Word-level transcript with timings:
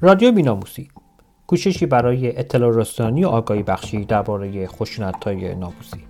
رادیو 0.00 0.32
بیناموسی 0.32 0.88
کوششی 1.46 1.86
برای 1.86 2.38
اطلاع 2.38 2.76
رسانی 2.76 3.24
و 3.24 3.28
آگاهی 3.28 3.62
بخشی 3.62 4.04
درباره 4.04 4.68
های 5.24 5.54
ناموسی. 5.54 6.06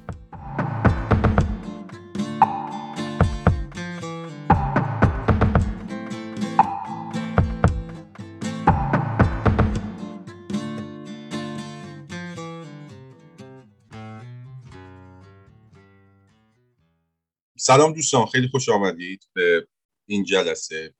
سلام 17.58 17.92
دوستان 17.92 18.26
خیلی 18.26 18.48
خوش 18.48 18.68
آمدید 18.68 19.24
به 19.32 19.68
این 20.06 20.24
جلسه 20.24 20.94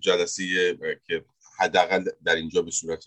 جلسه 0.00 0.44
که 1.06 1.24
حداقل 1.60 2.04
در 2.24 2.36
اینجا 2.36 2.62
به 2.62 2.70
صورت 2.70 3.04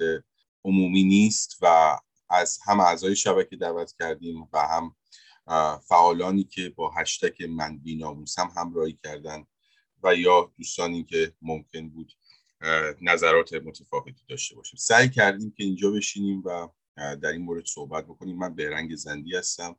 عمومی 0.65 1.03
نیست 1.03 1.57
و 1.61 1.97
از 2.29 2.59
هم 2.65 2.79
اعضای 2.79 3.15
شبکه 3.15 3.55
دعوت 3.55 3.93
کردیم 3.99 4.49
و 4.53 4.59
هم 4.59 4.95
فعالانی 5.79 6.43
که 6.43 6.69
با 6.69 6.91
هشتک 6.97 7.41
من 7.41 7.81
هم 8.37 8.51
همراهی 8.57 8.99
کردن 9.03 9.45
و 10.03 10.15
یا 10.15 10.53
دوستانی 10.57 11.03
که 11.03 11.33
ممکن 11.41 11.89
بود 11.89 12.13
نظرات 13.01 13.53
متفاوتی 13.53 14.23
داشته 14.29 14.55
باشیم. 14.55 14.77
سعی 14.77 15.09
کردیم 15.09 15.53
که 15.57 15.63
اینجا 15.63 15.91
بشینیم 15.91 16.43
و 16.45 16.67
در 16.95 17.29
این 17.29 17.41
مورد 17.41 17.65
صحبت 17.65 18.05
بکنیم. 18.05 18.37
من 18.37 18.55
به 18.55 18.69
رنگ 18.69 18.95
زندی 18.95 19.35
هستم 19.35 19.75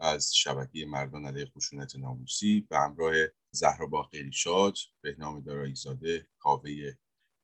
از 0.00 0.36
شبکه 0.36 0.86
مردان 0.86 1.26
علیه 1.26 1.46
خشونت 1.46 1.96
ناموسی 1.96 2.66
به 2.70 2.78
همراه 2.78 3.14
زهرا 3.50 3.86
باقری 3.86 4.32
شاد 4.32 4.76
بهنام 5.00 5.40
داراییزاده 5.40 6.26
کاوه 6.38 6.70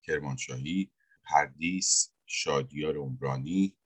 کرمانشاهی 0.02 0.90
پردیس 1.24 2.12
شادیار 2.26 2.96
عمرانی 2.96 3.76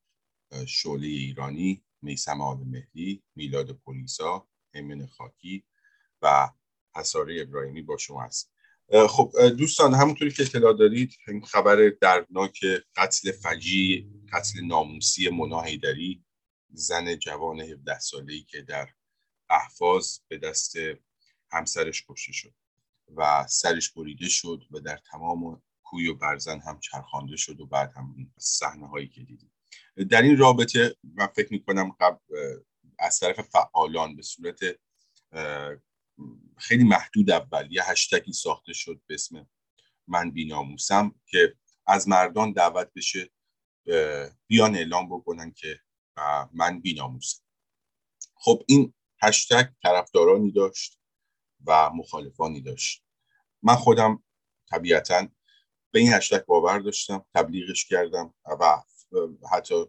شعله 0.66 1.06
ایرانی 1.06 1.84
میسم 2.02 2.40
آل 2.40 2.58
مهدی 2.58 3.22
میلاد 3.34 3.72
پولیسا 3.72 4.48
امن 4.74 5.06
خاکی 5.06 5.64
و 6.22 6.50
حساره 6.94 7.40
ابراهیمی 7.40 7.82
با 7.82 7.96
شما 7.96 8.22
هست 8.22 8.52
خب 9.08 9.32
دوستان 9.58 9.94
همونطوری 9.94 10.30
که 10.30 10.42
اطلاع 10.42 10.72
دارید 10.72 11.16
این 11.28 11.44
خبر 11.44 11.92
دردناک 12.00 12.64
قتل 12.96 13.32
فجی 13.32 14.10
قتل 14.32 14.60
ناموسی 14.64 15.28
مونا 15.28 15.64
زن 16.70 17.16
جوان 17.16 17.60
17 17.60 17.98
ساله‌ای 17.98 18.42
که 18.42 18.62
در 18.62 18.88
احفاظ 19.50 20.18
به 20.28 20.38
دست 20.38 20.76
همسرش 21.50 22.04
کشته 22.08 22.32
شد 22.32 22.54
و 23.16 23.46
سرش 23.48 23.92
بریده 23.92 24.28
شد 24.28 24.62
و 24.70 24.80
در 24.80 24.96
تمام 24.96 25.62
کوی 25.86 26.08
و 26.08 26.14
برزن 26.14 26.60
هم 26.60 26.80
چرخانده 26.80 27.36
شد 27.36 27.60
و 27.60 27.66
بعد 27.66 27.92
هم 27.96 28.32
صحنه 28.38 28.88
هایی 28.88 29.08
که 29.08 29.22
دیدیم. 29.22 29.52
در 30.10 30.22
این 30.22 30.36
رابطه 30.36 30.96
من 31.04 31.26
فکر 31.26 31.52
می 31.52 31.62
کنم 31.62 31.96
قبل 32.00 32.18
از 32.98 33.20
طرف 33.20 33.40
فعالان 33.40 34.16
به 34.16 34.22
صورت 34.22 34.60
خیلی 36.56 36.84
محدود 36.84 37.30
اول 37.30 37.68
یه 37.72 37.90
هشتگی 37.90 38.32
ساخته 38.32 38.72
شد 38.72 39.00
به 39.06 39.14
اسم 39.14 39.46
من 40.08 40.30
بیناموسم 40.30 41.14
که 41.26 41.56
از 41.86 42.08
مردان 42.08 42.52
دعوت 42.52 42.90
بشه 42.96 43.30
بیان 44.46 44.76
اعلام 44.76 45.08
بکنن 45.08 45.52
که 45.52 45.80
من 46.52 46.80
بیناموسم. 46.80 47.42
خب 48.34 48.62
این 48.66 48.94
هشتگ 49.22 49.68
طرفدارانی 49.82 50.52
داشت 50.52 51.00
و 51.66 51.90
مخالفانی 51.90 52.60
داشت. 52.60 53.04
من 53.62 53.74
خودم 53.74 54.24
طبیعتا 54.70 55.28
به 55.96 56.00
این 56.00 56.12
هشتگ 56.12 56.44
باور 56.44 56.78
داشتم 56.78 57.24
تبلیغش 57.34 57.84
کردم 57.84 58.34
و 58.60 58.82
حتی 59.52 59.84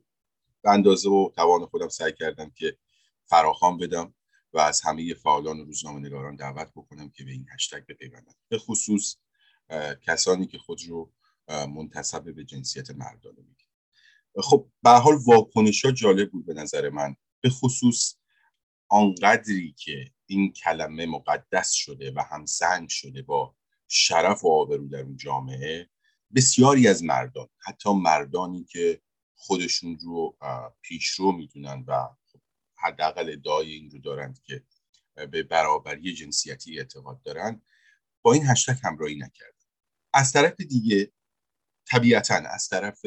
به 0.61 0.69
اندازه 0.69 1.09
و 1.09 1.29
توان 1.35 1.65
خودم 1.65 1.87
سعی 1.87 2.13
کردم 2.13 2.49
که 2.49 2.77
فراخوان 3.25 3.77
بدم 3.77 4.13
و 4.53 4.59
از 4.59 4.81
همه 4.81 5.13
فعالان 5.13 5.59
روزنامه 5.59 5.99
نگاران 5.99 6.35
دعوت 6.35 6.71
بکنم 6.75 7.09
که 7.09 7.23
به 7.23 7.31
این 7.31 7.45
هشتگ 7.53 7.85
بپیوندن. 7.85 8.31
به 8.49 8.57
خصوص 8.57 9.15
کسانی 10.01 10.47
که 10.47 10.57
خود 10.57 10.81
رو 10.87 11.13
منتصب 11.47 12.35
به 12.35 12.43
جنسیت 12.43 12.91
مردانه 12.91 13.37
میگن. 13.37 14.41
خب 14.41 14.67
به 14.83 14.89
حال 14.89 15.15
واکنش 15.25 15.85
ها 15.85 15.91
جالب 15.91 16.31
بود 16.31 16.45
به 16.45 16.53
نظر 16.53 16.89
من. 16.89 17.15
به 17.41 17.49
خصوص 17.49 18.15
آنقدری 18.87 19.75
که 19.77 20.11
این 20.25 20.53
کلمه 20.53 21.05
مقدس 21.05 21.71
شده 21.71 22.11
و 22.11 22.21
همسنگ 22.31 22.89
شده 22.89 23.21
با 23.21 23.55
شرف 23.87 24.45
و 24.45 24.47
آبرو 24.47 24.87
در 24.87 25.01
اون 25.01 25.17
جامعه 25.17 25.89
بسیاری 26.35 26.87
از 26.87 27.03
مردان 27.03 27.49
حتی 27.59 27.93
مردانی 27.93 28.63
که 28.63 29.01
خودشون 29.35 29.99
رو 30.01 30.37
پیشرو 30.81 31.31
می‌دونن 31.31 31.83
و 31.87 32.07
حداقل 32.75 33.29
ادعای 33.29 33.71
این 33.71 33.91
رو 33.91 33.99
دارند 33.99 34.41
که 34.43 34.63
به 35.31 35.43
برابری 35.43 36.13
جنسیتی 36.13 36.79
اعتقاد 36.79 37.21
دارن 37.21 37.61
با 38.21 38.33
این 38.33 38.47
هشتگ 38.47 38.75
همراهی 38.83 39.15
نکردن. 39.15 39.57
از 40.13 40.31
طرف 40.31 40.61
دیگه 40.61 41.11
طبیعتا 41.85 42.35
از 42.35 42.67
طرف 42.67 43.01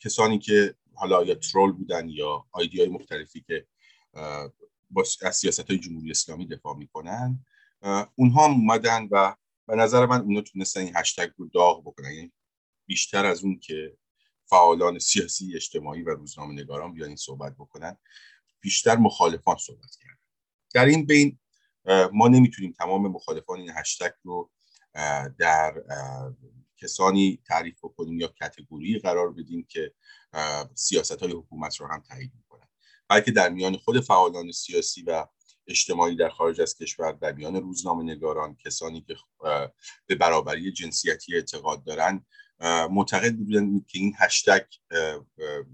کسانی 0.00 0.38
که 0.38 0.74
حالا 0.94 1.24
یا 1.24 1.34
ترول 1.34 1.72
بودن 1.72 2.08
یا 2.08 2.46
آیدی 2.52 2.80
های 2.80 2.88
مختلفی 2.88 3.40
که 3.40 3.66
با 4.90 5.04
از 5.22 5.36
سیاست 5.36 5.70
های 5.70 5.78
جمهوری 5.78 6.10
اسلامی 6.10 6.46
دفاع 6.46 6.76
می‌کنن 6.76 7.44
اونها 8.14 8.44
هم 8.44 8.52
اومدن 8.52 9.08
و 9.10 9.36
به 9.72 9.78
نظر 9.78 10.06
من 10.06 10.20
اونا 10.20 10.40
تونستن 10.40 10.80
این 10.80 10.92
هشتگ 10.96 11.30
رو 11.36 11.48
داغ 11.48 11.82
بکنن. 11.82 12.12
یعنی 12.12 12.32
بیشتر 12.86 13.26
از 13.26 13.44
اون 13.44 13.58
که 13.58 13.96
فعالان 14.46 14.98
سیاسی 14.98 15.56
اجتماعی 15.56 16.02
و 16.02 16.10
روزنامه 16.10 16.62
نگاران 16.62 16.94
بیان 16.94 17.08
این 17.08 17.16
صحبت 17.16 17.54
بکنن 17.54 17.96
بیشتر 18.60 18.96
مخالفان 18.96 19.56
صحبت 19.56 19.96
کردن. 20.02 20.18
در 20.74 20.84
این 20.84 21.06
بین 21.06 21.38
ما 22.12 22.28
نمی‌تونیم 22.28 22.72
تمام 22.72 23.08
مخالفان 23.08 23.58
این 23.58 23.70
هشتگ 23.70 24.10
رو 24.22 24.50
در 25.38 25.82
کسانی 26.76 27.42
تعریف 27.46 27.78
بکنیم 27.78 28.20
یا 28.20 28.28
کتگوری 28.28 28.98
قرار 28.98 29.32
بدیم 29.32 29.66
که 29.68 29.94
سیاست 30.74 31.22
های 31.22 31.32
حکومت 31.32 31.76
رو 31.76 31.86
هم 31.86 32.00
تایید 32.00 32.32
می‌کنن. 32.34 32.68
بلکه 33.08 33.30
در 33.30 33.48
میان 33.48 33.76
خود 33.76 34.00
فعالان 34.00 34.52
سیاسی 34.52 35.02
و 35.02 35.26
اجتماعی 35.66 36.16
در 36.16 36.28
خارج 36.28 36.60
از 36.60 36.74
کشور 36.74 37.12
در 37.12 37.32
میان 37.32 37.56
روزنامه 37.56 38.04
نگاران 38.04 38.56
کسانی 38.56 39.00
که 39.00 39.16
به 40.06 40.14
برابری 40.14 40.72
جنسیتی 40.72 41.34
اعتقاد 41.34 41.84
دارن 41.84 42.26
معتقد 42.90 43.36
بودن 43.36 43.80
که 43.80 43.98
این 43.98 44.14
هشتگ 44.18 44.64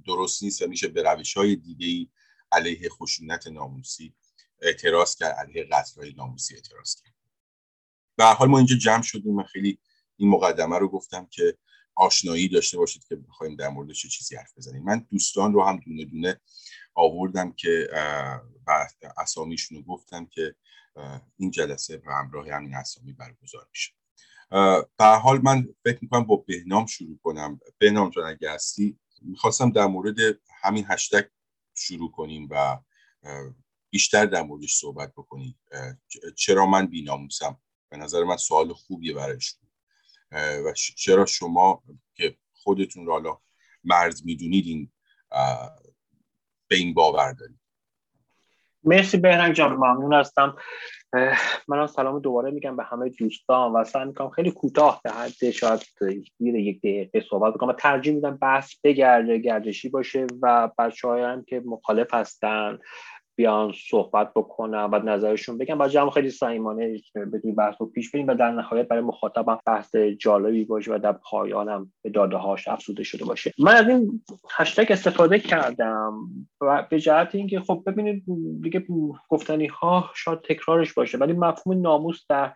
درست 0.06 0.42
نیست 0.42 0.62
و 0.62 0.66
میشه 0.66 0.88
به 0.88 1.02
روش 1.02 1.36
های 1.36 1.56
دیگه 1.56 2.10
علیه 2.52 2.88
خشونت 2.88 3.46
ناموسی 3.46 4.14
اعتراض 4.62 5.16
کرد 5.16 5.34
علیه 5.34 5.64
قتل 5.64 6.12
ناموسی 6.16 6.54
اعتراض 6.54 6.94
کرد. 6.94 7.14
به 8.16 8.24
حال 8.24 8.48
ما 8.48 8.58
اینجا 8.58 8.76
جمع 8.76 9.02
شدیم 9.02 9.34
من 9.34 9.44
خیلی 9.44 9.78
این 10.16 10.28
مقدمه 10.28 10.78
رو 10.78 10.88
گفتم 10.88 11.26
که 11.30 11.58
آشنایی 11.94 12.48
داشته 12.48 12.78
باشید 12.78 13.04
که 13.04 13.16
بخوایم 13.16 13.56
در 13.56 13.68
موردش 13.68 14.06
چیزی 14.06 14.36
حرف 14.36 14.52
بزنیم. 14.56 14.82
من 14.82 15.06
دوستان 15.10 15.52
رو 15.52 15.64
هم 15.64 15.80
دونه 15.86 16.04
دونه 16.04 16.40
آوردم 16.98 17.52
که 17.52 17.88
و 18.66 18.88
اسامیشون 19.16 19.78
رو 19.78 19.84
گفتم 19.84 20.26
که 20.26 20.54
این 21.36 21.50
جلسه 21.50 21.96
به 21.96 22.12
همراه 22.14 22.50
همین 22.50 22.74
اسامی 22.74 23.12
برگزار 23.12 23.66
میشه. 23.70 23.92
به 24.96 25.04
حال 25.04 25.40
من 25.42 25.68
فکر 25.84 25.98
می‌کنم 26.02 26.24
با 26.24 26.36
بهنام 26.36 26.86
شروع 26.86 27.18
کنم. 27.22 27.60
بهنام 27.78 28.10
جان 28.10 28.24
اگه 28.24 28.52
هستی 28.52 28.98
می‌خواستم 29.22 29.70
در 29.70 29.86
مورد 29.86 30.16
همین 30.62 30.84
هشتگ 30.88 31.24
شروع 31.74 32.10
کنیم 32.10 32.48
و 32.50 32.78
بیشتر 33.90 34.26
در 34.26 34.42
موردش 34.42 34.76
صحبت 34.76 35.12
بکنیم. 35.12 35.60
چرا 36.36 36.66
من 36.66 36.86
بیناموسم؟ 36.86 37.58
به 37.88 37.96
نظر 37.96 38.24
من 38.24 38.36
سوال 38.36 38.72
خوبیه 38.72 39.14
برای 39.14 39.40
شما 39.40 39.68
و 40.32 40.72
چرا 40.96 41.26
شما 41.26 41.82
که 42.14 42.36
خودتون 42.52 43.06
رو 43.06 43.12
حالا 43.12 43.38
مرز 43.84 44.26
می‌دونید 44.26 44.66
این 44.66 44.92
به 46.68 46.76
این 46.76 46.94
باور 46.94 47.32
دارید 47.32 47.58
مرسی 48.84 49.16
بهرنگ 49.16 49.54
جان 49.54 49.72
ممنون 49.72 50.14
هستم. 50.14 50.56
من 51.68 51.86
سلام 51.86 52.20
دوباره 52.20 52.50
میگم 52.50 52.76
به 52.76 52.84
همه 52.84 53.08
دوستان 53.08 53.72
و 53.72 53.84
سعی 53.84 54.04
می‌کنم 54.04 54.30
خیلی 54.30 54.50
کوتاه 54.50 55.00
به 55.04 55.10
حد 55.10 55.50
شاید 55.50 55.80
یک 56.40 56.78
دقیقه 56.78 57.24
صحبت 57.30 57.54
بکنم 57.54 57.68
و 57.68 57.72
ترجیح 57.72 58.14
میدم 58.14 58.36
بحث 58.36 58.74
بگرده 58.84 59.38
گردشی 59.38 59.88
باشه 59.88 60.26
و 60.42 60.70
بچه 60.78 61.08
هم 61.08 61.44
که 61.44 61.62
مخالف 61.66 62.14
هستن. 62.14 62.78
بیان 63.38 63.72
صحبت 63.90 64.32
بکنن 64.34 64.84
و 64.92 64.98
نظرشون 64.98 65.58
بگن. 65.58 65.76
و 65.78 65.88
جمع 65.88 66.10
خیلی 66.10 66.30
صمیمانه 66.30 67.00
بدون 67.32 67.54
بحث 67.54 67.74
رو 67.80 67.86
پیش 67.86 68.10
بریم 68.10 68.26
و 68.26 68.34
در 68.34 68.50
نهایت 68.50 68.88
برای 68.88 69.02
مخاطبم 69.02 69.58
بحث 69.66 69.96
جالبی 69.96 70.64
باشه 70.64 70.94
و 70.94 70.98
در 70.98 71.12
پایانم 71.12 71.92
به 72.02 72.10
داده 72.10 72.36
هاش 72.36 72.68
افزوده 72.68 73.02
شده 73.02 73.24
باشه. 73.24 73.52
من 73.58 73.74
از 73.74 73.88
این 73.88 74.22
هشتگ 74.50 74.92
استفاده 74.92 75.38
کردم 75.38 76.14
و 76.60 76.86
به 76.90 77.00
جهت 77.00 77.34
اینکه 77.34 77.60
خب 77.60 77.82
ببینید 77.86 78.24
دیگه 78.62 78.86
گفتنی 79.28 79.66
ها 79.66 80.10
شاید 80.14 80.40
تکرارش 80.40 80.94
باشه 80.94 81.18
ولی 81.18 81.32
مفهوم 81.32 81.80
ناموس 81.80 82.24
در 82.28 82.52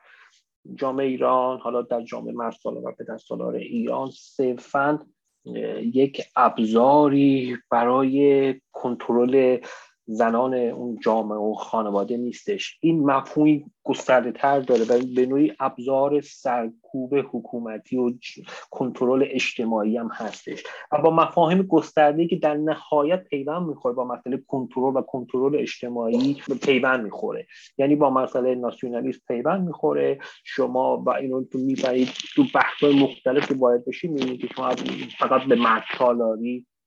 جامعه 0.74 1.06
ایران 1.06 1.58
حالا 1.58 1.82
در 1.82 2.02
جامعه 2.02 2.34
مرد 2.34 2.56
و 2.66 2.92
پدر 2.98 3.16
سالار 3.16 3.54
ایران 3.54 4.10
صرفا 4.10 4.98
یک 5.94 6.22
ابزاری 6.36 7.56
برای 7.70 8.54
کنترل 8.72 9.58
زنان 10.06 10.54
اون 10.54 10.98
جامعه 11.02 11.38
و 11.38 11.54
خانواده 11.54 12.16
نیستش. 12.16 12.78
این 12.80 13.04
مفهومی 13.04 13.64
گسترده 13.84 14.32
تر 14.32 14.60
داره. 14.60 14.84
و 14.84 15.14
به 15.14 15.26
نوعی 15.26 15.52
ابزار 15.60 16.20
سرکوب 16.20 17.14
حکومتی 17.14 17.96
و 17.96 18.12
کنترل 18.70 19.24
اجتماعی 19.28 19.96
هم 19.96 20.10
هستش. 20.12 20.62
و 20.92 21.02
با 21.02 21.10
مفاهیم 21.10 21.62
گسترده 21.62 22.26
که 22.26 22.36
در 22.36 22.54
نهایت 22.54 23.24
پیوند 23.24 23.66
می‌خوره 23.66 23.94
با 23.94 24.04
مسئله 24.04 24.42
کنترل 24.46 24.96
و 24.96 25.02
کنترل 25.02 25.56
اجتماعی 25.56 26.42
پیوند 26.62 27.04
می‌خوره. 27.04 27.46
یعنی 27.78 27.96
با 27.96 28.10
مسئله 28.10 28.54
ناسیونالیسم 28.54 29.20
پیوند 29.28 29.66
می‌خوره. 29.66 30.18
شما 30.44 31.02
و 31.06 31.10
اینو 31.10 31.44
تو 31.44 31.58
می‌برید 31.58 32.08
تو 32.34 32.44
بحث 32.54 32.84
مختلف 32.84 33.52
باید 33.52 33.84
بشید 33.84 34.10
می‌بینید 34.10 34.40
که 34.40 34.48
شما 34.56 34.70
فقط 35.18 35.42
به 35.42 35.54
مرد 35.54 35.84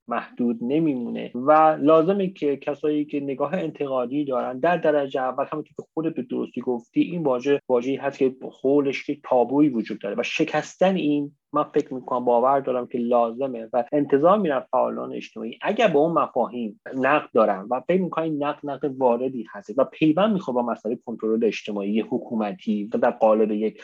محدود 0.08 0.58
نمیمونه. 0.60 1.30
و 1.34 1.78
لازمه 1.80 2.26
که 2.28 2.56
کسایی 2.56 3.04
که 3.04 3.20
نگاه 3.20 3.54
انتقادی 3.54 4.24
دارن 4.24 4.58
در 4.58 4.76
درجه 4.76 5.20
اول 5.20 5.44
همونطور 5.52 5.72
که 5.76 5.82
خودت 5.94 6.14
به 6.14 6.22
درستی 6.22 6.60
گفتی 6.60 7.00
این 7.00 7.22
واژه 7.22 7.60
واژه‌ای 7.68 7.96
هست 7.96 8.18
که 8.18 8.34
خولش 8.50 9.04
که 9.06 9.18
تابویی 9.24 9.68
وجود 9.68 9.98
داره 9.98 10.14
و 10.18 10.22
شکستن 10.22 10.94
این 10.94 11.32
من 11.52 11.62
فکر 11.62 11.94
می‌کنم 11.94 12.24
باور 12.24 12.60
دارم 12.60 12.86
که 12.86 12.98
لازمه 12.98 13.68
و 13.72 13.84
انتظار 13.92 14.38
میرم 14.38 14.66
فعالان 14.70 15.12
اجتماعی. 15.12 15.58
اگر 15.62 15.88
به 15.88 15.98
اون 15.98 16.12
مفاهیم 16.12 16.80
نقد 16.94 17.28
دارن 17.32 17.66
و 17.70 17.80
فکر 17.80 18.02
می‌کنم 18.02 18.24
این 18.24 18.44
نقد 18.44 18.60
نقد 18.64 18.90
واردی 18.98 19.46
هست 19.52 19.78
و 19.78 19.84
پیوند 19.84 20.32
می‌خواد 20.32 20.54
با 20.54 20.62
مسئله 20.62 20.98
کنترل 21.06 21.44
اجتماعی 21.44 22.00
حکومتی 22.00 22.90
و 22.94 22.98
در 22.98 23.10
قالب 23.10 23.50
یک 23.50 23.82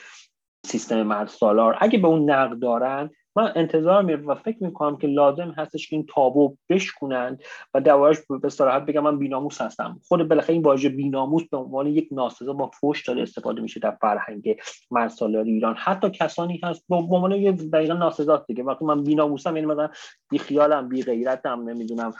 سیستم 0.67 1.03
مرد 1.03 1.29
سالار 1.29 1.77
اگه 1.81 1.99
به 1.99 2.09
اون 2.09 2.31
نقد 2.31 2.59
دارن 2.59 3.11
من 3.37 3.53
انتظار 3.57 4.03
میرم 4.03 4.27
و 4.27 4.35
فکر 4.35 4.65
می‌کنم 4.65 4.97
که 4.97 5.07
لازم 5.07 5.51
هستش 5.51 5.89
که 5.89 5.97
این 5.97 6.07
تابو 6.15 6.57
بشکنند 6.69 7.43
و 7.75 7.81
دوارش 7.81 8.17
به 8.43 8.49
صراحت 8.49 8.87
بگم 8.87 9.03
من 9.03 9.19
بیناموس 9.19 9.61
هستم. 9.61 10.01
خود 10.09 10.29
بالاخره 10.29 10.55
این 10.55 10.63
واژه 10.63 10.89
بیناموس 10.89 11.49
به 11.49 11.57
عنوان 11.57 11.87
یک 11.87 12.09
ناسزا 12.13 12.53
با 12.53 12.71
فوش 12.81 13.07
داره 13.07 13.23
استفاده 13.23 13.63
میشه 13.63 13.81
در 13.81 13.97
فرهنگ 14.01 14.57
مرسالار 14.91 15.45
ایران. 15.45 15.75
حتی 15.79 16.11
کسانی 16.11 16.61
هست 16.65 16.85
به 16.89 16.97
عنوان 16.97 17.33
یه 17.33 17.53
دقیقا 17.53 17.95
ناسزا 17.95 18.45
دیگه. 18.49 18.63
وقتی 18.63 18.85
من 18.85 19.03
بیناموسم 19.03 19.57
یعنی 19.57 19.67
مثلا 19.67 19.89
بی 20.31 20.39
خیالم 20.39 20.89
بی 20.89 21.03
غیرتم 21.03 21.69
نمی‌دونم 21.69 22.13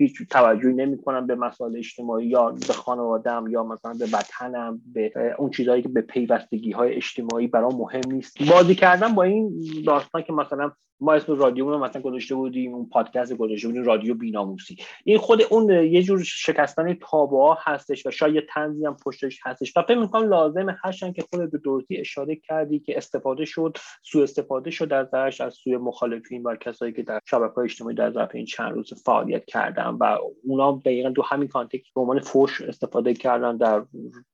هیچ 0.00 0.28
توجهی 0.30 0.72
نمی‌کنم 0.72 1.26
به 1.26 1.34
مسائل 1.34 1.76
اجتماعی 1.76 2.26
یا 2.26 2.50
به 2.50 2.72
خانوادم 2.72 3.44
یا 3.50 3.62
مثلا 3.62 3.94
به 3.94 4.04
وطنم 4.12 4.80
به 4.94 5.12
اون 5.38 5.50
چیزهایی 5.50 5.82
که 5.82 5.88
به 5.88 6.00
پیوستگی 6.00 6.72
های 6.72 6.94
اجتماعی 6.94 7.46
برام 7.46 7.76
مهم 7.76 8.12
نیست. 8.12 8.50
بازی 8.50 8.74
کردن 8.74 9.14
با 9.14 9.22
این 9.22 9.52
داستان 9.86 10.22
که 10.22 10.32
مثلا 10.32 10.72
ما 11.00 11.12
اسم 11.12 11.38
رادیو 11.38 11.70
رو 11.70 11.78
مثلا 11.78 12.02
گذاشته 12.02 12.34
بودیم 12.34 12.74
اون 12.74 12.88
پادکست 12.88 13.32
گذاشته 13.32 13.68
بودیم 13.68 13.82
رادیو 13.82 14.14
بیناموسی. 14.14 14.76
این 15.04 15.18
خود 15.18 15.42
اون 15.50 15.70
یه 15.70 16.02
جور 16.02 16.22
شکستن 16.22 16.94
تابوها 16.94 17.58
هستش 17.60 18.06
و 18.06 18.10
شاید 18.10 18.44
تنزی 18.54 18.86
هم 18.86 18.96
پشتش 19.04 19.38
هستش. 19.44 19.76
و 19.76 19.82
فکر 19.82 19.98
می‌کنم 19.98 20.28
لازم 20.28 20.76
هستن 20.84 21.12
که 21.12 21.22
خود 21.22 21.50
به 21.50 21.58
درستی 21.58 21.96
اشاره 21.96 22.36
کردی 22.36 22.78
که 22.78 22.96
استفاده 22.96 23.44
شد 23.44 23.76
سوء 24.02 24.22
استفاده 24.22 24.70
شد 24.70 24.92
ازش 24.92 25.40
از 25.40 25.54
سوی 25.54 25.76
مخالفین 25.76 26.42
و 26.42 26.56
کسایی 26.56 26.92
که 26.92 27.02
در 27.02 27.20
شبکه 27.30 27.58
اجتماعی 27.58 27.96
در 27.96 28.12
ظرف 28.12 28.30
این 28.34 28.44
چند 28.44 28.72
روز 28.72 29.02
فعالیت 29.04 29.44
کردن. 29.44 29.96
و 30.00 30.18
اونا 30.44 30.80
دقیقا 30.84 31.08
دو 31.08 31.22
همین 31.22 31.48
کانتکست 31.48 31.94
به 31.94 32.00
عنوان 32.00 32.20
فوش 32.20 32.60
استفاده 32.60 33.14
کردن 33.14 33.56
در 33.56 33.82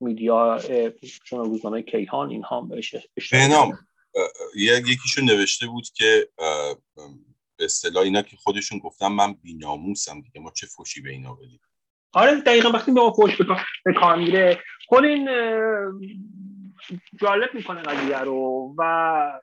میدیا 0.01 0.59
چون 1.25 1.45
روزنامه 1.45 1.83
کیهان 1.83 2.31
اینها 2.31 2.61
بهش 2.61 2.97
یکیشون 4.57 5.25
نوشته 5.25 5.67
بود 5.67 5.85
که 5.95 6.29
به 7.57 7.65
اصطلاح 7.65 8.03
اینا 8.03 8.23
که 8.23 8.37
خودشون 8.37 8.79
گفتم 8.79 9.13
من 9.13 9.35
بیناموسم 9.35 10.21
دیگه 10.21 10.41
ما 10.41 10.51
چه 10.51 10.67
فوشی 10.67 11.01
به 11.01 11.11
اینا 11.11 11.35
بدیم؟ 11.35 11.61
آره 12.13 12.41
دقیقا 12.41 12.71
وقتی 12.71 12.93
به 12.93 13.01
ما 13.01 13.13
فوش 13.13 13.37
به 13.85 13.93
کار 13.93 14.17
میره 14.17 14.63
خود 14.89 15.05
این 15.05 15.29
جالب 17.21 17.55
می‌کنه 17.55 17.83
قضیه 17.83 18.19
رو 18.19 18.75
و 18.79 19.41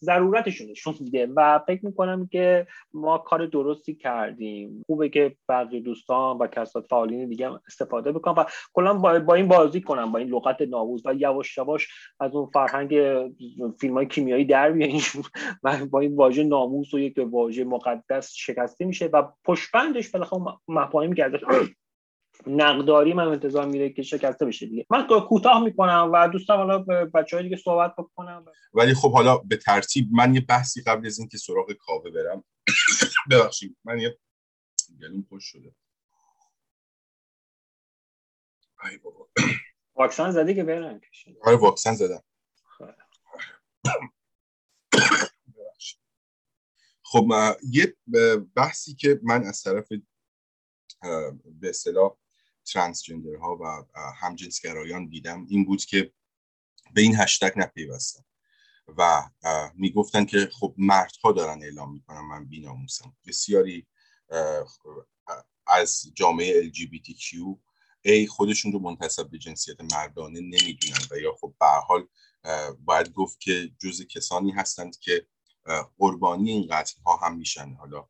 ضرورتشون 0.00 0.70
نشون 0.70 0.94
میده 1.00 1.28
و 1.36 1.60
فکر 1.66 1.86
می‌کنم 1.86 2.26
که 2.26 2.66
ما 2.94 3.18
کار 3.18 3.46
درستی 3.46 3.94
کردیم. 3.94 4.84
خوبه 4.86 5.08
که 5.08 5.36
بعضی 5.48 5.80
دوستان 5.80 6.38
و 6.38 6.46
کسات 6.46 6.86
فعالین 6.90 7.28
دیگه 7.28 7.46
هم 7.46 7.60
استفاده 7.66 8.12
بکنم 8.12 8.34
و 8.38 8.44
کلا 8.72 8.94
با, 8.94 9.18
با 9.18 9.34
این 9.34 9.48
بازی 9.48 9.80
کنم 9.80 10.12
با 10.12 10.18
این 10.18 10.28
لغت 10.28 10.62
ناوز 10.62 11.02
و 11.06 11.14
یواش 11.14 11.58
یواش 11.58 11.88
از 12.20 12.34
اون 12.34 12.50
فرهنگ 12.52 12.94
فیلم 13.80 13.94
های 13.94 14.06
کیمیایی 14.06 14.44
در 14.44 14.72
بیاین 14.72 15.00
و 15.62 15.86
با 15.86 16.00
این 16.00 16.16
واژه 16.16 16.44
ناموس 16.44 16.94
و 16.94 16.98
یک 16.98 17.20
واژه 17.30 17.64
مقدس 17.64 18.32
شکسته 18.34 18.84
میشه 18.84 19.06
و 19.06 19.22
پشپندش 19.44 20.10
بالاخره 20.10 20.40
مفاهیمی 20.68 21.16
که 21.16 21.24
ازش 21.24 21.44
نقداری 22.46 23.12
من 23.12 23.28
انتظار 23.28 23.66
میره 23.66 23.90
که 23.90 24.02
شکسته 24.02 24.46
بشه 24.46 24.66
دیگه. 24.66 24.86
من 24.90 25.06
کوتاه 25.28 25.64
می‌کنم 25.64 26.10
و 26.12 26.28
دوستم 26.28 26.56
حالا 26.56 26.78
بچه 27.14 27.36
های 27.36 27.44
دیگه 27.44 27.56
صحبت 27.56 27.94
بکنم. 27.98 28.44
ولی 28.74 28.94
خب 28.94 29.12
حالا 29.12 29.38
به 29.38 29.56
ترتیب 29.56 30.08
من 30.12 30.34
یه 30.34 30.40
بحثی 30.40 30.82
قبل 30.82 31.06
از 31.06 31.18
اینکه 31.18 31.38
سراغ 31.38 31.72
کاوه 31.72 32.10
برم. 32.10 32.44
ببخشید 33.30 33.76
من 33.84 33.98
یه 33.98 34.18
گلوم 35.00 35.26
خوش 35.28 35.44
شده. 35.44 35.74
ای 38.90 38.98
بابا. 38.98 39.28
واکسن 39.96 40.30
زدی 40.30 40.54
که 40.54 40.64
برن 40.64 41.00
آره 41.42 41.56
واکسن 41.56 41.94
زدم. 41.94 42.22
خب 47.02 47.26
یه 47.70 47.96
بحثی 48.54 48.94
که 48.94 49.20
من 49.22 49.44
از 49.44 49.62
طرف 49.62 49.88
به 51.60 51.68
اصطلاح 51.68 52.16
ترانسجندرها 52.64 53.58
و 53.60 53.84
همجنسگرایان 54.20 55.08
دیدم 55.08 55.46
این 55.48 55.64
بود 55.64 55.84
که 55.84 56.12
به 56.94 57.00
این 57.00 57.16
هشتگ 57.16 57.52
نپیوستن 57.56 58.22
و 58.98 59.30
می‌گفتن 59.74 60.24
که 60.24 60.50
خب 60.52 60.74
مردها 60.78 61.32
دارن 61.32 61.62
اعلام 61.62 61.92
می‌کنن 61.92 62.20
من 62.20 62.44
بیناموسم. 62.44 63.16
بسیاری 63.26 63.86
از 65.66 66.04
جامعه 66.14 66.70
LGBTQ 66.70 67.36
ای 68.02 68.26
خودشون 68.26 68.72
رو 68.72 68.78
منتصب 68.78 69.30
به 69.30 69.38
جنسیت 69.38 69.80
مردانه 69.92 70.40
نمی‌دونن 70.40 71.06
و 71.10 71.16
یا 71.16 71.36
خب 71.40 71.54
به 71.60 71.66
حال 71.66 72.08
باید 72.84 73.12
گفت 73.12 73.40
که 73.40 73.70
جز 73.78 74.06
کسانی 74.06 74.50
هستند 74.50 74.98
که 74.98 75.26
قربانی 75.98 76.50
این 76.50 76.66
قتل 76.70 77.00
ها 77.06 77.16
هم 77.16 77.36
میشن. 77.36 77.74
حالا 77.74 78.08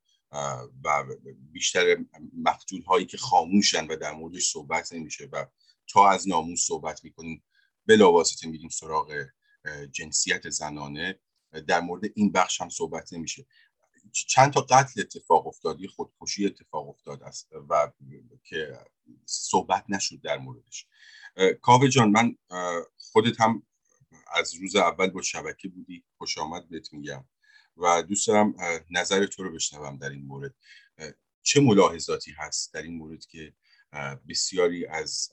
و 0.84 1.04
بیشتر 1.52 1.96
مقتول 2.32 2.82
هایی 2.82 3.06
که 3.06 3.16
خاموشن 3.16 3.86
و 3.86 3.96
در 3.96 4.12
موردش 4.12 4.50
صحبت 4.50 4.92
نمیشه 4.92 5.28
و 5.32 5.46
تا 5.88 6.10
از 6.10 6.28
ناموس 6.28 6.66
صحبت 6.66 7.04
می‌کنیم 7.04 7.44
بلا 7.86 8.12
واسطه 8.12 8.48
میریم 8.48 8.68
سراغ 8.68 9.26
جنسیت 9.92 10.50
زنانه. 10.50 11.18
در 11.66 11.80
مورد 11.80 12.02
این 12.14 12.32
بخش 12.32 12.60
هم 12.60 12.68
صحبت 12.68 13.12
نمیشه. 13.12 13.46
چند 14.12 14.52
تا 14.52 14.60
قتل 14.60 15.00
اتفاق 15.00 15.46
افتادی 15.46 15.88
خودکشی 15.88 16.46
اتفاق 16.46 16.88
افتاد 16.88 17.22
است 17.22 17.48
و 17.68 17.92
که 18.44 18.78
صحبت 19.26 19.84
نشد 19.88 20.20
در 20.20 20.38
موردش. 20.38 20.86
کاوه 21.60 21.88
جان 21.88 22.10
من 22.10 22.36
خودت 22.96 23.40
هم 23.40 23.62
از 24.34 24.54
روز 24.54 24.76
اول 24.76 25.10
با 25.10 25.22
شبکه 25.22 25.68
بودی 25.68 26.04
خوش 26.18 26.38
آمد 26.38 26.68
بهت 26.68 26.92
میگم. 26.92 27.24
و 27.76 28.02
دوست 28.02 28.28
دارم 28.28 28.54
نظر 28.90 29.26
تو 29.26 29.42
رو 29.42 29.52
بشنوم 29.52 29.96
در 29.96 30.10
این 30.10 30.26
مورد. 30.26 30.54
چه 31.42 31.60
ملاحظاتی 31.60 32.32
هست 32.32 32.74
در 32.74 32.82
این 32.82 32.94
مورد 32.94 33.26
که 33.26 33.52
بسیاری 34.28 34.86
از 34.86 35.30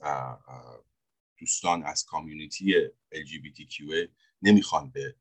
دوستان 1.38 1.82
از 1.82 2.04
کامیونیتی 2.04 2.74
LGBTQ 3.14 4.08
نمی‌خوان 4.42 4.90
به 4.90 5.14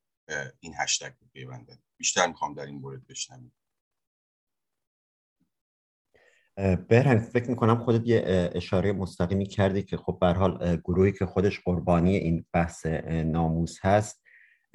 این 0.59 0.73
هشتگ 0.77 1.13
بپیوندن 1.21 1.79
بیشتر 1.97 2.27
می‌خوام 2.27 2.53
در 2.53 2.65
این 2.65 2.75
مورد 2.75 3.07
بشنویم 3.07 3.53
برهنگ 6.89 7.21
فکر 7.21 7.49
می‌کنم 7.49 7.83
خودت 7.83 8.07
یه 8.07 8.51
اشاره 8.55 8.91
مستقیمی 8.91 9.45
کردی 9.45 9.83
که 9.83 9.97
خب 9.97 10.17
به 10.21 10.27
حال 10.27 10.77
گروهی 10.77 11.11
که 11.11 11.25
خودش 11.25 11.59
قربانی 11.59 12.15
این 12.15 12.45
بحث 12.53 12.85
ناموس 13.05 13.79
هست 13.81 14.21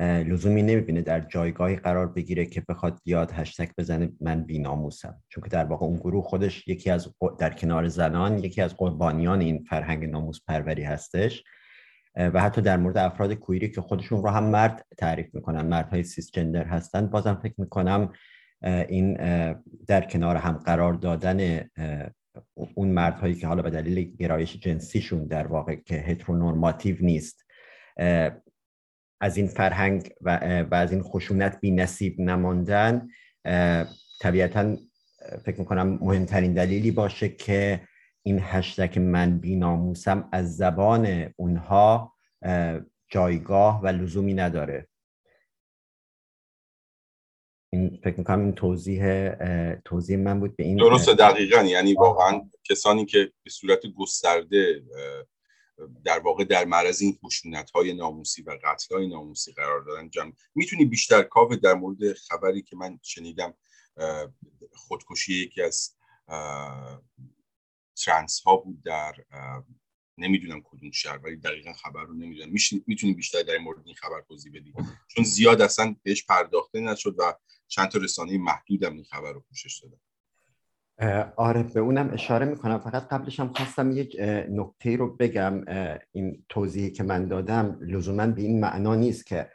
لزومی 0.00 0.62
نمی‌بینه 0.62 1.02
در 1.02 1.20
جایگاهی 1.20 1.76
قرار 1.76 2.08
بگیره 2.08 2.46
که 2.46 2.62
بخواد 2.68 3.00
یاد 3.04 3.32
هشتگ 3.32 3.68
بزنه 3.78 4.08
من 4.20 4.44
بیناموسم. 4.44 5.22
چون 5.28 5.44
که 5.44 5.50
در 5.50 5.64
واقع 5.64 5.86
اون 5.86 5.96
گروه 5.96 6.24
خودش 6.24 6.68
یکی 6.68 6.90
از 6.90 7.08
در 7.38 7.50
کنار 7.50 7.88
زنان 7.88 8.38
یکی 8.38 8.62
از 8.62 8.76
قربانیان 8.76 9.40
این 9.40 9.64
فرهنگ 9.68 10.04
ناموس 10.04 10.40
پروری 10.48 10.82
هستش. 10.82 11.44
و 12.16 12.40
حتی 12.40 12.60
در 12.60 12.76
مورد 12.76 12.96
افراد 12.96 13.34
کویری 13.34 13.70
که 13.70 13.80
خودشون 13.80 14.22
رو 14.22 14.28
هم 14.28 14.44
مرد 14.44 14.86
تعریف 14.98 15.34
می‌کنن 15.34 15.66
مردهای 15.66 16.02
سیس 16.02 16.30
جندر 16.30 16.64
هستن. 16.64 17.06
بازم 17.06 17.40
فکر 17.42 17.54
می‌کنم 17.58 18.12
این 18.88 19.14
در 19.86 20.00
کنار 20.00 20.36
هم 20.36 20.52
قرار 20.52 20.94
دادن 20.94 21.68
اون 22.74 22.88
مردهایی 22.88 23.34
که 23.34 23.46
حالا 23.46 23.62
به 23.62 23.70
دلیل 23.70 24.16
گرایش 24.16 24.56
جنسیشون 24.60 25.26
در 25.26 25.46
واقع 25.46 25.74
که 25.74 25.94
هترونورماتیو 25.94 26.96
نیست 27.00 27.44
از 29.24 29.36
این 29.36 29.46
فرهنگ 29.46 30.12
و, 30.20 30.36
و 30.70 30.74
از 30.74 30.92
این 30.92 31.02
خشونت 31.02 31.60
بی 31.60 31.70
نصیب 31.70 32.20
نماندن 32.20 33.08
طبیعتا 34.20 34.76
فکر 35.44 35.58
می‌کنم 35.58 35.98
مهمترین 36.00 36.54
دلیلی 36.54 36.90
باشه 36.90 37.28
که 37.28 37.88
این 38.22 38.38
هشتک 38.42 38.98
من 38.98 39.38
بیناموسم 39.38 40.28
از 40.32 40.56
زبان 40.56 41.32
اونها 41.36 42.14
جایگاه 43.08 43.80
و 43.82 43.86
لزومی 43.86 44.34
نداره. 44.34 44.88
این 47.72 48.00
فکر 48.04 48.18
می‌کنم 48.18 48.40
این 48.40 48.52
توضیح 48.52 49.30
توضیح 49.84 50.18
من 50.18 50.40
بود 50.40 50.56
به 50.56 50.64
این 50.64 50.76
درست 50.76 51.08
دقیقا. 51.08 51.62
یعنی 51.62 51.94
واقعا 51.94 52.50
کسانی 52.64 53.06
که 53.06 53.32
به 53.44 53.50
صورت 53.50 53.80
گسترده 53.86 54.82
در 56.04 56.18
واقع 56.18 56.44
در 56.44 56.64
معرض 56.64 57.02
این 57.02 57.18
خشونت 57.24 57.70
های 57.70 57.94
ناموسی 57.94 58.42
و 58.42 58.58
قتل 58.64 58.94
های 58.94 59.06
ناموسی 59.06 59.52
قرار 59.52 59.80
دارن 59.80 60.10
جمع. 60.10 60.32
می‌تونی 60.54 60.84
بیشتر 60.84 61.22
کاوه 61.22 61.56
در 61.56 61.74
مورد 61.74 62.12
خبری 62.12 62.62
که 62.62 62.76
من 62.76 62.98
شنیدم 63.02 63.54
خودکشی 64.72 65.34
یکی 65.34 65.62
از 65.62 65.96
ترنس 67.96 68.40
ها 68.40 68.56
بود 68.56 68.82
در 68.82 69.14
نمی‌دونم 70.18 70.62
کدوم 70.64 70.90
شهر 70.90 71.18
ولی 71.18 71.36
دقیقا 71.36 71.72
خبر 71.72 72.02
رو 72.02 72.14
نمی‌دونم. 72.14 72.52
می‌تونی 72.86 73.14
بیشتر 73.14 73.42
در 73.42 73.58
مورد 73.58 73.86
این 73.86 73.94
خبر 73.94 74.20
توضیح 74.28 74.52
بدی. 74.54 74.74
چون 75.08 75.24
زیاد 75.24 75.62
اصلا 75.62 75.96
بهش 76.02 76.24
پرداخته 76.24 76.80
نشد 76.80 77.14
و 77.18 77.34
چند 77.68 77.88
تا 77.88 77.98
رسانه 77.98 78.38
محدودم 78.38 78.94
این 78.94 79.04
خبر 79.04 79.32
رو 79.32 79.40
پوشش 79.40 79.78
دادن. 79.82 80.00
آره 81.36 81.62
به 81.62 81.80
اونم 81.80 82.10
اشاره 82.12 82.46
می‌کنم. 82.46 82.78
فقط 82.78 83.08
قبلش 83.08 83.40
هم 83.40 83.52
خواستم 83.52 83.90
یک 83.90 84.16
نکته 84.50 84.96
رو 84.96 85.16
بگم. 85.16 85.64
این 86.12 86.44
توضیحی 86.48 86.90
که 86.90 87.02
من 87.02 87.28
دادم 87.28 87.78
لزوما 87.80 88.26
به 88.26 88.42
این 88.42 88.60
معنا 88.60 88.94
نیست 88.94 89.26
که 89.26 89.48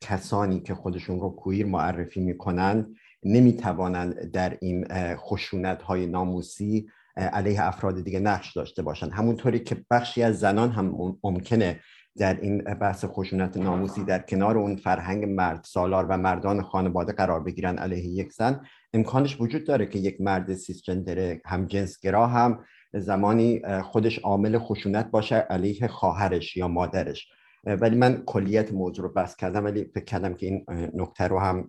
کسانی 0.00 0.60
که 0.60 0.74
خودشون 0.74 1.20
رو 1.20 1.30
کویر 1.30 1.66
معرفی 1.66 2.20
می‌کنند 2.20 2.86
نمی‌توانند 3.22 4.30
در 4.32 4.58
این 4.60 4.86
خشونت 5.16 5.82
های 5.82 6.06
ناموسی 6.06 6.88
علیه 7.16 7.66
افراد 7.66 8.04
دیگه 8.04 8.20
نقش 8.20 8.52
داشته 8.52 8.82
باشند. 8.82 9.12
همونطوری 9.12 9.58
که 9.60 9.84
بخشی 9.90 10.22
از 10.22 10.38
زنان 10.38 10.70
هم 10.70 11.16
ممکنه 11.24 11.80
در 12.18 12.40
این 12.40 12.58
بحث 12.58 13.04
خشونت 13.04 13.56
ناموسی 13.56 14.04
در 14.04 14.18
کنار 14.18 14.58
اون 14.58 14.76
فرهنگ 14.76 15.24
مرد 15.24 15.64
سالار 15.64 16.06
و 16.06 16.16
مردان 16.16 16.62
خانواده 16.62 17.12
قرار 17.12 17.42
بگیرن 17.42 17.78
علیه 17.78 18.06
یک 18.06 18.32
زن 18.32 18.60
امکانش 18.92 19.40
وجود 19.40 19.66
داره 19.66 19.86
که 19.86 19.98
یک 19.98 20.20
مرد 20.20 20.54
سیسجندر 20.54 21.38
هم 21.46 21.66
جنسگرا 21.66 22.26
هم 22.26 22.64
زمانی 22.94 23.62
خودش 23.82 24.18
عامل 24.18 24.58
خشونت 24.58 25.10
باشه 25.10 25.36
علیه 25.36 25.88
خواهرش 25.88 26.56
یا 26.56 26.68
مادرش. 26.68 27.28
ولی 27.64 27.96
من 27.96 28.22
کلیت 28.26 28.72
موضوع 28.72 29.04
رو 29.04 29.12
بس 29.12 29.36
کردم 29.36 29.64
ولی 29.64 29.84
فکر 29.84 30.04
کردم 30.04 30.34
که 30.34 30.46
این 30.46 30.64
نکته 30.94 31.24
رو 31.24 31.38
هم 31.38 31.68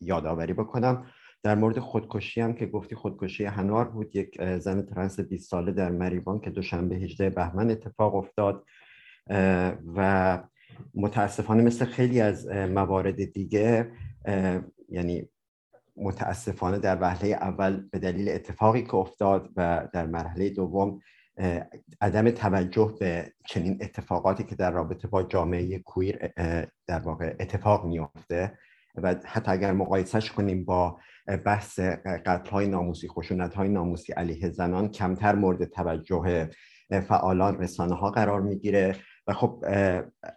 یادآوری 0.00 0.52
بکنم. 0.52 1.06
در 1.42 1.54
مورد 1.54 1.78
خودکشی 1.78 2.40
هم 2.40 2.52
که 2.52 2.66
گفتی 2.66 2.94
خودکشی 2.94 3.44
هنار 3.44 3.88
بود. 3.88 4.16
یک 4.16 4.58
زن 4.58 4.82
ترنس 4.82 5.20
20 5.20 5.50
ساله 5.50 5.72
در 5.72 5.90
مریوان 5.90 6.40
که 6.40 6.50
دوشنبه 6.50 6.96
18 6.96 7.30
بهمن 7.30 7.70
اتفاق 7.70 8.14
افتاد. 8.14 8.64
و 9.96 10.38
متاسفانه 10.94 11.62
مثل 11.62 11.84
خیلی 11.84 12.20
از 12.20 12.46
موارد 12.48 13.32
دیگه 13.32 13.92
یعنی 14.88 15.28
متاسفانه 15.96 16.78
در 16.78 16.98
وهله 17.00 17.28
اول 17.28 17.88
به 17.92 17.98
دلیل 17.98 18.28
اتفاقی 18.28 18.82
که 18.82 18.94
افتاد 18.94 19.50
و 19.56 19.88
در 19.92 20.06
مرحله 20.06 20.50
دوم 20.50 21.00
عدم 22.00 22.30
توجه 22.30 22.94
به 23.00 23.32
چنین 23.46 23.78
اتفاقاتی 23.80 24.44
که 24.44 24.54
در 24.54 24.70
رابطه 24.70 25.08
با 25.08 25.22
جامعه 25.22 25.78
کویر 25.78 26.32
در 26.86 26.98
واقع 26.98 27.36
اتفاق 27.40 27.86
میافته 27.86 28.58
و 28.94 29.14
حتی 29.24 29.50
اگر 29.50 29.72
مقایسهش 29.72 30.30
کنیم 30.30 30.64
با 30.64 30.98
بحث 31.44 31.80
قتل 32.26 32.50
های 32.50 32.68
ناموسی 32.68 33.08
خشونت 33.08 33.54
های 33.54 33.68
ناموسی 33.68 34.12
علیه 34.12 34.50
زنان 34.50 34.88
کمتر 34.88 35.34
مورد 35.34 35.64
توجه 35.64 36.48
فعالان 36.90 37.58
رسانه 37.60 37.94
ها 37.94 38.10
قرار 38.10 38.40
می‌گیره. 38.40 38.96
و 39.28 39.32
خب 39.32 39.64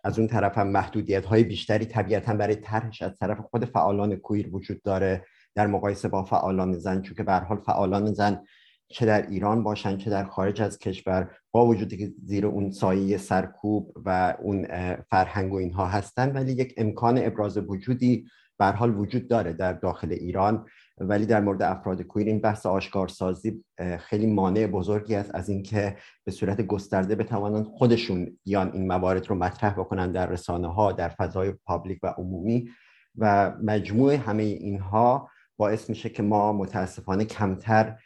از 0.03 0.19
اون 0.19 0.27
طرف 0.27 0.57
هم 0.57 0.67
محدودیت 0.67 1.25
های 1.25 1.43
بیشتری 1.43 1.85
طبیعتا 1.85 2.33
برای 2.33 2.55
طرحش 2.55 3.01
از 3.01 3.15
طرف 3.19 3.39
خود 3.39 3.65
فعالان 3.65 4.15
کویر 4.15 4.55
وجود 4.55 4.81
داره 4.81 5.25
در 5.55 5.67
مقایسه 5.67 6.07
با 6.07 6.23
فعالان 6.23 6.77
زن 6.77 7.01
چون 7.01 7.15
که 7.15 7.23
به 7.23 7.33
حال 7.33 7.57
فعالان 7.57 8.13
زن 8.13 8.43
چه 8.87 9.05
در 9.05 9.27
ایران 9.27 9.63
باشن 9.63 9.97
چه 9.97 10.09
در 10.09 10.25
خارج 10.25 10.61
از 10.61 10.79
کشور 10.79 11.31
با 11.51 11.65
وجودی 11.65 11.97
که 11.97 12.13
زیر 12.23 12.45
اون 12.45 12.71
سایه 12.71 13.17
سرکوب 13.17 13.93
و 14.05 14.37
اون 14.41 14.67
فرهنگ 15.09 15.53
و 15.53 15.55
اینها 15.55 15.85
هستن 15.85 16.31
ولی 16.31 16.51
یک 16.51 16.73
امکان 16.77 17.17
ابراز 17.17 17.57
وجودی 17.57 18.25
به 18.59 18.65
حال 18.65 18.99
وجود 18.99 19.27
داره 19.27 19.53
در 19.53 19.73
داخل 19.73 20.11
ایران. 20.11 20.65
ولی 21.01 21.25
در 21.25 21.41
مورد 21.41 21.61
افراد 21.61 22.01
کویر 22.01 22.27
این 22.27 22.39
بحث 22.39 22.65
آشکارسازی 22.65 23.63
خیلی 23.99 24.27
مانع 24.27 24.67
بزرگی 24.67 25.15
است 25.15 25.35
از 25.35 25.49
اینکه 25.49 25.97
به 26.23 26.31
صورت 26.31 26.61
گسترده 26.61 27.15
بتوانند 27.15 27.65
خودشون 27.65 28.37
بیان 28.43 28.71
این 28.73 28.87
موارد 28.87 29.27
رو 29.27 29.35
مطرح 29.35 29.73
بکنن 29.73 30.11
در 30.11 30.25
رسانه 30.25 30.73
ها 30.73 30.91
در 30.91 31.09
فضای 31.09 31.51
پابلیک 31.65 31.99
و 32.03 32.07
عمومی. 32.07 32.69
و 33.17 33.53
مجموع 33.63 34.13
همه 34.13 34.43
اینها 34.43 35.29
باعث 35.57 35.89
میشه 35.89 36.09
که 36.09 36.23
ما 36.23 36.53
متاسفانه 36.53 37.25
کمتر 37.25 37.97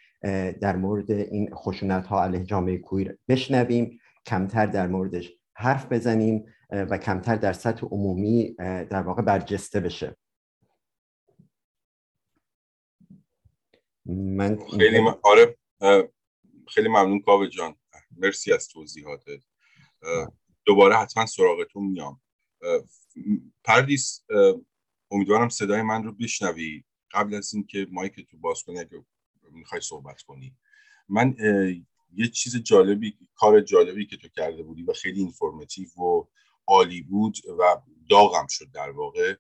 در 0.62 0.76
مورد 0.76 1.12
این 1.12 1.50
خشونت 1.56 2.08
ها 2.08 2.24
علیه 2.24 2.44
جامعه 2.44 2.78
کویر 2.78 3.18
بشنویم 3.28 4.00
کمتر 4.26 4.66
در 4.66 4.88
موردش 4.88 5.32
حرف 5.54 5.92
بزنیم 5.92 6.46
و 6.72 6.98
کمتر 6.98 7.36
در 7.36 7.54
سطح 7.54 7.86
عمومی 7.86 8.56
در 8.90 9.02
واقع 9.02 9.22
برجسته 9.22 9.80
بشه. 9.80 10.16
من 14.06 14.60
خیلی 14.78 15.02
م... 15.02 15.16
آره 15.24 15.58
خیلی 16.68 16.88
ممنون 16.88 17.20
کاوه 17.20 17.48
جان. 17.48 17.76
مرسی 18.18 18.54
از 18.54 18.68
توضیحاتت. 18.68 19.44
دوباره 20.66 20.96
حتما 20.96 21.26
سراغتون 21.26 21.86
میام. 21.86 22.22
پردیس 23.64 24.26
امیدوارم 25.12 25.50
صدای 25.50 25.82
من 25.82 26.04
رو 26.04 26.12
بشنوی. 26.12 26.84
قبل 27.12 27.34
از 27.34 27.54
اینکه 27.54 27.88
مایک 27.92 28.28
تو 28.32 28.38
باز 28.38 28.64
کنی 28.64 28.80
اگه 28.80 29.06
می‌خوای 29.52 29.82
صحبت 29.82 30.22
کنی. 30.22 30.56
من 31.10 31.36
یه 32.14 32.28
چیز 32.28 32.64
جالبی 32.64 33.18
کار 33.36 33.62
جالبی 33.62 34.06
که 34.06 34.18
تو 34.18 34.28
کرده 34.28 34.64
بودی 34.64 34.84
و 34.84 34.94
خیلی 34.94 35.20
اینفورماتیو 35.20 35.90
و 35.98 36.24
عالی 36.68 37.02
بود 37.02 37.38
و 37.60 37.82
داغم 38.10 38.48
شد 38.50 38.72
در 38.72 38.90
واقع. 38.90 39.36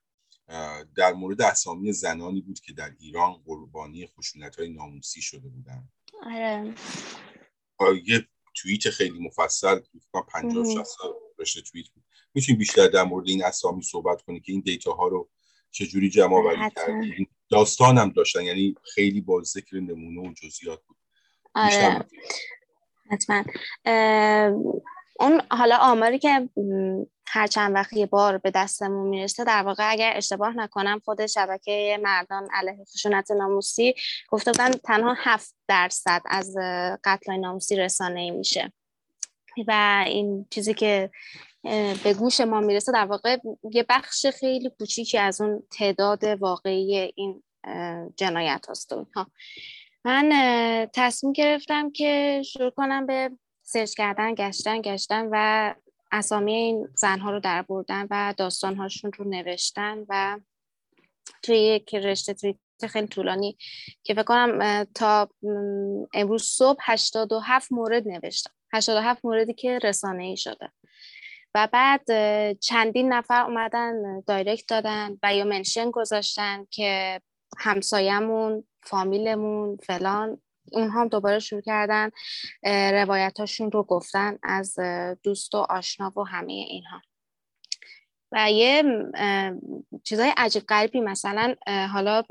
در 0.95 1.13
مورد 1.13 1.41
اسامی 1.41 1.91
زنانی 1.91 2.41
بود 2.41 2.59
که 2.59 2.73
در 2.73 2.91
ایران 2.99 3.33
قربانی 3.33 4.07
خشونت 4.07 4.55
های 4.55 4.69
ناموسی 4.69 5.21
شده 5.21 5.47
بودن 5.49 5.89
آره. 6.23 6.73
یه 8.05 8.27
توییت 8.55 8.89
خیلی 8.89 9.19
مفصل 9.19 9.79
پنجاه 10.33 10.65
60 10.65 10.97
رشته 11.39 11.61
توییت 11.61 11.87
بود. 11.89 12.03
می‌تونی 12.33 12.57
بیشتر 12.57 12.87
در 12.87 13.03
مورد 13.03 13.27
این 13.27 13.43
اسامی 13.43 13.81
صحبت 13.81 14.21
کنی 14.21 14.39
که 14.39 14.51
این 14.51 14.61
دیتا 14.61 14.93
ها 14.93 15.07
رو 15.07 15.29
چجوری 15.71 16.09
جمع 16.09 16.35
آوری 16.35 16.71
کردی؟ 16.75 17.27
داستان 17.49 17.97
هم 17.97 18.09
داشتن 18.09 18.41
یعنی 18.41 18.75
خیلی 18.93 19.21
با 19.21 19.43
ذکر 19.43 19.79
نمونه 19.79 20.29
و 20.29 20.33
جزئیات 20.33 20.83
بود. 20.87 20.97
آره. 21.55 22.05
حتما. 23.11 23.43
اون 25.19 25.41
حالا 25.51 25.77
آماری 25.77 26.19
که 26.19 26.49
هر 27.27 27.47
چند 27.47 27.75
وقت 27.75 27.93
یه 27.93 28.05
بار 28.05 28.37
به 28.37 28.51
دستمون 28.51 29.07
می‌رسه 29.07 29.43
در 29.43 29.63
واقع 29.63 29.91
اگر 29.91 30.13
اشتباه 30.15 30.57
نکنم 30.57 31.01
خود 31.05 31.25
شبکه 31.25 31.99
مردان 32.03 32.47
علیه 32.53 32.85
خشونت 32.93 33.31
ناموسی 33.31 33.95
گفته 34.29 34.51
بودن 34.51 34.71
تنها 34.71 35.15
هفت 35.17 35.55
درصد 35.67 36.21
از 36.25 36.55
قتل 37.03 37.35
ناموسی 37.35 37.75
رسانه 37.75 38.19
ای 38.19 38.31
میشه. 38.31 38.73
و 39.67 40.03
این 40.07 40.45
چیزی 40.49 40.73
که 40.73 41.09
به 42.03 42.13
گوش 42.19 42.41
ما 42.41 42.59
می‌رسه 42.59 42.91
در 42.91 43.05
واقع 43.05 43.37
یه 43.71 43.85
بخش 43.89 44.25
خیلی 44.25 44.71
کوچیکی 44.79 45.17
از 45.17 45.41
اون 45.41 45.63
تعداد 45.71 46.23
واقعی 46.23 47.13
این 47.15 47.43
جنایت 48.17 48.65
هست 48.69 48.93
من 50.05 50.29
تصمیم 50.93 51.33
گرفتم 51.33 51.91
که 51.91 52.41
شروع 52.45 52.69
کنم 52.69 53.05
به 53.05 53.31
سرچ 53.63 53.93
کردن 53.93 54.35
گشتن 54.35 54.81
گشتن 54.81 55.27
و 55.31 55.75
اسامی 56.17 56.53
این 56.53 56.87
زنها 56.95 57.31
رو 57.31 57.39
در 57.39 57.61
بردن 57.61 58.07
و 58.11 58.33
داستانهاشون 58.37 59.11
رو 59.17 59.29
نوشتن 59.29 60.05
و 60.09 60.39
توی 61.43 61.57
یک 61.57 61.95
رشته 61.95 62.33
توییت 62.33 62.87
خیلی 62.87 63.07
طولانی 63.07 63.57
که 64.03 64.13
فکر 64.13 64.23
کنم 64.23 64.83
تا 64.83 65.29
امروز 66.13 66.43
صبح 66.43 66.79
87 66.81 67.71
مورد 67.71 68.07
نوشتم. 68.07 68.51
87 68.73 69.25
موردی 69.25 69.53
که 69.53 69.79
رسانه 69.83 70.23
ای 70.23 70.37
شده. 70.37 70.71
و 71.55 71.67
بعد 71.71 72.03
چندین 72.59 73.13
نفر 73.13 73.41
اومدن 73.43 74.21
دایرکت 74.21 74.67
دادن 74.67 75.17
و 75.23 75.35
یا 75.35 75.43
منشن 75.43 75.91
گذاشتن 75.91 76.65
که 76.71 77.21
همسایمون 77.57 78.63
فامیلمون 78.83 79.77
فلان 79.77 80.41
اونها 80.71 81.01
هم 81.01 81.07
دوباره 81.07 81.39
شروع 81.39 81.61
کردن 81.61 82.09
روایتاشون 82.91 83.71
رو 83.71 83.83
گفتن 83.83 84.37
از 84.43 84.75
دوست 85.23 85.55
و 85.55 85.57
آشنا 85.57 86.19
و 86.19 86.23
همه 86.23 86.53
اینها. 86.53 87.01
و 88.31 88.51
یه 88.51 88.83
چیزای 90.03 90.33
عجیب 90.37 90.63
غریبی 90.63 90.99
مثلا 90.99 91.55
حالا 91.93 92.23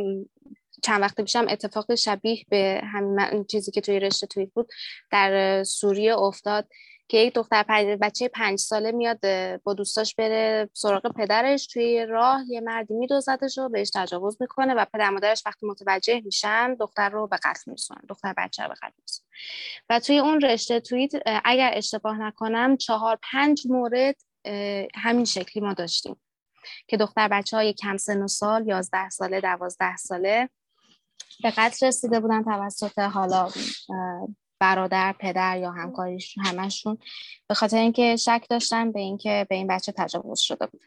چند 0.83 1.03
وقت 1.03 1.21
پیشم 1.21 1.47
اتفاق 1.49 1.95
شبیه 1.95 2.45
به 2.49 2.81
همین 2.85 3.45
چیزی 3.45 3.71
که 3.71 3.81
توی 3.81 4.01
رشته 4.01 4.27
توییت 4.27 4.51
بود 4.53 4.69
در 5.11 5.65
سوریه 5.65 6.19
افتاد. 6.19 6.69
که 7.09 7.19
یک 7.19 7.35
دختر 7.35 7.63
بچه 7.97 8.29
پنج 8.29 8.59
ساله 8.59 8.93
میاد 8.93 9.19
با 9.63 9.75
دوستاش 9.75 10.15
بره 10.15 10.71
سراغ 10.73 11.13
پدرش 11.17 11.67
توی 11.67 12.07
راه 12.07 12.45
یه 12.49 12.61
مردی 12.61 12.95
میدوزدش 12.95 13.59
و 13.59 13.69
بهش 13.69 13.91
تجاوز 13.95 14.37
می‌کنه 14.41 14.75
و 14.75 14.85
پدر 14.93 15.11
مادرش 15.11 15.43
وقتی 15.47 15.67
متوجه 15.67 16.21
میشن 16.25 16.75
دختر 16.75 17.09
رو 17.09 17.27
به 17.27 17.37
قتل 17.37 17.63
میرسونن 17.67 18.01
دختر 18.09 18.35
بچه 18.37 18.63
رو 18.63 18.69
به 18.69 18.75
قتل 18.75 18.95
میرسونن 18.99 19.29
و 19.91 20.01
توی 20.01 20.19
اون 20.19 20.41
رشته 20.41 20.81
توییت 20.81 21.13
اگر 21.45 21.71
اشتباه 21.75 22.19
نکنم 22.19 22.77
چهار 22.77 23.19
پنج 23.33 23.67
مورد 23.71 24.17
همین 24.95 25.25
شکلی 25.25 25.63
ما 25.63 25.73
داشتیم 25.73 26.17
که 26.87 26.97
دختر 26.97 27.29
بچه 27.29 27.57
های 27.57 27.73
کم 27.73 27.97
سن 27.97 28.23
و 28.23 28.29
سال 28.29 28.69
یازده 28.69 29.09
ساله 29.09 29.41
دوازده 29.41 29.97
ساله 29.97 30.49
به 31.43 31.51
قتل 31.51 31.87
رسیده 31.87 32.21
بودن 32.21 32.45
توسط 32.45 32.99
حالا 32.99 33.49
برادر 34.65 35.15
پدر 35.19 35.59
یا 35.59 35.71
همکاریش 35.71 36.35
همشون 36.45 36.99
به 37.49 37.55
خاطر 37.55 37.77
اینکه 37.77 38.17
شک 38.17 38.47
داشتن 38.51 38.93
به 38.93 39.01
اینکه 39.01 39.47
به 39.49 39.55
این 39.55 39.67
بچه 39.67 39.93
تجاوز 39.93 40.41
شده 40.41 40.67
بود 40.67 40.83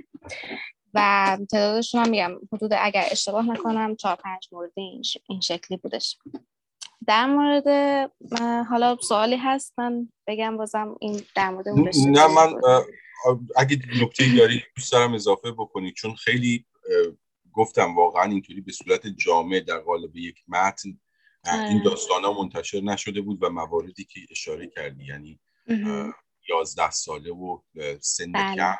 و 0.93 1.38
تعدادشون 1.51 2.01
هم 2.01 2.10
میگم 2.10 2.31
حدود 2.53 2.72
اگر 2.74 3.05
اشتباه 3.12 3.46
نکنم 3.46 3.96
چهار 3.96 4.15
پنج 4.15 4.48
مورد 4.51 4.72
این 4.75 5.41
شکلی 5.41 5.77
بودش. 5.77 6.17
در 7.07 7.25
مورد 7.25 7.67
حالا 8.69 8.98
سوالی 9.01 9.38
هست 9.38 9.74
من 9.77 10.10
بگم 10.27 10.57
بازم 10.57 10.96
این 11.01 11.22
در 11.36 11.50
مورد 11.50 11.67
نه 12.07 12.27
من 12.27 12.62
اگه 13.55 13.79
نکته 14.01 14.24
داری 14.38 14.63
دوست 14.75 14.91
دارم 14.91 15.13
اضافه 15.13 15.51
بکنید 15.51 15.93
چون 15.93 16.15
خیلی 16.15 16.65
گفتم 17.53 17.96
واقعا 17.96 18.24
اینطوری 18.24 18.62
به 18.62 18.72
صورت 18.72 19.07
جامع 19.07 19.60
در 19.60 19.79
قالب 19.79 20.15
یک 20.15 20.43
متن 20.48 21.00
این 21.46 21.82
داستان 21.84 22.24
ها 22.24 22.44
منتشر 22.44 22.82
نشده 22.82 23.22
بود 23.22 23.44
و 23.44 23.50
مواردی 23.50 24.03
که 24.03 24.20
اشاره 24.32 24.67
کردی 24.67 25.06
یعنی 25.06 25.39
یازده 26.50 26.91
ساله 26.91 27.32
و 27.32 27.60
سن 28.01 28.32
بله. 28.32 28.77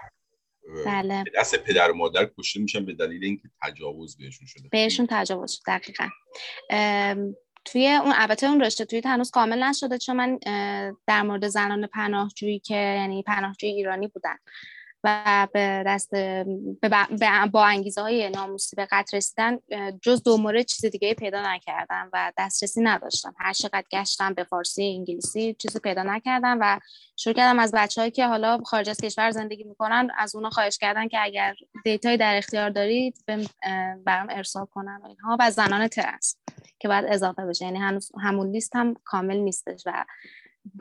بله. 0.86 1.24
دست 1.36 1.56
پدر 1.56 1.92
و 1.92 1.96
مادر 1.96 2.30
کشته 2.38 2.60
میشن 2.60 2.86
به 2.86 2.94
دلیل 2.94 3.24
اینکه 3.24 3.50
تجاوز 3.64 4.18
بهشون 4.18 4.48
شده. 4.48 4.70
بهشون 4.72 5.08
تجاوز 5.10 5.62
دقیقا. 5.68 6.10
توی 7.66 7.88
اون 7.88 8.14
البته 8.16 8.48
اون 8.48 8.62
رشته 8.62 8.86
توی 8.86 9.02
هنوز 9.06 9.32
کامل 9.32 9.64
نشده 9.64 9.98
چون 9.98 10.16
من 10.16 10.40
در 11.08 11.22
مورد 11.22 11.48
زنان 11.48 11.88
پناهجویی 11.88 12.60
که 12.60 12.76
یعنی 12.76 13.24
پناهجوی 13.24 13.70
ایرانی 13.70 14.08
بودن 14.08 14.36
و 15.04 15.48
به 15.54 15.84
دست 15.88 16.16
با 17.52 17.66
انگیزه 17.66 18.02
های 18.02 18.30
ناموسی 18.30 18.76
به 18.76 18.88
قتل 18.92 19.18
رسیدن 19.18 19.58
جز 20.02 20.24
دو 20.24 20.38
مورد 20.38 20.66
چیز 20.66 20.86
دیگه 20.86 21.14
پیدا 21.14 21.42
نکردم 21.54 22.10
و 22.14 22.32
دسترسی 22.38 22.82
نداشتم. 22.82 23.36
هر 23.40 23.54
چقدر 23.54 23.84
گشتم 23.92 24.34
به 24.34 24.44
فارسی 24.44 24.84
انگلیسی 24.98 25.54
چیزی 25.54 25.80
پیدا 25.80 26.04
نکردم 26.04 26.58
و 26.62 26.80
شروع 27.16 27.36
کردم 27.36 27.60
از 27.60 27.72
بچههایی 27.72 28.12
که 28.12 28.28
حالا 28.28 28.58
خارج 28.58 28.90
از 28.90 28.98
کشور 28.98 29.32
زندگی 29.32 29.64
می‌کنن 29.64 30.08
از 30.18 30.36
اونا 30.36 30.50
خواهش 30.50 30.78
کردن 30.78 31.08
که 31.08 31.18
اگر 31.22 31.56
دیتایی 31.84 32.18
در 32.18 32.38
اختیار 32.38 32.70
دارید 32.70 33.16
برام 34.06 34.28
ارسال 34.30 34.66
کنن 34.66 35.00
و 35.04 35.08
اینها. 35.08 35.38
و 35.40 35.52
زنان 35.52 35.88
ترنس 35.88 36.38
که 36.80 36.88
باید 36.88 37.06
اضافه 37.08 37.46
بشه. 37.46 37.66
یعنی 37.66 37.80
هنوز 37.80 38.12
همون 38.22 38.52
لیست 38.52 38.76
هم 38.76 38.96
کامل 39.04 39.38
نیستش 39.38 39.84
و 39.86 40.06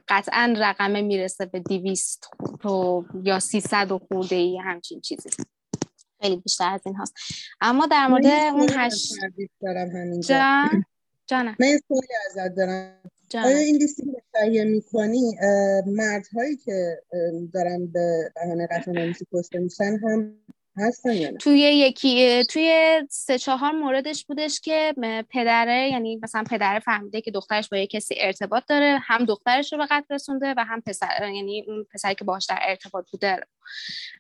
قطعا 0.09 0.55
رقمه 0.59 1.02
می‌رسه 1.02 1.47
به 1.47 1.61
دیویست 1.61 2.28
و 2.64 3.02
یا 3.23 3.40
سیصد 3.40 3.93
و 3.93 3.99
خورده 3.99 4.37
ای 4.37 4.59
همچین 4.59 5.00
چیزی. 5.00 5.31
خیلی 6.21 6.37
بیشتر 6.37 6.73
از 6.75 6.81
این 6.87 6.95
هست 6.95 7.14
اما 7.61 7.87
در 7.87 8.07
مورد 8.07 8.26
اون 8.26 8.69
هشت 8.75 9.14
جان؟ 10.28 10.85
جانم. 11.31 11.57
من 11.61 11.78
سوالی 11.88 12.09
ازت 12.26 12.55
دارم. 12.57 13.01
آیا 13.35 13.57
این 13.57 13.77
لیستی 13.77 14.03
که 14.03 14.22
تهیه 14.35 14.64
می‌کنی؟ 14.64 15.37
مردهایی 15.87 16.57
که 16.57 17.03
دارن 17.55 17.87
به 17.87 18.33
بهانه 18.35 18.66
قتل 18.70 18.92
ناموسی 18.92 19.27
کشته 19.33 19.59
میشن 19.59 19.99
هم 20.09 20.35
توی 21.41 21.59
یکی 21.61 22.45
توی 22.45 23.01
سه 23.11 23.39
چهار 23.39 23.73
موردش 23.73 24.25
بودش 24.25 24.61
که 24.61 24.95
پدره 25.31 25.89
یعنی 25.89 26.21
مثلا 26.23 26.45
پدر 26.51 26.79
فهمیده 26.79 27.21
که 27.21 27.31
دخترش 27.31 27.69
با 27.69 27.77
یه 27.77 27.87
کسی 27.87 28.15
ارتباط 28.19 28.62
داره 28.69 28.99
هم 29.03 29.25
دخترش 29.25 29.73
رو 29.73 29.79
به 29.79 29.87
قتل 29.91 30.15
رسونده 30.15 30.55
و 30.57 30.65
هم 30.65 30.81
پسر 30.81 31.29
یعنی 31.35 31.65
اون 31.67 31.87
پسری 31.95 32.15
که 32.15 32.25
باهاش 32.25 32.47
در 32.47 32.59
ارتباط 32.62 33.11
بوده 33.11 33.41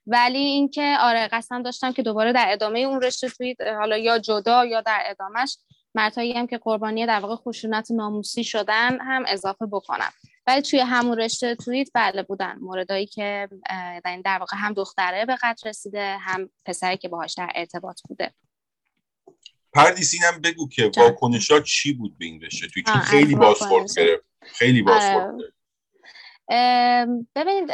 ولی 0.06 0.38
اینکه 0.38 0.96
آره 1.00 1.28
قسم 1.32 1.62
داشتم 1.62 1.92
که 1.92 2.02
دوباره 2.02 2.32
در 2.32 2.46
ادامه 2.48 2.78
اون 2.78 3.00
رشته 3.00 3.28
توی 3.28 3.56
حالا 3.78 3.96
یا 3.96 4.18
جدا 4.18 4.64
یا 4.64 4.80
در 4.80 5.02
ادامهش 5.06 5.58
مرتایی 5.94 6.32
هم 6.32 6.46
که 6.46 6.58
قربانی 6.58 7.06
در 7.06 7.20
واقع 7.20 7.36
خشونت 7.36 7.90
ناموسی 7.90 8.44
شدن 8.44 9.00
هم 9.00 9.24
اضافه 9.26 9.66
بکنم. 9.66 10.12
ولی 10.46 10.62
توی 10.62 10.80
همون 10.80 11.18
رشته 11.18 11.54
توییت 11.54 11.88
بله 11.94 12.22
بودن 12.22 12.58
موردایی 12.60 13.06
که 13.06 13.48
در 14.24 14.38
واقع 14.38 14.56
هم 14.56 14.72
دختره 14.72 15.24
به 15.24 15.36
قتل 15.42 15.68
رسیده 15.68 16.16
هم 16.18 16.50
پسری 16.64 16.96
که 16.96 17.08
باهاش 17.08 17.34
در 17.34 17.52
ارتباط 17.54 18.00
بوده. 18.08 18.34
پردیس 19.72 20.14
اینم 20.14 20.40
بگو 20.40 20.68
که 20.68 20.90
واکنشات 20.96 21.64
چی 21.64 21.92
بود 21.92 22.18
به 22.18 22.24
این 22.24 22.40
رشته 22.40 22.68
توی 22.68 22.82
چون 22.82 23.00
خیلی 23.00 23.34
بازخورد 23.34 23.86
گرفت. 23.96 24.24
خیلی 24.42 24.82
بازخورد 24.82 25.34
آره. 25.34 25.52
ببینید 27.34 27.70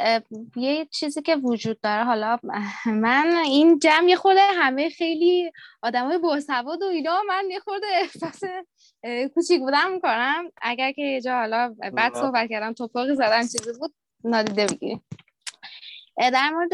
یه 0.57 0.87
چیزی 0.87 1.23
که 1.23 1.37
وجود 1.37 1.81
داره 1.81 2.05
حالا 2.05 2.39
من 2.87 3.43
این 3.45 3.79
جمع 3.79 4.15
خود 4.15 4.37
همه 4.39 4.91
خیلی 4.91 5.53
آدمای 5.83 6.19
باسواد 6.19 6.83
و 6.83 6.87
اینا 6.87 7.23
من 7.29 7.45
یه 7.51 7.61
خورده 7.61 7.87
احساس 7.95 8.41
کوچیک 9.35 9.61
بودم 9.61 9.93
می‌کنم 9.93 10.45
اگر 10.63 10.93
که 10.93 11.03
یه 11.03 11.21
جا 11.21 11.35
حالا 11.35 11.75
بعد 11.93 12.15
صحبت 12.15 12.51
کردم 12.51 12.73
توپاقی 12.73 13.15
زدن 13.15 13.43
چیزی 13.43 13.73
بود 13.81 13.95
نادیده 14.25 14.67
بگیریم. 14.67 15.03
در 16.17 16.51
مورد 16.51 16.71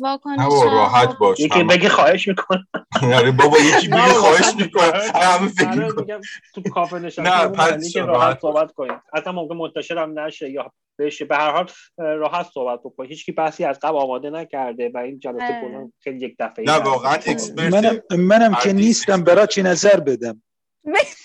واکنش 0.00 0.52
راحت 0.64 1.18
باش 1.18 1.40
یکی 1.40 1.62
بگی 1.62 1.88
خواهش 1.88 2.28
می‌کنم 2.28 2.66
آره 3.18 3.30
بابا 3.30 3.58
یکی 3.58 3.88
بگی 3.88 4.00
خواهش 4.00 4.54
می‌کنم 4.56 4.92
همه 5.14 5.48
فکر 5.48 5.70
می‌کنم 5.70 6.20
تو 6.54 6.62
کافه 6.62 6.98
نشستم 6.98 7.80
که 7.92 8.02
راحت 8.02 8.40
صحبت 8.40 8.72
کنیم. 8.72 9.00
اصلا 9.12 9.32
ممکن 9.32 9.56
منتشر 9.56 9.98
هم 9.98 10.18
نشه 10.18 10.50
یا 10.50 10.72
بشه 10.98 11.24
به 11.24 11.36
هر 11.36 11.50
حال 11.50 11.70
راحت 11.98 12.46
صحبت 12.54 12.80
بکنیم 12.80 13.10
هیچ 13.10 13.24
کی 13.24 13.32
بحثی 13.32 13.64
از 13.64 13.78
قبل 13.82 13.96
آماده 13.96 14.30
نکرده 14.30 14.90
و 14.94 14.98
این 14.98 15.18
جلسه 15.18 15.60
کلا 15.60 15.90
خیلی 16.00 16.26
یک 16.26 16.36
دفعه 16.38 16.64
نه 16.64 16.72
واقعا 16.72 17.12
اکسپرت 17.12 17.72
منم 17.72 18.00
منم 18.18 18.54
که 18.54 18.72
نیستم 18.72 19.24
برای 19.24 19.46
چی 19.46 19.62
نظر 19.62 20.00
بدم. 20.00 20.42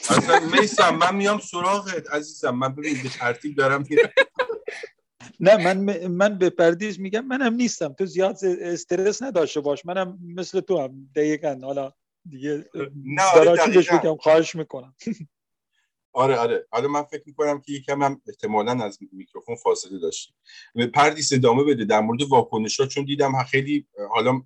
اصلا 0.09 0.39
میسم 0.39 0.95
من 0.95 1.15
میام 1.15 1.39
سراغت 1.39 2.09
عزیزم. 2.11 2.49
من 2.49 2.75
ببین 2.75 2.93
به 3.03 3.09
ترتیب 3.09 3.57
دارم 3.57 3.83
میرم 3.89 4.09
نه 5.39 5.73
من 5.73 6.07
من 6.07 6.37
به 6.37 6.49
پردیس 6.49 6.99
میگم 6.99 7.25
منم 7.25 7.53
نیستم. 7.53 7.93
تو 7.93 8.05
زیاد 8.05 8.37
استرس 8.43 9.21
نداشته 9.21 9.61
باش. 9.61 9.85
منم 9.85 10.19
مثل 10.35 10.59
تو 10.59 10.81
هم 10.81 11.09
دقیقا. 11.15 11.59
حالا 11.63 11.93
دیگه 12.29 12.69
نه 13.05 13.23
آره 13.23 14.15
خواهش 14.19 14.55
می‌کنم. 14.55 14.95
آره 16.13 16.35
آره. 16.35 16.67
آره 16.71 16.87
من 16.87 17.03
فکر 17.03 17.23
می‌کنم 17.25 17.61
که 17.61 17.71
یکم 17.71 18.03
هم 18.03 18.21
احتمالا 18.27 18.85
از 18.85 18.99
میکروفون 19.11 19.55
فاصله 19.55 19.99
داشتیم 19.99 20.35
پردیس 20.93 21.33
ادامه 21.33 21.63
بده. 21.63 21.85
در 21.85 21.99
مورد 21.99 22.21
واکنش 22.21 22.79
ها 22.79 22.85
چون 22.85 23.05
دیدم 23.05 23.43
خیلی 23.43 23.87
حالا 24.09 24.41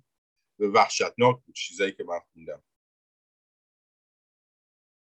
وحشتناک 0.58 1.40
بود 1.46 1.54
چیزایی 1.54 1.92
که 1.92 2.04
من 2.04 2.18
خوندم. 2.32 2.62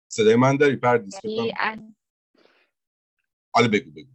صدای 0.09 0.37
من 0.37 0.57
داری 0.57 0.77
پردیس؟ 0.77 1.14
حالا 3.55 3.68
بگو 3.68 3.90
بگو. 3.90 4.11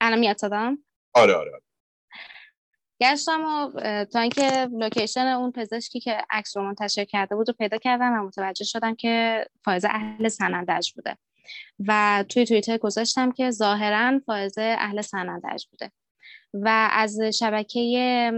الان 0.00 0.18
میاد 0.18 0.36
صدام؟ 0.36 0.84
آره 1.14 1.34
آره, 1.34 1.50
آره. 1.52 1.62
گشتم 3.00 3.44
و 3.44 3.70
تا 4.04 4.20
اینکه 4.20 4.68
location 4.72 5.26
اون 5.26 5.52
پزشکی 5.52 6.00
که 6.00 6.18
عکس 6.30 6.56
رو 6.56 6.62
منتشر 6.62 7.04
کرده 7.04 7.36
بود 7.36 7.48
رو 7.48 7.54
پیدا 7.58 7.78
کردم 7.78 8.12
و 8.12 8.26
متوجه 8.26 8.64
شدم 8.64 8.94
که 8.94 9.46
فائز 9.64 9.84
اهل 9.84 10.28
سنندج 10.28 10.92
بوده. 10.92 11.16
و 11.86 12.24
توی 12.28 12.44
توییتر 12.44 12.78
گذاشتم 12.78 13.32
که 13.32 13.50
ظاهرا 13.50 14.20
فائز 14.26 14.58
اهل 14.58 15.00
سنندج 15.00 15.64
بوده. 15.70 15.92
و 16.54 16.88
از 16.92 17.20
شبکه 17.20 18.32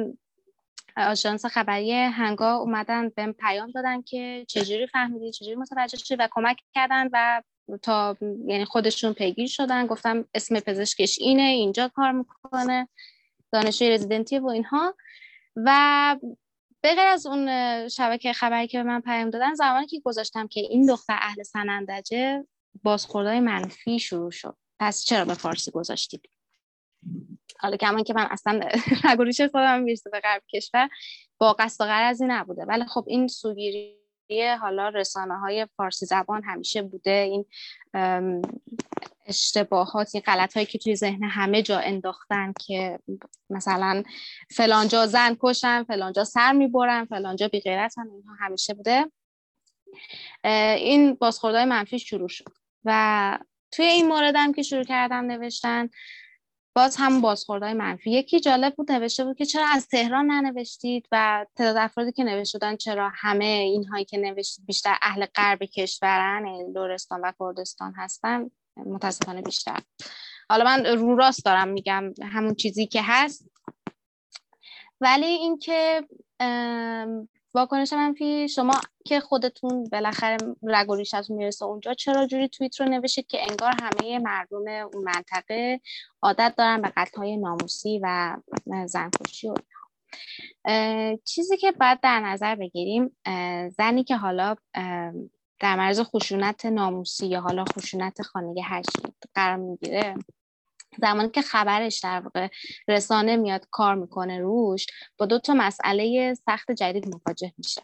آژانس 0.96 1.46
خبری 1.46 1.92
هنگا 1.92 2.55
اومدن 2.55 3.09
بهم 3.09 3.33
پیام 3.33 3.70
دادن 3.70 4.03
که 4.03 4.44
چجوری 4.49 4.87
فهمیدی 4.87 5.31
چجوری 5.31 5.57
متوجه 5.57 5.99
شدی 5.99 6.16
و 6.16 6.29
کمک 6.31 6.61
کردن 6.75 7.09
و 7.12 7.42
تا 7.76 8.16
یعنی 8.46 8.64
خودشون 8.64 9.12
پیگیر 9.12 9.46
شدن. 9.46 9.87
گفتم 9.87 10.24
اسم 10.35 10.61
پزشکش 10.61 11.18
اینه 11.20 11.42
اینجا 11.42 11.88
کار 11.88 12.12
می‌کنه 12.12 12.88
دانشجوی 13.52 13.90
رزیدنتی 13.90 14.38
و 14.38 14.46
اینها. 14.46 14.94
و 15.56 16.16
به 16.80 16.94
غیر 16.94 17.06
از 17.06 17.26
اون 17.26 17.48
شبکه 17.88 18.33
خبری 18.33 18.68
که 18.68 18.78
به 18.78 18.85
من 18.85 19.00
پیام 19.00 19.30
دادن 19.30 19.54
زمانی 19.54 19.87
که 19.87 20.00
گذاشتم 20.00 20.46
که 20.46 20.61
این 20.61 20.87
دختر 20.87 21.18
اهل 21.20 21.42
سنندجه 21.42 22.46
بازخوردهای 22.83 23.40
منفی 23.40 23.98
شروع 23.98 24.30
شد. 24.30 24.56
پس 24.78 25.04
چرا 25.04 25.24
به 25.24 25.35
فارسی 25.35 25.70
گذاشتید؟ 25.70 26.30
حالا 27.59 27.76
کمان 27.76 28.04
که 28.04 28.14
من 28.14 28.28
اصلا 28.30 28.61
نگوریش 29.11 29.40
خودم 29.40 29.83
می‌رسه 29.83 30.11
به 30.11 30.20
غرب 30.20 30.42
کشور 30.54 30.88
با 31.38 31.52
قصد 31.52 31.85
و 31.85 31.87
غرضی 31.87 32.24
نبوده. 32.26 32.64
ولی 32.64 32.85
خب 32.85 33.04
این 33.06 33.28
سوگیری 33.28 33.99
حالا 34.60 34.88
رسانه 34.88 35.38
های 35.38 35.66
فارسی 35.76 36.06
زبان 36.06 36.44
همیشه 36.44 36.82
بوده. 36.82 37.10
این 37.10 37.44
اشتباهات 39.26 40.10
این 40.14 40.22
غلط 40.26 40.54
هایی 40.54 40.66
که 40.66 40.78
توی 40.78 40.96
ذهن 40.96 41.22
همه 41.24 41.62
جا 41.62 41.78
انداختن 41.78 42.52
که 42.66 42.98
مثلا 43.50 44.02
فلانجا 44.50 45.06
زن 45.06 45.36
کشن 45.40 45.84
فلانجا 45.84 46.24
سر 46.24 46.52
می‌برن 46.52 47.04
فلانجا 47.04 47.48
بیغیرتن 47.48 48.10
اینها 48.10 48.34
همیشه 48.40 48.74
بوده. 48.74 49.10
این 50.76 51.14
بازخوردهای 51.14 51.64
منفی 51.64 51.98
شروع 51.98 52.28
شد 52.28 52.52
و 52.84 53.38
توی 53.70 53.84
این 53.84 54.08
موردم 54.08 54.52
که 54.52 54.62
شروع 54.62 54.84
کردم 54.84 55.24
نوشتن 55.24 55.88
باز 56.74 56.96
هم 56.96 57.20
بازخوردهای 57.20 57.72
منفی. 57.72 58.11
یکی 58.11 58.40
جالب 58.40 58.74
بود 58.74 58.92
نوشته 58.92 59.24
بود 59.24 59.37
که 59.37 59.44
چرا 59.44 59.66
از 59.74 59.88
تهران 59.88 60.26
ننوشتید 60.26 61.06
و 61.12 61.46
تعداد 61.56 61.76
افرادی 61.76 62.12
که 62.12 62.24
نوشتن 62.24 62.76
چرا 62.76 63.12
همه 63.14 63.44
اینهایی 63.44 64.04
که 64.04 64.18
نوشتید 64.18 64.66
بیشتر 64.66 64.96
اهل 65.02 65.26
غرب 65.35 65.64
کشورن 65.64 66.46
یعنی 66.46 66.72
لورستان 66.72 67.20
و 67.20 67.33
کردستان 67.40 67.94
هستن؟ 67.96 68.50
متاسفانه 68.76 69.42
بیشتر. 69.42 69.78
حالا 70.50 70.64
من 70.64 70.87
رو 70.87 71.16
راست 71.16 71.44
دارم 71.44 71.68
میگم 71.68 72.12
همون 72.22 72.54
چیزی 72.54 72.87
که 72.87 73.00
هست. 73.04 73.50
ولی 75.00 75.26
اینکه 75.26 76.02
واکنش 77.54 77.92
منفی 77.92 78.48
شما 78.48 78.80
که 79.04 79.20
خودتون 79.20 79.84
بالاخره 79.92 80.36
رگ 80.62 80.90
و 80.90 80.94
ریشتون 80.94 81.36
می‌رسه 81.36 81.64
اونجا. 81.64 81.94
چرا 81.94 82.26
جوری 82.26 82.48
توییت 82.48 82.80
رو 82.80 82.86
نوشید 82.86 83.26
که 83.26 83.38
انگار 83.50 83.72
همه 83.82 84.18
مردم 84.18 84.88
اون 84.94 85.04
منطقه 85.04 85.80
عادت 86.22 86.54
دارن 86.58 86.82
به 86.82 86.92
قتل 86.96 87.16
های 87.18 87.36
ناموسی 87.36 88.00
و 88.02 88.36
زنکشی 88.86 89.48
و 89.48 89.54
چیزی 91.24 91.56
که 91.56 91.72
باید 91.72 92.00
در 92.00 92.20
نظر 92.20 92.54
بگیریم 92.54 93.16
زنی 93.78 94.04
که 94.04 94.16
حالا 94.16 94.54
در 95.60 95.76
مرز 95.76 96.00
خشونت 96.00 96.66
ناموسی 96.66 97.26
یا 97.26 97.40
حالا 97.40 97.64
خشونت 97.64 98.22
خانگی 98.22 98.60
هر 98.60 98.82
قرار 99.34 99.56
می‌گیره 99.56 100.14
زمانی 100.98 101.31
که 101.31 101.42
خبرش 101.42 102.00
در 102.00 102.20
واقع 102.20 102.48
رسانه 102.88 103.37
میاد 103.37 103.66
کار 103.70 103.94
می‌کنه 103.94 104.38
روش 104.38 104.87
با 105.18 105.26
دو 105.26 105.38
تا 105.38 105.55
مسئله 105.55 106.35
سخت 106.35 106.70
جدید 106.70 107.09
مواجه 107.09 107.53
میشه. 107.59 107.83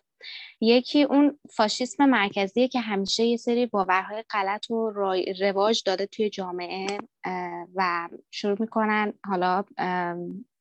یکی 0.60 1.02
اون 1.02 1.38
فاشیسم 1.50 2.04
مرکزیه 2.04 2.68
که 2.68 2.80
همیشه 2.80 3.24
یه 3.24 3.36
سری 3.36 3.66
باورهای 3.66 4.24
غلط 4.30 4.70
و 4.70 4.90
رواج 5.40 5.82
داده 5.86 6.06
توی 6.06 6.30
جامعه 6.30 6.86
و 7.74 8.08
شروع 8.30 8.56
می‌کنن 8.60 9.12
حالا 9.24 9.64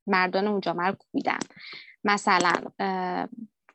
مردان 0.08 0.47
اون 0.47 0.62
جامعه 0.62 0.88
رو 0.88 0.95
کوبیدن 0.95 1.39
مثلا 2.03 2.53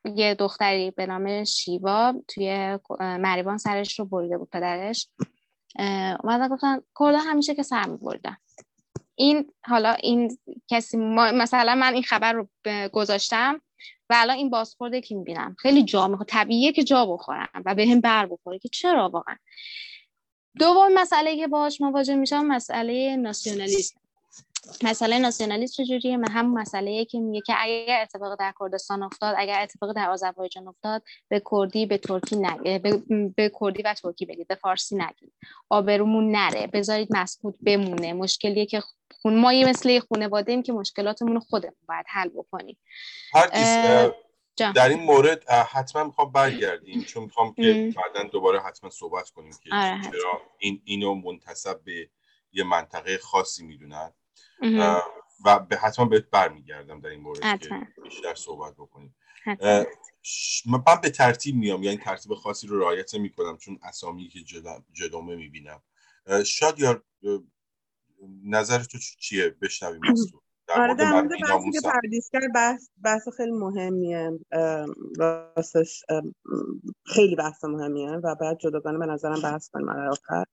یه 0.04 0.34
دختری 0.34 0.90
به 0.90 1.06
نام 1.06 1.44
شیوا 1.44 2.14
توی 2.28 2.78
مریوان 3.00 3.58
سرش 3.58 3.98
رو 3.98 4.04
بریده 4.04 4.38
بود 4.38 4.48
پدرش. 4.52 5.08
اومدن 5.78 6.48
گفتن 6.48 6.80
کردا 6.98 7.18
همیشه 7.18 7.54
که 7.54 7.62
سر 7.62 7.86
میبردن 7.88 8.36
این 9.14 9.52
حالا 9.66 9.92
این 9.92 10.38
کسی 10.68 10.96
مثلا 10.96 11.74
من 11.74 11.94
این 11.94 12.02
خبر 12.02 12.32
رو 12.32 12.48
گذاشتم 12.92 13.60
و 14.10 14.14
الان 14.16 14.36
این 14.36 14.50
بازخورده 14.50 15.00
که 15.00 15.14
می‌بینم. 15.14 15.56
خیلی 15.58 15.82
جا 15.82 16.08
می‌خواد 16.08 16.28
طبیعیه 16.28 16.72
که 16.72 16.84
جا 16.84 17.06
بخورم 17.06 17.48
و 17.64 17.74
به 17.74 17.86
هم 17.86 18.00
بر 18.00 18.26
بخوره 18.26 18.58
که 18.58 18.68
چرا 18.68 19.08
واقعا؟ 19.08 19.36
دوم 20.58 20.92
مسئله 20.94 21.36
که 21.36 21.48
باش 21.48 21.80
مواجه 21.80 22.14
میشم 22.14 22.46
مسئله 22.46 23.16
ناسیونالیسم. 23.16 23.99
مسئله 24.82 25.18
ناسیونالیسم 25.18 25.84
چجوریه؟ 25.84 26.18
هم 26.30 26.54
مسئله 26.54 27.04
که 27.04 27.20
میگه 27.20 27.40
که 27.40 27.54
اگر 27.58 28.02
اتفاق 28.02 28.38
در 28.38 28.54
کردستان 28.60 29.02
افتاد 29.02 29.34
اگر 29.38 29.62
اتفاق 29.62 29.92
در 29.92 30.10
آذربایجان 30.10 30.68
افتاد 30.68 31.02
به 31.28 31.42
کردی 31.50 31.86
به 31.86 31.98
ترکی 31.98 32.36
نگید 32.36 32.82
به, 32.82 33.02
به 33.36 33.52
کردی 33.60 33.82
و 33.82 33.94
ترکی 33.94 34.26
بگید 34.26 34.48
به 34.48 34.54
فارسی 34.54 34.96
نگید. 34.96 35.32
آبرومون 35.68 36.30
نره 36.30 36.66
بذارید 36.66 37.16
مسکوت 37.16 37.54
بمونه. 37.66 38.12
مشکلیه 38.12 38.66
که 38.66 38.82
خون 39.22 39.40
ما 39.40 39.52
یه 39.52 39.68
مثل 39.68 40.00
خانواده 40.00 40.52
ایم 40.52 40.62
که 40.62 40.72
مشکلاتمون 40.72 41.34
رو 41.34 41.40
خودمون 41.40 41.76
باید 41.88 42.06
حل 42.08 42.28
بکنیم. 42.28 42.78
در 44.56 44.88
این 44.88 45.02
مورد 45.02 45.50
حتما 45.50 46.04
می‌خوام 46.04 46.32
برگردیم 46.32 47.02
چون 47.02 47.22
می‌خوام 47.22 47.54
که 47.54 47.92
بعدا 47.96 48.28
دوباره 48.28 48.60
حتما 48.60 48.90
صحبت 48.90 49.30
کنیم 49.30 49.52
که 49.62 49.70
آره 49.72 50.00
چرا 50.02 50.40
این 50.58 50.82
اینو 50.84 51.14
منتصب 51.14 51.84
به 51.84 52.10
یه 52.52 52.64
منطقه 52.64 53.18
خاصی 53.18 53.64
می‌دونن. 53.64 54.12
و 55.44 55.58
به 55.58 55.76
حتما 55.76 56.04
بهت 56.04 56.30
برمیگردم 56.30 57.00
در 57.00 57.08
این 57.08 57.20
مورد 57.20 57.58
که 57.58 57.86
بیشتر 58.02 58.34
صحبت 58.34 58.74
بکنیم. 58.74 59.16
من 60.66 61.00
به 61.02 61.10
ترتیب 61.10 61.54
میام 61.54 61.82
یعنی 61.82 61.96
ترتیب 61.96 62.34
خاصی 62.34 62.66
رو 62.66 62.80
رعایت 62.80 63.14
می‌کنم 63.14 63.56
چون 63.56 63.78
اسامی 63.82 64.28
که 64.28 64.40
جدامه 64.92 65.36
می‌بینم. 65.36 65.82
شاید 66.46 66.78
یا 66.78 67.02
نظر 68.44 68.78
تو 68.78 68.98
چیه؟ 68.98 69.50
بشنویم 69.50 70.00
از 70.10 70.26
تو. 70.30 70.42
آره 70.68 70.94
در 70.94 71.12
مورد 71.12 71.28
بحثی 71.28 71.70
که 71.70 71.80
پردیس 71.80 72.30
کرد 72.32 72.52
بحث, 72.54 72.88
بحث 73.04 73.22
خیلی 73.36 73.52
مهمیه. 73.52 74.30
راستش 75.18 76.02
خیلی 77.06 77.36
بحث 77.36 77.64
مهمیه 77.64 78.10
و 78.10 78.34
بعد 78.34 78.58
جداگانه 78.58 78.98
به 78.98 79.06
نظرم 79.06 79.42
بحث 79.42 79.68
کنیم. 79.68 79.88
آخر. 79.88 80.44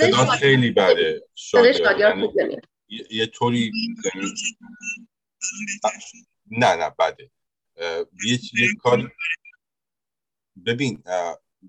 صدا 0.00 0.26
خیلی 0.26 0.70
بده 0.70 1.22
یعنی 1.54 2.60
یه 3.10 3.26
طوری 3.26 3.72
نه 6.50 6.76
نه 6.76 6.90
بده. 6.98 7.30
یه, 8.24 8.74
کاری 8.80 9.08
ببین 10.66 11.02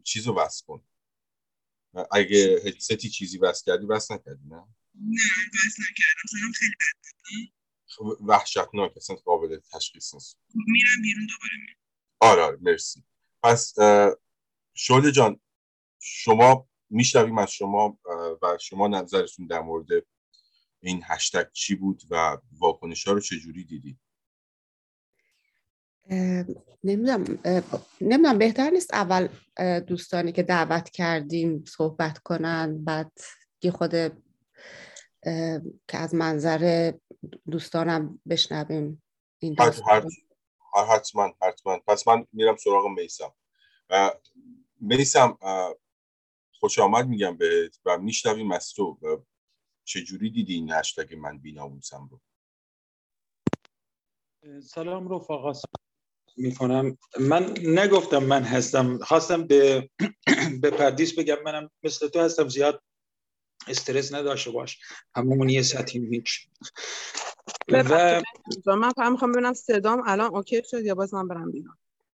چیزو 0.03 0.33
بس 0.33 0.63
کن. 0.67 0.83
اگه 2.11 2.61
هدستی 2.65 3.09
چیزی 3.09 3.37
بس 3.37 3.63
کردی 3.63 3.85
بس 3.85 4.11
نکردی 4.11 4.43
نه؟ 4.49 4.55
نه 4.55 5.19
بس 5.53 5.75
نکردم 5.79 6.23
سلام 6.31 6.51
خیلی 6.51 6.73
بد 6.75 8.21
وحشتناک 8.29 8.97
اصلا 8.97 9.15
قابل 9.15 9.59
تشخیص 9.73 10.13
نیست. 10.13 10.39
میرم 10.55 11.01
بیرون 11.01 11.27
دوباره 11.27 11.57
میرم. 11.61 11.75
آره 12.19 12.41
آره 12.41 12.57
مرسی. 12.61 13.03
پس 13.43 13.73
شعله 14.73 15.11
جان 15.11 15.39
شما 15.99 16.69
میشنویم 16.89 17.37
از 17.37 17.51
شما 17.51 17.97
و 18.41 18.57
شما 18.61 18.87
نظرتون 18.87 19.47
در 19.47 19.59
مورد 19.59 19.87
این 20.79 21.01
هشتگ 21.05 21.51
چی 21.51 21.75
بود 21.75 22.01
و 22.09 22.37
واکنش 22.59 23.07
ها 23.07 23.13
رو 23.13 23.19
چجوری 23.19 23.63
دیدید؟ 23.63 23.99
نمی‌دونم 26.83 27.39
نمی‌دونم 28.01 28.37
بهتر 28.37 28.69
نیست 28.69 28.93
اول 28.93 29.27
دوستانی 29.79 30.31
که 30.31 30.43
دعوت 30.43 30.89
کردیم 30.89 31.63
صحبت 31.67 32.17
کنن 32.17 32.83
بعد 32.83 33.11
یه 33.61 33.71
خود 33.71 33.91
که 35.87 35.97
از 35.97 36.15
منظر 36.15 36.93
دوستانم 37.51 38.19
بشنویم 38.29 39.03
این 39.39 39.55
حتما 40.89 41.33
حتما. 41.41 41.79
پس 41.87 42.07
من 42.07 42.27
میرم 42.33 42.55
سراغ 42.55 42.87
میسم. 42.87 43.33
میسم 44.79 45.37
خوش 46.63 46.79
آمد 46.79 47.07
میگم 47.07 47.37
بهت 47.37 47.79
و 47.85 47.97
میشنویم 47.97 48.51
از 48.51 48.73
تو. 48.73 48.97
چجوری 49.83 50.29
دیدی 50.29 50.53
این 50.53 50.71
هشتگ 50.71 51.15
من 51.15 51.39
بیناموسم 51.39 52.09
رو؟ 52.11 52.21
سلام 54.61 55.15
رفقا. 55.15 55.53
می‌کنم. 56.37 56.97
من 57.19 57.53
نگفتم 57.63 58.23
من 58.23 58.43
هستم. 58.43 58.97
خواستم 58.97 59.47
به 59.47 59.89
به 60.61 60.69
پردیس 60.69 61.19
بگم 61.19 61.43
منم 61.45 61.69
مثل 61.83 62.07
تو 62.07 62.19
هستم. 62.19 62.47
زیاد 62.47 62.83
استرس 63.67 64.13
نداشته 64.13 64.51
باش. 64.51 64.79
همون 65.15 65.49
یه 65.49 65.61
سطحی 65.61 66.07
هیچ 66.07 66.49
و 68.65 68.75
من 68.75 68.91
فهم 68.91 69.11
می‌خوام 69.11 69.31
ببینم 69.31 69.53
صدام 69.53 70.03
الان 70.05 70.35
اوکی 70.35 70.61
شد 70.65 70.85
یا 70.85 70.95
باز 70.95 71.13
من 71.13 71.27
برم 71.27 71.51
بیرون؟ 71.51 71.77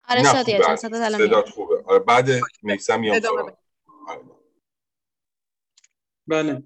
آره 0.10 0.23
شادیه 0.23 0.60
چون 0.60 0.75
صدات 0.75 1.49
خوبه. 1.49 1.84
آره 1.86 1.99
بعد 1.99 2.29
میکسم 2.62 2.99
میام 2.99 3.19
بله. 6.28 6.63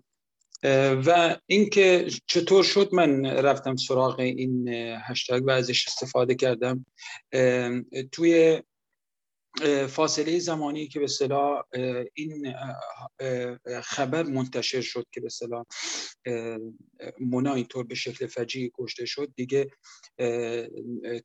و 1.05 1.37
اینکه 1.45 2.07
چطور 2.27 2.63
شد 2.63 2.93
من 2.93 3.25
رفتم 3.25 3.75
سراغ 3.75 4.19
این 4.19 4.67
هشتگ 5.07 5.43
و 5.45 5.49
ازش 5.49 5.87
استفاده 5.87 6.35
کردم. 6.35 6.85
توی 8.11 8.61
فاصله 9.87 10.39
زمانی 10.39 10.87
که 10.87 10.99
به 10.99 11.07
صلاح 11.07 11.63
این 12.13 12.55
خبر 13.83 14.23
منتشر 14.23 14.81
شد 14.81 15.05
که 15.11 15.21
به 15.21 15.29
صلاح 15.29 15.65
مونا 17.19 17.53
اینطور 17.53 17.85
به 17.85 17.95
شکل 17.95 18.27
فجی 18.27 18.71
کشته 18.79 19.05
شد. 19.05 19.33
دیگه 19.35 19.71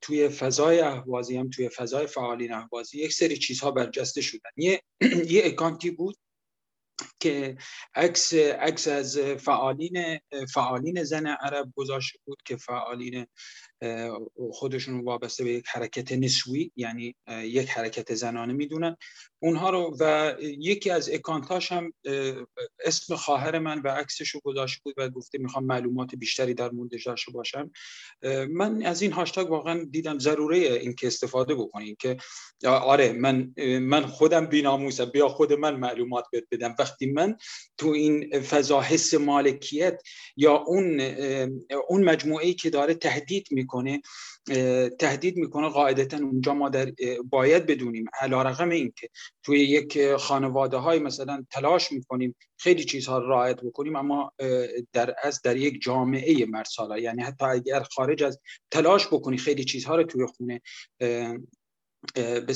توی 0.01 0.29
فضای 0.29 0.81
اهوازی 0.81 1.37
هم 1.37 1.51
توی 1.51 1.69
فضای 1.69 2.07
فعالین 2.07 2.53
اهوازی 2.53 2.99
یک 2.99 3.13
سری 3.13 3.37
چیزها 3.37 3.71
برجسته 3.71 4.21
شدن. 4.21 4.51
یه, 4.57 4.83
یه 5.29 5.43
اکانتی 5.45 5.91
بود 5.91 6.17
که 7.21 7.57
عکس 7.95 8.35
عکس 8.35 8.89
از 8.89 9.19
فعالین 9.19 10.19
فعالین 10.55 11.05
زن 11.05 11.27
عرب 11.27 11.73
گذاشته 11.77 12.19
بود 12.25 12.39
که 12.45 12.57
فعالین 12.57 13.27
خودشون 14.53 15.01
وابسته 15.01 15.45
به 15.45 15.51
یک 15.53 15.65
حرکت 15.69 16.13
نسوی 16.13 16.71
یعنی 16.77 17.15
یک 17.43 17.69
حرکت 17.71 18.15
زنانه 18.15 18.53
می‌دونن. 18.53 18.97
اونها 19.43 19.71
رو 19.71 19.97
و 20.01 20.35
یکی 20.41 20.91
از 20.91 21.11
اکانتاش 21.11 21.73
هم 21.73 21.93
اسم 22.85 23.17
خواهر 23.17 23.59
من 23.59 23.83
و 23.83 23.89
عکسش 23.89 24.29
رو 24.29 24.41
گذاشته 24.45 24.81
بود 24.85 24.95
و 24.97 25.09
گفته 25.09 25.39
می‌خوام 25.39 25.65
معلومات 25.65 26.15
بیشتری 26.15 26.55
در 26.55 26.71
موردش 26.71 27.07
داشته 27.07 27.33
باشم. 27.33 27.71
من 28.51 28.83
از 28.83 29.03
این 29.03 29.13
هاشتاگ 29.13 29.51
واقعا 29.51 29.85
دیدم 29.91 30.19
ضروره 30.19 30.59
این 30.59 30.95
که 30.95 31.07
استفاده 31.07 31.55
بکنیم 31.55 31.97
که 31.99 32.17
آره 32.67 33.13
من 33.13 33.53
من 33.79 34.07
خودم 34.07 34.47
بیناموسم 34.47 35.05
بیا 35.05 35.29
خود 35.29 35.53
من 35.53 35.77
معلومات 35.77 36.25
بهت 36.33 36.45
بدم. 36.51 36.75
وقتی 36.79 37.07
من 37.07 37.37
تو 37.79 37.89
این 37.89 38.41
فضا 38.41 38.81
حس 38.81 39.15
مالکیت 39.15 40.03
یا 40.37 40.57
اون 40.57 41.01
اون 41.89 42.05
مجموعه 42.05 42.53
که 42.53 42.71
داره 42.71 42.95
تهدید 42.95 43.49
می‌کنه 43.51 43.72
تهدید 44.99 45.37
می‌کنه 45.37 45.69
قاعدتا 45.69 46.17
اونجا 46.17 46.55
ما 46.55 46.69
در 46.69 46.93
باید 47.31 47.67
بدونیم. 47.67 48.05
علا 48.21 48.43
رقم 48.43 48.71
این 48.71 48.93
که 48.97 49.09
توی 49.43 49.61
یک 49.61 50.17
خانواده 50.17 50.77
های 50.77 50.99
مثلا 50.99 51.45
تلاش 51.51 51.93
می‌کنیم 51.93 52.35
خیلی 52.57 52.85
چیزها 52.85 53.19
رو 53.19 53.29
رعایت 53.29 53.61
بکنیم 53.61 53.97
اما 53.97 54.33
در 54.93 55.15
از 55.23 55.43
در 55.43 55.57
یک 55.57 55.83
جامعه 55.83 56.47
مرسالا 56.47 56.99
یعنی 56.99 57.23
حتی 57.23 57.45
اگر 57.45 57.83
خارج 57.83 58.23
از 58.23 58.41
تلاش 58.71 59.07
بکنی 59.07 59.37
خیلی 59.37 59.65
چیزها 59.65 59.97
رو 59.97 60.05
توی 60.05 60.27
خونه 60.27 60.61
به 62.47 62.53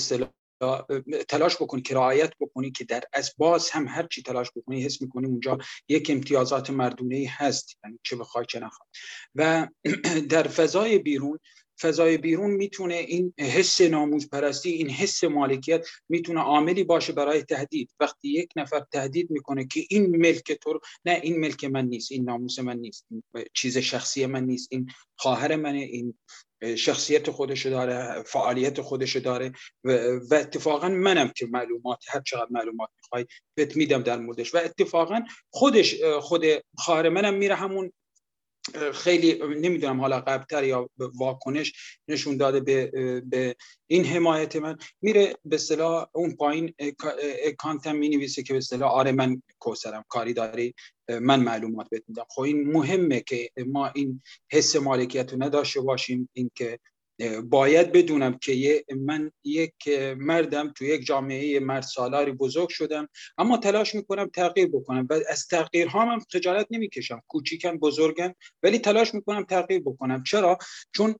تلاش 1.28 1.56
بکنی 1.56 1.82
که 1.82 1.94
رعایت 1.94 2.32
بکنی 2.40 2.70
که 2.70 2.84
در 2.84 3.02
از 3.12 3.32
باز 3.38 3.70
هم 3.70 3.88
هر 3.88 4.06
چی 4.06 4.22
تلاش 4.22 4.50
بکنی 4.56 4.82
حس 4.82 5.02
می‌کنی 5.02 5.26
اونجا 5.26 5.58
یک 5.88 6.10
امتیازات 6.10 6.70
مردونه 6.70 7.26
هست 7.30 7.78
یعنی 7.84 7.98
چه 8.02 8.16
بخوای 8.16 8.46
چه 8.48 8.60
نخوای. 8.60 8.88
و 9.34 9.68
در 10.30 10.42
فضای 10.42 10.98
بیرون 10.98 11.38
فضای 11.80 12.18
بیرون 12.18 12.50
می‌تونه 12.50 12.94
این 12.94 13.34
حس 13.38 13.80
ناموز 13.80 14.30
پرستی 14.30 14.70
این 14.70 14.90
حس 14.90 15.24
مالکیت 15.24 15.86
می‌تونه 16.08 16.40
عاملی 16.40 16.84
باشه 16.84 17.12
برای 17.12 17.42
تهدید. 17.42 17.90
وقتی 18.00 18.28
یک 18.28 18.50
نفر 18.56 18.80
تهدید 18.92 19.30
می‌کنه 19.30 19.66
که 19.66 19.80
این 19.90 20.16
ملک 20.16 20.52
تو 20.52 20.80
نه 21.04 21.20
این 21.22 21.40
ملک 21.40 21.64
من 21.64 21.84
نیست 21.84 22.12
این 22.12 22.24
ناموس 22.24 22.58
من 22.58 22.76
نیست 22.76 23.06
این 23.10 23.22
چیز 23.54 23.78
شخصی 23.78 24.26
من 24.26 24.44
نیست 24.44 24.68
این 24.70 24.86
خواهر 25.16 25.56
منه 25.56 25.78
این 25.78 26.14
شخصیت 26.76 27.30
خودش 27.30 27.66
داره 27.66 28.22
فعالیت 28.22 28.80
خودش 28.80 29.16
داره 29.16 29.52
و, 29.84 29.90
اتفاقا 30.32 30.88
منم 30.88 31.32
که 31.36 31.46
معلومات 31.46 31.98
هر 32.08 32.20
چقدر 32.20 32.48
معلومات 32.50 32.90
می‌خوای 32.96 33.26
بهت 33.54 33.76
میدم 33.76 34.02
در 34.02 34.16
موردش. 34.16 34.54
و 34.54 34.58
اتفاقا 34.58 35.20
خودش 35.50 36.02
خود 36.20 36.44
خواهر 36.76 37.08
منم 37.08 37.34
میره 37.34 37.54
همون 37.54 37.92
خیلی 38.92 39.38
نمی‌دونم 39.44 40.00
حالا 40.00 40.20
قبلتر 40.20 40.64
یا 40.64 40.90
واکنش 40.96 41.98
نشون 42.08 42.36
داده 42.36 42.60
به, 42.60 42.86
به 43.20 43.56
این 43.86 44.04
حمایت 44.04 44.56
من. 44.56 44.78
میره 45.02 45.34
به 45.44 45.56
اصطلاح 45.56 46.06
اون 46.12 46.36
پایین 46.36 46.74
کانتم 47.58 47.96
می 47.96 48.26
که 48.26 48.52
به 48.52 48.56
اصطلاح 48.56 48.90
آره 48.90 49.12
من 49.12 49.42
کوسرم 49.58 50.04
کاری 50.08 50.32
داری؟ 50.32 50.74
من 51.08 51.40
معلومات 51.40 51.88
بهت 51.90 52.02
میدم. 52.08 52.24
خب 52.28 52.42
این 52.42 52.72
مهمه 52.72 53.20
که 53.20 53.50
ما 53.66 53.88
این 53.88 54.22
حس 54.52 54.76
مالکیت 54.76 55.32
رو 55.32 55.42
نداشته 55.42 55.80
باشیم. 55.80 56.28
اینکه 56.32 56.78
باید 57.44 57.92
بدونم 57.92 58.38
که 58.38 58.84
من 58.96 59.30
یک 59.44 59.74
مردم 60.16 60.72
تو 60.76 60.84
یک 60.84 61.06
جامعه 61.06 61.60
مرد 61.60 61.82
سالاری 61.82 62.32
بزرگ 62.32 62.68
شدم 62.68 63.08
اما 63.38 63.58
تلاش 63.58 63.94
می‌کنم 63.94 64.26
تغییر 64.28 64.68
بکنم 64.68 65.06
و 65.10 65.20
از 65.28 65.46
تغییر 65.46 65.86
ها 65.86 66.12
هم 66.12 66.18
خجالت 66.32 66.66
نمی‌کشم. 66.70 67.22
کوچیکن 67.28 67.76
بزرگن 67.76 68.34
ولی 68.62 68.78
تلاش 68.78 69.14
می‌کنم 69.14 69.44
تغییر 69.44 69.80
بکنم. 69.80 70.22
چرا؟ 70.22 70.58
چون 70.92 71.14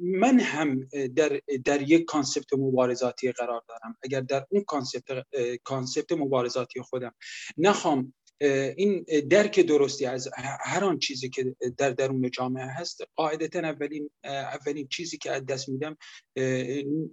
من 0.00 0.40
هم 0.40 0.88
در, 1.16 1.40
در 1.64 1.82
یک 1.82 2.04
concept 2.04 2.52
مبارزاتی 2.52 3.32
قرار 3.32 3.62
دارم. 3.68 3.96
اگر 4.02 4.20
در 4.20 4.46
اون 4.50 4.64
concept 4.64 5.26
concept 5.64 6.12
مبارزاتی 6.12 6.82
خودم 6.82 7.14
نخوام 7.58 8.14
این 8.40 9.04
درک 9.30 9.60
درستی 9.60 10.06
از 10.06 10.28
هر 10.60 10.84
آن 10.84 10.98
چیزی 10.98 11.30
که 11.30 11.56
در 11.78 11.90
درون 11.90 12.30
جامعه 12.30 12.66
هست 12.66 13.02
قاعدتا 13.16 13.58
اولین 13.58 14.10
اولین 14.24 14.88
چیزی 14.88 15.18
که 15.18 15.30
از 15.30 15.46
دست 15.46 15.68
میدم 15.68 15.96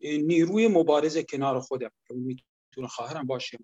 نیروی 0.03 0.67
مبارزه 0.67 1.23
کنار 1.23 1.59
خودم. 1.59 1.91
که 2.07 2.13
می‌تونه 2.13 2.87
خواهرم 2.87 3.27
باشه 3.27 3.57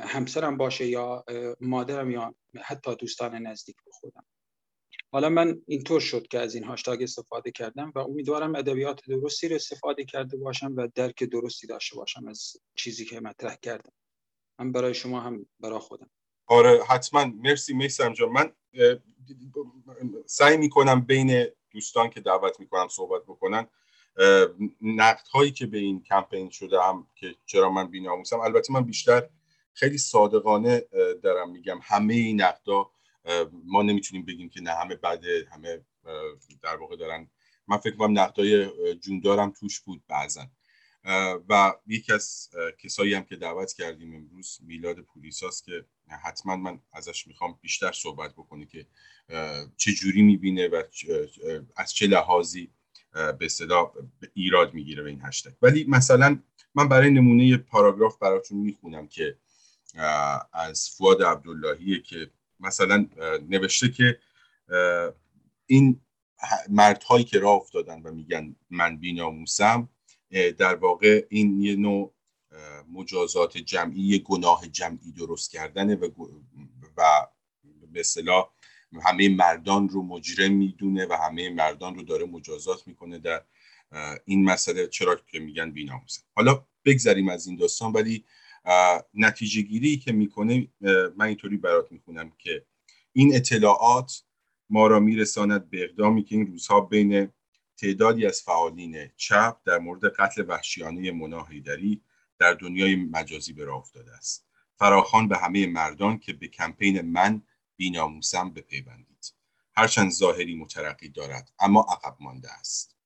همسرم 0.00 0.56
باشه 0.56 0.86
یا 0.86 1.24
مادرم 1.60 2.10
یا 2.10 2.34
حتی 2.62 2.94
دوستان 2.94 3.34
نزدیک 3.34 3.76
به 3.76 3.90
خودم. 3.92 4.26
حالا 5.12 5.28
من 5.28 5.62
اینطور 5.66 6.00
شد 6.00 6.26
که 6.28 6.38
از 6.38 6.54
این 6.54 6.64
هاشتاگ 6.64 7.02
استفاده 7.02 7.50
کردم 7.50 7.92
و 7.94 7.98
امیدوارم 7.98 8.54
ادبیات 8.54 9.00
درستی 9.08 9.48
رو 9.48 9.54
استفاده 9.54 10.04
کرده 10.04 10.36
باشم 10.36 10.74
و 10.76 10.88
درک 10.94 11.24
درستی 11.24 11.66
داشته 11.66 11.96
باشم 11.96 12.28
از 12.28 12.52
چیزی 12.74 13.04
که 13.04 13.20
مطرح 13.20 13.56
کردم. 13.62 13.92
هم 14.58 14.72
برای 14.72 14.94
شما 14.94 15.20
هم 15.20 15.46
برای 15.60 15.78
خودم. 15.78 16.10
آره 16.46 16.84
حتما. 16.84 17.24
مرسی 17.24 17.74
میسم 17.74 18.12
جان. 18.12 18.28
من 18.28 18.52
سعی 20.26 20.56
می‌کنم 20.56 21.00
بین 21.00 21.46
دوستان 21.70 22.10
که 22.10 22.20
دعوت 22.20 22.60
می‌کنم 22.60 22.88
صحبت 22.88 23.22
بکنن 23.22 23.66
نقد 24.80 25.26
هایی 25.32 25.50
که 25.50 25.66
به 25.66 25.78
این 25.78 26.02
کمپین 26.02 26.50
شده 26.50 26.82
هم 26.82 27.06
که 27.14 27.34
چرا 27.46 27.70
من 27.70 27.90
بیناموسم. 27.90 28.40
البته 28.40 28.72
من 28.72 28.84
بیشتر 28.84 29.28
خیلی 29.72 29.98
صادقانه 29.98 30.80
دارم 31.22 31.50
میگم 31.50 31.78
همه 31.82 32.14
این 32.14 32.42
نقدا 32.42 32.90
ما 33.64 33.82
نمی‌تونیم 33.82 34.24
بگیم 34.24 34.48
که 34.48 34.60
نه 34.60 34.70
همه 34.70 34.96
بده 34.96 35.48
همه 35.52 35.84
در 36.62 36.76
واقع 36.76 36.96
دارن. 36.96 37.30
من 37.68 37.76
فکر 37.76 37.96
کنم 37.96 38.18
نقدای 38.18 38.66
جوندارم 38.94 39.50
توش 39.50 39.80
بود 39.80 40.02
بعضا. 40.08 40.40
و 41.48 41.74
یکی 41.86 42.12
از 42.12 42.50
کسایی 42.78 43.14
هم 43.14 43.24
که 43.24 43.36
دعوت 43.36 43.72
کردیم 43.72 44.14
امروز 44.14 44.58
میلاد 44.62 45.00
پولیساست 45.00 45.64
که 45.64 45.84
حتما 46.22 46.56
من 46.56 46.80
ازش 46.92 47.26
می‌خوام 47.26 47.58
بیشتر 47.60 47.92
صحبت 47.92 48.32
بکنه 48.32 48.66
که 48.66 48.86
چه 49.76 49.92
جوری 49.92 50.22
می‌بینه 50.22 50.68
و 50.68 50.82
از 51.76 51.94
چه 51.94 52.06
لحاظی 52.06 52.70
به 53.38 53.48
صدا 53.48 53.92
ایراد 54.34 54.74
می‌گیره 54.74 55.02
به 55.02 55.10
این 55.10 55.20
هشتگ. 55.22 55.52
ولی 55.62 55.84
مثلا 55.88 56.38
من 56.74 56.88
برای 56.88 57.10
نمونه 57.10 57.56
پاراگراف 57.56 58.18
براتون 58.18 58.58
می‌خونم 58.58 59.08
که 59.08 59.38
از 60.52 60.90
فواد 60.90 61.22
عبداللهیه 61.22 62.00
که 62.00 62.30
مثلا 62.60 63.08
نوشته 63.48 63.88
که 63.88 64.18
این 65.66 66.00
مردهایی 66.68 67.24
که 67.24 67.38
راه 67.38 67.54
افتادن 67.54 68.02
و 68.02 68.12
میگن 68.12 68.56
من 68.70 68.96
بیناموسم 68.96 69.88
در 70.32 70.74
واقع 70.74 71.26
این 71.30 71.62
یه 71.62 71.76
نوع 71.76 72.14
مجازات 72.92 73.58
جمعی 73.58 74.18
گناه 74.18 74.68
جمعی 74.68 75.12
درست 75.12 75.50
کردن 75.50 75.94
و 75.94 76.08
و 76.96 77.26
به 77.92 78.02
همه 79.04 79.28
مردان 79.28 79.88
رو 79.88 80.02
مجرم 80.02 80.52
می‌دونه 80.52 81.06
و 81.06 81.12
همه 81.12 81.50
مردان 81.50 81.94
رو 81.94 82.02
داره 82.02 82.26
مجازات 82.26 82.88
می‌کنه 82.88 83.18
در 83.18 83.44
این 84.24 84.44
مسئله. 84.44 84.86
چرا 84.86 85.16
که 85.16 85.38
میگن 85.38 85.70
بیناموسن. 85.70 86.22
حالا 86.34 86.66
بگذریم 86.84 87.28
از 87.28 87.46
این 87.46 87.56
داستان 87.56 87.92
ولی 87.92 88.24
نتیجه 89.14 89.62
گیری 89.62 89.96
که 89.96 90.12
می‌کنه 90.12 90.68
من 91.16 91.26
اینطوری 91.26 91.56
برات 91.56 91.92
می‌خونم 91.92 92.32
که 92.38 92.66
این 93.12 93.34
اطلاعات 93.34 94.22
ما 94.70 94.86
را 94.86 95.00
میرساند 95.00 95.70
به 95.70 95.84
اقدامی 95.84 96.24
که 96.24 96.34
این 96.36 96.46
روزها 96.46 96.80
بین 96.80 97.28
تعدادی 97.82 98.26
از 98.26 98.42
فعالین 98.42 99.10
چپ 99.16 99.56
در 99.64 99.78
مورد 99.78 100.04
قتل 100.04 100.44
وحشیانه 100.48 101.10
مونا 101.10 101.46
در 102.38 102.54
دنیای 102.54 102.96
مجازی 102.96 103.52
به 103.52 103.64
راه 103.64 103.78
افتاده 103.78 104.12
است. 104.12 104.46
فراخان 104.76 105.28
به 105.28 105.38
همه 105.38 105.66
مردان 105.66 106.18
که 106.18 106.32
به 106.32 106.48
کمپین 106.48 107.00
من 107.00 107.42
بیناموسم 107.76 108.50
بپیوندید. 108.50 109.34
هرچند 109.74 110.10
ظاهری 110.10 110.54
مترقی 110.54 111.08
دارد 111.08 111.52
اما 111.60 111.80
عقب 111.80 112.16
مانده 112.20 112.52
است. 112.52 112.96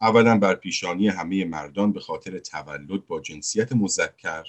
اولا 0.00 0.38
بر 0.38 0.54
پیشانی 0.54 1.08
همه 1.08 1.44
مردان 1.44 1.92
به 1.92 2.00
خاطر 2.00 2.38
تولد 2.38 3.06
با 3.06 3.20
جنسیت 3.20 3.72
مذکر 3.72 4.44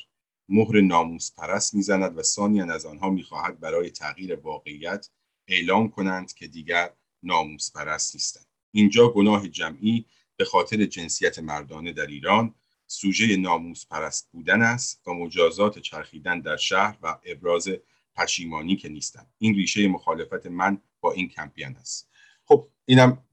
مهر 0.50 0.82
ناموس 0.82 1.32
پرست 1.32 1.76
می‌زند 1.76 2.17
و 2.17 2.24
ثانیا 2.24 2.74
از 2.74 2.86
آنها 2.86 3.10
می‌خواهد 3.10 3.60
برای 3.60 3.89
تغییر 3.89 4.36
واقعیت 4.36 5.10
اعلام 5.48 5.89
کنند 5.89 6.34
که 6.34 6.48
دیگر 6.48 6.93
ناموس 7.24 7.72
پرست 7.72 8.15
نیستند. 8.15 8.49
اینجا 8.71 9.10
گناه 9.10 9.47
جمعی 9.47 10.05
به 10.36 10.45
خاطر 10.45 10.86
جنسیت 10.86 11.39
مردانه 11.39 11.93
در 11.93 12.08
ایران 12.08 12.55
سوژه 12.88 13.38
ناموس 13.38 13.86
پرست 13.86 14.29
بودن 14.32 14.62
است 14.62 15.08
و 15.08 15.13
مجازات 15.13 15.79
چرخیدن 15.79 16.39
در 16.39 16.58
شهر 16.58 16.97
و 17.01 17.19
ابراز 17.25 17.69
پشیمانی 18.15 18.75
که 18.75 18.89
نیستن 18.89 19.25
این 19.38 19.55
ریشه 19.55 19.88
مخالفت 19.88 20.45
من 20.45 20.82
با 21.01 21.12
این 21.12 21.29
کمپین 21.29 21.75
است. 21.75 22.10
خب 22.45 22.69
اینم 22.86 23.23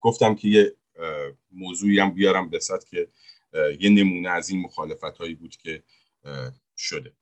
گفتم 0.00 0.34
که 0.34 0.48
یه 0.48 0.76
موضوعی 1.50 1.98
هم 1.98 2.10
بیارم 2.10 2.50
بسد 2.50 2.84
که 2.84 3.08
یه 3.80 3.90
نمونه 3.90 4.30
از 4.30 4.50
این 4.50 4.60
مخالفت 4.60 5.18
هایی 5.18 5.34
بود 5.34 5.56
که 5.56 5.82
شده. 6.76 7.16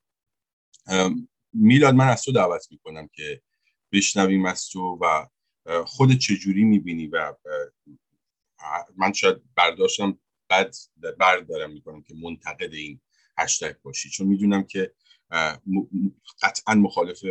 میلاد 1.53 1.95
من 1.95 2.09
از 2.09 2.23
تو 2.23 2.33
دعوت 2.33 2.67
می‌کنم 2.71 3.09
که 3.09 3.43
بشنویم 3.93 4.47
از 4.47 4.69
تو 4.69 4.99
و 5.01 5.27
خود 5.87 6.13
چجوری 6.13 6.65
می‌بینی 6.65 7.07
و 7.07 7.35
من 8.97 9.13
شاید 9.13 9.43
برداشتم 9.55 10.19
بد 10.51 10.75
بردارم 11.19 11.71
می‌کنم 11.71 12.03
که 12.03 12.15
منتقد 12.15 12.73
این 12.73 13.01
هشتگ 13.39 13.77
باشی. 13.83 14.11
چون 14.11 14.27
می‌دونم 14.27 14.63
که 14.63 14.95
قطعا 16.43 16.75
مخالف 16.75 17.25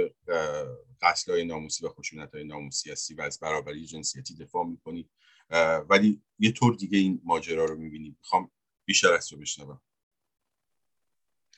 قتل 1.01 1.31
های 1.31 1.45
ناموسی 1.45 1.85
و 1.85 1.89
خشونت 1.89 2.35
های 2.35 2.43
ناموسی 2.43 2.91
هستی 2.91 3.13
و 3.13 3.21
از 3.21 3.39
برابری 3.39 3.85
جنسیتی 3.85 4.35
دفاع 4.35 4.65
می‌کنی. 4.65 5.09
ولی 5.89 6.21
یه 6.39 6.51
طور 6.51 6.75
دیگه 6.75 6.97
این 6.97 7.21
ماجرا 7.23 7.65
رو 7.65 7.75
می‌بینی. 7.75 8.15
می‌خوام 8.19 8.51
بیشتر 8.85 9.13
از 9.13 9.27
تو 9.27 9.37
بشنوم. 9.37 9.81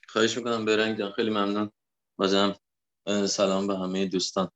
خواهش 0.08 0.38
می‌کنم 0.38 0.66
برنگ 0.66 1.10
خیلی 1.10 1.30
ممنون. 1.30 1.72
بازم 2.16 2.56
سلام 3.28 3.68
به 3.68 3.78
همه 3.78 4.06
دوستان. 4.06 4.52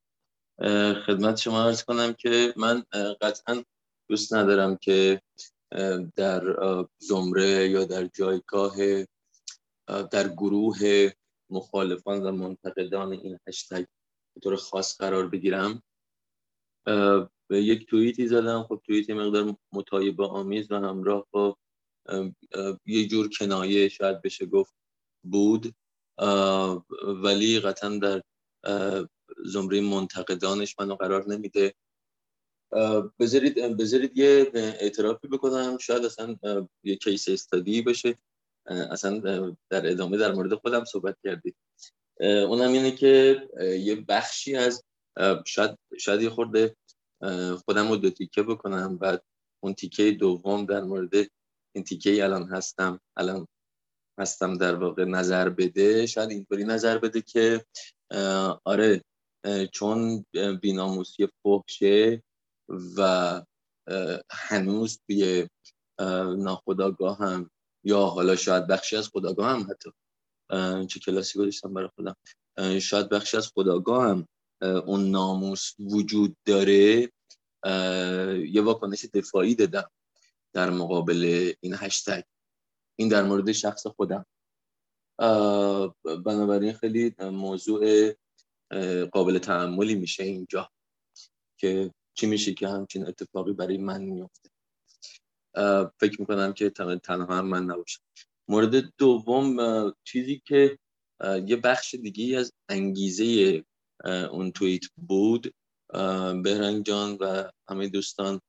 خدمت 1.06 1.38
شما 1.38 1.64
ارز 1.64 1.84
کنم 1.84 2.14
که 2.14 2.54
من 2.58 2.84
قطعا 3.22 3.64
دوست 4.10 4.34
ندارم 4.34 4.78
که 4.78 5.22
در 6.16 6.56
زمره 6.98 7.70
یا 7.70 7.86
در 7.86 8.06
جایگاه 8.06 8.76
در 10.12 10.28
گروه 10.28 11.10
مخالفان 11.50 12.24
و 12.24 12.32
منتقدان 12.32 13.12
این 13.12 13.40
هشتگ 13.48 13.86
به 14.34 14.42
طور 14.44 14.56
خاص 14.56 14.98
قرار 14.98 15.28
بگیرم. 15.28 15.84
به 17.48 17.64
یک 17.64 17.90
توییتی 17.90 18.28
زدم. 18.28 18.64
خب 18.64 18.82
توییت 18.86 19.10
مقدار 19.10 19.56
مطایبه 19.74 20.28
آمیز 20.28 20.72
و 20.72 20.76
همراه 20.76 21.28
با 21.32 21.58
یه 22.86 23.08
جور 23.08 23.30
کنایه 23.40 23.90
شاید 23.90 24.22
بشه 24.22 24.46
گفت 24.46 24.74
بود. 25.24 25.76
ولی 27.24 27.60
قطعا 27.60 27.98
در 27.98 28.24
زمره 29.46 29.82
منتقدانش 29.82 30.76
منو 30.80 30.96
قرار 30.96 31.28
نمیده. 31.30 31.74
بذارید 33.20 33.78
بذارید 33.78 34.18
یه 34.18 34.52
اعترافی 34.54 35.28
بکنم. 35.28 35.78
شاید 35.78 36.06
اصلا 36.06 36.36
یه 36.84 36.96
کیس 36.96 37.30
استادی 37.30 37.82
بشه. 37.82 38.18
اصلا 38.66 39.20
در 39.70 39.92
ادامه 39.92 40.18
در 40.18 40.32
مورد 40.32 40.54
خودم 40.54 40.86
صحبت 40.86 41.18
کردید 41.24 41.56
اونم 42.20 42.72
اینه 42.72 42.92
که 42.92 43.48
یه 43.60 43.96
بخشی 43.96 44.56
از 44.56 44.84
شاید 45.46 45.78
شاید 46.00 46.22
یه 46.22 46.30
خورده 46.30 46.76
خودم 47.66 47.90
رو 47.90 47.96
دو 47.96 48.10
تیکه 48.10 48.44
بکنم 48.44 48.98
بعد 48.98 49.24
اون 49.64 49.74
تیکه 49.74 50.12
دوم 50.12 50.66
در 50.66 50.82
مورد 50.84 51.14
این 51.76 51.84
تیکه 51.84 52.24
الان 52.24 52.44
هستم 52.50 53.00
الان 53.18 53.48
هستم 54.20 54.58
در 54.58 54.76
واقع 54.76 55.06
نظر 55.06 55.50
بده. 55.50 56.06
شاید 56.06 56.32
اینطوری 56.32 56.64
نظر 56.64 56.98
بده 56.98 57.22
که 57.22 57.66
آره 58.66 59.04
چون 59.72 60.26
بیناموسی 60.62 61.28
فحشه 61.44 62.24
و 62.98 63.42
هنوز 64.32 65.00
توی 65.08 65.48
ناخداگاه 66.38 67.18
هم 67.18 67.50
یا 67.84 68.06
حالا 68.06 68.36
شاید 68.36 68.68
بخشی 68.68 68.96
از 68.96 69.08
خداگاه 69.10 69.50
هم 69.50 69.68
حتی 69.72 69.92
چه 70.88 71.00
کلاسی 71.00 71.40
گذاشتم 71.40 71.74
برای 71.74 71.90
خودم 71.96 72.16
شاید 72.80 73.10
بخشی 73.10 73.38
از 73.38 73.48
خداگاه 73.48 74.10
هم 74.10 74.28
اون 74.62 75.12
ناموس 75.12 75.74
وجود 75.80 76.38
داره 76.46 77.12
یه 78.50 78.62
واکنش 78.62 79.06
دفاعی 79.06 79.56
دادم 79.56 79.90
در 80.54 80.70
مقابل 80.70 81.54
این 81.62 81.76
هشتگ. 81.78 82.24
این 83.00 83.10
در 83.10 83.24
مورد 83.24 83.52
شخص 83.52 83.88
خودم. 83.88 84.26
بنابراین 86.26 86.74
خیلی 86.74 87.16
موضوع 87.20 88.14
قابل 89.12 89.38
تعملی 89.38 89.96
میشه 89.96 90.24
اینجا 90.24 90.72
که 91.60 91.94
چی 92.14 92.26
میشه 92.26 92.54
که 92.54 92.68
همچین 92.68 93.08
اتفاقی 93.08 93.54
برای 93.54 93.78
من 93.78 94.02
میفته. 94.04 94.50
فکر 96.00 96.20
می‌کنم 96.20 96.54
که 96.54 96.70
تنها 97.04 97.38
هم 97.38 97.48
من 97.48 97.64
نباشم. 97.64 98.02
مورد 98.50 98.94
دوم 98.98 99.58
چیزی 100.04 100.42
که 100.46 100.80
یه 101.46 101.56
بخش 101.56 101.96
دیگه 101.96 102.38
از 102.38 102.54
انگیزه 102.70 103.64
اون 104.32 104.52
توییت 104.52 104.86
بود 104.96 105.54
بهرنگ 106.44 106.86
جان 106.86 107.18
و 107.20 107.52
همه 107.70 107.88
دوستان 107.88 108.42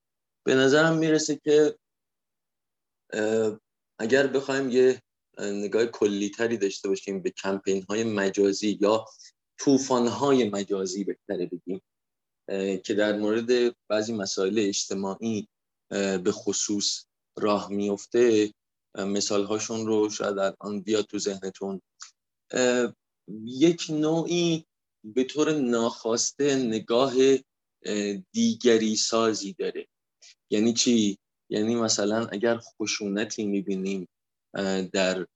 به 0.45 0.55
نظرم 0.55 0.97
می‌رسه 0.97 1.39
که 1.43 1.77
اگر 3.99 4.27
بخوایم 4.27 4.69
یه 4.69 5.01
نگاه 5.39 5.85
کلیتری 5.85 6.57
داشته 6.57 6.89
باشیم 6.89 7.21
به 7.21 7.29
کمپین 7.29 7.85
های 7.89 8.03
مجازی 8.03 8.77
یا 8.81 9.05
توفان 9.59 10.07
های 10.07 10.49
مجازی 10.49 11.03
بهتره 11.03 11.45
بگیم 11.45 11.81
که 12.83 12.93
در 12.93 13.17
مورد 13.17 13.75
بعضی 13.89 14.13
مسائل 14.13 14.59
اجتماعی 14.59 15.47
به 16.23 16.31
خصوص 16.31 17.05
راه 17.37 17.71
میفته 17.71 18.53
مثال 18.97 19.45
هاشون 19.45 19.87
رو 19.87 20.09
شاید 20.09 20.37
الان 20.39 20.81
بیاد 20.81 21.05
تو 21.05 21.19
ذهنتون 21.19 21.81
یک 23.43 23.85
نوعی 23.89 24.65
به 25.03 25.23
طور 25.23 25.59
ناخواسته 25.59 26.55
نگاه 26.55 27.13
دیگری 28.31 28.95
سازی 28.95 29.53
داره 29.53 29.87
یعنی 30.49 30.73
چی؟ 30.73 31.17
یعنی 31.49 31.75
مثلا 31.75 32.27
اگر 32.27 32.57
خشونتی 32.57 33.45
می‌بینیم 33.45 34.07
در 34.93 35.27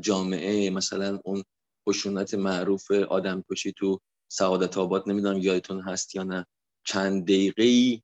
جامعه 0.00 0.70
مثلا 0.70 1.20
اون 1.24 1.44
خشونت 1.88 2.34
معروف 2.34 2.90
آدم 2.90 3.44
کشی 3.50 3.72
تو 3.72 4.00
سعادت 4.28 4.78
آباد 4.78 5.08
نمی‌دونم 5.08 5.38
یادتون 5.38 5.80
هست 5.80 6.14
یا 6.14 6.22
نه. 6.22 6.46
چند 6.86 7.24
دقیقه 7.24 8.02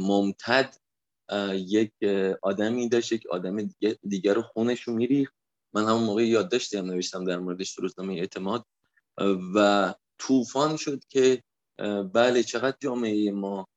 ممتد 0.00 0.76
یک 1.54 1.92
آدمی 2.42 2.88
داشت 2.88 3.12
یک 3.12 3.26
آدم 3.26 3.70
دیگر 4.08 4.34
رو 4.34 4.42
خونش 4.42 4.80
رو 4.82 4.98
من 5.74 5.84
همون 5.84 6.02
موقع 6.02 6.26
یادداشتی 6.26 6.76
هم 6.76 6.84
نوشتم 6.84 7.24
در 7.24 7.38
موردش 7.38 7.78
روزنامه 7.78 8.14
اعتماد. 8.14 8.64
و 9.54 9.94
طوفان 10.18 10.76
شد 10.76 11.04
که 11.08 11.42
بله 12.14 12.42
چقدر 12.42 12.76
جامعه 12.80 13.30
ما 13.30 13.68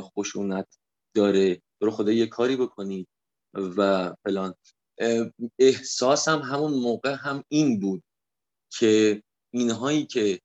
خشونت 0.00 0.78
داره. 1.16 1.62
برو 1.80 1.90
خدا 1.90 2.12
یه 2.12 2.26
کاری 2.26 2.56
بکنید 2.56 3.08
و 3.54 4.12
فلان. 4.24 4.54
احساسم 5.58 6.38
همون 6.38 6.74
موقع 6.74 7.14
هم 7.14 7.44
این 7.48 7.80
بود. 7.80 8.02
که 8.78 9.22
اینهایی 9.54 10.06
که 10.06 10.40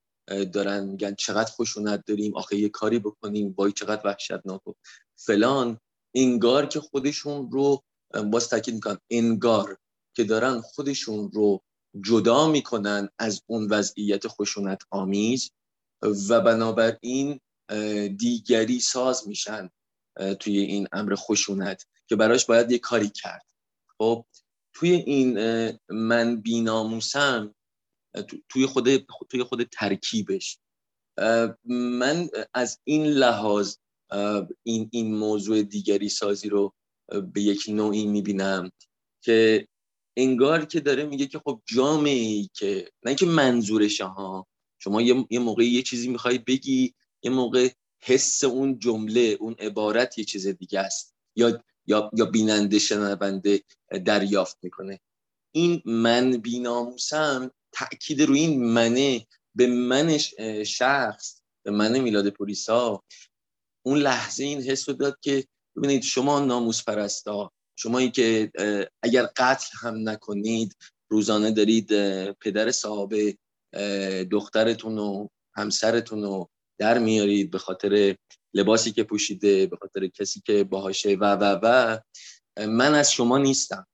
دارن 0.54 0.84
میگن 0.84 1.16
چقدر 1.16 1.52
خشونت 1.52 2.04
داریم 2.06 2.36
آخه 2.36 2.58
یه 2.58 2.70
کاری 2.70 3.00
بکنیم 3.00 3.54
وای 3.58 3.72
چقدر 3.72 4.02
وحشتناک 4.06 4.62
فلان. 5.16 5.80
انگار 6.16 6.66
که 6.66 6.80
خودشون 6.80 7.52
رو 7.52 7.84
باز 8.32 8.50
تاکید 8.50 8.74
می‌کنن 8.74 8.98
انگار 9.12 9.78
که 10.16 10.24
دارن 10.24 10.62
خودشون 10.62 11.32
رو 11.32 11.64
جدا 12.02 12.52
می‌کنن 12.52 13.10
از 13.20 13.42
اون 13.48 13.68
وضعیت 13.70 14.28
خشونت 14.28 14.82
آمیز 14.92 15.52
و 16.30 16.42
بنابراین 16.42 17.40
دیگری 18.18 18.80
ساز 18.80 19.28
میشن 19.28 19.70
توی 20.40 20.58
این 20.58 20.88
امر 20.92 21.16
خشونت 21.16 21.86
که 22.08 22.16
براش 22.16 22.46
باید 22.46 22.72
یه 22.72 22.80
کاری 22.80 23.10
کرد. 23.10 23.46
خب 23.98 24.26
توی 24.74 24.92
این 24.92 25.40
من 25.90 26.42
بیناموسم 26.42 27.56
توی 28.50 28.66
خود 28.66 28.98
توی 29.30 29.44
خود 29.44 29.64
ترکیبش. 29.64 30.60
من 31.66 32.30
از 32.54 32.80
این 32.84 33.06
لحاظ 33.06 33.76
این 34.64 34.90
این 34.92 35.16
موضوع 35.16 35.64
دیگری 35.64 36.10
سازی 36.10 36.50
رو 36.50 36.74
به 37.34 37.42
یک 37.42 37.64
نوعی 37.68 38.06
می‌بینم 38.06 38.72
که 39.24 39.68
انگار 40.18 40.66
که 40.66 40.80
داره 40.80 41.06
میگه 41.06 41.28
که 41.28 41.40
خب 41.40 41.62
جامعه 41.66 42.50
که 42.54 42.92
نه 43.06 43.16
که 43.16 43.26
منظورش 43.26 44.02
ها 44.02 44.48
شما 44.80 45.02
یه, 45.02 45.26
یه 45.30 45.40
موقع 45.40 45.64
یه 45.64 45.82
چیزی 45.82 46.10
می‌خوای 46.10 46.38
بگی 46.38 46.94
یه 47.24 47.32
موقع 47.32 47.70
حس 48.04 48.44
اون 48.44 48.80
جمله 48.80 49.38
اون 49.40 49.56
عبارت 49.60 50.18
یه 50.18 50.24
چیز 50.24 50.48
دیگه 50.48 50.80
است. 50.80 51.16
یا 51.36 51.64
یا 51.86 52.12
یا 52.18 52.26
بیننده 52.26 52.80
شنونده 52.80 53.64
دریافت 54.06 54.58
می‌کنه. 54.64 55.00
این 55.56 55.82
من 55.86 56.32
بیناموسم 56.32 57.52
تاکید 57.80 58.22
روی 58.22 58.40
این 58.40 58.64
منه 58.64 59.28
به 59.56 59.68
من 59.68 60.18
شخص 60.64 61.42
به 61.66 61.72
من 61.72 62.00
میلاد 62.00 62.30
پولیسا. 62.30 63.04
اون 63.86 63.98
لحظه 63.98 64.44
این 64.44 64.62
حس 64.62 64.90
رو 64.90 64.96
داد 64.96 65.18
که 65.22 65.48
ببینید 65.78 66.04
شما 66.04 66.40
ناموس 66.40 66.84
پرستا 66.84 67.52
شمایی 67.80 68.12
که 68.12 68.52
اگر 69.04 69.30
قتل 69.36 69.68
هم 69.82 70.10
نکنید 70.10 70.76
روزانه 71.10 71.52
دارید 71.52 71.88
پدر 72.32 72.72
صاحب 72.72 73.14
دخترتون 74.32 74.98
و 74.98 75.28
همسرتون 75.56 76.24
رو 76.24 76.50
در 76.80 76.98
میارید 76.98 77.52
به 77.52 77.58
خاطر 77.58 78.16
لباسی 78.54 78.92
که 78.92 79.04
پوشیده 79.04 79.68
به 79.68 79.78
خاطر 79.78 80.08
کسی 80.08 80.42
که 80.46 80.64
باهاشه 80.64 81.16
و 81.16 81.24
و 81.24 81.60
و. 81.64 82.00
من 82.68 82.94
از 82.94 83.12
شما 83.12 83.38
نیستم. 83.38 83.88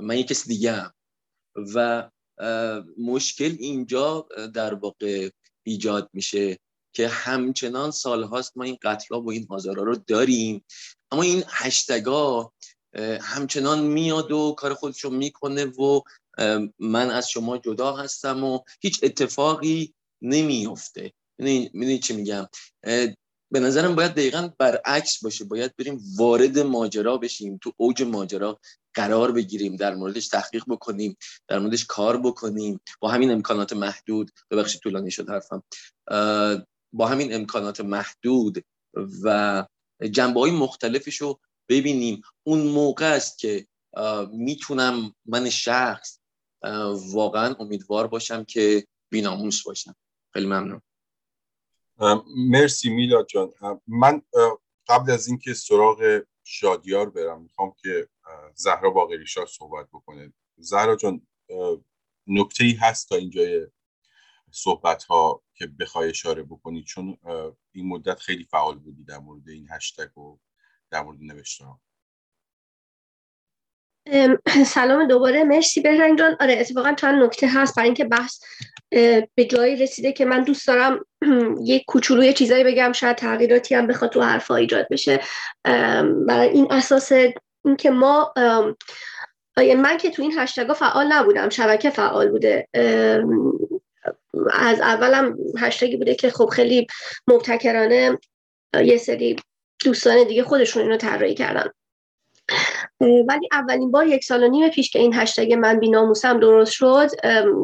من 0.00 0.18
یک 0.18 0.26
کسی 0.26 0.48
دیگه 0.48 0.72
هم. 0.72 0.94
و 1.74 2.10
مشکل 2.98 3.56
اینجا 3.58 4.28
در 4.54 4.74
واقع 4.74 5.30
ایجاد 5.62 6.10
میشه 6.12 6.58
که 6.94 7.08
همچنان 7.08 7.90
سالهاست 7.90 8.56
ما 8.56 8.64
این 8.64 8.78
قتلا 8.82 9.20
و 9.20 9.30
این 9.30 9.46
آزارا 9.50 9.82
رو 9.82 9.96
داریم. 9.96 10.64
اما 11.10 11.22
این 11.22 11.44
هشتگا 11.48 12.52
همچنان 13.20 13.84
میاد 13.84 14.32
و 14.32 14.54
کار 14.58 14.74
خودش 14.74 15.00
رو 15.00 15.10
می‌کنه 15.10 15.64
و 15.64 16.00
من 16.78 17.10
از 17.10 17.30
شما 17.30 17.58
جدا 17.58 17.96
هستم 17.96 18.44
و 18.44 18.60
هیچ 18.80 19.00
اتفاقی 19.02 19.94
نمیفته 20.22 21.12
می‌دونی 21.38 21.98
چی 21.98 22.16
میگم؟ 22.16 22.46
به 23.52 23.60
نظرم 23.60 23.94
باید 23.94 24.12
دقیقا 24.12 24.50
برعکس 24.58 25.22
باشه. 25.22 25.44
باید 25.44 25.76
بریم 25.76 26.00
وارد 26.16 26.58
ماجرا 26.58 27.18
بشیم 27.18 27.58
تو 27.62 27.72
اوج 27.76 28.02
ماجرا 28.02 28.60
قرار 28.94 29.32
بگیریم 29.32 29.76
در 29.76 29.94
موردش 29.94 30.28
تحقیق 30.28 30.64
بکنیم 30.68 31.16
در 31.48 31.58
موردش 31.58 31.84
کار 31.86 32.16
بکنیم. 32.16 32.80
با 33.00 33.08
همین 33.08 33.30
امکانات 33.30 33.72
محدود 33.72 34.30
ببخشید 34.50 34.80
طولانی 34.80 35.10
شد 35.10 35.28
حرفم. 35.28 35.62
با 36.92 37.06
همین 37.06 37.34
امکانات 37.34 37.80
محدود 37.80 38.64
و 39.22 39.66
جنبه 40.10 40.40
های 40.40 40.50
مختلفش 40.50 41.16
رو 41.16 41.40
ببینیم. 41.68 42.22
اون 42.46 42.62
موقع 42.62 43.14
است 43.14 43.38
که 43.38 43.66
می‌تونم 44.32 45.14
من 45.26 45.50
شخص 45.50 46.18
واقعا 47.12 47.54
امیدوار 47.54 48.06
باشم 48.06 48.44
که 48.44 48.86
بیناموس 49.12 49.62
باشم. 49.62 49.94
خیلی 50.32 50.46
ممنون. 50.46 50.80
مرسی 52.36 52.90
میلاد 52.90 53.26
جان. 53.26 53.50
من 53.86 54.22
قبل 54.88 55.10
از 55.10 55.28
اینکه 55.28 55.54
سراغ 55.54 56.22
شادیار 56.44 57.10
برم 57.10 57.42
می‌خوام 57.42 57.74
که 57.82 58.08
زهرا 58.54 58.90
باقری 58.90 59.26
شاه 59.26 59.46
صحبت 59.46 59.88
بکنه. 59.92 60.32
زهرا 60.56 60.96
جان 60.96 61.26
نکته 62.26 62.64
ای 62.64 62.72
هست 62.72 63.08
تا 63.08 63.16
اینجای 63.16 63.66
صحبت 64.50 65.04
ها 65.04 65.42
که 65.54 65.66
بخوای 65.66 66.10
اشاره 66.10 66.42
بکنی؟ 66.42 66.84
چون 66.84 67.18
این 67.72 67.88
مدت 67.88 68.20
خیلی 68.20 68.44
فعال 68.44 68.78
بودی 68.78 69.04
در 69.04 69.18
مورد 69.18 69.48
این 69.48 69.68
هشتگ 69.70 70.18
و 70.18 70.38
در 70.90 71.02
مورد 71.02 71.18
نوشته 71.20 71.64
ها 71.64 71.80
سلام 74.66 75.08
دوباره. 75.08 75.44
مرسی 75.44 75.80
بهرنگ 75.80 76.18
جان 76.18 76.36
آره 76.40 76.56
اتفاقا 76.60 76.92
چند 76.92 77.22
نکته 77.22 77.48
هست 77.48 77.76
برای 77.76 77.88
اینکه 77.88 78.04
بحث 78.04 78.40
به 79.34 79.44
جایی 79.50 79.76
رسیده 79.76 80.12
که 80.12 80.24
من 80.24 80.44
دوست 80.44 80.66
دارم 80.66 81.04
یک 81.64 81.84
کوچولوی 81.86 82.32
چیزایی 82.32 82.64
بگم. 82.64 82.92
شاید 82.92 83.16
تغییراتی 83.16 83.74
هم 83.74 83.86
بخواد 83.86 84.10
تو 84.10 84.22
حرفا 84.22 84.56
ایجاد 84.56 84.88
بشه. 84.90 85.20
برای 86.26 86.48
این 86.48 86.72
اساس 86.72 87.12
اینکه 87.64 87.90
ما 87.90 88.32
من 89.56 89.96
که 90.00 90.10
تو 90.10 90.22
این 90.22 90.38
هشتگا 90.38 90.74
فعال 90.74 91.12
نبودم. 91.12 91.48
شبکه 91.48 91.90
فعال 91.90 92.28
بوده. 92.30 92.68
از 94.52 94.80
اولم 94.80 95.36
هشتگی 95.58 95.96
بوده 95.96 96.14
که 96.14 96.30
خب 96.30 96.46
خیلی 96.46 96.86
مبتکرانه 97.26 98.18
یه 98.84 98.96
سری 98.96 99.36
دوستان 99.84 100.24
دیگه 100.24 100.42
خودشون 100.42 100.82
اینو 100.82 100.96
طراحی 100.96 101.34
کردن. 101.34 101.70
ولی 103.00 103.48
اولین 103.52 103.90
بار 103.90 104.06
یک 104.06 104.24
سال 104.24 104.42
و 104.42 104.48
نیم 104.48 104.68
پیش 104.68 104.90
که 104.90 104.98
این 104.98 105.14
هشتگ 105.14 105.52
من 105.52 105.80
بیناموسم 105.80 106.40
درست 106.40 106.72
شد 106.72 107.08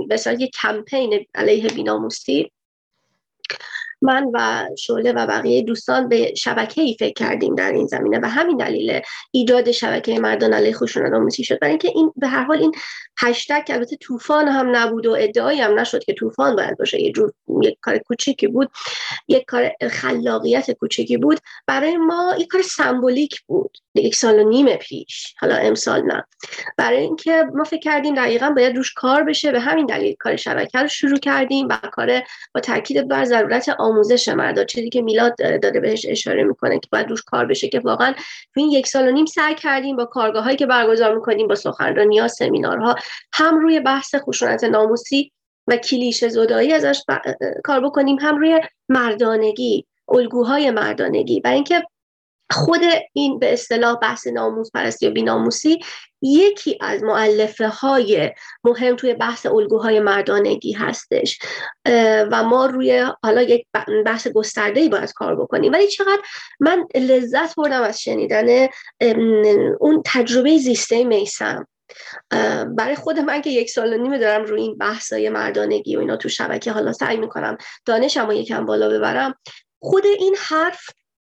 به 0.09 0.21
یک 0.39 0.51
کمپین 0.63 1.27
علیه 1.35 1.69
بیناموسی 1.69 2.53
من 4.03 4.31
و 4.35 4.69
شعله 4.79 5.13
و 5.13 5.27
بقیه 5.27 5.63
دوستان 5.63 6.09
به 6.09 6.35
شبکه 6.35 6.83
ای 6.83 6.97
فکر 6.99 7.13
کردیم 7.13 7.55
در 7.55 7.73
این 7.73 7.87
زمینه 7.87 8.21
و 8.23 8.27
همین 8.29 8.57
دلیل 8.57 9.01
ایجاد 9.31 9.71
شبکه 9.71 10.19
مردان 10.19 10.53
علیه 10.53 10.73
خشونت 10.73 11.13
آموزی 11.13 11.45
شد. 11.45 11.59
برای 11.59 11.71
اینکه 11.71 11.89
این 11.95 12.13
به 12.17 12.29
هر 12.29 12.45
حال 12.45 12.59
این 12.59 12.73
هشتگ 13.21 13.65
البته 13.69 13.97
طوفان 13.97 14.49
هم 14.49 14.77
نبود 14.77 15.07
و 15.07 15.17
ادعایی 15.19 15.61
هم 15.61 15.81
نشد 15.81 16.05
که 16.05 16.13
طوفان 16.13 16.57
باید 16.57 16.79
باشه 16.79 17.01
یه 17.01 17.13
جور 17.13 17.33
یک 17.63 17.79
کار 17.81 17.99
کوچیکی 17.99 18.47
بود 18.47 18.71
یک 19.29 19.45
کار 19.45 19.71
خلاقیت 19.91 20.71
کوچیکی 20.71 21.17
بود. 21.17 21.39
برای 21.67 21.97
ما 21.97 22.35
یک 22.39 22.49
کار 22.49 22.63
سمبولیک 22.63 23.41
بود 23.41 23.79
یک 23.95 24.15
سال 24.15 24.39
و 24.39 24.49
نیم 24.49 24.77
پیش 24.77 25.35
حالا 25.39 25.57
امسال 25.57 26.03
نه. 26.03 26.25
برای 26.77 26.99
اینکه 26.99 27.45
ما 27.55 27.65
فکر 27.65 27.81
کردیم 27.81 28.15
دقیقا 28.15 28.51
باید 28.51 28.77
روش 28.77 28.93
کار 28.93 29.25
بشه 29.25 29.53
به 29.53 29.61
همین 29.61 29.87
دلیل 29.87 30.15
کار 30.19 30.37
شبکه 30.37 30.79
رو 30.79 30.89
شروع 30.89 31.19
کردیم 31.19 31.69
و 31.69 31.79
کار 31.93 32.23
با 32.55 32.61
تاکید 32.61 33.09
بر 33.09 33.25
ضرورت 33.25 33.69
آموزش 33.89 34.29
مردا 34.29 34.65
چیزی 34.65 34.91
که 34.91 35.03
میلاد 35.03 35.35
داره 35.39 35.81
بهش 35.81 36.07
اشاره 36.09 36.45
می‌کنه 36.45 36.79
که 36.79 36.89
باید 36.93 37.09
روش 37.09 37.23
کار 37.23 37.47
بشه 37.47 37.69
که 37.69 37.81
واقعا 37.81 38.13
تو 38.55 38.61
این 38.61 38.71
یک 38.71 38.87
سال 38.87 39.09
و 39.09 39.11
نیم 39.11 39.27
سعی 39.27 39.55
کردیم 39.55 39.97
با 39.97 40.05
کارگاه 40.05 40.45
هایی 40.45 40.57
که 40.57 40.67
برگزار 40.67 41.15
می‌کنیم 41.15 41.49
با 41.49 41.55
سخنرانی 41.55 42.19
ها 42.19 42.29
سمینارها 42.29 42.95
هم 43.33 43.59
روی 43.59 43.81
بحث 43.81 44.15
خشونت 44.15 44.65
ناموسی 44.65 45.33
و 45.67 45.77
کلیشه 45.77 46.29
زدایی 46.29 46.73
ازش 46.73 47.03
کار 47.65 47.81
بکنیم 47.81 48.17
هم 48.21 48.37
روی 48.37 48.61
مردانگی 48.89 49.87
الگوهای 50.09 50.71
مردانگی. 50.71 51.41
برای 51.41 51.55
اینکه 51.55 51.83
خود 52.51 52.81
این 53.13 53.39
به 53.39 53.53
اصطلاح 53.53 53.99
بحث 53.99 54.27
ناموس 54.27 54.71
پرستی 54.75 55.09
و 55.09 55.11
بیناموسی 55.11 55.81
یکی 56.23 56.79
از 56.81 57.03
معلفه 57.03 57.69
های 57.69 58.31
مهم 58.65 58.97
توی 58.97 59.15
بحث 59.15 59.47
الگوهای 59.47 60.01
مردانگی 60.01 60.73
هستش. 60.73 61.39
و 62.31 62.43
ما 62.45 62.67
روی 62.67 63.07
حالا 63.23 63.43
یک 63.43 63.67
بحث 64.07 64.29
گسترده 64.29 64.81
ای 64.81 64.89
باید 64.89 65.13
کار 65.13 65.37
بکنیم. 65.37 65.73
ولی 65.73 65.87
چقدر 65.87 66.23
من 66.61 66.87
لذت 66.95 67.55
بردم 67.57 67.83
از 67.83 68.01
شنیدن 68.01 68.69
اون 69.81 70.03
تجربه 70.07 70.59
زیسته 70.59 71.05
میسم 71.05 71.67
برای 72.77 72.95
خود 72.95 73.19
من 73.19 73.43
که 73.43 73.51
یک 73.51 73.71
سال 73.71 73.93
و 73.93 73.97
نیمه 73.97 74.19
دارم 74.19 74.45
روی 74.45 74.63
این 74.63 74.79
بحثای 74.79 75.29
مردانگی 75.29 75.97
و 75.97 76.01
اینا 76.01 76.17
تو 76.17 76.29
شبکه 76.29 76.73
حالا 76.73 76.93
سعی 76.93 77.17
می‌کنم 77.17 77.59
دانشم 77.85 78.27
رو 78.27 78.33
یکم 78.33 78.67
بالا 78.67 78.89
ببرم. 78.89 79.35
خود 79.81 80.07
این 80.07 80.37
حرف 80.49 80.81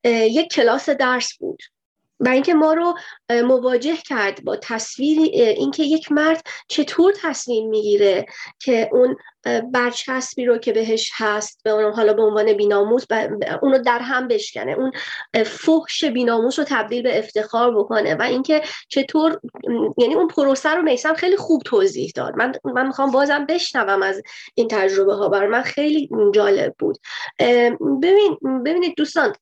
یک 0.03 0.51
کلاس 0.51 0.89
درس 0.89 1.37
بود. 1.37 1.63
و 2.23 2.29
اینکه 2.29 2.53
ما 2.53 2.73
رو 2.73 2.95
مواجه 3.29 3.97
کرد 3.97 4.43
با 4.43 4.55
تصویر 4.55 5.19
اینکه 5.33 5.83
یک 5.83 6.11
مرد 6.11 6.41
چطور 6.67 7.13
تصمیم 7.21 7.69
می‌گیره 7.69 8.25
که 8.59 8.89
اون 8.91 9.17
برچسبی 9.73 10.45
رو 10.45 10.57
که 10.57 10.73
بهش 10.73 11.11
هست 11.15 11.61
به 11.63 11.69
اون 11.69 11.93
حالا 11.93 12.13
به 12.13 12.21
عنوان 12.21 12.53
بیناموس 12.53 13.05
اونو 13.61 13.77
در 13.77 13.99
هم 13.99 14.27
بشکنه 14.27 14.71
اون 14.71 14.91
فحش 15.43 16.03
بیناموس 16.03 16.59
رو 16.59 16.65
تبدیل 16.67 17.01
به 17.03 17.19
افتخار 17.19 17.75
بکنه 17.75 18.15
و 18.15 18.21
اینکه 18.21 18.61
چطور 18.89 19.39
یعنی 19.97 20.13
اون 20.15 20.27
پروسه 20.27 20.69
رو 20.69 20.81
میسم 20.81 21.13
خیلی 21.13 21.37
خوب 21.37 21.61
توضیح 21.65 22.11
داد. 22.15 22.35
من 22.35 22.53
من 22.63 22.87
می‌خوام 22.87 23.11
بازم 23.11 23.45
بشنوم 23.45 24.01
از 24.01 24.21
این 24.55 24.67
تجربه 24.67 25.13
ها 25.13 25.29
بر 25.29 25.47
من 25.47 25.61
خیلی 25.61 26.09
جالب 26.33 26.75
بود. 26.79 26.97
ببین 28.01 28.37
ببینید 28.65 28.95
دوستان 28.97 29.33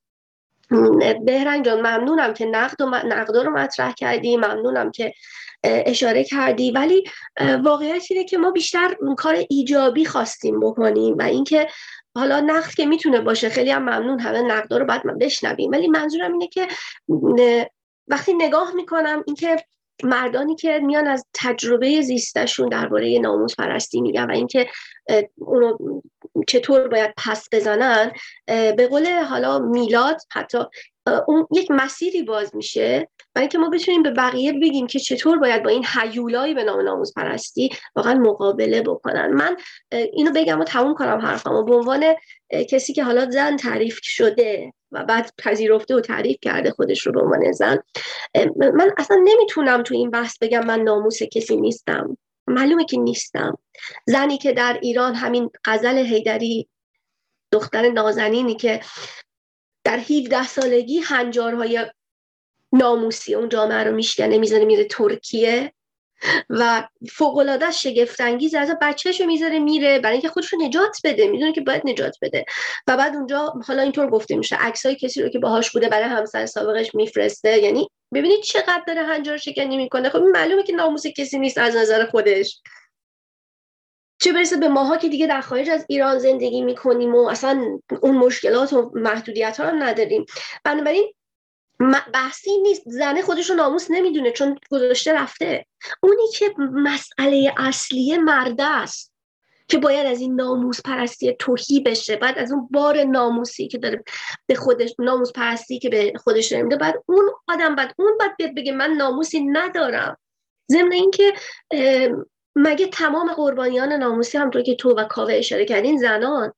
بهرنگ 1.26 1.66
جان 1.66 1.80
ممنونم 1.80 2.34
که 2.34 2.46
نقد 2.46 2.82
و 2.82 2.86
نقدا 2.86 3.42
رو 3.42 3.52
مطرح 3.52 3.94
کردی 3.94 4.38
ممنونم 4.38 4.92
که 4.92 5.14
اشاره 5.64 6.24
کردی. 6.24 6.72
ولی 6.72 7.04
واقعیت 7.64 8.04
اینه 8.10 8.24
که 8.24 8.38
ما 8.38 8.52
بیشتر 8.52 8.96
کار 9.18 9.46
ایجابی 9.50 10.06
خواستیم 10.06 10.60
بکنیم 10.60 11.16
و 11.18 11.22
اینکه 11.22 11.68
حالا 12.16 12.40
نقد 12.40 12.70
که 12.70 12.86
می‌تونه 12.86 13.22
باشه 13.22 13.50
خیلی 13.50 13.72
هم 13.72 13.82
ممنون 13.82 14.20
همه 14.20 14.42
نقدا 14.42 14.78
رو 14.78 14.86
بعد 14.86 15.08
من 15.08 15.18
بشنویم. 15.18 15.72
ولی 15.72 15.88
منظورم 15.88 16.32
اینه 16.32 16.48
که 16.48 16.68
وقتی 18.08 18.34
نگاه 18.34 18.72
می‌کنم 18.76 19.24
اینکه 19.28 19.56
مردانی 20.04 20.56
که 20.56 20.80
میان 20.80 21.08
از 21.08 21.26
تجربه 21.34 22.02
زیستشون 22.02 22.70
درباره 22.70 23.20
ناموس 23.20 23.56
پرستی 23.56 24.02
میگن 24.02 24.26
و 24.26 24.32
اینکه 24.32 24.68
اونو 25.38 25.78
چطور 26.48 26.88
باید 26.88 27.14
پس 27.18 27.48
بزنن 27.52 28.12
به 28.48 28.88
قول 28.90 29.08
حالا 29.08 29.60
میلاد 29.60 30.22
حتی 30.32 30.58
اون 31.28 31.48
یک 31.52 31.72
مسیری 31.72 32.24
باز 32.24 32.56
میشه 32.56 33.08
برای 33.34 33.44
اینکه 33.44 33.58
ما 33.58 33.70
بتونیم 33.70 34.04
به 34.04 34.12
بقیه 34.12 34.54
بگیم 34.54 34.88
که 34.88 35.00
چطور 35.00 35.38
باید 35.38 35.64
با 35.64 35.70
این 35.70 35.86
حیولایی 35.86 36.54
به 36.54 36.64
نام 36.64 36.82
ناموز 36.82 37.14
پرستی 37.14 37.70
واقعا 37.96 38.14
مقابله 38.14 38.82
بکنن. 38.82 39.28
من 39.28 39.58
اینو 39.92 40.32
بگم 40.32 40.60
و 40.60 40.64
تموم 40.64 40.94
کنم 40.94 41.18
حرفم 41.18 41.54
و 41.54 41.64
به 41.64 41.76
عنوان 41.76 42.16
کسی 42.70 42.94
که 42.94 43.04
حالا 43.04 43.30
زن 43.30 43.58
تعریف 43.58 44.00
شده 44.02 44.74
و 44.92 45.04
بعد 45.04 45.34
پذیرفته 45.38 45.96
و 45.96 46.00
تعریف 46.00 46.38
کرده 46.42 46.72
خودش 46.72 47.08
رو 47.08 47.12
به 47.12 47.22
عنوان 47.22 47.52
زن 47.52 47.80
من 48.56 48.92
اصلا 48.98 49.18
نمی‌تونم 49.24 49.84
تو 49.84 49.96
این 49.96 50.10
بحث 50.10 50.38
بگم 50.42 50.66
من 50.66 50.80
ناموس 50.80 51.24
کسی 51.24 51.56
نیستم. 51.58 52.18
معلومه 52.50 52.86
که 52.86 52.98
نیستم. 52.98 53.58
زنی 54.08 54.38
که 54.38 54.54
در 54.54 54.80
ایران 54.82 55.16
همین 55.16 55.50
غزل 55.66 55.98
هیدری 55.98 56.70
دختر 57.52 57.90
نازنینی 57.90 58.56
که 58.56 58.82
در 59.84 59.98
17 59.98 60.48
سالگی 60.48 61.00
هنجارهای 61.00 61.86
ناموسی 62.74 63.36
اون 63.36 63.50
جامعه 63.50 63.84
رو 63.84 63.96
میشکنه 63.96 64.38
می‌زنه 64.38 64.66
میره 64.66 64.84
ترکیه. 64.84 65.74
و 66.50 66.88
فوق 67.12 67.38
العاده 67.38 67.72
شگفت 67.72 68.22
انگیز 68.22 68.56
از 68.56 68.72
بچه‌شو 68.82 69.26
می‌ذاره 69.26 69.60
میره 69.60 70.00
برای 70.00 70.14
اینکه 70.14 70.30
خودشو 70.30 70.58
نجات 70.58 70.98
بده 71.04 71.28
می‌دونه 71.28 71.54
که 71.54 71.62
باید 71.62 71.82
نجات 71.86 72.18
بده. 72.22 72.46
و 72.88 72.98
بعد 72.98 73.16
اونجا 73.16 73.54
حالا 73.68 73.82
اینطور 73.82 74.10
گفته 74.10 74.36
میشه 74.36 74.56
عکسای 74.56 74.96
کسی 74.96 75.22
رو 75.22 75.30
که 75.30 75.40
باهاش 75.40 75.72
بوده 75.72 75.90
برای 75.90 76.10
همسر 76.10 76.46
سابقش 76.46 76.96
میفرسته. 76.96 77.58
یعنی 77.58 77.90
ببینید 78.14 78.42
چقدر 78.42 78.84
داره 78.88 79.04
هنجار 79.04 79.38
شکنی 79.38 79.78
می‌کنه. 79.78 80.10
خب 80.10 80.20
معلومه 80.20 80.64
که 80.64 80.74
ناموس 80.74 81.08
کسی 81.08 81.40
نیست 81.40 81.58
از 81.58 81.76
نظر 81.76 82.06
خودش. 82.06 82.62
چه 84.22 84.34
برسه 84.34 84.58
به 84.58 84.68
ماها 84.68 84.98
که 84.98 85.10
دیگه 85.10 85.28
در 85.28 85.42
خارج 85.42 85.70
از 85.70 85.86
ایران 85.90 86.20
زندگی 86.20 86.62
می‌کنیم 86.62 87.16
و 87.16 87.28
اصلا 87.28 87.80
اون 88.02 88.18
مشکلات 88.18 88.74
و 88.74 88.92
محدودیت 88.94 89.60
ها 89.60 89.70
رو 89.70 89.76
نداریم. 89.76 90.26
بنابراین 90.64 91.14
بحثی 92.14 92.58
نیست. 92.58 92.84
زنه 92.86 93.22
خودش 93.22 93.50
رو 93.50 93.56
ناموس 93.56 93.92
نمی‌دونه 93.92 94.32
چون 94.32 94.60
گذاشته 94.72 95.14
رفته. 95.14 95.66
اونی 96.04 96.28
که 96.34 96.54
مسئله 96.60 97.54
اصلی 97.58 98.18
مرده 98.18 98.64
است 98.64 99.14
که 99.68 99.78
باید 99.78 100.06
از 100.06 100.22
این 100.22 100.36
ناموس 100.36 100.82
پرستی 100.82 101.36
توهی 101.40 101.80
بشه 101.80 102.16
بعد 102.16 102.38
از 102.38 102.52
اون 102.52 102.68
بار 102.72 103.04
ناموسی 103.04 103.68
که 103.68 103.78
داره 103.78 104.04
به 104.46 104.56
خودش 104.56 104.96
ناموس 105.00 105.32
پرستی 105.32 105.80
که 105.80 105.90
به 105.90 106.14
خودش 106.24 106.52
نمیده 106.52 106.76
بعد 106.76 107.04
اون 107.06 107.32
آدم 107.48 107.76
بعد 107.76 107.94
اون 107.98 108.18
بعد 108.20 108.36
بیاد 108.38 108.56
بگه 108.56 108.72
من 108.72 108.92
ناموسی 108.92 109.40
ندارم. 109.40 110.18
ضمن 110.72 110.92
اینکه 110.92 111.34
مگه 112.56 112.88
تمام 112.88 113.34
قربانیان 113.34 113.94
ناموسی 113.94 114.38
همطور 114.38 114.62
که 114.62 114.76
تو 114.76 114.90
و 114.90 115.04
کاوه 115.04 115.34
اشاره 115.34 115.66
کردین 115.66 115.98
زنان 115.98 116.54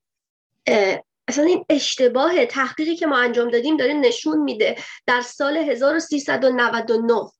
اصلا 1.27 1.45
این 1.45 1.65
اشتباه 1.69 2.45
تحقیقی 2.45 2.95
که 2.95 3.05
ما 3.05 3.17
انجام 3.17 3.49
دادیم 3.49 3.77
داره 3.77 3.93
نشون 3.93 4.37
میده 4.37 4.75
در 5.07 5.21
سال 5.21 5.57
1399 5.57 7.31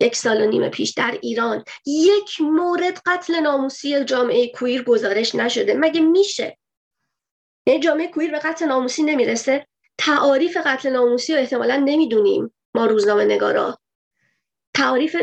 یک 0.00 0.16
سال 0.16 0.40
و 0.42 0.46
نیم 0.46 0.68
پیش 0.68 0.90
در 0.90 1.18
ایران 1.22 1.64
یک 1.86 2.40
مورد 2.40 3.02
قتل 3.06 3.40
ناموسی 3.40 4.04
جامعه 4.04 4.52
کویر 4.52 4.82
گزارش 4.82 5.34
نشده. 5.34 5.74
مگه 5.74 6.00
میشه؟ 6.00 6.58
یعنی 7.66 7.80
جامعه 7.80 8.08
کویر 8.08 8.30
به 8.30 8.38
قتل 8.38 8.66
ناموسی 8.66 9.02
نمی‌رسه؟ 9.02 9.66
تعاریف 9.98 10.56
قتل 10.56 10.90
ناموسی 10.90 11.32
رو 11.32 11.40
احتمالا 11.40 11.76
نمی‌دونیم 11.76 12.54
ما 12.74 12.86
روزنامه 12.86 13.24
نگارا. 13.24 13.78
تعاریف 14.74 15.16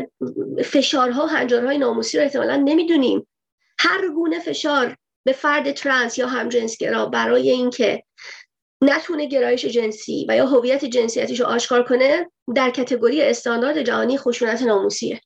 فشارها 0.66 1.26
و 1.26 1.28
هنجارهای 1.28 1.78
ناموسی 1.78 2.18
رو 2.18 2.24
احتمالا 2.24 2.56
نمی‌دونیم. 2.56 3.28
هر 3.80 4.10
گونه 4.10 4.40
فشار 4.40 4.98
به 5.30 5.34
فرد 5.34 5.72
ترنس 5.72 6.18
یا 6.18 6.28
همجنسگرا 6.28 7.06
برای 7.06 7.50
اینکه 7.50 8.04
نتونه 8.82 9.26
گرایش 9.26 9.66
جنسی 9.66 10.26
و 10.30 10.36
یا 10.36 10.46
هویت 10.46 10.86
جنسیتیش 10.86 11.40
رو 11.40 11.46
آشکار 11.46 11.84
کنه 11.84 12.32
در 12.56 12.70
کتگوری 12.70 13.22
استاندارد 13.22 13.82
جهانی 13.82 14.18
خشونت 14.18 14.62
ناموسیه. 14.62 15.22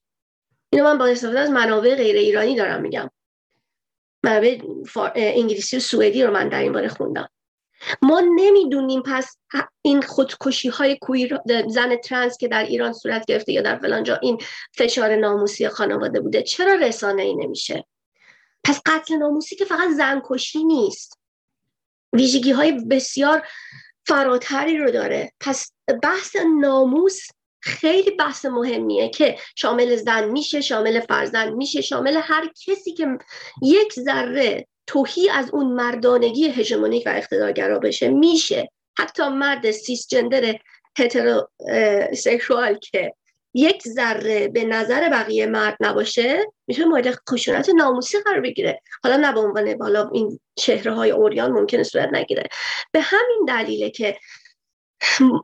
اینو 0.69 0.85
من 0.85 0.97
با 0.97 1.05
استفاده 1.05 1.39
از 1.39 1.49
منابع 1.49 1.95
غیر 1.95 2.15
ایرانی 2.15 2.55
دارم 2.55 2.81
میگم. 2.81 3.09
منابع 4.23 4.57
انگلیسی 5.15 5.77
و 5.77 5.79
سوئدی 5.79 6.23
رو 6.23 6.31
من 6.31 6.49
در 6.49 6.61
این 6.61 6.71
باره 6.71 6.87
خوندم. 6.87 7.29
ما 8.01 8.21
نمی‌دونیم 8.35 9.01
پس 9.01 9.37
این 9.81 10.01
خودکشی 10.01 10.69
های 10.69 10.97
کویر 11.01 11.39
زن 11.67 11.95
ترنس 11.95 12.37
که 12.37 12.47
در 12.47 12.63
ایران 12.63 12.93
صورت 12.93 13.25
گرفته 13.25 13.53
یا 13.53 13.61
در 13.61 13.77
فلان 13.77 14.03
جا 14.03 14.15
این 14.15 14.37
فشار 14.77 15.15
ناموسی 15.15 15.67
خانواده 15.67 16.19
بوده 16.19 16.41
چرا 16.41 16.73
رسانه 16.73 17.21
ای 17.21 17.35
نمیشه؟ 17.35 17.85
پس 18.63 18.81
قتل 18.85 19.15
ناموسی 19.15 19.55
که 19.55 19.65
فقط 19.65 19.89
زنکشی 19.89 20.63
نیست. 20.63 21.19
ویژگی 22.13 22.51
های 22.51 22.71
بسیار 22.71 23.47
فراتری 24.07 24.77
رو 24.77 24.91
داره. 24.91 25.31
پس 25.39 25.71
بحث 26.03 26.35
ناموس 26.61 27.19
خیلی 27.61 28.11
بحث 28.11 28.45
مهمیه 28.45 29.09
که 29.09 29.37
شامل 29.55 29.95
زن 29.95 30.29
میشه 30.29 30.61
شامل 30.61 30.99
فرزند 30.99 31.53
میشه 31.53 31.81
شامل 31.81 32.19
هر 32.23 32.49
کسی 32.65 32.93
که 32.93 33.17
یک 33.61 33.93
ذره 33.93 34.67
توهی 34.87 35.29
از 35.29 35.49
اون 35.53 35.73
مردانگی 35.73 36.47
هژمونیک 36.47 37.03
و 37.05 37.09
اقتدارگرا 37.09 37.79
بشه 37.79 38.07
میشه. 38.07 38.69
حتی 38.99 39.27
مرد 39.27 39.71
سیس 39.71 40.07
جندر 40.07 40.59
هترو 40.97 41.49
سکشوال 42.15 42.77
که 42.77 43.13
یک 43.53 43.87
ذره 43.87 44.47
به 44.47 44.65
نظر 44.65 45.09
بقیه 45.09 45.45
مرد 45.45 45.77
نباشه 45.79 46.51
میشه 46.67 46.85
مورد 46.85 47.19
خشونت 47.29 47.69
ناموسی 47.69 48.19
قرار 48.19 48.41
بگیره. 48.41 48.81
حالا 49.03 49.17
نه 49.17 49.33
به 49.33 49.39
عنوان 49.39 49.77
بالا 49.77 50.09
این 50.13 50.39
چهره 50.55 50.93
های 50.93 51.11
اوریان 51.11 51.51
ممکنه 51.51 51.83
صورت 51.83 52.09
نگیره. 52.13 52.43
به 52.91 53.01
همین 53.01 53.45
دلیله 53.47 53.89
که 53.89 54.17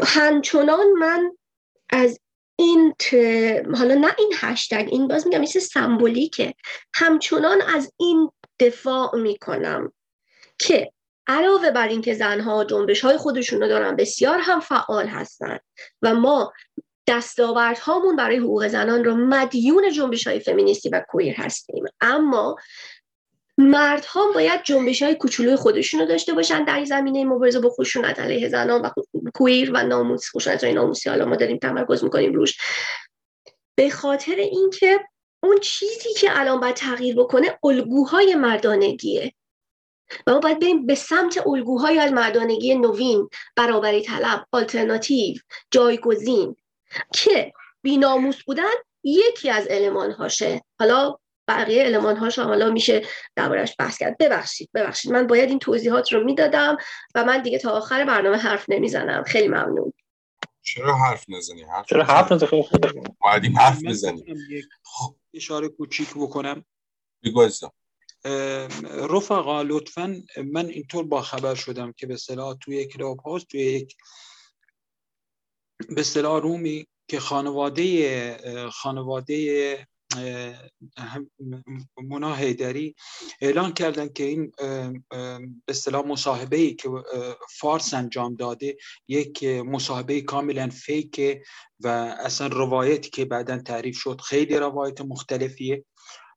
همچنان 0.04 0.92
من 0.92 1.32
از 1.90 2.20
این 2.56 2.94
حالا 3.76 3.96
نه 3.96 4.16
این 4.18 4.34
هشتگ 4.36 4.88
این 4.92 5.08
باز 5.08 5.28
میگم 5.28 5.42
مثل 5.42 5.60
سمبولیکه. 5.60 6.54
همچنان 6.94 7.62
از 7.62 7.94
این 7.98 8.32
دفاع 8.60 9.16
می‌کنم 9.16 9.94
که 10.58 10.92
علاوه 11.28 11.72
بر 11.72 11.88
اینکه 11.88 12.14
زنها 12.14 12.64
جنبش 12.64 13.02
های 13.02 13.18
خودشون 13.18 13.62
رو 13.62 13.68
دارن 13.68 13.96
بسیار 13.96 14.40
هم 14.40 14.60
فعال 14.60 15.08
هستن 15.08 15.60
و 16.02 16.16
ما 16.16 16.54
دستاوردهامون 17.10 18.16
برای 18.16 18.38
حقوق 18.38 18.68
زنان 18.68 19.04
رو 19.04 19.16
مدیون 19.16 19.92
جنبش 19.92 20.28
های 20.28 20.40
فمینیستی 20.40 20.90
و 20.90 21.04
کویر 21.10 21.36
هستیم. 21.36 21.86
اما 22.02 22.56
مردها 23.58 24.32
باید 24.34 24.64
جنبش 24.64 25.02
های 25.02 25.16
کوچولوی 25.16 25.56
خودشون 25.56 26.00
رو 26.00 26.06
داشته 26.06 26.34
باشن 26.34 26.64
در 26.64 26.86
زمینه 26.86 27.26
مبارزه 27.26 27.60
با 27.60 27.70
خشونت 27.70 28.20
علیه 28.20 28.50
زنان 28.50 28.82
و 28.82 28.90
کویر 29.34 29.72
و 29.74 29.84
ناموس 29.84 30.30
خشونت 30.36 30.64
های 30.64 30.74
ناموسی. 30.74 31.10
حالا 31.10 31.26
ما 31.26 31.36
داریم 31.36 31.58
تمرکز 31.58 32.04
می‌کنیم 32.04 32.34
روش. 32.34 32.58
به 33.76 33.90
خاطر 33.90 34.36
اینکه 34.36 35.00
اون 35.44 35.58
چیزی 35.58 36.14
که 36.14 36.40
الان 36.40 36.60
باید 36.60 36.76
تغییر 36.76 37.16
بکنه 37.16 37.60
الگوهای 37.64 38.36
مردانگیه. 38.36 39.34
و 40.28 40.32
ما 40.32 40.40
باید 40.40 40.60
بریم 40.60 40.86
به 40.86 40.96
سمت 40.96 41.48
الگوهای 41.48 42.10
مردانگی 42.10 42.76
نوین 42.76 43.30
برابری 43.56 44.02
طلب 44.02 44.46
آلترناتیو 44.52 45.36
جایگزین. 45.72 46.56
که 47.14 47.54
بیناموس 47.82 48.44
بودن 48.44 48.74
یکی 49.04 49.50
از 49.50 49.68
علمان 49.68 50.12
هاشه 50.12 50.62
حالا 50.80 51.18
بقیه 51.48 51.84
علمان 51.84 52.18
هاش 52.18 52.40
حالا 52.40 52.70
میشه 52.70 53.02
دربارش 53.36 53.76
بحث 53.80 53.98
کرد. 53.98 54.18
ببخشید 54.18 54.70
ببخشید. 54.74 55.12
من 55.12 55.28
باید 55.28 55.50
این 55.50 55.60
توضیحات 55.60 56.14
رو 56.14 56.24
می‌دادم 56.24 56.78
و 57.16 57.24
من 57.26 57.42
دیگه 57.42 57.60
تا 57.60 57.72
آخر 57.72 58.06
برنامه 58.06 58.38
حرف 58.38 58.66
نمی‌زنم. 58.70 59.24
خیلی 59.24 59.48
ممنون. 59.48 59.94
چرا 60.62 60.96
حرف 60.96 61.26
نزنی؟ 61.30 61.64
حرف 61.64 61.86
چرا 61.86 62.04
حرف 62.04 62.32
نزنی؟ 62.32 62.50
باید 63.22 63.58
حرف 63.58 63.84
بزنی 63.84 64.24
اشاره 65.34 65.68
کوچیک 65.68 66.10
بکنم. 66.16 66.66
بگو 67.24 67.50
رفقا 69.10 69.62
لطفا 69.62 70.24
من 70.38 70.66
اینطور 70.66 71.06
با 71.06 71.22
خبر 71.22 71.56
شدم 71.56 71.92
که 71.92 72.08
به 72.08 72.18
صلاح 72.18 72.58
توی 72.62 72.86
کلاب 72.86 73.20
هاست 73.20 73.48
توی 73.48 73.62
یک 73.62 73.96
به 75.88 76.02
اصطلاح 76.02 76.42
رومی 76.42 76.88
که 77.08 77.20
خانواده 77.20 78.70
خانواده 78.72 79.88
مونا 81.98 82.36
هیدری 82.36 82.96
اعلان 83.42 83.74
کردن 83.74 84.10
که 84.10 84.24
این 84.24 84.52
به 85.10 85.40
اصطلاح 85.68 86.06
مصاحبه 86.06 86.58
ای 86.58 86.74
که 86.74 86.90
فارس 87.60 87.94
انجام 87.94 88.36
داده 88.36 88.78
یک 89.08 89.44
مصاحبه 89.44 90.22
کاملا 90.22 90.70
فیک 90.70 91.22
و 91.80 91.88
اصلا 92.20 92.48
روایتی 92.48 93.10
که 93.10 93.26
بعدا 93.26 93.58
تعریف 93.58 93.98
شد 93.98 94.22
خیلی 94.22 94.56
روایت 94.58 95.02
مختلفیه 95.02 95.86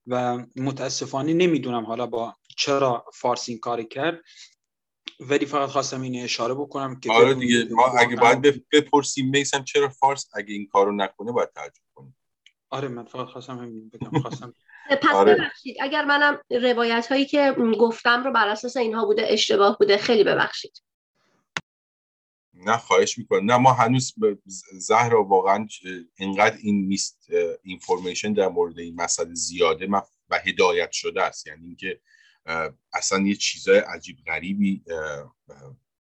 و 0.07 0.47
متاسفانه 0.57 1.35
نمی‌دونم 1.35 1.85
حالا 1.87 2.07
با 2.07 2.35
چرا 2.57 3.05
فارس 3.15 3.49
این 3.49 3.59
کاری 3.59 3.85
کرد. 3.85 4.21
ولی 5.29 5.47
فقط 5.47 5.69
خواستم 5.69 6.01
این 6.03 6.25
اشاره 6.25 6.55
بکنم 6.55 7.01
که 7.01 7.13
آره 7.13 7.35
دیگه. 7.35 7.69
ما 7.71 7.87
اگه 7.99 8.17
باید 8.17 8.69
بپرسیم 8.73 9.31
میسم 9.31 9.65
چرا 9.65 9.89
فارس 9.89 10.31
اگه 10.35 10.55
این 10.55 10.67
کارو 10.67 10.93
نکنه 10.93 11.33
باید 11.33 11.53
ترجمه 11.55 11.87
کنیم. 11.95 12.17
آره 12.71 12.89
من 12.89 13.05
فقط 13.05 13.27
خواستم 13.27 13.59
همین 13.59 13.89
بگم 13.89 14.21
خواستم 14.21 14.55
پس 15.03 15.15
آره. 15.15 15.35
ببخشید 15.35 15.77
اگر 15.81 16.05
منم 16.05 16.41
روایت 16.51 17.07
هایی 17.07 17.27
که 17.27 17.57
گفتم 17.79 18.25
رو 18.25 18.33
بر 18.33 18.49
اساس 18.49 18.77
اینها 18.77 19.05
بوده 19.05 19.23
اشتباه 19.29 19.79
بوده 19.79 19.97
خیلی 19.97 20.25
ببخشید. 20.25 20.83
نه 22.55 22.77
خواهش 22.77 23.19
می‌کنم. 23.19 23.51
نه 23.51 23.57
ما 23.57 23.73
هنوز 23.73 24.15
زهرا 24.73 25.25
واقعا 25.25 25.67
اینقدر 26.17 26.57
این 26.63 26.87
میست 26.87 27.29
اینفورمیشن 27.63 28.33
در 28.33 28.49
مورد 28.49 28.79
این 28.79 28.95
مسئله 28.95 29.35
زیاده 29.35 29.89
و 30.29 30.39
هدایت 30.47 30.93
شده 30.93 31.23
است. 31.23 31.47
یعنی 31.47 31.67
اینکه 31.67 32.01
اصلا 32.93 33.27
یه 33.27 33.35
چیزای 33.35 33.79
عجیب 33.79 34.17
غریبی 34.27 34.85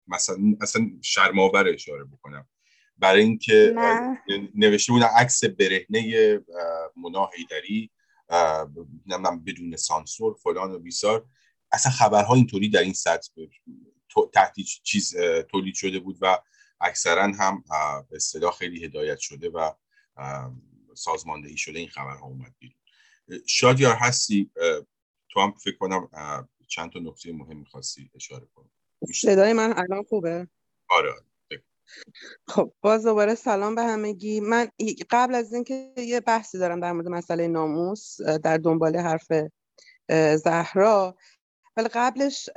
مثلا 0.07 0.37
اصلا 0.61 0.91
شرماور 1.03 1.69
اشاره 1.69 2.05
بکنم. 2.05 2.49
برای 2.97 3.23
اینکه 3.23 3.75
نوشته 4.55 4.93
بودن 4.93 5.07
عکس 5.07 5.45
برهنه 5.45 6.41
مونا 6.97 7.31
هیدری 7.37 7.91
بدون 9.47 9.77
سانسور 9.77 10.35
فلان 10.35 10.73
و 10.73 10.79
بیسار. 10.79 11.27
اصلا 11.73 11.93
خبرها 11.93 12.35
اینطوری 12.35 12.69
در 12.69 12.81
این 12.81 12.93
سطح 12.93 13.31
تحت 14.33 14.61
چیز 14.83 15.17
تولید 15.51 15.75
شده 15.75 15.99
بود 15.99 16.19
و 16.21 16.39
اکثرا 16.81 17.23
هم 17.23 17.65
به 18.11 18.17
اصطلاح 18.17 18.53
خیلی 18.53 18.85
هدایت 18.85 19.19
شده 19.19 19.51
و 19.51 19.73
سازماندهی 20.95 21.57
شده 21.57 21.79
این 21.79 21.89
خبرها 21.89 22.27
اومد 22.27 22.55
بیرون. 22.59 22.77
شادیار 23.47 23.95
هستی؟ 23.95 24.51
تو 25.33 25.41
هم 25.41 25.55
فکر 25.65 25.77
کنم 25.77 26.09
چند 26.69 26.93
تا 26.93 26.99
نکته 26.99 27.33
مهم 27.33 27.57
می‌خواستی 27.57 28.11
اشاره 28.15 28.47
کنی. 28.55 28.71
صدای 29.15 29.53
من 29.53 29.75
الان 29.77 30.03
خوبه؟ 30.03 30.49
آره, 30.91 31.11
آره. 31.11 31.63
خب 32.49 32.73
باز 32.81 33.05
دوباره 33.05 33.35
سلام 33.35 33.75
به 33.75 33.83
همگی 33.83 34.41
من 34.41 34.69
قبل 35.11 35.35
از 35.35 35.55
اینکه 35.55 35.93
یه 35.97 36.21
بحثی 36.21 36.59
دارم 36.59 36.81
در 36.81 36.93
مورد 36.93 37.09
مسئله 37.09 37.49
ناموس 37.49 38.21
در 38.21 38.57
دنبال 38.59 38.97
حرف 38.97 39.27
زهرا 40.45 41.17
ولی 41.77 41.89
قبلش 41.89 42.51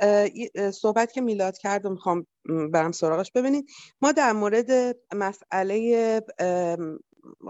صحبت 0.74 1.12
که 1.12 1.20
میلاد 1.20 1.58
کرد 1.58 1.86
و 1.86 1.90
می‌خوام 1.90 2.26
برم 2.72 2.92
سراغش. 2.92 3.32
ببینید 3.32 3.70
ما 4.00 4.12
در 4.12 4.32
مورد 4.32 4.96
مسئله 5.14 6.22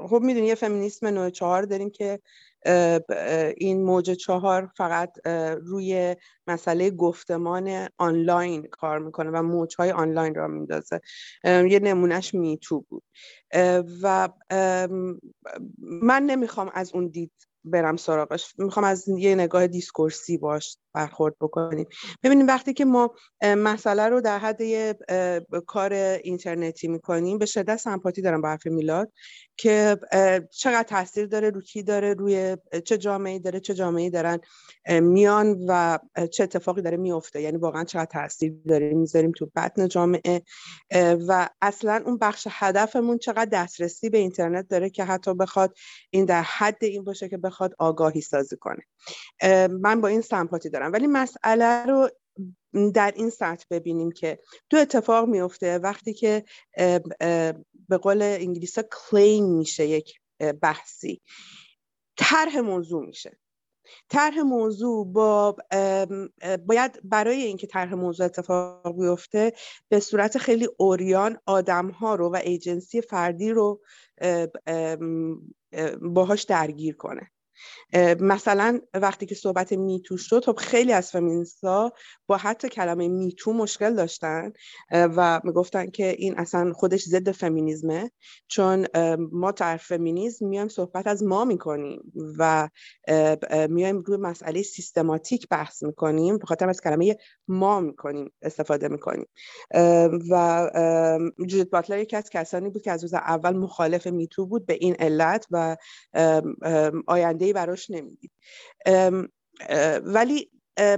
خب 0.09 0.21
می‌دونی 0.23 0.47
یه 0.47 0.55
فمینیسم 0.55 1.07
نوع 1.07 1.31
چهار 1.31 1.63
داریم 1.63 1.91
که 1.91 2.21
این 3.57 3.85
موج 3.85 4.11
چهار 4.11 4.73
فقط 4.77 5.27
روی 5.63 6.17
مسئله 6.47 6.91
گفتمان 6.91 7.89
آنلاین 7.99 8.67
کار 8.67 8.99
می‌کنه 8.99 9.31
و 9.31 9.43
موجهای 9.43 9.91
آنلاین 9.91 10.35
را 10.35 10.49
میندازه. 10.49 11.01
یه 11.45 11.81
نمونهش 11.83 12.35
میتو 12.35 12.81
بود. 12.89 13.03
و 14.03 14.29
من 15.81 16.23
نمی‌خوام 16.23 16.71
از 16.75 16.95
اون 16.95 17.09
دید 17.09 17.33
برم 17.67 17.97
سراغش. 17.97 18.55
می‌خوام 18.59 18.85
از 18.85 19.09
یه 19.09 19.35
نگاه 19.35 19.67
دیسکورسی 19.67 20.39
باش 20.39 20.79
برخورد 20.95 21.35
بکنیم. 21.41 21.87
ببینیم 22.23 22.47
وقتی 22.47 22.73
که 22.73 22.85
ما 22.85 23.15
مسئله 23.43 24.09
رو 24.09 24.21
در 24.21 24.39
حد 24.39 24.61
یه 24.61 24.95
کار 25.67 25.93
اینترنتی 25.93 26.89
می‌کنیم 26.89 27.39
به 27.39 27.47
شدت 27.47 27.77
سمپاتی 27.77 28.23
دارم 28.23 28.43
با 28.43 28.49
حرف 28.49 28.67
میلاد 28.67 29.13
که 29.57 29.97
چقدر 30.51 30.83
تاثیر 30.83 31.27
داره 31.27 31.51
رو 31.51 31.61
کی 31.61 31.83
داره 31.83 32.15
روی 32.15 32.57
چه 32.85 32.99
جامعه 32.99 33.39
داره 33.39 33.61
چه 33.61 33.75
جامعه 33.75 34.11
دارن 34.11 34.39
میان 35.01 35.57
و 35.69 35.99
چه 36.33 36.43
اتفاقی 36.43 36.83
داره 36.83 36.97
میفته 36.97 37.43
یعنی 37.43 37.57
واقعا 37.57 37.85
چقدر 37.85 38.05
تاثیر 38.05 38.55
داره 38.69 38.95
می‌ذاریم 38.95 39.33
تو 39.33 39.51
بطن 39.57 39.89
جامعه. 39.89 40.43
و 41.29 41.49
اصلا 41.63 42.03
اون 42.07 42.19
بخش 42.19 42.49
هدفمون 42.51 43.19
چقدر 43.19 43.45
دسترسی 43.45 44.11
به 44.11 44.19
اینترنت 44.19 44.69
داره 44.69 44.91
که 44.91 45.05
حتی 45.05 45.35
بخواد 45.35 45.75
این 46.11 46.25
در 46.25 46.43
حد 46.43 46.85
این 46.85 47.05
باشه 47.05 47.29
که 47.29 47.37
آگاهی 47.79 48.21
سازی 48.21 48.57
کنه. 48.57 48.83
من 49.69 50.01
با 50.01 50.09
این 50.09 50.21
سمپاتی 50.21 50.71
دارم. 50.71 50.93
ولی 50.93 51.07
مسئله 51.07 51.87
رو 51.87 52.11
در 52.95 53.13
این 53.17 53.31
سطح 53.31 53.65
ببینیم 53.71 54.11
که 54.11 54.39
دو 54.71 54.79
اتفاق 54.79 55.29
میفته 55.29 55.79
وقتی 55.79 56.15
که 56.15 56.45
به 57.89 57.97
قول 58.03 58.23
انگلیسا 58.23 58.83
کلیم 58.93 59.45
میشه 59.45 59.87
یک 59.87 60.13
بحثی. 60.63 61.23
طرح 62.17 62.59
موضوع 62.59 63.07
میشه. 63.07 63.39
طرح 64.09 64.39
موضوع 64.41 65.13
با 65.13 65.57
باید 66.67 67.01
برای 67.05 67.43
اینکه 67.43 67.67
طرح 67.67 67.95
موضوع 67.95 68.27
اتفاق 68.27 69.01
بیفته 69.01 69.53
به 69.89 70.01
صورت 70.01 70.39
خیلی 70.39 70.69
اوریان 70.79 71.39
آدم 71.47 71.91
ها 71.91 72.15
رو 72.15 72.33
و 72.33 72.37
ایجنسی 72.37 73.01
فردی 73.01 73.51
رو 73.51 73.83
باهاش 76.01 76.43
درگیر 76.43 76.97
کنه. 76.97 77.31
مثلا 78.21 78.81
وقتی 78.95 79.27
که 79.27 79.35
صحبت 79.35 79.73
میتو 79.73 80.17
شد 80.17 80.45
خب 80.45 80.57
خیلی 80.57 80.93
از 80.93 81.11
فمینیستا 81.11 81.93
با 82.27 82.37
حتی 82.37 82.69
کلمه 82.69 83.09
میتو 83.09 83.53
مشکل 83.53 83.95
داشتن 83.95 84.53
و 84.93 85.41
می‌گفتن 85.45 85.91
که 85.91 86.09
این 86.19 86.39
اصلا 86.39 86.73
خودش 86.73 87.05
ضد 87.05 87.31
فمینیزمه 87.31 88.11
چون 88.49 88.87
ما 89.33 89.51
در 89.51 89.77
فمینیزم 89.77 90.47
میایم 90.47 90.69
صحبت 90.69 91.07
از 91.07 91.23
ما 91.23 91.45
می‌کنیم 91.45 92.13
و 92.39 92.69
میایم 93.69 94.01
روی 94.01 94.17
مسئله 94.17 94.63
سیستماتیک 94.63 95.49
بحث 95.49 95.83
می‌کنیم 95.83 96.39
به 96.39 96.47
خاطر 96.47 96.69
از 96.69 96.81
کلمه 96.81 97.17
ما 97.49 97.81
می‌کنیم 97.81 98.33
استفاده 98.43 98.89
می‌کنیم. 98.89 99.27
و 100.31 100.71
جودت 101.47 101.71
باتلر 101.71 101.99
یکی 101.99 102.17
از 102.17 102.31
کسانی 102.31 102.71
بود 102.71 102.83
که 102.83 102.91
از 102.93 103.03
روز 103.03 103.15
اول 103.15 103.57
مخالف 103.57 104.07
میتو 104.07 104.47
بود 104.47 104.67
به 104.67 104.75
این 104.81 104.97
علت 104.99 105.47
و 105.51 105.77
آینده 107.07 107.46
براش 107.53 107.91
نمی‌دید. 107.91 108.31
ولی 110.05 110.51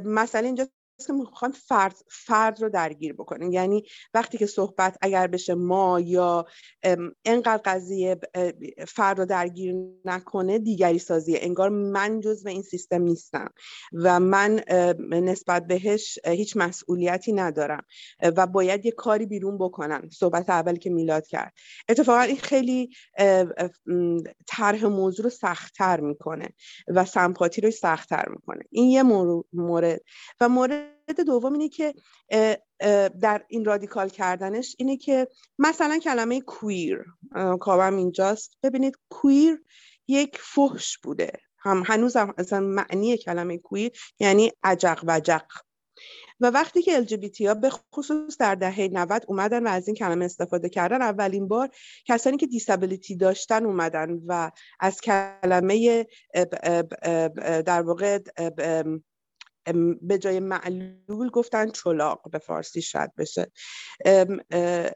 مسئله 0.04 0.46
اینجا 0.46 0.68
که 1.06 1.12
می‌خوان 1.12 1.52
فرد, 1.52 1.96
فرد 2.10 2.62
رو 2.62 2.68
درگیر 2.68 3.12
بکنیم. 3.12 3.52
یعنی 3.52 3.84
وقتی 4.14 4.38
که 4.38 4.46
صحبت 4.46 4.98
اگر 5.02 5.26
بشه 5.26 5.54
ما 5.54 6.00
یا 6.00 6.46
انقدر 7.24 7.62
قضیه 7.64 8.20
فرد 8.88 9.18
رو 9.18 9.24
درگیر 9.24 9.74
نکنه 10.04 10.58
دیگری 10.58 10.98
سازیه. 10.98 11.38
انگار 11.42 11.68
من 11.68 12.20
جز 12.20 12.44
به 12.44 12.50
این 12.50 12.62
سیستم 12.62 13.02
نیستم 13.02 13.50
و 13.92 14.20
من 14.20 14.60
نسبت 15.10 15.66
بهش 15.66 16.18
هیچ 16.26 16.56
مسئولیتی 16.56 17.32
ندارم 17.32 17.82
و 18.36 18.46
باید 18.46 18.86
یه 18.86 18.92
کاری 18.92 19.26
بیرون 19.26 19.58
بکنم. 19.58 20.08
صحبت 20.12 20.50
اول 20.50 20.76
که 20.76 20.90
میلاد 20.90 21.26
کرد. 21.26 21.52
اتفاقا 21.88 22.20
این 22.20 22.36
خیلی 22.36 22.90
طرح 24.46 24.86
موضوع 24.86 25.24
رو 25.24 25.30
سختتر 25.30 26.00
می‌کنه 26.00 26.48
و 26.88 27.04
سمپاتی 27.04 27.60
رو 27.60 27.70
سختتر 27.70 28.28
می‌کنه. 28.28 28.62
این 28.70 28.90
یه 28.90 29.02
مورد. 29.52 30.00
و 30.40 30.48
مورد 30.48 30.87
دوم 31.26 31.52
اینه 31.52 31.68
که 31.68 31.94
در 33.20 33.44
این 33.48 33.64
رادیکال 33.64 34.08
کردنش 34.08 34.76
اینه 34.78 34.96
که 34.96 35.28
مثلا 35.58 35.98
کلمه 35.98 36.40
کویر 36.40 37.04
کابم 37.60 37.96
اینجاست. 37.96 38.58
ببینید 38.62 38.98
کویر 39.10 39.62
یک 40.08 40.38
فحش 40.40 40.98
بوده. 40.98 41.32
هم 41.58 41.82
هنوز 41.86 42.16
هم 42.16 42.34
اصلا 42.38 42.60
معنی 42.60 43.16
کلمه 43.16 43.58
کویر 43.58 43.92
یعنی 44.20 44.52
عجق 44.62 45.04
و 45.06 45.20
جق 45.20 45.46
و 46.40 46.50
وقتی 46.50 46.82
که 46.82 47.04
LGBT 47.04 47.40
ها 47.40 47.54
به 47.54 47.70
خصوص 47.70 48.36
در 48.38 48.54
دهه 48.54 48.88
90 48.92 49.24
اومدن 49.28 49.66
و 49.66 49.68
از 49.68 49.88
این 49.88 49.96
کلمه 49.96 50.24
استفاده 50.24 50.68
کردن 50.68 51.02
اولین 51.02 51.48
بار 51.48 51.68
کسانی 52.06 52.36
که 52.36 52.46
دیسابیلیتی 52.46 53.16
داشتن 53.16 53.64
اومدن 53.64 54.20
و 54.26 54.50
از 54.80 55.00
کلمه 55.00 56.06
در 57.66 57.82
واقع 57.82 58.18
به 60.02 60.18
جای 60.18 60.40
معلول 60.40 61.30
گفتن 61.32 61.70
چلاق 61.70 62.30
به 62.30 62.38
فارسی 62.38 62.82
شد 62.82 63.10
بشه. 63.18 63.52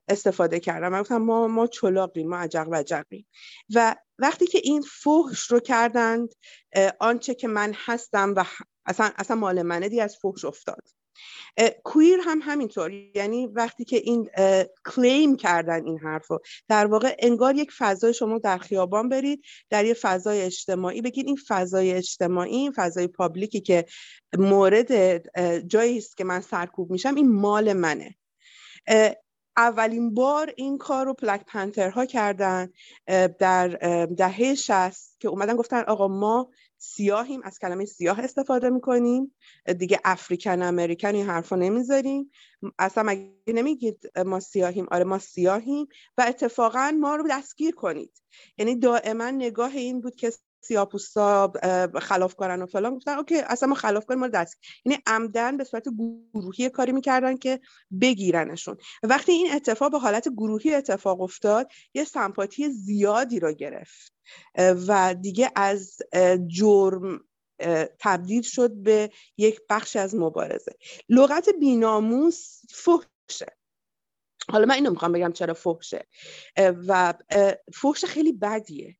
استفاده 0.08 0.60
کردم 0.60 1.18
ما 1.18 1.48
ما 1.48 1.66
چلاقیم 1.66 2.28
ما 2.28 2.36
عجق 2.36 2.68
و 2.68 2.74
عجقیم 2.74 3.26
و 3.74 3.96
وقتی 4.18 4.46
که 4.46 4.60
این 4.64 4.82
فحش 4.82 5.50
رو 5.50 5.60
کردند 5.60 6.28
آنچه 7.00 7.34
که 7.34 7.48
من 7.48 7.72
هستم 7.76 8.34
و 8.36 8.44
اصلا, 8.86 9.10
اصلا 9.16 9.36
مال 9.36 9.62
منه 9.62 9.88
دی 9.88 10.00
از 10.00 10.16
فحش 10.16 10.44
افتاد. 10.44 11.01
کویر 11.84 12.18
هم 12.24 12.40
همینطور. 12.42 12.92
یعنی 12.92 13.46
وقتی 13.46 13.84
که 13.84 13.96
این 13.96 14.30
کلیم 14.84 15.36
کردن 15.36 15.84
این 15.84 15.98
حرف 15.98 16.26
رو 16.26 16.40
در 16.68 16.86
واقع 16.86 17.16
انگار 17.18 17.56
یک 17.56 17.72
فضای 17.78 18.14
شما 18.14 18.38
در 18.38 18.58
خیابان 18.58 19.08
برید 19.08 19.44
در 19.70 19.84
یه 19.84 19.94
فضای 19.94 20.42
اجتماعی 20.42 21.02
بگید. 21.02 21.26
این 21.26 21.38
فضای 21.48 21.92
اجتماعی 21.92 22.56
این 22.56 22.72
فضای 22.76 23.06
پابلیکی 23.06 23.60
که 23.60 23.84
مورد 24.38 25.22
جایی 25.66 25.98
است 25.98 26.16
که 26.16 26.24
من 26.24 26.40
سرکوب 26.40 26.90
میشم 26.90 27.14
این 27.14 27.32
مال 27.32 27.72
منه. 27.72 28.16
اولین 29.56 30.14
بار 30.14 30.52
این 30.56 30.78
کار 30.78 31.06
رو 31.06 31.14
پلک 31.14 31.44
پنترها 31.46 32.06
کردن 32.06 32.70
در 33.38 33.68
دهه 34.16 34.54
شست 34.54 35.20
که 35.20 35.28
اومدن 35.28 35.56
گفتن 35.56 35.82
آقا 35.82 36.08
ما 36.08 36.50
سیاهیم 36.84 37.40
از 37.44 37.58
کلمه 37.58 37.84
سیاه 37.84 38.20
استفاده 38.20 38.70
می‌کنیم. 38.70 39.34
دیگه 39.78 40.00
افریکن 40.04 40.62
امریکن 40.62 41.14
این 41.14 41.26
حرفا 41.26 41.56
نمی‌ذاریم. 41.56 42.30
اصلا 42.78 43.02
مگه 43.02 43.32
نمیگید 43.46 44.18
ما 44.26 44.40
سیاهیم؟ 44.40 44.86
آره 44.90 45.04
ما 45.04 45.18
سیاهیم 45.18 45.86
و 46.18 46.24
اتفاقا 46.28 46.96
ما 47.00 47.16
رو 47.16 47.28
دستگیر 47.30 47.74
کنید. 47.74 48.22
یعنی 48.58 48.76
دائما 48.76 49.30
نگاه 49.30 49.76
این 49.76 50.00
بود 50.00 50.14
که 50.14 50.32
سیاپوستا 50.64 51.52
خلاف 52.00 52.34
کارن 52.34 52.62
و 52.62 52.66
فلان 52.66 52.96
گفتن 52.96 53.18
اوکی 53.18 53.36
اصلا 53.40 53.68
ما 53.68 53.74
خلاف 53.74 54.06
کنیم 54.06 54.20
ما 54.20 54.28
دست. 54.28 54.58
یعنی 54.84 54.98
عمدن 55.06 55.56
به 55.56 55.64
صورت 55.64 55.88
گروهی 56.34 56.70
کاری 56.70 56.92
می‌کردن 56.92 57.36
که 57.36 57.60
بگیرنشون. 58.00 58.76
وقتی 59.02 59.32
این 59.32 59.52
اتفاق 59.54 59.92
به 59.92 59.98
حالت 59.98 60.28
گروهی 60.28 60.74
اتفاق 60.74 61.20
افتاد 61.20 61.70
یه 61.94 62.04
سمپاتی 62.04 62.68
زیادی 62.70 63.40
رو 63.40 63.52
گرفت. 63.52 64.12
و 64.58 65.14
دیگه 65.20 65.52
از 65.56 65.96
جرم 66.46 67.20
تبدیل 67.98 68.42
شد 68.42 68.74
به 68.74 69.10
یک 69.36 69.60
بخش 69.70 69.96
از 69.96 70.14
مبارزه. 70.14 70.72
لغت 71.08 71.48
بیناموس 71.60 72.60
فحشه. 72.70 73.56
حالا 74.48 74.66
من 74.66 74.74
اینو 74.74 74.90
می‌خوام 74.90 75.12
بگم 75.12 75.32
چرا 75.32 75.54
فحشه. 75.54 76.06
و 76.58 77.14
فحش 77.74 78.04
خیلی 78.04 78.32
بدیه. 78.32 78.96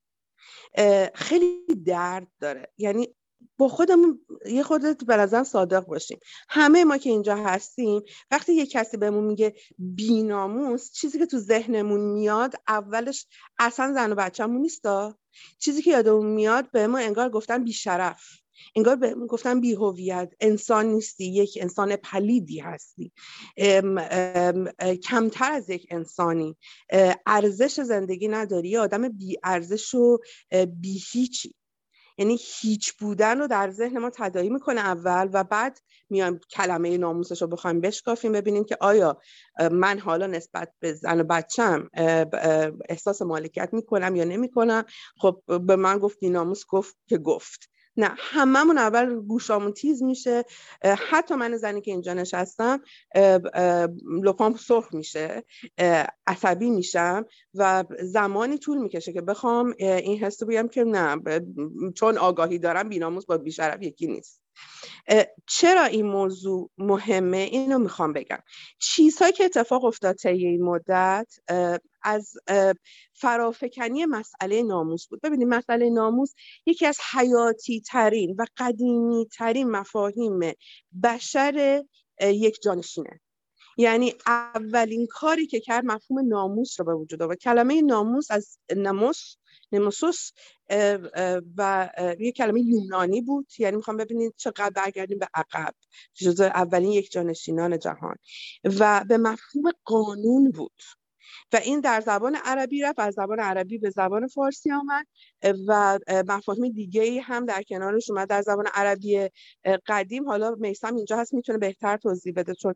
خیلی 1.14 1.66
درد 1.86 2.28
داره. 2.40 2.72
یعنی 2.78 3.14
با 3.58 3.68
خودمون 3.68 4.20
یه 4.46 4.62
خودت 4.62 5.04
به 5.04 5.16
نظرم 5.16 5.44
صادق 5.44 5.86
باشیم. 5.86 6.18
همه 6.48 6.84
ما 6.84 6.98
که 6.98 7.10
اینجا 7.10 7.36
هستیم 7.36 8.02
وقتی 8.30 8.54
یه 8.54 8.66
کسی 8.66 8.96
بهمون 8.96 9.24
میگه 9.24 9.54
بیناموس 9.78 10.92
چیزی 10.92 11.18
که 11.18 11.26
تو 11.26 11.38
ذهنمون 11.38 12.00
میاد 12.00 12.54
اولش 12.68 13.26
اصلا 13.58 13.92
زن 13.92 14.12
و 14.12 14.14
بچه‌مون 14.14 14.60
نیستا. 14.60 15.18
چیزی 15.58 15.82
که 15.82 15.90
یادمون 15.90 16.26
میاد 16.26 16.70
به 16.70 16.86
ما 16.86 16.98
انگار 16.98 17.30
گفتن 17.30 17.64
بیشرف. 17.64 18.41
انگار 18.76 18.96
به 18.96 19.14
گفتن 19.14 19.60
بی 19.60 19.74
هویت 19.74 20.32
انسان 20.40 20.86
نیستی 20.86 21.24
یک 21.24 21.58
انسان 21.60 21.96
پلیدی 21.96 22.58
هستی. 22.58 23.12
کمتر 25.08 25.52
از 25.52 25.70
یک 25.70 25.86
انسانی. 25.90 26.56
ارزش 27.26 27.80
زندگی 27.80 28.28
نداری 28.28 28.76
آدم 28.76 29.08
بی 29.08 29.38
ارزش 29.44 29.94
و 29.94 30.18
بی 30.80 31.02
هیچی 31.12 31.54
یعنی 32.18 32.38
هیچ 32.60 32.92
بودن 32.92 33.38
رو 33.38 33.46
در 33.46 33.70
ذهن 33.70 33.98
ما 33.98 34.10
تدایی 34.10 34.50
می‌کنه 34.50 34.80
اول 34.80 35.30
و 35.32 35.44
بعد 35.44 35.78
میایم 36.10 36.40
کلمه 36.50 36.98
ناموسش 36.98 37.42
رو 37.42 37.48
بخوایم 37.48 37.80
بشکافیم 37.80 38.32
ببینیم 38.32 38.64
که 38.64 38.76
آیا 38.80 39.20
من 39.70 39.98
حالا 39.98 40.26
نسبت 40.26 40.72
به 40.80 40.92
زن 40.92 41.20
و 41.20 41.24
بچم 41.24 41.88
احساس 42.88 43.22
مالکیت 43.22 43.68
می‌کنم 43.72 44.16
یا 44.16 44.24
نمی‌کنم. 44.24 44.84
خب 45.16 45.42
به 45.66 45.76
من 45.76 45.98
گفتی 45.98 46.30
ناموس 46.30 46.64
گفت 46.68 46.96
که 47.08 47.18
گفت. 47.18 47.71
نه 47.96 48.10
هممون 48.18 48.78
اول 48.78 49.20
گوشامون 49.20 49.72
تیز 49.72 50.02
میشه. 50.02 50.44
حتی 50.82 51.34
من 51.34 51.56
زنی 51.56 51.80
که 51.80 51.90
اینجا 51.90 52.14
نشستم 52.14 52.80
لپام 54.22 54.56
سرخ 54.56 54.94
میشه 54.94 55.44
عصبی 56.26 56.70
میشم 56.70 57.24
و 57.54 57.84
زمانی 58.02 58.58
طول 58.58 58.78
می‌کشه 58.78 59.12
که 59.12 59.20
بخوام 59.20 59.74
این 59.78 60.24
حس 60.24 60.42
بگم 60.42 60.68
که 60.68 60.84
نه 60.84 61.22
چون 61.94 62.18
آگاهی 62.18 62.58
دارم 62.58 62.88
بیناموس 62.88 63.26
با 63.26 63.38
بیشرف 63.38 63.82
یکی 63.82 64.06
نیست. 64.06 64.41
چرا 65.46 65.84
این 65.84 66.06
موضوع 66.06 66.70
مهمه؟ 66.78 67.36
اینو 67.36 67.78
می‌خوام 67.78 68.12
بگم. 68.12 68.38
چیزهایی 68.78 69.32
که 69.32 69.44
اتفاق 69.44 69.84
افتاد 69.84 70.16
طی 70.16 70.28
این 70.28 70.64
مدت 70.64 71.34
از 72.02 72.34
فرافکنی 73.12 74.06
مسئله 74.06 74.62
ناموس 74.62 75.08
بود. 75.08 75.20
ببینید 75.20 75.48
مسئله 75.48 75.90
ناموس 75.90 76.32
یکی 76.66 76.86
از 76.86 76.98
حیاتی 77.12 77.80
ترین 77.80 78.36
و 78.38 78.46
قدیمی 78.56 79.26
ترین 79.26 79.70
مفاهیم 79.70 80.40
بشر 81.02 81.82
یک 82.20 82.62
جانشینه. 82.62 83.20
یعنی 83.76 84.14
اولین 84.26 85.06
کاری 85.10 85.46
که 85.46 85.60
کرد 85.60 85.84
مفهوم 85.84 86.28
ناموس 86.28 86.80
رو 86.80 86.86
به 86.86 86.94
وجود 86.94 87.22
آورد. 87.22 87.38
کلمه 87.38 87.82
ناموس 87.82 88.30
از 88.30 88.58
نموس 88.76 89.36
نموسوس 89.72 90.30
و 91.56 91.90
یه 92.18 92.32
کلمه 92.32 92.60
یونانی 92.60 93.20
بود. 93.20 93.46
یعنی 93.58 93.76
می‌خوام 93.76 93.96
ببینید 93.96 94.34
چقدر 94.36 94.70
برگردیم 94.70 95.18
به 95.18 95.28
عقب 95.34 95.74
جز 96.14 96.40
اولین 96.40 96.92
یک 96.92 97.12
جانشینان 97.12 97.78
جهان. 97.78 98.16
و 98.64 99.04
به 99.08 99.18
مفهوم 99.18 99.72
قانون 99.84 100.50
بود. 100.50 100.82
و 101.52 101.56
این 101.56 101.80
در 101.80 102.00
زبان 102.00 102.34
عربی 102.44 102.82
رفت 102.82 102.98
از 102.98 103.14
زبان 103.14 103.40
عربی 103.40 103.78
به 103.78 103.90
زبان 103.90 104.26
فارسی 104.28 104.72
آمد. 104.72 105.06
و 105.68 105.98
مفاهیم 106.28 106.72
دیگه 106.72 107.02
ای 107.02 107.18
هم 107.18 107.46
در 107.46 107.62
کنارش 107.62 108.10
اومد. 108.10 108.28
در 108.28 108.42
زبان 108.42 108.66
عربی 108.74 109.28
قدیم 109.86 110.28
حالا 110.28 110.54
میسم 110.58 110.96
اینجا 110.96 111.16
هست 111.16 111.34
می‌تونه 111.34 111.58
بهتر 111.58 111.96
توضیح 111.96 112.32
بده 112.36 112.54
چون 112.54 112.74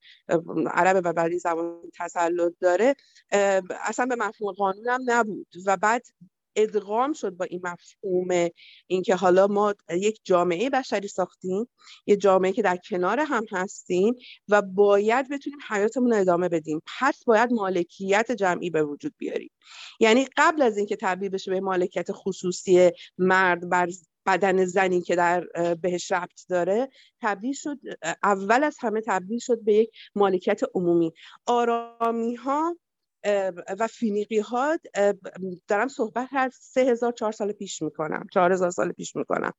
عربه 0.72 1.01
و 1.01 1.12
بعدی 1.12 1.38
زبان 1.38 1.80
تسلط 1.99 2.53
داره. 2.61 2.94
اصلا 3.84 4.07
به 4.07 4.16
مفهوم 4.16 4.53
قانون 4.53 4.88
هم 4.88 5.01
نبود. 5.07 5.49
و 5.66 5.76
بعد 5.76 6.03
ادغام 6.57 7.12
شد 7.12 7.30
با 7.30 7.44
این 7.44 7.61
مفهوم 7.64 8.48
اینکه 8.86 9.14
حالا 9.14 9.46
ما 9.46 9.74
یک 9.90 10.20
جامعه 10.24 10.70
بشری 10.70 11.09
ساختیم 11.09 11.68
یه 12.07 12.16
جامعه 12.16 12.52
که 12.52 12.62
در 12.62 12.76
کنار 12.76 13.20
هم 13.20 13.44
هستیم 13.52 14.14
و 14.48 14.62
باید 14.62 15.28
بتونیم 15.30 15.59
حیاتمون 15.68 16.12
رو 16.12 16.20
ادامه 16.20 16.48
بدیم. 16.48 16.82
پس 16.98 17.24
باید 17.24 17.52
مالکیت 17.52 18.32
جمعی 18.32 18.70
به 18.70 18.82
وجود 18.82 19.14
بیاریم. 19.18 19.50
یعنی 20.00 20.26
قبل 20.36 20.62
از 20.62 20.76
اینکه 20.76 20.96
تبدیل 20.96 21.28
بشه 21.28 21.50
به 21.50 21.61
مالکیت 21.61 22.09
خصوصی 22.12 22.90
مرد 23.18 23.68
بر 23.68 23.88
بدن 24.26 24.64
زنی 24.64 25.02
که 25.02 25.16
در 25.16 25.46
بهش 25.74 26.12
ربط 26.12 26.40
داره 26.48 26.88
تبدیل 27.20 27.52
شد 27.52 27.78
اول 28.22 28.64
از 28.64 28.76
همه 28.80 29.00
تبدیل 29.07 29.38
شد 29.38 29.64
به 29.64 29.74
یک 29.74 29.90
مالکیت 30.14 30.61
عمومی. 30.74 31.12
آرامی 31.46 32.34
ها 32.34 32.76
و 33.78 33.86
فینیقی 33.86 34.38
ها 34.38 34.78
دارم 35.68 35.88
صحبت 35.88 36.28
هر 36.30 36.50
سه 36.60 36.80
هزار 36.80 37.12
چهار 37.12 37.32
سال 37.32 37.52
پیش 37.52 37.82
می‌کنم 37.82 38.26
چهار 38.32 38.52
هزار 38.52 38.70
سال 38.70 38.92
پیش 38.92 39.16
می‌کنم. 39.16 39.52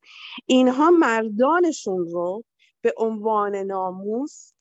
اینها 0.46 0.90
مردانشون 0.90 2.06
رو 2.12 2.44
به 2.82 2.94
عنوان 2.96 3.56
ناموس 3.56 4.52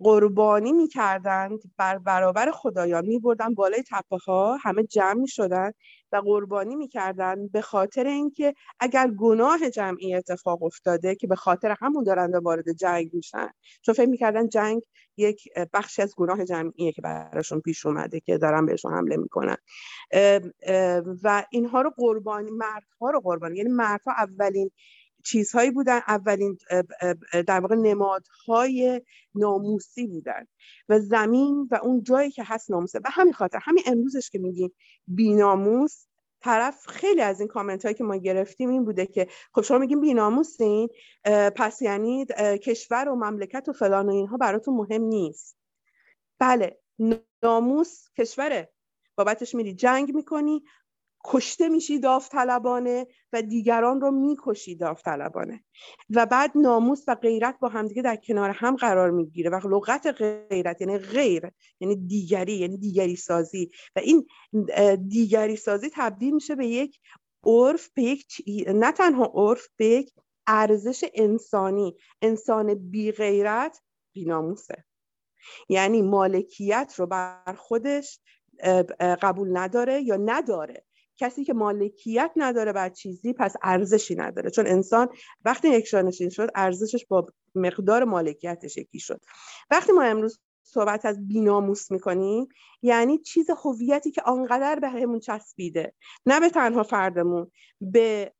قربانی 0.00 0.72
می‌کردند 0.72 1.60
بر 1.76 1.98
برابر 1.98 2.50
خدایان 2.50 3.06
میبردن 3.06 3.54
بالای 3.54 3.82
تپه 3.90 4.16
ها 4.26 4.56
همه 4.56 4.84
جمع 4.84 5.20
می‌شدن. 5.20 5.72
و 6.12 6.16
قربانی 6.16 6.76
می‌کردن 6.76 7.48
به 7.48 7.60
خاطر 7.60 8.06
اینکه 8.06 8.54
اگر 8.80 9.08
گناه 9.18 9.70
جمعی 9.70 10.14
اتفاق 10.14 10.62
افتاده 10.62 11.14
که 11.14 11.26
به 11.26 11.36
خاطر 11.36 11.74
همون 11.80 12.04
دارن 12.04 12.38
وارد 12.38 12.72
جنگ 12.72 13.10
میشن 13.14 13.48
چون 13.82 13.94
فکر 13.94 14.08
می‌کردن 14.10 14.48
جنگ 14.48 14.82
یک 15.16 15.48
بخشی 15.72 16.02
از 16.02 16.14
گناه 16.16 16.44
جمعیه 16.44 16.92
که 16.92 17.02
براشون 17.02 17.60
پیش 17.60 17.86
اومده 17.86 18.20
که 18.20 18.38
دارن 18.38 18.66
بهشون 18.66 18.92
حمله 18.94 19.16
می‌کنن. 19.16 19.56
و 21.22 21.44
اینها 21.50 21.82
رو 21.82 21.90
قربانی 21.96 22.50
مردها 22.50 23.10
رو 23.10 23.20
قربانی 23.20 23.56
یعنی 23.58 23.70
مردها 23.70 24.12
اولین 24.18 24.70
چیزهایی 25.28 25.70
بودن. 25.70 26.00
اولین 26.08 26.58
در 27.46 27.60
واقع 27.60 27.74
نمادهای 27.74 29.02
ناموسی 29.34 30.06
بودن. 30.06 30.46
و 30.88 31.00
زمین 31.00 31.68
و 31.70 31.78
اون 31.82 32.02
جایی 32.02 32.30
که 32.30 32.42
هست 32.46 32.70
ناموسه. 32.70 32.98
و 32.98 33.10
همین 33.12 33.32
خاطر 33.32 33.58
همین 33.62 33.84
امروزش 33.86 34.30
که 34.30 34.38
میگیم 34.38 34.74
بیناموس 35.06 36.04
طرف 36.40 36.86
خیلی 36.86 37.20
از 37.20 37.40
این 37.40 37.48
کامنت 37.48 37.84
هایی 37.84 37.94
که 37.94 38.04
ما 38.04 38.16
گرفتیم 38.16 38.70
این 38.70 38.84
بوده 38.84 39.06
که 39.06 39.26
خب 39.54 39.62
شما 39.62 39.78
میگیم 39.78 40.00
بیناموسین 40.00 40.88
پس 41.56 41.82
یعنی 41.82 42.26
کشور 42.62 43.08
و 43.08 43.14
مملکت 43.14 43.68
و 43.68 43.72
فلان 43.72 44.08
و 44.08 44.12
اینها 44.12 44.36
براتون 44.36 44.74
مهم 44.74 45.02
نیست. 45.02 45.56
بله 46.38 46.80
ناموس 47.42 48.04
کشوره. 48.18 48.72
بابتش 49.16 49.54
میری 49.54 49.74
جنگ 49.74 50.14
می‌کنی 50.14 50.62
کشته 51.24 51.68
میشی 51.68 51.98
داوطلبانه 51.98 53.06
و 53.32 53.42
دیگران 53.42 54.00
رو 54.00 54.10
می‌کشی 54.10 54.76
داوطلبانه. 54.76 55.64
و 56.10 56.26
بعد 56.26 56.52
ناموس 56.54 57.04
و 57.08 57.14
غیرت 57.14 57.58
با 57.60 57.68
همدیگه 57.68 58.02
در 58.02 58.16
کنار 58.16 58.50
هم 58.50 58.76
قرار 58.76 59.10
می‌گیره. 59.10 59.50
و 59.50 59.68
لغت 59.68 60.06
غیرت 60.50 60.80
یعنی 60.80 60.98
غیر 60.98 61.50
یعنی 61.80 61.96
دیگری 61.96 62.52
یعنی 62.52 62.76
دیگری 62.76 63.16
سازی 63.16 63.70
و 63.96 64.00
این 64.00 64.26
دیگری 65.08 65.56
سازی 65.56 65.90
تبدیل 65.94 66.34
میشه 66.34 66.54
به 66.54 66.66
یک 66.66 67.00
عرف 67.46 67.88
به 67.94 68.02
یک 68.02 68.26
نه 68.68 68.92
تنها 68.92 69.32
عرف 69.34 69.68
به 69.76 69.86
یک 69.86 70.12
ارزش 70.46 71.04
انسانی. 71.14 71.96
انسان 72.22 72.74
بی 72.74 73.12
غیرت 73.12 73.80
بی 74.12 74.24
ناموسه 74.24 74.84
یعنی 75.68 76.02
مالکیت 76.02 76.94
رو 76.96 77.06
بر 77.06 77.54
خودش 77.58 78.20
قبول 78.98 79.56
نداره 79.56 80.02
یا 80.02 80.16
نداره. 80.16 80.84
کسی 81.18 81.44
که 81.44 81.52
مالکیت 81.52 82.30
نداره 82.36 82.72
بر 82.72 82.88
چیزی 82.88 83.32
پس 83.32 83.54
ارزشی 83.62 84.14
نداره. 84.14 84.50
چون 84.50 84.66
انسان 84.66 85.08
وقتی 85.44 85.68
یک 85.68 85.94
نشین 85.94 86.28
شد 86.28 86.50
ارزشش 86.54 87.06
با 87.06 87.26
مقدار 87.54 88.04
مالکیتش 88.04 88.76
یکی 88.76 89.00
شد. 89.00 89.20
وقتی 89.70 89.92
ما 89.92 90.02
امروز 90.02 90.40
صحبت 90.62 91.06
از 91.06 91.28
بیناموس 91.28 91.90
می‌کنیم 91.90 92.48
یعنی 92.82 93.18
چیز 93.18 93.50
هویتی 93.64 94.10
که 94.10 94.22
آنقدر 94.22 94.78
به 94.78 94.88
همون 94.88 95.20
چسبیده. 95.20 95.92
نه 96.26 96.40
به 96.40 96.48
تنها 96.48 96.82
فردمون 96.82 97.50
به 97.80 98.32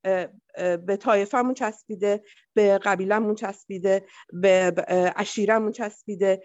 به 0.87 0.97
طایفمون 1.01 1.55
چسبیده 1.55 2.23
به 2.55 2.79
قبیلمون 2.79 3.35
چسبیده 3.35 4.07
به 4.33 4.75
عشیرمون 5.17 5.73
چسبیده. 5.73 6.43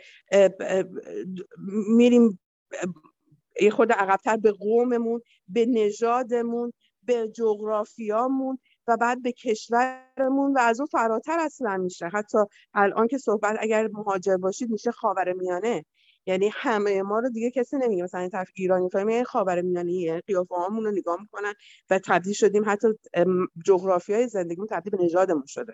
میریم 1.88 2.40
یه 3.62 3.70
خود 3.70 3.92
عقبتر 3.92 4.38
به 4.38 4.52
قوممون 4.52 5.22
به 5.48 5.66
نژادمون 5.66 6.74
به 7.04 7.28
جغرافیامون 7.28 8.60
و 8.88 8.98
بعد 8.98 9.22
به 9.22 9.32
کشورمون 9.32 10.54
و 10.54 10.60
از 10.60 10.80
اون 10.80 10.88
فراتر 10.88 11.40
اصلا 11.40 11.78
میشه. 11.78 12.08
حتی 12.08 12.38
الان 12.74 13.08
که 13.08 13.18
صحبت 13.18 13.58
اگر 13.60 13.88
مهاجر 13.88 14.38
باشید 14.38 14.70
میشه 14.70 14.92
خاور 14.92 15.34
میانه. 15.34 15.86
یعنی 16.26 16.50
همه 16.54 17.02
ما 17.02 17.20
رو 17.20 17.30
دیگه 17.30 17.52
کسی 17.52 17.78
نمیگه. 17.78 18.04
مثلا 18.04 18.22
این 18.22 18.30
طرف 18.30 18.50
ایرانی 18.56 18.90
فهمی 18.90 19.24
خاور 19.24 19.62
میانه 19.62 20.22
قیافه 20.22 20.56
هامون 20.56 20.84
رو 20.84 20.92
نگاه 20.92 21.22
می‌کنن 21.22 21.54
و 21.90 22.00
تبدیل 22.00 22.34
شدیم 22.34 22.64
حتی 22.66 22.88
جغرافی 23.66 24.14
های 24.14 24.28
زندگیمون 24.28 24.68
تبدیل 24.68 24.98
به 24.98 25.04
نژادمون 25.04 25.46
شده. 25.48 25.74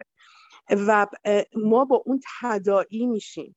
و 0.70 1.08
ما 1.56 1.86
با 1.86 2.04
اون 2.06 2.20
تداعی 2.42 3.08
میشیم. 3.08 3.56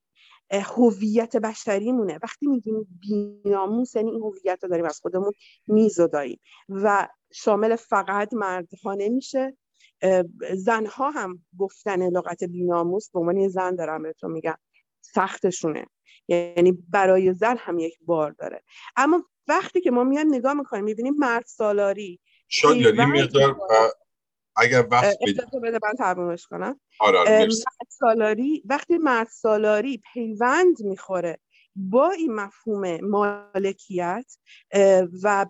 هویت 0.52 1.36
بشریمونه. 1.36 2.18
وقتی 2.22 2.46
میگیم 2.46 3.00
بیناموس 3.00 3.96
یعنی 3.96 4.10
این 4.10 4.22
هویت 4.22 4.58
رو 4.62 4.68
داریم 4.68 4.84
از 4.84 5.00
خودمون 5.00 5.32
میزداییم. 5.66 6.40
و 6.68 7.08
شامل 7.32 7.76
فقط 7.76 8.34
مردها 8.34 8.94
نمیشه. 8.94 9.56
زنها 10.54 11.10
هم 11.10 11.44
گفتن 11.58 12.08
لغت 12.08 12.44
بیناموس 12.44 13.10
به 13.10 13.20
عنوان 13.20 13.48
زن 13.48 13.74
دارم 13.74 14.02
بهتون 14.02 14.32
میگم 14.32 14.56
سختشونه. 15.00 15.86
یعنی 16.28 16.72
برای 16.88 17.32
زن 17.34 17.56
هم 17.58 17.78
یک 17.78 17.98
بار 18.00 18.30
داره. 18.30 18.62
اما 18.96 19.24
وقتی 19.48 19.80
که 19.80 19.90
ما 19.90 20.04
میایم 20.04 20.34
نگاه 20.34 20.54
می‌کنیم 20.54 20.84
می‌بینیم 20.84 21.14
مرد 21.18 21.44
سالاری 21.46 22.20
شاید 22.48 22.76
یه 22.80 22.92
اگر 24.56 24.86
وقت 24.90 25.18
بده 25.62 25.78
من 25.82 25.94
ترجمهش 25.98 26.46
کنم. 26.46 26.80
آره, 27.00 27.18
آره، 27.18 27.48
سالاری 27.88 28.62
وقتی 28.64 28.98
مرد 28.98 29.28
سالاری 29.28 30.02
پیوند 30.12 30.82
می‌خوره 30.82 31.38
با 31.76 32.10
این 32.10 32.34
مفهوم 32.34 33.00
مالکیت 33.00 34.36
و 35.22 35.46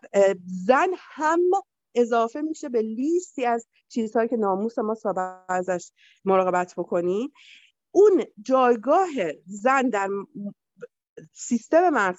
زن 0.66 0.88
هم 0.98 1.40
اضافه 1.94 2.40
میشه 2.40 2.68
به 2.68 2.82
لیستی 2.82 3.44
از 3.44 3.66
چیزهایی 3.88 4.28
که 4.28 4.36
ناموس 4.36 4.78
ما 4.78 4.94
سابقه 4.94 5.44
ازش 5.48 5.90
مراقبت 6.24 6.74
بکنیم. 6.76 7.32
اون 7.90 8.24
جایگاه 8.42 9.08
زن 9.46 9.88
در 9.88 10.08
سیستم 11.32 11.88
مرد 11.88 12.18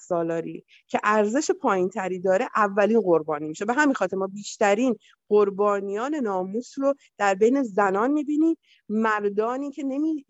که 0.87 0.99
ارزش 1.03 1.51
پایین 1.51 1.89
تری 1.89 2.19
داره 2.19 2.47
اولین 2.55 3.01
قربانی 3.01 3.47
میشه. 3.47 3.65
به 3.65 3.73
همین 3.73 3.93
خاطر 3.93 4.17
ما 4.17 4.27
بیشترین 4.27 4.95
قربانیان 5.29 6.15
ناموس 6.15 6.73
رو 6.77 6.93
در 7.17 7.35
بین 7.35 7.63
زنان 7.63 8.11
می‌بینیم. 8.11 8.57
مردانی 8.89 9.71
که 9.71 9.83
نمی 9.83 10.25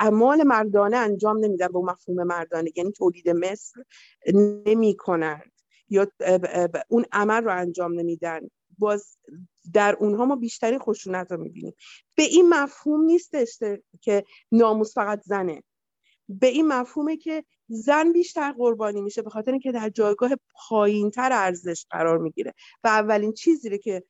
اعمال 0.00 0.42
مردانه 0.42 0.96
انجام 0.96 1.44
نمیدن 1.44 1.68
به 1.68 1.78
مفهوم 1.78 2.22
مردانه 2.22 2.70
یعنی 2.76 2.92
تولید 2.92 3.30
مثل 3.30 3.82
نمی‌کنند 4.66 5.52
یا 5.88 6.06
اون 6.88 7.04
عمل 7.12 7.44
رو 7.44 7.56
انجام 7.56 8.00
نمیدن. 8.00 8.40
باز 8.78 9.16
در 9.72 9.96
اونها 10.00 10.24
ما 10.24 10.36
بیشترین 10.36 10.78
خشونت 10.78 11.32
رو 11.32 11.42
می‌بینیم. 11.42 11.74
به 12.14 12.22
این 12.22 12.48
مفهوم 12.48 13.04
نیستش 13.04 13.58
که 14.00 14.24
ناموس 14.52 14.94
فقط 14.94 15.22
زنه. 15.24 15.62
به 16.28 16.46
این 16.46 16.68
مفهومه 16.68 17.16
که 17.16 17.44
زن 17.68 18.12
بیشتر 18.12 18.52
قربانی 18.52 19.00
میشه 19.00 19.22
به 19.22 19.30
خاطر 19.30 19.50
اینکه 19.50 19.72
در 19.72 19.88
جایگاه 19.88 20.30
پایینتر 20.68 21.32
ارزش 21.32 21.86
قرار 21.90 22.18
می‌گیره 22.18 22.54
و 22.84 22.88
اولین 22.88 23.32
چیزی 23.32 23.78
که 23.78 24.02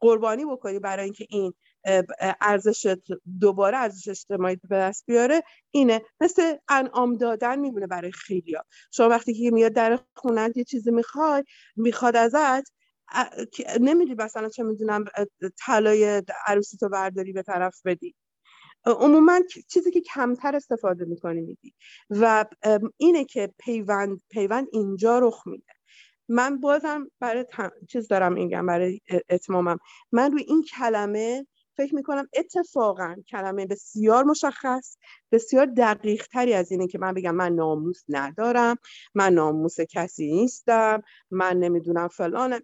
قربانی 0.00 0.44
بکنی 0.44 0.78
برای 0.78 1.04
اینکه 1.04 1.26
این 1.30 1.52
ارزش 2.40 2.96
دوباره 3.40 3.76
ارزش 3.78 4.08
اجتماعی 4.08 4.56
به 4.68 4.76
دست 4.76 5.04
بیاره 5.06 5.42
اینه. 5.70 6.02
مثل 6.20 6.56
انعام 6.68 7.16
دادن 7.16 7.58
میمونه 7.58 7.86
برای 7.86 8.12
خیلیا 8.12 8.64
شما 8.92 9.08
وقتی 9.08 9.34
که 9.34 9.50
میاد 9.50 9.72
در 9.72 9.98
خونت 10.14 10.56
یه 10.56 10.64
چیزی 10.64 10.90
می‌خوای 10.90 11.44
می‌خواد 11.76 12.16
ازت 12.16 12.72
نمیدی 13.80 14.14
مثلا 14.14 14.48
چه 14.48 14.62
می‌دونم 14.62 15.04
طلای 15.58 16.22
عروسی 16.46 16.76
تو 16.76 16.88
برداری 16.88 17.32
به 17.32 17.42
طرف 17.42 17.80
بدی. 17.84 18.14
عموما 18.86 19.40
چیزی 19.68 19.90
که 19.90 20.00
کمتر 20.00 20.56
استفاده 20.56 21.04
می‌کنی 21.04 21.40
میدی. 21.40 21.74
و 22.10 22.44
اینه 22.96 23.24
که 23.24 23.54
پیوند 23.58 24.20
پیوند 24.30 24.66
اینجا 24.72 25.18
رخ 25.18 25.46
میده. 25.46 25.64
من 26.28 26.60
بازم 26.60 27.10
برای 27.20 27.44
چیز 27.88 28.08
دارم 28.08 28.32
میگم 28.32 28.66
برای 28.66 29.00
اتمامم. 29.28 29.78
من 30.12 30.32
روی 30.32 30.42
این 30.42 30.62
کلمه 30.62 31.46
فکر 31.76 31.94
می‌کنم 31.94 32.28
اتفاقا 32.34 33.16
کلمه 33.28 33.66
بسیار 33.66 34.24
مشخص 34.24 34.96
بسیار 35.32 35.66
دقیق 35.66 36.26
تری 36.26 36.52
از 36.54 36.72
اینه 36.72 36.86
که 36.86 36.98
من 36.98 37.14
بگم 37.14 37.34
من 37.34 37.52
ناموس 37.54 38.02
ندارم 38.08 38.76
من 39.14 39.32
ناموس 39.34 39.80
کسی 39.80 40.32
نیستم 40.32 41.02
من 41.30 41.56
نمی‌دونم 41.56 42.08
فلانم. 42.08 42.60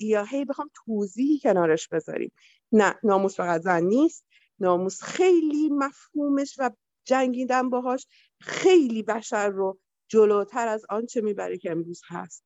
یا 0.00 0.24
هی 0.24 0.44
بخوام 0.44 0.70
توضیحی 0.84 1.38
کنارش 1.38 1.88
بذاریم. 1.88 2.32
نه 2.72 2.94
ناموس 3.04 3.36
فقط 3.36 3.60
زن 3.60 3.84
نیست. 3.84 4.24
ناموس. 4.60 5.02
خیلی 5.02 5.68
مفهومش 5.70 6.54
و 6.58 6.70
جنگیدن 7.06 7.70
باهاش 7.70 8.06
خیلی 8.40 9.02
بشر 9.02 9.48
رو 9.48 9.78
جلوتر 10.08 10.68
از 10.68 10.84
آنچه 10.88 11.20
می‌بره 11.20 11.58
که 11.58 11.70
امروز 11.70 12.00
هست. 12.08 12.44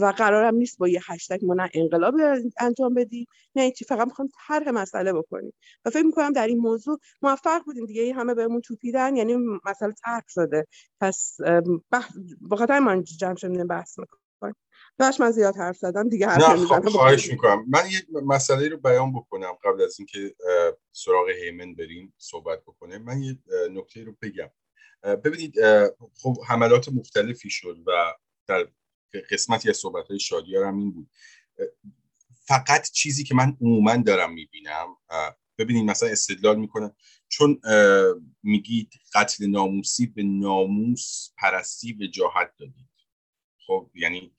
و 0.00 0.14
قرارم 0.18 0.54
نیست 0.54 0.78
با 0.78 0.88
یه 0.88 1.00
هشتگ 1.06 1.44
ما 1.44 1.54
نه 1.54 1.70
انقلابی 1.74 2.22
انجام 2.60 2.94
بدیم 2.94 3.26
نه 3.54 3.70
چی 3.70 3.84
فقط 3.84 4.06
می‌خوام 4.06 4.28
طرح 4.48 4.70
مسئله 4.70 5.12
بکنیم. 5.12 5.52
و 5.84 5.90
فکر 5.90 6.02
می‌کنم 6.02 6.32
در 6.32 6.46
این 6.46 6.58
موضوع 6.58 6.98
موفق 7.22 7.62
بودیم 7.64 7.86
دیگه. 7.86 8.14
همه 8.14 8.34
بهمون 8.34 8.60
توپیدن 8.60 9.16
یعنی 9.16 9.36
مسئله 9.64 9.92
طرح 10.04 10.22
شده. 10.28 10.64
پس 11.00 11.36
بخاطر 12.50 12.78
من 12.78 13.04
جمع 13.04 13.64
بحث 13.64 13.98
می‌کنم 13.98 14.20
باش. 14.40 15.20
من 15.20 15.30
زیاد 15.30 15.56
حرف 15.56 15.76
زدم 15.76 16.08
دیگه 16.08 16.26
حرف 16.26 16.48
نه 16.48 16.66
خب 16.66 16.88
خواهش 16.88 17.30
می‌کنم. 17.30 17.64
من 17.68 17.82
یه 17.90 18.20
مسئله 18.24 18.68
رو 18.68 18.76
بیان 18.76 19.12
بکنم 19.12 19.52
قبل 19.64 19.82
از 19.82 19.96
اینکه 19.98 20.34
سراغ 20.92 21.28
هیمن 21.28 21.74
بریم 21.74 22.14
صحبت 22.18 22.62
بکنه 22.62 22.98
من 22.98 23.22
یه 23.22 23.38
نکته 23.70 24.04
رو 24.04 24.16
بگم. 24.22 24.50
ببینید 25.02 25.54
خب 26.22 26.36
حملات 26.46 26.88
مختلفی 26.88 27.50
شد 27.50 27.82
و 27.86 27.92
در 28.46 28.68
قسمتی 29.30 29.70
از 29.70 29.76
صحبت 29.76 30.08
های 30.08 30.20
شادیارم 30.20 30.78
این 30.78 30.92
بود. 30.92 31.10
فقط 32.30 32.90
چیزی 32.90 33.24
که 33.24 33.34
من 33.34 33.56
عموما 33.60 33.96
دارم 33.96 34.32
می‌بینم 34.32 34.96
ببینید 35.58 35.90
مثلا 35.90 36.08
استدلال 36.08 36.58
می‌کنم. 36.58 36.94
چون 37.28 37.60
میگید 38.42 38.92
قتل 39.14 39.46
ناموسی 39.46 40.06
به 40.06 40.22
ناموس 40.22 41.30
پرستی 41.36 41.92
به 41.92 42.08
جاحت 42.08 42.52
دادید. 42.58 42.87
خب 43.68 43.90
یعنی 43.94 44.32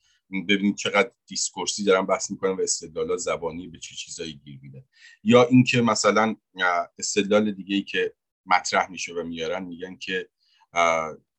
ببینید 0.49 0.75
چقدر 0.75 1.11
دیسکورسی 1.25 1.83
دارن 1.83 2.05
بحث 2.05 2.31
می‌کنن 2.31 2.51
و 2.51 2.61
استدلال 2.61 3.17
زبانی 3.17 3.67
به 3.67 3.79
چه 3.79 3.95
چیزایی 3.95 4.33
گیر 4.33 4.59
میده. 4.61 4.85
یا 5.23 5.43
اینکه 5.43 5.81
مثلا 5.81 6.35
استدلال 6.99 7.51
دیگه 7.51 7.75
ای 7.75 7.83
که 7.83 8.13
مطرح 8.45 8.91
میشه 8.91 9.13
و 9.13 9.23
میارن 9.23 9.63
میگن 9.63 9.95
که 9.95 10.29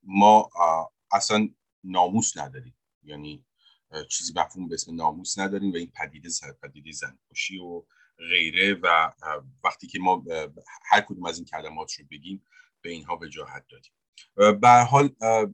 ما 0.03 0.51
اصلا 1.12 1.49
ناموس 1.84 2.36
نداریم. 2.36 2.76
یعنی 3.03 3.45
چیزی 4.09 4.32
مفهوم 4.36 4.68
به 4.68 4.74
اسم 4.74 4.95
ناموس 4.95 5.38
نداریم 5.38 5.72
و 5.72 5.76
این 5.76 5.93
پدیده 5.97 6.28
پدیده 6.62 6.93
زنکشی 6.93 7.59
و 7.59 7.84
غیره 8.18 8.74
و 8.74 9.12
وقتی 9.64 9.86
که 9.86 9.99
ما 9.99 10.24
هر 10.91 11.01
کدوم 11.01 11.26
از 11.26 11.36
این 11.36 11.47
کلمات 11.47 11.93
رو 11.93 12.05
بگیم 12.11 12.47
به 12.82 12.91
اینها 12.91 13.16
وجاهت 13.22 13.64
دادیم. 13.68 13.93
به 14.36 14.68
حال 14.68 15.11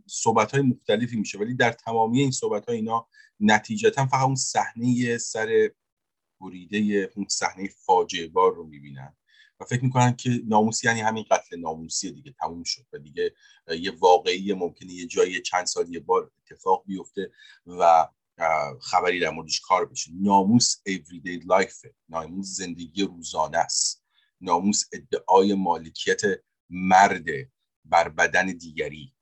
صحبت 0.07 0.52
های 0.52 0.62
مختلفی 0.62 1.16
میشه 1.16 1.38
ولی 1.38 1.54
در 1.54 1.72
تمامی 1.72 2.20
این 2.20 2.30
صحبت 2.30 2.66
های 2.66 2.76
اینا 2.76 3.09
نتیجتا 3.40 4.07
فقط 4.07 4.22
اون 4.22 4.34
صحنه 4.34 5.18
سر 5.18 5.70
بریده 6.40 7.11
اون 7.16 7.26
صحنه 7.28 7.68
فاجعه 7.68 8.28
بار 8.28 8.54
رو 8.54 8.64
می‌بینن. 8.64 9.16
و 9.61 9.64
فکر 9.64 9.84
می‌کنن 9.84 10.16
که 10.16 10.30
ناموسی 10.46 10.86
یعنی 10.86 11.00
همین 11.00 11.24
قتل 11.30 11.61
ناموسی 11.61 12.12
دیگه 12.12 12.34
تموم 12.40 12.62
شد 12.64 12.86
و 12.92 12.98
دیگه 12.98 13.34
یه 13.80 13.92
واقعی 13.98 14.52
ممکنه 14.52 14.92
یه 14.92 15.07
جایی 15.07 15.42
چند 15.42 15.66
سال 15.66 15.94
یه 15.94 16.00
بار 16.00 16.30
اتفاق 16.38 16.82
بیفته 16.86 17.32
و 17.66 18.09
خبری 18.80 19.20
در 19.20 19.30
موردش 19.30 19.61
کار 19.61 19.86
بشه. 19.86 20.11
ناموس 20.14 20.76
everyday 20.88 21.42
life 21.42 21.90
ناموس 22.09 22.46
زندگی 22.46 23.02
روزانه 23.02 23.59
است. 23.59 24.04
ناموس 24.40 24.84
ادعای 24.92 25.54
مالکیت 25.54 26.20
مرد 26.70 27.24
بر 27.91 28.09
بدن 28.09 28.47
دیگری. 28.47 29.12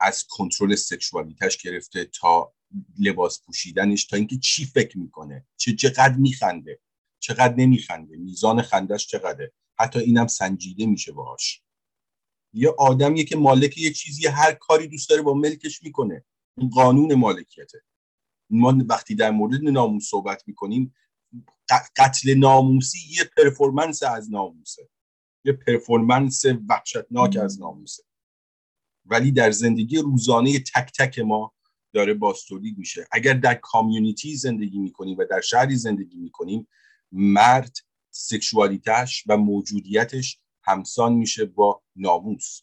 از 0.00 0.26
کنترل 0.26 0.74
سکشوالیتش 0.74 1.56
گرفته 1.56 2.04
تا 2.04 2.52
لباس 2.98 3.42
پوشیدنش 3.42 4.04
تا 4.04 4.16
اینکه 4.16 4.38
چی 4.38 4.64
فکر 4.64 4.98
می‌کنه؟ 4.98 5.46
چه 5.56 5.76
چقدر 5.76 6.16
میخنده؟ 6.16 6.80
چقدر 7.18 7.54
نمیخنده؟ 7.54 8.16
میزان 8.16 8.62
خندش 8.62 9.06
چقدره؟ 9.06 9.52
حتی 9.78 9.98
اینم 9.98 10.26
سنجیده 10.26 10.86
میشه 10.86 11.12
باهاش. 11.12 11.62
یه 12.52 12.74
آدمیه 12.78 13.24
که 13.24 13.36
مالک 13.36 13.78
یه 13.78 13.92
چیزی 13.92 14.26
هر 14.26 14.52
کاری 14.52 14.88
دوست 14.88 15.10
داره 15.10 15.22
با 15.22 15.34
ملکش 15.34 15.82
می‌کنه. 15.82 16.24
این 16.56 16.70
قانون 16.70 17.14
مالکیته. 17.14 17.82
ما 18.50 18.78
وقتی 18.88 19.14
در 19.14 19.30
مورد 19.30 19.62
ناموس 19.62 20.08
صحبت 20.08 20.42
می‌کنیم 20.46 20.94
قتل 21.96 22.34
ناموسی 22.34 22.98
یه 23.10 23.24
پرفورمنس 23.36 24.02
از 24.02 24.30
ناموسه. 24.30 24.88
یه 25.44 25.52
پرفورمنس 25.52 26.42
وحشتناک 26.68 27.36
از 27.36 27.60
ناموسه 27.60 28.02
ولی 29.04 29.32
در 29.32 29.50
زندگی 29.50 29.96
روزانه 29.96 30.58
تک 30.58 30.92
تک 30.98 31.18
ما 31.18 31.54
داره 31.92 32.14
باستولید 32.14 32.78
میشه. 32.78 33.08
اگر 33.12 33.34
در 33.34 33.54
کامیونیتی 33.54 34.36
زندگی 34.36 34.78
می‌کنیم 34.78 35.18
و 35.18 35.24
در 35.30 35.40
شهری 35.40 35.76
زندگی 35.76 36.16
می‌کنیم 36.16 36.68
مرد 37.12 37.76
سکشوالیتش 38.10 39.24
و 39.26 39.36
موجودیتش 39.36 40.40
همسان 40.62 41.12
میشه 41.12 41.44
با 41.44 41.82
ناموس. 41.96 42.60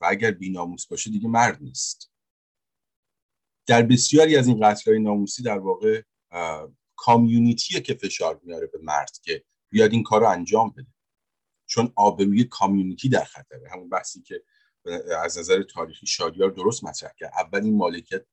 و 0.00 0.06
اگر 0.08 0.30
بی 0.30 0.50
ناموس 0.50 0.86
باشه 0.86 1.10
دیگه 1.10 1.28
مرد 1.28 1.62
نیست. 1.62 2.12
در 3.66 3.82
بسیاری 3.82 4.36
از 4.36 4.46
این 4.46 4.60
قتل 4.60 4.98
ناموسی 4.98 5.42
در 5.42 5.58
واقع 5.58 6.02
کامیونیتیه 6.96 7.80
که 7.80 7.94
فشار 7.94 8.40
میاره 8.42 8.66
به 8.66 8.78
مرد 8.82 9.18
که 9.22 9.44
بیاد 9.70 9.92
این 9.92 10.02
کار 10.02 10.20
رو 10.20 10.28
انجام 10.28 10.70
بده. 10.70 10.86
چون 11.72 11.92
آبروی 11.96 12.44
کامیونیتی 12.44 13.08
در 13.08 13.24
خطره 13.24 13.70
همون 13.70 13.88
بحثی 13.88 14.22
که 14.22 14.42
از 15.24 15.38
نظر 15.38 15.62
تاریخی 15.62 16.06
شادیار 16.06 16.50
درست 16.50 16.84
مطرح 16.84 17.12
کرد. 17.18 17.32
اول 17.38 17.64
این 17.64 17.76
مالکیت 17.76 18.24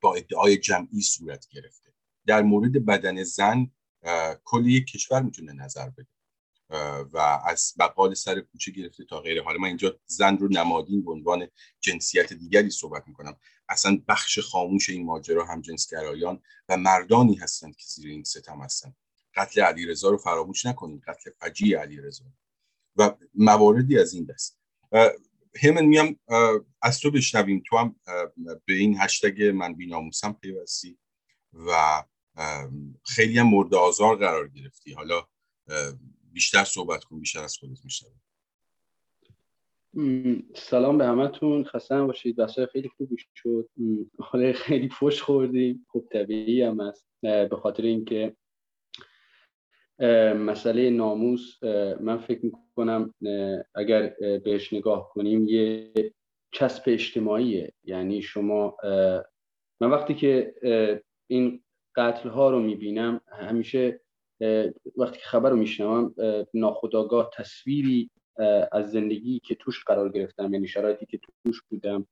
با 0.00 0.14
ادعای 0.14 0.56
جمعی 0.56 1.02
صورت 1.02 1.48
گرفته. 1.48 1.92
در 2.26 2.42
مورد 2.42 2.86
بدن 2.86 3.24
زن 3.24 3.70
کلی 4.44 4.84
کشور 4.84 5.22
می‌تونه 5.22 5.52
نظر 5.52 5.90
بده. 5.90 6.06
و 7.12 7.18
از 7.46 7.74
بقال 7.78 8.14
سر 8.14 8.40
کوچه 8.40 8.70
گرفته 8.72 9.04
تا 9.04 9.20
غیره. 9.20 9.42
حالا 9.42 9.58
من 9.58 9.68
اینجا 9.68 10.00
زن 10.06 10.36
رو 10.36 10.48
نمادین 10.50 11.04
به 11.04 11.10
عنوان 11.10 11.48
جنسیت 11.80 12.32
دیگری 12.32 12.70
صحبت 12.70 13.08
می‌کنم. 13.08 13.36
اصلا 13.68 14.02
بخش 14.08 14.38
خاموش 14.38 14.90
این 14.90 15.04
ماجرا 15.04 15.44
هم 15.44 15.60
جنسگرایان 15.60 16.42
و 16.68 16.76
مردانی 16.76 17.34
هستند 17.34 17.76
که 17.76 17.84
زیر 17.86 18.10
این 18.10 18.24
ستم 18.24 18.60
هستند. 18.60 18.96
قتل 19.34 19.60
علیرضا 19.60 20.08
رو 20.08 20.18
فراموش 20.18 20.66
نکنید. 20.66 21.04
قتل 21.04 21.30
فجیع 21.40 21.78
علیرضا. 21.78 22.24
و 22.96 23.14
مواردی 23.34 23.98
از 23.98 24.14
این 24.14 24.24
دست. 24.24 24.60
همن 25.62 25.84
میام 25.84 26.18
از 26.82 27.00
تو 27.00 27.10
بشنویم. 27.10 27.62
تو 27.66 27.76
هم 27.76 27.96
به 28.64 28.74
این 28.74 28.96
هشتگ 28.98 29.42
من 29.42 29.74
بیناموسم 29.74 30.32
پیوستی 30.32 30.98
و 31.54 32.02
خیلی 33.04 33.38
هم 33.38 33.46
مورد 33.46 33.74
آزار 33.74 34.16
قرار 34.16 34.48
گرفتی. 34.48 34.92
حالا 34.92 35.26
بیشتر 36.32 36.64
صحبت 36.64 37.04
کن 37.04 37.20
بیشتر 37.20 37.42
از 37.42 37.56
خودت 37.56 37.84
میشنم 37.84 38.10
سلام 40.56 40.98
به 40.98 41.06
همتون. 41.06 41.64
خسته 41.64 42.02
باشید. 42.02 42.36
بسای 42.36 42.66
خیلی 42.72 42.88
خوبی 42.88 43.16
شد. 43.34 43.68
حالا 44.18 44.52
خیلی 44.52 44.88
فش 44.88 45.22
خوردیم. 45.22 45.86
خوب 45.88 46.08
طبیعی 46.12 46.62
هم 46.62 46.80
است 46.80 47.06
به 47.22 47.56
خاطر 47.62 47.82
اینکه 47.82 48.36
مسئله 50.36 50.90
ناموس 50.90 51.62
من 52.00 52.18
فکر 52.18 52.40
می‌کنم 52.44 53.14
اگر 53.74 54.14
بهش 54.44 54.72
نگاه 54.72 55.08
کنیم 55.08 55.48
یه 55.48 55.92
چسب 56.52 56.82
اجتماعیه. 56.86 57.72
یعنی 57.84 58.22
شما 58.22 58.76
من 59.80 59.90
وقتی 59.90 60.14
که 60.14 60.54
این 61.26 61.62
قتل 61.96 62.28
ها 62.28 62.50
رو 62.50 62.60
می‌بینم 62.60 63.20
همیشه 63.28 64.00
وقتی 64.96 65.18
که 65.18 65.24
خبر 65.24 65.50
رو 65.50 65.56
میشنوم 65.56 66.14
ناخداگاه 66.54 67.30
تصویری 67.34 68.10
از 68.72 68.90
زندگی 68.90 69.40
که 69.40 69.54
توش 69.54 69.84
قرار 69.84 70.08
گرفتم 70.08 70.52
یعنی 70.52 70.66
شرایطی 70.66 71.06
که 71.06 71.20
توش 71.44 71.62
بودم 71.62 72.06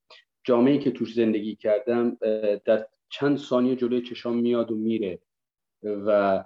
جامعه 0.45 0.79
که 0.79 0.91
توش 0.91 1.15
زندگی 1.15 1.57
کردم 1.57 2.17
در 2.65 2.87
چند 3.09 3.39
ثانیه 3.39 3.77
جلوی 3.77 4.03
چشام 4.03 4.37
میاد 4.37 4.71
و 4.71 4.77
میره. 4.77 5.19
و 5.83 6.45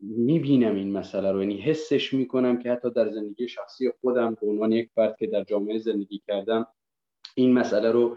می‌بینم 0.00 0.74
این 0.74 0.92
مسئله 0.92 1.32
رو. 1.32 1.40
یعنی 1.40 1.56
حسش 1.56 2.14
می‌کنم 2.14 2.58
که 2.58 2.72
حتی 2.72 2.90
در 2.90 3.10
زندگی 3.10 3.48
شخصی 3.48 3.90
خودم 4.00 4.36
به 4.40 4.46
عنوان 4.46 4.72
یک 4.72 4.90
فرد 4.94 5.16
که 5.16 5.26
در 5.26 5.44
جامعه 5.44 5.78
زندگی 5.78 6.22
کردم 6.26 6.66
این 7.34 7.52
مسئله 7.52 7.90
رو 7.90 8.16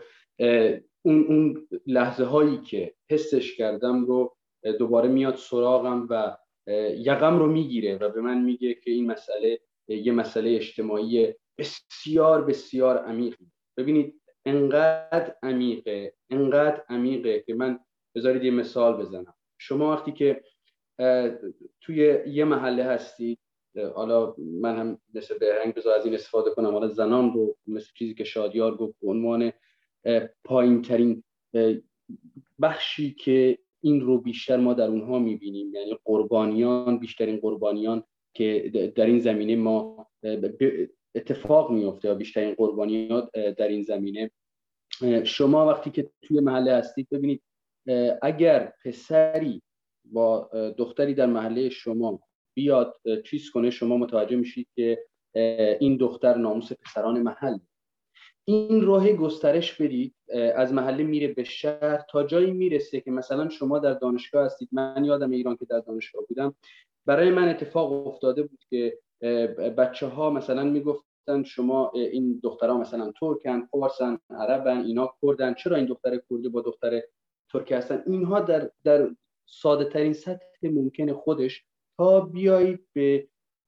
اون, 1.01 1.25
اون 1.27 1.67
لحظه 1.87 2.23
هایی 2.23 2.57
که 2.57 2.93
حسش 3.09 3.57
کردم 3.57 4.05
رو 4.05 4.35
دوباره 4.79 5.09
میاد 5.09 5.35
سراغم 5.35 6.07
و 6.09 6.37
یقم 6.97 7.39
رو 7.39 7.51
می‌گیره 7.51 7.97
و 7.97 8.09
به 8.09 8.21
من 8.21 8.41
میگه 8.41 8.73
که 8.73 8.91
این 8.91 9.11
مسئله 9.11 9.59
یه 9.87 10.11
مسئله 10.11 10.55
اجتماعی 10.55 11.33
بسیار 11.57 12.45
بسیار 12.45 12.97
عمیقی 12.97 13.51
ببینید 13.77 14.21
انقدر 14.45 15.35
عمیقه 15.43 16.13
انقدر 16.29 16.83
عمیقه 16.89 17.43
که 17.47 17.53
من 17.53 17.79
بذارید 18.15 18.43
یه 18.43 18.51
مثال 18.51 18.97
بزنم. 18.97 19.33
شما 19.57 19.91
وقتی 19.91 20.11
که 20.11 20.43
توی 21.81 22.19
یه 22.27 22.45
محله 22.45 22.83
هستید 22.83 23.39
حالا 23.95 24.35
من 24.37 24.75
هم 24.77 24.99
مثل 25.13 25.37
بهرنگ 25.37 25.73
بذار 25.73 25.93
از 25.93 26.05
این 26.05 26.13
استفاده 26.13 26.51
کنم. 26.51 26.71
حالا 26.71 26.87
زنان 26.87 27.33
رو 27.33 27.57
مثل 27.67 27.87
چیزی 27.95 28.13
که 28.13 28.23
شادیار 28.23 28.77
گفت 28.77 28.95
به 29.01 29.09
عنوان 29.09 29.51
پایین 30.43 30.81
ترین 30.81 31.23
بخشی 32.61 33.13
که 33.13 33.57
این 33.81 34.01
رو 34.01 34.17
بیشتر 34.17 34.57
ما 34.57 34.73
در 34.73 34.87
اونها 34.87 35.19
می‌بینیم. 35.19 35.73
یعنی 35.73 35.97
قربانیان 36.05 36.99
بیشترین 36.99 37.37
قربانیان 37.37 38.03
که 38.33 38.71
در 38.95 39.05
این 39.05 39.19
زمینه 39.19 39.55
ما 39.55 40.07
اتفاق 41.15 41.71
میفته 41.71 42.11
و 42.11 42.15
بیشترین 42.15 42.53
قربانیات 42.53 43.31
در 43.31 43.67
این 43.67 43.81
زمینه. 43.81 44.31
شما 45.23 45.67
وقتی 45.67 45.89
که 45.89 46.09
توی 46.21 46.39
محله 46.39 46.73
هستید 46.73 47.07
ببینید 47.11 47.41
اگر 48.21 48.73
پسری 48.85 49.61
با 50.11 50.49
دختری 50.77 51.13
در 51.13 51.25
محله 51.25 51.69
شما 51.69 52.19
بیاد 52.55 52.95
چیز 53.25 53.49
کنه 53.49 53.69
شما 53.69 53.97
متوجه 53.97 54.35
میشید 54.35 54.67
که 54.75 55.03
این 55.79 55.97
دختر 55.97 56.37
ناموس 56.37 56.73
پسران 56.73 57.21
محل 57.21 57.57
این 58.45 58.81
راه 58.81 59.13
گسترش 59.13 59.81
بدید 59.81 60.15
از 60.55 60.73
محله 60.73 61.03
میره 61.03 61.27
به 61.27 61.43
شهر 61.43 62.05
تا 62.09 62.23
جایی 62.23 62.51
می‌رسه 62.51 63.01
که 63.01 63.11
مثلا 63.11 63.49
شما 63.49 63.79
در 63.79 63.93
دانشگاه 63.93 64.45
هستید. 64.45 64.69
من 64.71 65.05
یادم 65.05 65.31
ایران 65.31 65.55
که 65.55 65.65
در 65.65 65.79
دانشگاه 65.79 66.25
بودم. 66.25 66.55
برای 67.05 67.29
من 67.29 67.49
اتفاق 67.49 68.07
افتاده 68.07 68.43
بود 68.43 68.59
که 68.69 68.99
بچه 69.77 70.07
ها 70.07 70.29
مثلا 70.29 70.63
می‌گفتن 70.63 71.43
شما 71.45 71.91
این 71.95 72.39
دخترها 72.43 72.77
مثلا 72.77 73.11
ترکن 73.19 73.65
فارسن 73.65 74.17
عربن 74.29 74.77
اینا 74.77 75.13
کردن. 75.21 75.53
چرا 75.53 75.75
این 75.75 75.85
دختر 75.85 76.21
کردی 76.29 76.49
با 76.49 76.61
دختر 76.61 77.01
ترکی 77.51 77.73
هستن؟ 77.73 78.03
اینها 78.07 78.39
در 78.39 78.71
در 78.83 79.09
ساده 79.47 79.85
ترین 79.85 80.13
سطح 80.13 80.45
ممکن 80.63 81.13
خودش 81.13 81.65
تا 81.97 82.19
بیایید 82.19 82.79
به 82.93 83.27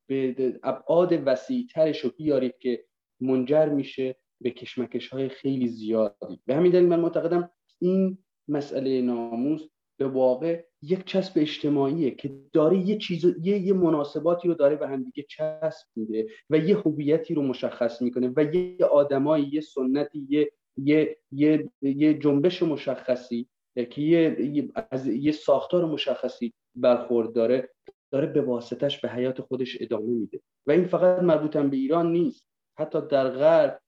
به 0.09 0.59
ابعاد 0.63 1.21
وسیع 1.25 1.67
ترش 1.73 1.99
رو 1.99 2.09
بیارید 2.17 2.57
که 2.57 2.85
منجر 3.21 3.69
میشه 3.69 4.15
به 4.41 4.51
کشمکش 4.51 5.07
های 5.09 5.29
خیلی 5.29 5.67
زیادی. 5.67 6.39
به 6.45 6.55
همین 6.55 6.71
دلیل 6.71 6.87
من 6.87 6.99
معتقدم 6.99 7.51
این 7.79 8.17
مسئله 8.47 9.01
ناموس 9.01 9.61
به 9.99 10.07
واقع 10.07 10.65
یک 10.81 11.05
چسب 11.05 11.33
اجتماعیه 11.35 12.11
که 12.11 12.39
داره 12.53 12.77
یه 12.77 12.97
چیز 12.97 13.25
یه, 13.25 13.57
یه 13.57 13.73
مناسباتی 13.73 14.47
رو 14.47 14.53
داره 14.53 14.75
به 14.75 14.87
هم 14.87 15.03
دیگه 15.03 15.25
چسب 15.29 15.87
میده 15.95 16.27
و 16.49 16.57
یه 16.57 16.77
هویتی 16.77 17.33
رو 17.33 17.41
مشخص 17.41 18.01
می‌کنه 18.01 18.33
و 18.35 18.55
یه 18.55 18.85
آدمایی 18.85 19.49
یه 19.53 19.61
سنتی 19.61 20.27
یه 20.29 20.51
یه 20.77 21.17
یه, 21.31 21.69
یه 21.81 22.13
جنبش 22.13 22.63
مشخصی 22.63 23.47
که 23.75 24.01
یه 24.01 24.69
از 24.91 25.07
یه 25.07 25.31
ساختار 25.31 25.85
مشخصی 25.85 26.53
برخورد 26.75 27.33
داره 27.33 27.69
داره 28.11 28.27
به 28.27 28.41
واسطش 28.41 28.99
به 28.99 29.09
حیات 29.09 29.41
خودش 29.41 29.77
ادامه 29.81 30.07
میده. 30.07 30.41
و 30.67 30.71
این 30.71 30.87
فقط 30.87 31.23
مربوط 31.23 31.57
به 31.57 31.77
ایران 31.77 32.11
نیست. 32.11 32.45
حتی 32.77 33.01
در 33.07 33.29
غرب 33.29 33.81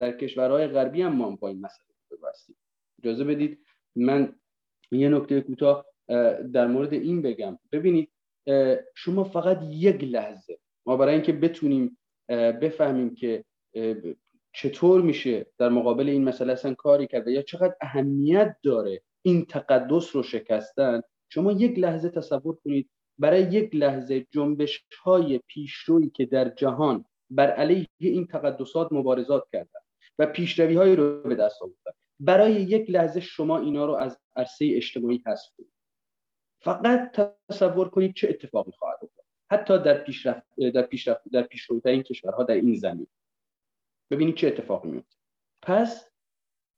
در 0.00 0.16
کشورهای 0.16 0.66
غربی 0.66 1.02
هم 1.02 1.16
ما 1.16 1.36
با 1.36 1.48
این 1.48 1.60
مسئله 1.60 1.88
بستیم 2.28 2.56
اجازه 2.98 3.24
بدید 3.24 3.58
من 3.96 4.34
یه 4.92 5.08
نکته 5.08 5.40
کوتاه 5.40 5.86
در 6.52 6.66
مورد 6.66 6.92
این 6.92 7.22
بگم. 7.22 7.58
ببینید 7.72 8.10
شما 8.94 9.24
فقط 9.24 9.62
یک 9.62 10.04
لحظه 10.04 10.58
ما 10.86 10.96
برای 10.96 11.14
اینکه 11.14 11.32
بتونیم 11.32 11.98
بفهمیم 12.60 13.14
که 13.14 13.44
چطور 14.52 15.02
میشه 15.02 15.46
در 15.58 15.68
مقابل 15.68 16.08
این 16.08 16.24
مسئله 16.24 16.52
اصلا 16.52 16.74
کاری 16.74 17.06
کرده 17.06 17.32
یا 17.32 17.42
چقدر 17.42 17.76
اهمیت 17.80 18.56
داره 18.62 19.02
این 19.26 19.44
تقدس 19.44 20.16
رو 20.16 20.22
شکستن 20.22 21.02
شما 21.28 21.52
یک 21.52 21.78
لحظه 21.78 22.08
تصور 22.08 22.56
کنید 22.64 22.90
برای 23.18 23.42
یک 23.42 23.74
لحظه 23.74 24.26
جنبش 24.30 24.84
های 25.02 25.40
پیشرویی 25.46 26.10
که 26.10 26.26
در 26.26 26.48
جهان 26.48 27.04
بر 27.30 27.50
علیه 27.50 27.86
این 27.98 28.26
تقدسات 28.26 28.92
مبارزات 28.92 29.44
کردن 29.52 29.80
و 30.18 30.26
پیشروی 30.26 30.74
هایی 30.74 30.96
رو 30.96 31.22
به 31.22 31.34
دست 31.34 31.62
آوردن. 31.62 31.92
برای 32.20 32.52
یک 32.52 32.90
لحظه 32.90 33.20
شما 33.20 33.58
اینا 33.58 33.86
رو 33.86 33.94
از 33.94 34.18
عرصه 34.36 34.72
اجتماعی 34.74 35.22
حذف 35.26 35.50
کنید. 35.56 35.72
فقط 36.60 37.30
تصور 37.48 37.88
کنید 37.88 38.14
چه 38.14 38.28
اتفاقی 38.28 38.72
خواهد 38.72 38.98
افتاد. 39.02 39.24
حتی 39.50 39.78
در 39.78 40.04
پیشرفت 40.04 40.46
در 40.74 40.82
پیشرفت 40.82 41.22
در 41.32 41.42
پیشروترین 41.42 42.02
کشورها 42.02 42.42
در 42.42 42.54
این 42.54 42.74
زمین. 42.74 43.06
ببینید 44.10 44.34
چه 44.34 44.46
اتفاقی 44.46 44.88
میفته 44.88 45.16
پس 45.62 46.10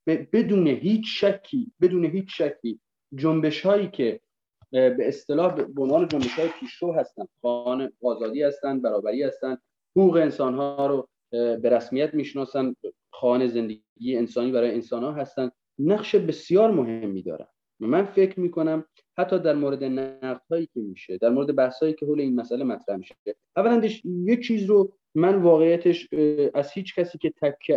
بدون 0.07 0.67
هیچ 0.67 1.05
شکی 1.25 1.71
بدون 1.81 2.05
هیچ 2.05 2.41
شکی 2.41 2.79
جنبش 3.15 3.61
هایی 3.61 3.87
که 3.87 4.19
به 4.71 5.07
اصطلاح 5.07 5.55
به 5.55 5.81
عنوان 5.81 6.07
جنبش 6.07 6.39
های 6.39 6.49
پیشرو 6.59 6.93
هستن 6.93 7.25
خانه 7.41 7.91
آزادی 8.03 8.43
هستن 8.43 8.81
برابری 8.81 9.23
هستن 9.23 9.57
حقوق 9.95 10.15
انسان 10.15 10.55
ها 10.55 10.87
رو 10.87 11.09
به 11.31 11.69
رسمیت 11.69 12.13
می‌شناسن 12.13 12.75
خانه 13.11 13.47
زندگی 13.47 13.81
انسانی 14.17 14.51
برای 14.51 14.71
انسان 14.71 15.03
ها 15.03 15.11
هستن 15.11 15.51
نقش 15.79 16.15
بسیار 16.15 16.71
مهمی 16.71 17.23
دارن. 17.23 17.47
من 17.79 18.05
فکر 18.05 18.39
می‌کنم 18.39 18.85
حتی 19.17 19.39
در 19.39 19.55
مورد 19.55 19.83
نقد 19.83 20.41
هایی 20.49 20.65
که 20.73 20.79
میشه 20.79 21.17
در 21.17 21.29
مورد 21.29 21.55
بحث 21.55 21.79
هایی 21.79 21.93
که 21.93 22.05
حول 22.05 22.19
این 22.19 22.35
مسئله 22.35 22.63
مطرح 22.63 22.97
میشه. 22.97 23.15
اولا 23.55 23.89
یه 24.03 24.37
چیز 24.37 24.65
رو 24.65 24.93
من 25.15 25.35
واقعیتش 25.35 26.07
از 26.53 26.71
هیچ 26.71 26.95
کسی 26.95 27.17
که 27.17 27.33
تک 27.41 27.71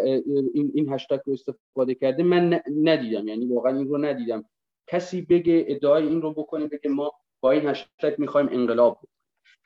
این 0.55 0.73
این 0.75 0.93
هشتگ 0.93 1.21
رو 1.27 1.33
استفاده 1.33 1.95
کرده 1.95 2.23
من 2.23 2.61
ندیدم. 2.83 3.29
یعنی 3.29 3.47
واقعا 3.47 3.79
این 3.79 3.89
رو 3.89 3.99
ندیدم. 3.99 4.45
کسی 4.87 5.23
بگه 5.23 5.65
ادعای 5.69 6.07
این 6.07 6.23
رو 6.23 6.33
بکنه 6.33 6.67
بگه 6.67 6.91
ما 6.91 7.13
با 7.41 7.51
این 7.51 7.67
هشتگ 7.67 8.15
می‌خوایم 8.19 8.49
انقلاب 8.49 8.93
بکنیم. 8.93 9.15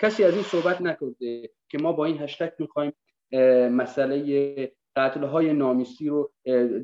کسی 0.01 0.25
از 0.25 0.35
این 0.35 0.43
صحبت 0.43 0.81
نکرده 0.81 1.51
که 1.69 1.79
ما 1.79 1.93
با 1.93 2.05
این 2.05 2.19
هشتگ 2.19 2.53
می‌خوایم 2.59 2.93
مسئله 3.73 4.73
قتل 4.97 5.25
های 5.25 5.53
نامیسی 5.53 6.09
رو 6.09 6.33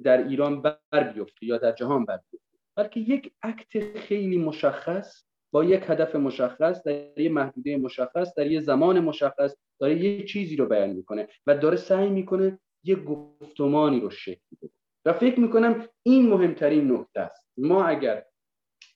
در 0.04 0.28
ایران 0.28 0.62
بر 0.62 1.12
بیفته 1.14 1.46
یا 1.46 1.58
در 1.58 1.72
جهان 1.72 2.04
بر 2.04 2.20
بیفته. 2.30 2.49
بلکه 2.80 3.00
یک 3.00 3.32
عکت 3.42 3.98
خیلی 3.98 4.38
مشخص 4.38 5.24
با 5.52 5.64
یک 5.64 5.82
هدف 5.86 6.16
مشخص 6.16 6.82
در 6.82 7.20
یه 7.20 7.30
محدوده 7.30 7.76
مشخص 7.76 8.34
در 8.34 8.46
یه 8.46 8.60
زمان 8.60 9.00
مشخص 9.00 9.56
داره 9.80 10.04
یه 10.04 10.24
چیزی 10.24 10.56
رو 10.56 10.66
بیان 10.66 10.90
می‌کنه 10.90 11.28
و 11.46 11.58
داره 11.58 11.76
سعی 11.76 12.08
می‌کنه 12.08 12.58
یه 12.84 12.96
گفتمانی 12.96 14.00
رو 14.00 14.10
شکل 14.10 14.40
بده. 14.62 14.70
و 15.04 15.12
فکر 15.12 15.40
می‌کنم 15.40 15.88
این 16.02 16.28
مهمترین 16.28 16.92
نکته 16.92 17.20
است. 17.20 17.48
ما 17.56 17.84
اگر 17.84 18.24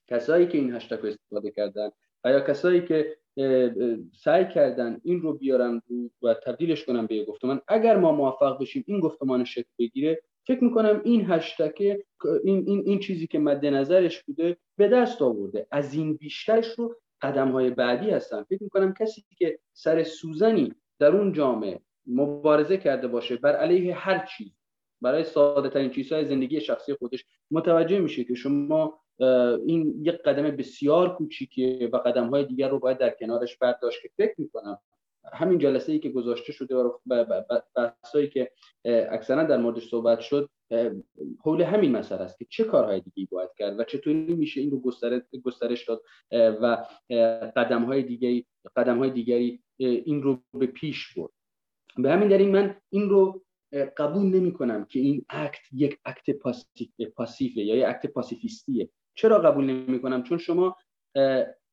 کسایی 0.07 0.47
که 0.47 0.57
این 0.57 0.75
هشتگ 0.75 0.99
رو 1.01 1.09
استفاده 1.09 1.51
کردن 1.51 1.89
و 2.23 2.31
یا 2.31 2.39
کسایی 2.39 2.81
که 2.81 3.17
سعی 4.23 4.47
کردن 4.47 5.01
این 5.03 5.21
رو 5.21 5.33
بیارن 5.33 5.81
و 6.21 6.33
تبدیلش 6.33 6.85
کنن 6.85 7.05
به 7.05 7.15
یه 7.15 7.25
گفتمان 7.25 7.61
اگر 7.67 7.97
ما 7.97 8.11
موفق 8.11 8.61
بشیم 8.61 8.83
این 8.87 8.99
گفتمان 8.99 9.43
شکل 9.43 9.69
بگیره 9.79 10.21
فکر 10.47 10.63
می‌کنم 10.63 11.01
این 11.03 11.31
هشتک 11.31 11.81
این, 12.43 12.63
این, 12.67 12.83
این 12.85 12.99
چیزی 12.99 13.27
که 13.27 13.39
مد 13.39 13.65
نظرش 13.65 14.23
بوده 14.23 14.57
به 14.77 14.87
دست 14.87 15.21
آورده. 15.21 15.67
از 15.71 15.93
این 15.93 16.13
بیشترش 16.13 16.67
رو 16.67 16.95
قدم 17.21 17.51
های 17.51 17.69
بعدی 17.69 18.09
هستن. 18.09 18.43
فکر 18.43 18.63
می‌کنم 18.63 18.93
کسی 18.93 19.23
که 19.37 19.59
سر 19.73 20.03
سوزنی 20.03 20.73
در 20.99 21.11
اون 21.11 21.33
جامعه 21.33 21.79
مبارزه 22.07 22.77
کرده 22.77 23.07
باشه 23.07 23.35
بر 23.35 23.55
علیه 23.55 23.95
هر 23.95 24.25
چیز 24.37 24.51
برای 25.01 25.23
ساده 25.23 25.69
ترین 25.69 25.89
چیزهای 25.89 26.25
زندگی 26.25 26.61
شخصی 26.61 26.93
خودش 26.93 27.25
متوجه 27.51 27.99
میشه 27.99 28.23
که 28.23 28.33
شما 28.33 28.99
این 29.65 30.01
یک 30.01 30.15
قدم 30.15 30.43
بسیار 30.43 31.15
کوچیکه 31.15 31.89
و 31.93 31.97
قدم 31.97 32.27
های 32.29 32.45
دیگر 32.45 32.69
رو 32.69 32.79
باید 32.79 32.97
در 32.97 33.09
کنارش 33.09 33.57
برداشت 33.57 34.01
که 34.01 34.09
فکر 34.17 34.33
می‌کنم 34.37 34.79
همین 35.33 35.59
جلسه 35.59 35.91
ای 35.91 35.99
که 35.99 36.09
گذاشته 36.09 36.51
شده 36.53 36.75
و 36.75 36.91
بحثایی 37.75 38.29
که 38.29 38.51
اکثرا 38.85 39.43
در 39.43 39.57
موردش 39.57 39.89
صحبت 39.89 40.19
شد 40.19 40.49
حول 41.43 41.61
همین 41.61 41.91
مسئله 41.91 42.21
است 42.21 42.39
که 42.39 42.45
چه 42.49 42.63
کارهای 42.63 43.01
دیگه 43.01 43.27
باید 43.31 43.49
کرد 43.57 43.79
و 43.79 43.83
چطوری 43.83 44.35
میشه 44.35 44.61
این 44.61 44.71
رو 44.71 44.79
گسترش 45.43 45.85
داد 45.87 46.01
و 46.61 46.85
قدم 47.55 47.83
های 47.83 48.03
دیگری 48.03 48.45
قدم 48.75 48.97
های 48.97 49.09
دیگری 49.09 49.63
این 49.77 50.23
رو 50.23 50.43
به 50.53 50.65
پیش 50.65 51.13
برد. 51.13 51.31
به 51.97 52.11
همین 52.11 52.29
دلیل 52.29 52.49
من 52.49 52.75
این 52.89 53.09
رو 53.09 53.45
قبول 53.97 54.25
نمی 54.25 54.53
کنم 54.53 54.85
که 54.85 54.99
این 54.99 55.25
اکت 55.29 55.61
یک 55.71 55.99
اکت 56.05 56.25
پاسیفه 57.15 57.61
یا 57.61 57.75
یک 57.75 57.85
اکت 57.87 58.05
پاسیفیستیه. 58.05 58.89
چرا 59.15 59.39
قبول 59.39 59.65
نمی 59.65 60.01
کنم 60.01 60.23
چون 60.23 60.37
شما 60.37 60.77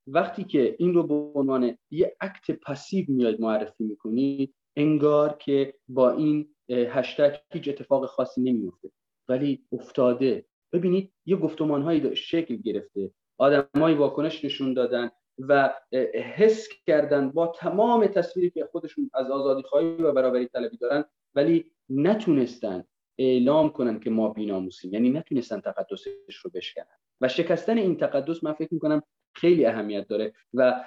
وقتی 0.06 0.44
که 0.44 0.76
این 0.78 0.94
رو 0.94 1.02
به 1.02 1.14
عنوان 1.14 1.78
یه 1.90 2.16
اکت 2.20 2.50
پاسیو 2.50 3.04
میاد 3.08 3.40
معرفی 3.40 3.84
می‌کنید 3.84 4.54
انگار 4.76 5.36
که 5.36 5.74
با 5.88 6.10
این 6.10 6.54
هشتگ 6.70 7.34
هیچ 7.52 7.68
اتفاق 7.68 8.06
خاصی 8.06 8.42
نمیفته 8.42 8.90
ولی 9.28 9.64
افتاده. 9.72 10.46
ببینید 10.72 11.12
یه 11.26 11.36
گفتمان 11.36 11.82
هایی 11.82 12.16
شکل 12.16 12.56
گرفته. 12.56 13.10
آدمایی 13.38 13.96
واکنش 13.96 14.44
نشون 14.44 14.74
دادن 14.74 15.10
و 15.38 15.74
حس 16.14 16.68
کردن 16.86 17.30
با 17.30 17.46
تمام 17.46 18.06
تصویری 18.06 18.50
که 18.50 18.68
خودشون 18.72 19.10
از 19.14 19.30
آزادی 19.30 19.62
خواهی 19.62 19.86
و 19.86 20.12
برابری 20.12 20.46
طلبی 20.46 20.76
دارن 20.76 21.04
ولی 21.34 21.72
نتونستن 21.88 22.84
اعلام 23.18 23.70
کنن 23.70 24.00
که 24.00 24.10
ما 24.10 24.28
بیناموسیم. 24.28 24.92
یعنی 24.92 25.10
نتونستن 25.10 25.60
تقدسش 25.60 26.34
رو 26.44 26.50
بشکنن. 26.54 26.96
و 27.20 27.28
شکستن 27.28 27.78
این 27.78 27.96
تقدس 27.96 28.44
من 28.44 28.52
فکر 28.52 28.74
می‌کنم 28.74 29.02
خیلی 29.34 29.66
اهمیت 29.66 30.08
داره 30.08 30.32
و 30.54 30.84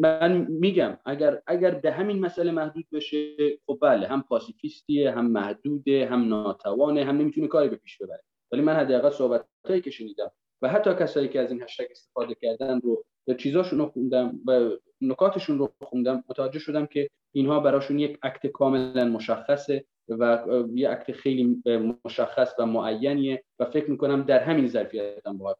من 0.00 0.46
میگم 0.50 0.98
اگر 1.04 1.42
اگر 1.46 1.70
به 1.70 1.92
همین 1.92 2.20
مسئله 2.20 2.52
محدود 2.52 2.86
بشه 2.92 3.36
خب 3.66 3.78
بله 3.82 4.06
هم 4.06 4.22
پاسیفیستیه 4.22 5.10
هم 5.10 5.30
محدوده 5.30 6.06
هم 6.06 6.28
ناتوانه 6.28 7.04
هم 7.04 7.16
نمی‌تونه 7.16 7.46
کاری 7.46 7.68
به 7.68 7.76
پیش 7.76 7.98
ببره. 8.02 8.22
ولی 8.52 8.62
من 8.62 8.74
حداقل 8.74 9.10
صحبتایی 9.10 9.80
که 9.80 9.90
شنیدم 9.90 10.32
و 10.62 10.68
حتی 10.68 10.94
کسایی 10.94 11.28
که 11.28 11.40
از 11.40 11.50
این 11.50 11.62
هشتگ 11.62 11.86
استفاده 11.90 12.34
کردن 12.34 12.80
رو 12.80 13.04
چیزاشون 13.38 13.78
رو 13.78 13.86
خوندم 13.86 14.40
و 14.46 14.70
نکاتشون 15.00 15.58
رو 15.58 15.72
خوندم 15.82 16.24
متوجه 16.28 16.58
شدم 16.58 16.86
که 16.86 17.10
اینها 17.32 17.60
براشون 17.60 17.98
یک 17.98 18.18
عکت 18.22 18.46
کاملا 18.46 19.04
مشخصه 19.04 19.84
و 20.08 20.44
یه 20.74 20.88
عکت 20.88 21.12
خیلی 21.12 21.62
مشخص 22.04 22.54
و 22.58 22.66
معینیه 22.66 23.44
و 23.58 23.64
فکر 23.64 23.90
می‌کنم 23.90 24.22
در 24.22 24.42
همین 24.42 24.66
ظرفیت 24.66 25.26
هم 25.26 25.38
باید, 25.38 25.56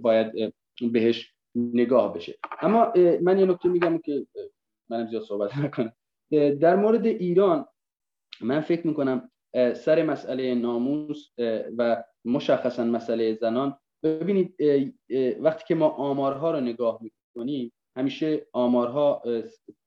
باید 0.00 0.54
بهش 0.92 1.34
نگاه 1.54 2.14
بشه. 2.14 2.38
اما 2.60 2.92
من 3.22 3.38
یه 3.38 3.46
نکته 3.46 3.68
میگم 3.68 3.98
که 3.98 4.26
منم 4.90 5.06
زیاد 5.06 5.22
صحبت 5.22 5.58
نکنم. 5.58 5.92
در 6.60 6.76
مورد 6.76 7.06
ایران 7.06 7.66
من 8.40 8.60
فکر 8.60 8.86
می‌کنم 8.86 9.30
سر 9.74 10.02
مسئله 10.02 10.54
ناموس 10.54 11.28
و 11.78 12.04
مشخصا 12.24 12.84
مسئله 12.84 13.34
زنان 13.34 13.78
ببینید 14.02 14.56
وقتی 15.40 15.64
که 15.68 15.74
ما 15.74 15.88
آمارها 15.88 16.50
رو 16.50 16.60
نگاه 16.60 17.00
می‌کنیم 17.02 17.72
همیشه 17.96 18.46
آمارها 18.52 19.22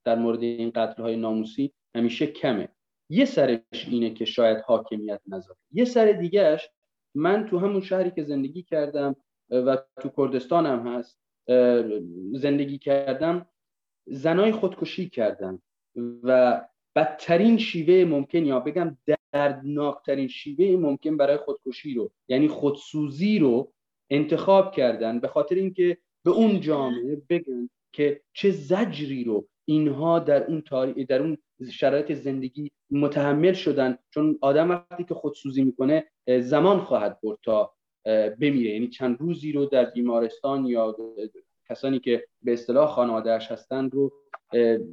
در 0.04 0.18
مورد 0.18 0.42
این 0.42 0.70
قتل 0.70 1.02
های 1.02 1.16
ناموسی 1.16 1.72
همیشه 1.94 2.26
کمه. 2.26 2.68
یه 3.10 3.24
سرش 3.24 3.88
اینه 3.90 4.10
که 4.10 4.24
شاید 4.24 4.58
حاکمیت 4.58 5.20
نذاره. 5.26 5.58
یه 5.72 5.84
سر 5.84 6.12
دیگهش 6.12 6.70
من 7.16 7.46
تو 7.46 7.58
همون 7.58 7.80
شهری 7.80 8.10
که 8.10 8.24
زندگی 8.24 8.62
کردم 8.62 9.16
و 9.50 9.78
تو 10.00 10.10
کردستان 10.16 10.66
هم 10.66 10.86
هست 10.86 11.20
زندگی 12.32 12.78
کردم. 12.78 13.46
زنای 14.06 14.52
خودکشی 14.52 15.08
کردن 15.08 15.58
و 16.22 16.60
بدترین 16.96 17.58
شیوه 17.58 18.10
ممکن 18.10 18.44
یا 18.44 18.60
بگم 18.60 18.96
دردناکترین 19.32 20.28
شیوه 20.28 20.80
ممکن 20.80 21.16
برای 21.16 21.36
خودکشی 21.36 21.94
رو 21.94 22.12
یعنی 22.28 22.48
خودسوزی 22.48 23.38
رو 23.38 23.72
انتخاب 24.10 24.72
کردن 24.72 25.20
به 25.20 25.28
خاطر 25.28 25.54
اینکه 25.54 25.98
به 26.24 26.30
اون 26.30 26.60
جامعه 26.60 27.22
بگن 27.28 27.70
که 27.92 28.20
چه 28.32 28.50
زجری 28.50 29.24
رو 29.24 29.48
اینها 29.64 30.18
در 30.18 30.44
اون 30.44 30.62
در 31.08 31.22
اون 31.22 31.38
شرایط 31.72 32.12
زندگی 32.12 32.70
متحمل 32.90 33.52
شدن. 33.52 33.98
چون 34.10 34.38
آدم 34.40 34.70
وقتی 34.70 35.04
که 35.04 35.14
خودسوزی 35.14 35.64
می‌کنه 35.64 36.04
زمان 36.40 36.80
خواهد 36.80 37.20
برد 37.22 37.38
تا 37.42 37.74
بمیره. 38.40 38.70
یعنی 38.70 38.88
چند 38.88 39.20
روزی 39.20 39.52
رو 39.52 39.66
در 39.66 39.84
بیمارستان 39.84 40.66
یا 40.66 40.96
کسانی 41.68 41.98
که 41.98 42.26
به 42.42 42.52
اصطلاح 42.52 42.88
خانوادهش 42.88 43.50
هستن 43.50 43.90
رو 43.90 44.12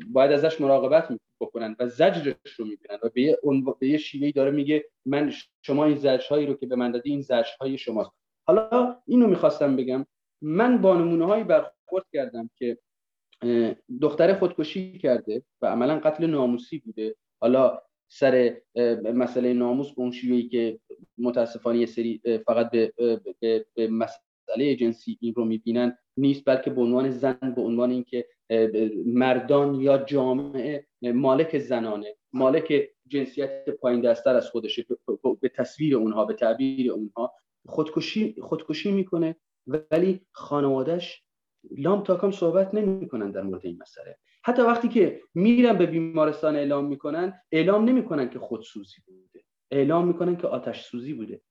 باید 0.08 0.32
ازش 0.32 0.62
مراقبت 0.62 1.20
بکنن 1.42 1.76
و 1.80 1.88
زجرش 1.88 2.36
رو 2.58 2.66
می‌بینن 2.66 3.00
و 3.04 3.10
به 3.14 3.22
یه, 3.22 3.38
به 3.80 3.88
یه 3.88 3.98
شیوهی 3.98 4.32
داره 4.32 4.52
میگه 4.52 4.86
من 5.06 5.32
شما 5.62 5.86
این 5.86 5.96
زجرهایی 5.96 6.46
رو 6.46 6.54
که 6.54 6.66
به 6.66 6.76
من 6.76 6.92
دادی 6.92 7.10
این 7.10 7.22
زجرهای 7.22 7.78
شماست. 7.78 8.12
حالا 8.48 8.98
اینو 9.08 9.28
می‌خواستم 9.28 9.76
بگم. 9.76 10.06
من 10.42 10.82
با 10.82 10.96
نمونه 10.96 11.26
هایی 11.26 11.44
برخورد 11.44 12.06
کردم 12.14 12.50
که 12.56 12.78
دختر 14.02 14.34
خودکشی 14.34 14.98
کرده 14.98 15.44
و 15.62 15.66
عملا 15.68 16.00
قتل 16.00 16.26
ناموسی 16.26 16.78
بوده. 16.80 17.16
حالا 17.42 17.82
سر 18.14 18.58
مسئله 19.14 19.54
ناموس 19.54 19.92
به 19.92 20.02
اون 20.02 20.12
شیوهی 20.12 20.48
که 20.48 20.80
متاسفانه 21.18 21.80
یه 21.80 21.86
سری 21.86 22.22
فقط 22.46 22.72
به, 22.72 22.94
به, 23.40 23.66
به 23.76 23.88
مسئله 23.88 24.76
جنسی 24.76 25.18
این 25.22 25.34
رو 25.34 25.46
می‌بینن 25.46 25.98
نیست 26.18 26.44
بلکه 26.46 26.70
به 26.70 26.82
عنوان 26.82 27.10
زن 27.10 27.54
به 27.56 27.62
عنوان 27.62 27.92
اینکه 27.92 28.28
مردان 29.06 29.76
یا 29.76 29.98
جامعه 29.98 30.88
مالک 31.02 31.60
زنانه. 31.60 32.16
مالک 32.34 32.90
جنسیت 33.08 33.70
پایین 33.70 34.02
دستر 34.02 34.36
از 34.36 34.50
خودشه. 34.50 34.86
به 35.42 35.50
تصویر 35.50 35.96
اونها 35.96 36.26
به 36.26 36.34
تعبیر 36.34 36.92
اونها. 36.92 37.34
خودکشی 37.66 38.36
خودکشی 38.42 38.92
می‌کنه. 38.92 39.36
ولی 39.68 40.22
خانوادهش 40.32 41.24
لام 41.78 42.04
تاکام 42.04 42.32
صحبت 42.32 42.74
نمی‌کنن 42.74 43.32
در 43.32 43.42
مورد 43.42 43.66
این 43.66 43.78
مسئله. 43.82 44.18
حتی 44.44 44.62
وقتی 44.62 44.90
که 44.90 45.22
میرن 45.34 45.78
به 45.78 45.86
بیمارستان 45.86 46.56
اعلام 46.56 46.86
می‌کنن 46.86 47.42
اعلام 47.52 47.86
نمی‌کنن 47.86 48.30
که 48.30 48.40
خودسوزی 48.40 48.96
بوده. 49.06 49.46
اعلام 49.72 50.08
می‌کنن 50.08 50.38
که 50.38 50.48
آتش 50.48 50.86
سوزی 50.86 51.14
بوده. 51.14 51.42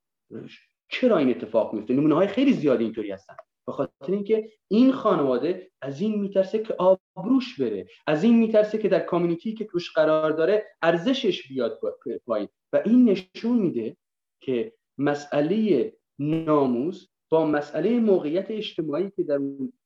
چرا 0.88 1.18
این 1.18 1.30
اتفاق 1.30 1.74
میفته 1.74 1.94
نمونه 1.94 2.14
های 2.14 2.26
خیلی 2.26 2.52
زیادی 2.52 2.84
اینطوری 2.84 3.10
هستن. 3.10 3.34
به 3.66 3.72
خاطر 3.72 4.12
اینکه 4.12 4.50
این 4.68 4.92
خانواده 4.92 5.70
از 5.82 6.00
این 6.00 6.20
میترسه 6.20 6.58
که 6.58 6.74
آبروش 6.74 7.60
بره. 7.60 7.86
از 8.06 8.24
این 8.24 8.38
میترسه 8.38 8.78
که 8.78 8.88
در 8.88 9.00
کامیونیتی 9.00 9.54
که 9.54 9.64
توش 9.64 9.92
قرار 9.92 10.30
داره 10.30 10.66
ارزشش 10.82 11.48
بیاد 11.48 11.80
پایین. 12.26 12.48
و 12.72 12.82
این 12.84 13.04
نشون 13.04 13.58
میده 13.58 13.96
که 14.40 14.72
مسئله 14.98 15.92
ناموس 16.18 17.06
با 17.30 17.46
مسئله 17.46 18.00
موقعیت 18.00 18.50
اجتماعی 18.50 19.10
که 19.16 19.22
در 19.22 19.38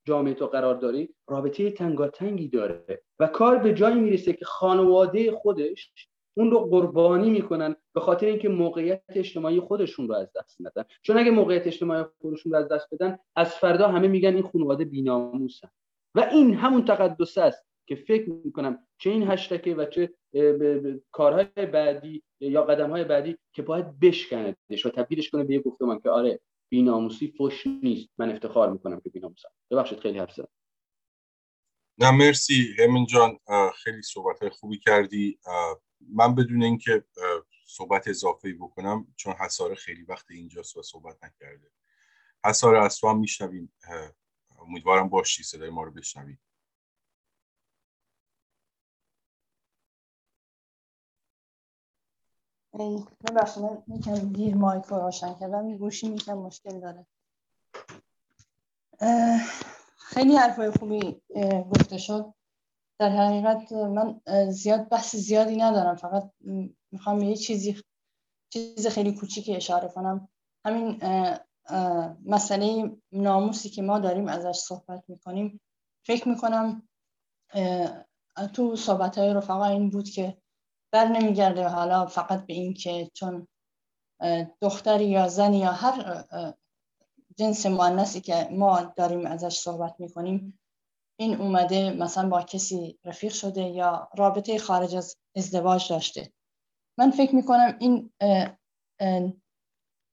جامعه 0.04 0.34
تو 0.34 0.46
قرار 0.46 0.74
داری 0.74 1.14
رابطه 1.28 1.70
تنگاتنگی 1.70 2.48
داره 2.48 3.02
و 3.18 3.26
کار 3.26 3.58
به 3.58 3.74
جایی 3.74 4.00
می‌رسه 4.00 4.32
که 4.32 4.44
خانواده 4.44 5.32
خودش 5.32 5.92
اون 6.36 6.50
رو 6.50 6.58
قربانی 6.58 7.30
می‌کنن 7.30 7.76
به 7.94 8.00
خاطر 8.00 8.26
اینکه 8.26 8.48
موقعیت 8.48 9.02
اجتماعی 9.08 9.60
خودشون 9.60 10.08
رو 10.08 10.14
از 10.14 10.32
دست 10.36 10.56
ندن. 10.60 10.84
چون 11.02 11.18
اگه 11.18 11.30
موقعیت 11.30 11.66
اجتماعی 11.66 12.04
خودشون 12.20 12.52
رو 12.52 12.58
از 12.58 12.68
دست 12.68 12.94
بدن 12.94 13.18
از 13.36 13.54
فردا 13.54 13.88
همه 13.88 14.08
میگن 14.08 14.34
این 14.34 14.42
خانواده 14.42 14.84
بیناموسن. 14.84 15.68
و 16.14 16.20
این 16.32 16.54
همون 16.54 16.84
تقدس 16.84 17.38
است 17.38 17.66
که 17.86 17.94
فکر 17.94 18.30
می‌کنم 18.44 18.78
چه 18.98 19.10
این 19.10 19.30
هشتکه 19.30 19.74
و 19.74 19.84
چه 19.84 20.14
کارهای 21.12 21.66
بعدی 21.72 22.22
یا 22.40 22.62
قدم 22.62 22.90
های 22.90 23.04
بعدی 23.04 23.36
که 23.52 23.62
باید 23.62 24.00
بشکندش 24.00 24.86
و 24.86 24.90
تبدیلش 24.90 25.30
کنه 25.30 25.44
به 25.44 25.54
یه 25.54 25.60
گفتمان 25.60 26.00
که 26.00 26.10
آره 26.10 26.40
بیناموسی 26.68 27.34
فش 27.38 27.66
نیست. 27.66 28.08
من 28.18 28.30
افتخار 28.30 28.72
می‌کنم 28.72 29.00
که 29.00 29.10
بیناموسم. 29.10 29.48
ببخشید 29.70 30.00
خیلی 30.00 30.18
حرف 30.18 30.32
زدم. 30.32 30.48
نه 31.98 32.10
مرسی. 32.10 32.76
همین 32.78 33.06
جان 33.06 33.38
خیلی 33.74 34.02
صحبت 34.02 34.40
های 34.40 34.50
خوبی 34.50 34.78
کردی. 34.78 35.38
من 36.00 36.34
بدون 36.34 36.62
اینکه 36.62 37.04
صحبت 37.66 38.08
اضافه 38.08 38.52
بکنم 38.52 39.14
چون 39.16 39.32
حسار 39.32 39.74
خیلی 39.74 40.02
وقت 40.02 40.30
اینجاست 40.30 40.76
و 40.76 40.82
صحبت 40.82 41.24
نکرده. 41.24 41.70
حسار 42.44 42.90
هم 43.02 43.18
میشنویم 43.18 43.72
امیدوارم 44.58 45.08
باشی 45.08 45.42
صدای 45.42 45.70
ما 45.70 45.82
رو 45.82 45.90
بشنوی 45.90 46.36
ببخشید 52.74 53.62
من 53.62 53.82
می‌کنم 53.86 54.32
دیر 54.32 54.54
مایک 54.54 54.84
رو 54.84 54.98
روشن 54.98 55.34
کردم. 55.34 55.76
گوشی 55.76 56.08
می‌کنم 56.08 56.38
مشکل 56.38 56.80
داره. 56.80 57.06
خیلی 59.96 60.36
حرفای 60.36 60.70
خوبی 60.70 61.22
گفته 61.70 61.98
شد. 61.98 62.34
در 62.98 63.10
حقیقت 63.10 63.72
من 63.72 64.20
زیاد 64.50 64.88
بحث 64.88 65.16
زیادی 65.16 65.56
ندارم. 65.56 65.96
فقط 65.96 66.30
می‌خوام 66.92 67.22
یه 67.22 67.36
چیزی 67.36 67.82
چیز 68.50 68.86
خیلی 68.86 69.14
کوچیکی 69.14 69.56
اشاره 69.56 69.88
کنم. 69.88 70.28
همین 70.64 71.00
مسئله 72.24 72.96
ناموسی 73.12 73.68
که 73.70 73.82
ما 73.82 73.98
داریم 73.98 74.28
ازش 74.28 74.56
صحبت 74.56 75.04
می‌کنیم. 75.08 75.60
فکر 76.06 76.28
می‌کنم 76.28 76.88
تو 78.52 78.76
صحبت 78.76 79.18
های 79.18 79.34
رفقا 79.34 79.64
این 79.64 79.90
بود 79.90 80.08
که 80.08 80.36
بر 80.94 81.08
نمیگرده 81.08 81.68
حالا 81.68 82.06
فقط 82.06 82.46
به 82.46 82.54
این 82.54 82.74
که 82.74 83.10
چون 83.14 83.48
دختری 84.60 85.04
یا 85.04 85.28
زنی 85.28 85.58
یا 85.58 85.72
هر 85.72 86.24
جنس 87.38 87.66
مؤنثی 87.66 88.20
که 88.20 88.48
ما 88.50 88.82
داریم 88.96 89.26
ازش 89.26 89.58
صحبت 89.58 89.94
می‌کنیم 89.98 90.60
این 91.20 91.40
اومده 91.40 91.90
مثلا 91.90 92.28
با 92.28 92.42
کسی 92.42 92.98
رفیق 93.04 93.32
شده 93.32 93.62
یا 93.62 94.08
رابطه 94.16 94.58
خارج 94.58 94.96
از 94.96 95.16
ازدواج 95.36 95.88
داشته. 95.88 96.32
من 96.98 97.10
فکر 97.10 97.34
می‌کنم 97.34 97.78
این 97.80 98.10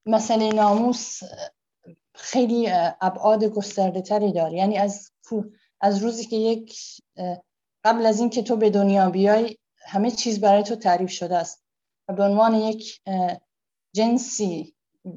مسئله 0.06 0.52
ناموس 0.52 1.20
خیلی 2.14 2.68
ابعاد 3.00 3.44
گسترده 3.44 4.02
تری 4.02 4.32
داره. 4.32 4.54
یعنی 4.54 4.78
از 4.78 5.12
از 5.80 5.98
روزی 5.98 6.24
که 6.24 6.36
یک 6.36 6.76
قبل 7.84 8.06
از 8.06 8.20
اینکه 8.20 8.42
تو 8.42 8.56
به 8.56 8.70
دنیا 8.70 9.10
بیای 9.10 9.56
همه 9.86 10.10
چیز 10.10 10.40
برای 10.40 10.62
تو 10.62 10.76
تعریف 10.76 11.10
شده 11.10 11.36
است. 11.36 11.62
و 12.08 12.12
به 12.12 12.24
عنوان 12.24 12.54
یک 12.54 13.00
جنسی 13.94 14.74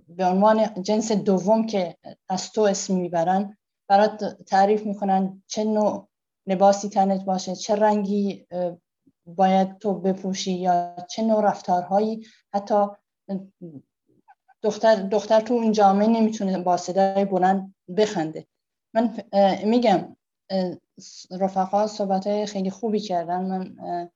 به 0.08 0.26
عنوان 0.26 0.84
جنس 0.84 1.12
دوم 1.12 1.66
که 1.66 1.98
از 2.30 2.52
تو 2.52 2.62
اسم 2.62 2.96
می‌برن 2.96 3.58
برات 3.90 4.44
تعریف 4.44 4.86
می‌کنن 4.86 5.44
چه 5.48 5.64
نوع 5.64 6.08
لباسی 6.48 6.90
تنت 6.90 7.26
باشه 7.26 7.56
چه 7.56 7.76
رنگی 7.76 8.48
باید 9.26 9.78
تو 9.78 9.94
بپوشی 9.94 10.54
یا 10.54 10.96
چه 11.10 11.24
نوع 11.24 11.44
رفتارهایی. 11.44 12.26
حتی 12.54 12.86
دختر, 14.62 14.96
دختر 14.96 15.40
تو 15.40 15.54
این 15.54 15.72
جامعه 15.72 16.08
نمی‌تونه 16.08 16.58
با 16.60 16.78
صدای 16.78 17.26
بلند 17.26 17.76
بخنده. 17.98 18.46
من 18.94 19.18
میگم 19.64 20.16
رفقا 21.32 21.88
صحبت 21.88 22.46
خیلی 22.46 22.70
خوبی 22.70 23.00
کردن. 23.00 23.46
من 23.46 24.12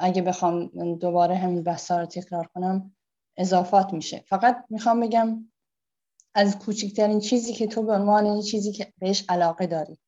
اگه 0.00 0.22
بخوام 0.22 0.66
دوباره 0.94 1.34
همین 1.34 1.62
بحثا 1.62 2.00
رو 2.00 2.06
تکرار 2.06 2.46
کنم 2.46 2.96
اضافات 3.36 3.92
میشه. 3.92 4.24
فقط 4.28 4.64
می‌خوام 4.70 5.00
بگم 5.00 5.50
از 6.34 6.58
کوچکترین 6.58 7.20
چیزی 7.20 7.52
که 7.52 7.66
تو 7.66 7.82
به 7.82 7.92
عنوان 7.92 8.26
یه 8.26 8.42
چیزی 8.42 8.72
که 8.72 8.92
بهش 8.98 9.24
علاقه 9.28 9.66
داری 9.66 9.98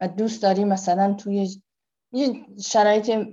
و 0.00 0.08
دوست 0.08 0.42
داری 0.42 0.64
مثلا 0.64 1.14
توی 1.14 1.48
یه 2.12 2.46
شرایط 2.62 3.28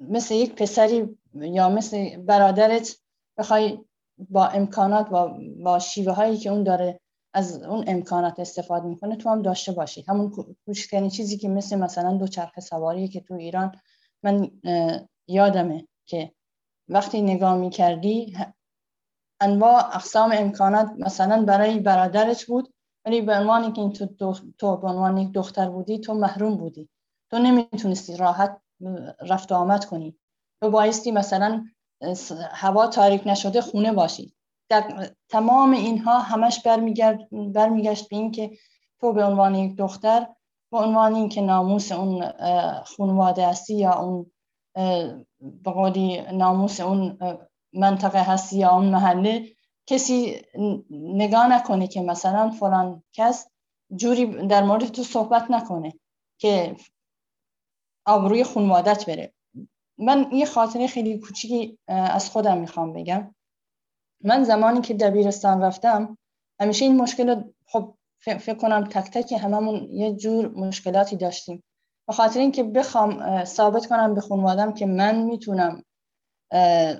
مثل 0.00 0.34
یک 0.34 0.54
پسری 0.54 1.18
یا 1.34 1.68
مثل 1.68 2.16
برادرت 2.16 2.96
بخوای 3.38 3.78
با 4.18 4.46
امکانات 4.46 5.12
و 5.12 5.28
با 5.64 5.78
شیوه 5.78 6.12
هایی 6.12 6.38
که 6.38 6.50
اون 6.50 6.62
داره 6.62 7.00
از 7.34 7.62
اون 7.62 7.84
امکانات 7.86 8.40
استفاده 8.40 8.86
می‌کنه 8.86 9.16
تو 9.16 9.28
هم 9.28 9.42
داشته 9.42 9.72
باشی. 9.72 10.04
همون 10.08 10.54
کوچکترین 10.66 11.10
چیزی 11.10 11.38
که 11.38 11.48
مثل 11.48 11.78
مثلا 11.78 12.16
دو 12.16 12.26
چرخ 12.26 12.60
سواری 12.60 13.08
که 13.08 13.20
تو 13.20 13.34
ایران 13.34 13.72
من 14.22 14.50
یادمه 15.28 15.88
که 16.06 16.32
وقتی 16.88 17.22
نگاه 17.22 17.56
می‌کردی 17.56 18.36
انواع 19.40 19.96
اقسام 19.96 20.32
امکانات 20.34 20.90
مثلا 20.98 21.44
برای 21.44 21.80
برادرت 21.80 22.44
بود 22.44 22.74
ولی 23.04 23.20
به 23.20 23.34
عنوان 23.34 23.72
که 23.72 24.06
تو, 24.06 24.34
تو 24.58 24.76
به 24.76 24.88
عنوان 24.88 25.18
یک 25.18 25.32
دختر 25.32 25.68
بودی 25.68 25.98
تو 25.98 26.14
محروم 26.14 26.56
بودی. 26.56 26.88
تو 27.30 27.38
نمی‌تونستی 27.38 28.16
راحت 28.16 28.60
رفت 29.20 29.52
آمد 29.52 29.84
کنی. 29.84 30.18
تو 30.62 30.70
بایستی 30.70 31.10
مثلا 31.12 31.64
هوا 32.50 32.86
تاریک 32.86 33.22
نشده 33.26 33.60
خونه 33.60 33.92
باشی. 33.92 34.34
در 34.70 35.10
تمام 35.28 35.70
اینها 35.70 36.18
همش 36.18 36.62
برمیگشت 37.54 38.08
به 38.08 38.16
این 38.16 38.30
که 38.30 38.50
تو 39.00 39.12
به 39.12 39.24
عنوان 39.24 39.54
یک 39.54 39.76
دختر 39.76 40.26
به 40.72 40.78
عنوان 40.78 41.14
اینکه 41.14 41.40
ناموس 41.40 41.92
اون 41.92 42.32
خانواده 42.82 43.46
هستی 43.46 43.74
یا 43.74 43.92
اون 43.92 44.30
به 45.40 45.70
قولی 45.70 46.22
ناموس 46.32 46.80
اون 46.80 47.18
منطقه 47.72 48.22
هستی 48.22 48.58
یا 48.58 48.70
اون 48.70 48.88
محله 48.88 49.48
کسی 49.86 50.42
نگاه 50.90 51.48
نکنه 51.48 51.86
که 51.86 52.00
مثلا 52.00 52.50
فلان 52.50 53.02
کس 53.12 53.48
جوری 53.96 54.46
در 54.46 54.62
مورد 54.62 54.84
تو 54.84 55.02
صحبت 55.02 55.50
نکنه 55.50 55.92
که 56.40 56.76
آبروی 58.06 58.44
خانوادت 58.44 59.06
بره. 59.06 59.32
من 59.98 60.28
یه 60.32 60.46
خاطره 60.46 60.86
خیلی 60.86 61.18
کوچیکی 61.18 61.78
از 61.88 62.30
خودم 62.30 62.58
می‌خوام 62.58 62.92
بگم. 62.92 63.34
من 64.24 64.44
زمانی 64.44 64.80
که 64.80 64.94
دبیرستان 64.94 65.62
رفتم 65.62 66.18
همیشه 66.60 66.84
این 66.84 66.96
مشکل 66.96 67.42
خب 67.66 67.94
فکر 68.18 68.54
کنم 68.54 68.84
تک 68.84 69.10
تک 69.10 69.32
هممون 69.32 69.88
یه 69.92 70.14
جور 70.14 70.48
مشکلاتی 70.48 71.16
داشتیم. 71.16 71.62
به 72.08 72.14
خاطر 72.14 72.40
اینکه 72.40 72.62
بخوام 72.62 73.44
ثابت 73.44 73.86
کنم 73.86 74.14
به 74.14 74.20
خانوادم 74.20 74.72
که 74.72 74.86
من 74.86 75.22
می‌تونم 75.22 75.82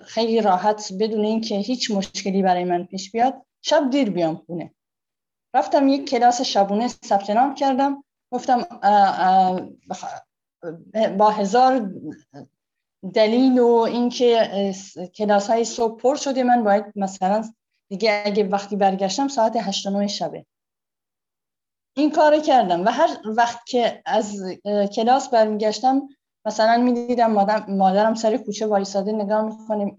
خیلی 0.04 0.40
راحت 0.40 0.92
بدون 1.00 1.24
اینکه 1.24 1.54
هیچ 1.54 1.90
مشکلی 1.90 2.42
برای 2.42 2.64
من 2.64 2.84
پیش 2.84 3.12
بیاد 3.12 3.46
شب 3.62 3.90
دیر 3.90 4.10
بیام 4.10 4.36
خونه. 4.46 4.74
رفتم 5.54 5.88
یک 5.88 6.08
کلاس 6.10 6.42
شبونه 6.42 6.88
ثبت 6.88 7.30
نام 7.30 7.54
کردم. 7.54 8.04
گفتم 8.32 8.66
با 11.18 11.30
هزار 11.30 11.90
دلیل 13.14 13.58
و 13.58 13.66
اینکه 13.66 14.50
کلاس 15.14 15.50
های 15.50 15.64
صبح 15.64 16.00
پر 16.00 16.16
شده 16.16 16.42
من 16.42 16.64
باید 16.64 16.84
مثلا 16.96 17.44
دیگه 17.90 18.22
اگه 18.26 18.48
وقتی 18.48 18.76
برگشتم 18.76 19.28
ساعت 19.28 19.56
هشت 19.56 19.86
و 19.86 20.08
شبه. 20.08 20.46
این 21.96 22.10
کار 22.10 22.38
کردم 22.38 22.84
و 22.84 22.90
هر 22.90 23.08
وقت 23.24 23.66
که 23.66 24.02
از 24.06 24.44
کلاس 24.96 25.28
برمیگشتم 25.28 26.02
مثلا 26.44 26.82
می‌دیدم 26.82 27.32
مادرم, 27.68 28.14
سر 28.14 28.36
کوچه 28.36 28.66
وایساده 28.66 29.12
نگاه 29.12 29.42
می‌کنه 29.42 29.96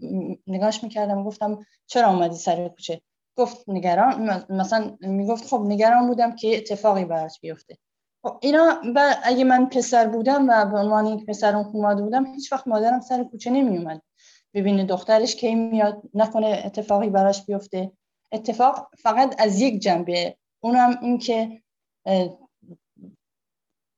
نگاهش 0.48 0.84
می‌کردم 0.84 1.24
گفتم 1.24 1.60
چرا 1.88 2.10
اومدی 2.10 2.36
سر 2.36 2.68
کوچه؟ 2.68 3.02
گفت 3.38 3.64
نگران 3.68 4.45
مثلا 4.49 4.98
می‌گفت 4.99 5.48
خب 5.48 5.64
نگران 5.66 6.07
بودم 6.07 6.36
که 6.36 6.57
اتفاقی 6.57 7.06
براش 7.06 7.40
بیفته. 7.40 7.78
خب 8.24 8.38
اینا 8.41 8.82
اگه 9.24 9.44
من 9.44 9.66
پسر 9.66 10.07
بودم 10.07 10.49
و 10.49 10.66
به 10.66 10.78
عنوان 10.78 11.07
یک 11.07 11.26
پسر 11.26 11.56
اون 11.56 11.95
بودم 11.95 12.26
هیچ 12.26 12.52
وقت 12.53 12.68
مادرم 12.68 12.99
سر 12.99 13.24
کوچه 13.24 13.49
نمیومد 13.49 14.02
ببینه 14.53 14.86
دخترش 14.86 15.36
کی 15.36 15.56
میاد 15.56 16.02
نکنه 16.14 16.61
اتفاقی 16.66 17.10
براش 17.10 17.45
بیفته. 17.45 17.91
اتفاق 18.32 18.90
فقط 19.03 19.36
از 19.41 19.61
یک 19.61 19.82
جنبه 19.82 20.38
اونم 20.64 20.99
این 21.02 21.18
که 21.18 21.61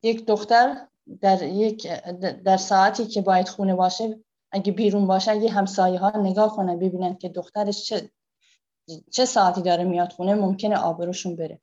یک 0.03 0.25
دختر 0.25 0.87
در 1.21 1.43
یک 1.43 1.87
در 2.45 2.57
ساعتی 2.57 3.05
که 3.05 3.21
باید 3.21 3.47
خونه 3.47 3.75
باشه 3.75 4.19
اگه 4.51 4.71
بیرون 4.71 5.07
باشه 5.07 5.31
اگه 5.31 5.49
همسایه 5.49 5.99
ها 5.99 6.21
نگاه 6.21 6.55
کنن 6.55 6.79
ببینن 6.79 7.17
که 7.17 7.29
دخترش 7.29 7.85
چه 7.85 8.09
چه 9.11 9.25
ساعتی 9.25 9.61
داره 9.61 9.83
میاد 9.83 10.11
خونه 10.11 10.33
ممکنه 10.33 10.75
آبروشون 10.75 11.35
بره. 11.35 11.59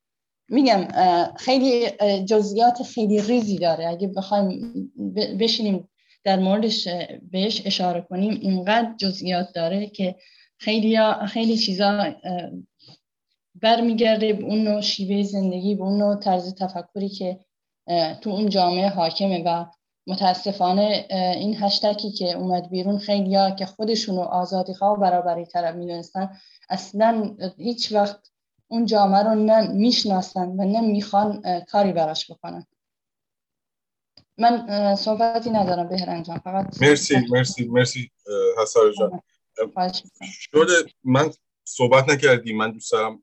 میگم 0.48 0.88
خیلی 1.36 1.90
جزئیات 2.24 2.82
خیلی 2.82 3.22
ریزی 3.22 3.58
داره. 3.58 3.88
اگه 3.88 4.08
بخوایم 4.08 4.92
بشینیم 5.40 5.88
در 6.24 6.38
موردش 6.38 6.88
بهش 7.30 7.62
اشاره 7.66 8.00
کنیم 8.00 8.38
اینقدر 8.40 8.94
جزئیات 8.96 9.52
داره 9.54 9.86
که 9.86 10.16
خیلی 10.58 10.98
خیلی 11.28 11.56
چیزا 11.56 12.14
برمیگرده 13.62 14.32
به 14.32 14.44
اون 14.44 14.64
نوع 14.64 14.80
شیوه 14.80 15.22
زندگی 15.22 15.74
به 15.74 15.82
اون 15.82 15.98
نوع 15.98 16.16
طرز 16.16 16.55
تفکری 16.55 17.09
که 17.09 17.40
تو 18.20 18.30
اون 18.30 18.48
جامعه 18.48 18.89
حاکمه 18.89 19.43
و 19.47 19.64
متاسفانه 20.06 21.06
این 21.10 21.56
هشتکی 21.60 22.10
که 22.10 22.32
اومد 22.32 22.70
بیرون 22.70 22.98
خیلی 22.98 23.35
ها 23.35 23.51
که 23.51 23.66
خودشونو 23.66 24.20
آزادی 24.20 24.74
خواه 24.74 24.93
و 24.93 25.01
برابری 25.01 25.47
طرف 25.47 25.74
می‌دونستن 25.74 26.30
اصلا 26.70 27.36
هیچ 27.59 27.93
وقت 27.93 28.30
اون 28.68 28.86
جامعه 28.86 29.22
رو 29.22 29.35
نه 29.35 29.68
می‌شناسن 29.68 30.48
و 30.48 30.64
نه 30.64 30.80
می‌خوان 30.80 31.60
کاری 31.60 31.93
براش 31.93 32.30
بکنن. 32.30 32.66
من 34.39 34.94
صحبتی 34.94 35.51
ندارم 35.51 35.89
بهرنگ 35.89 36.24
جان 36.24 36.39
فقط 36.39 36.82
مرسی 36.82 37.16
مرسی 37.30 37.68
مرسی 37.68 38.10
حسار 38.62 38.93
جان. 38.93 39.20
شده 40.22 40.90
من 41.05 41.30
صحبت 41.64 42.09
نکردی 42.09 42.52
من 42.52 42.70
دوست 42.72 42.93
دارم 42.93 43.22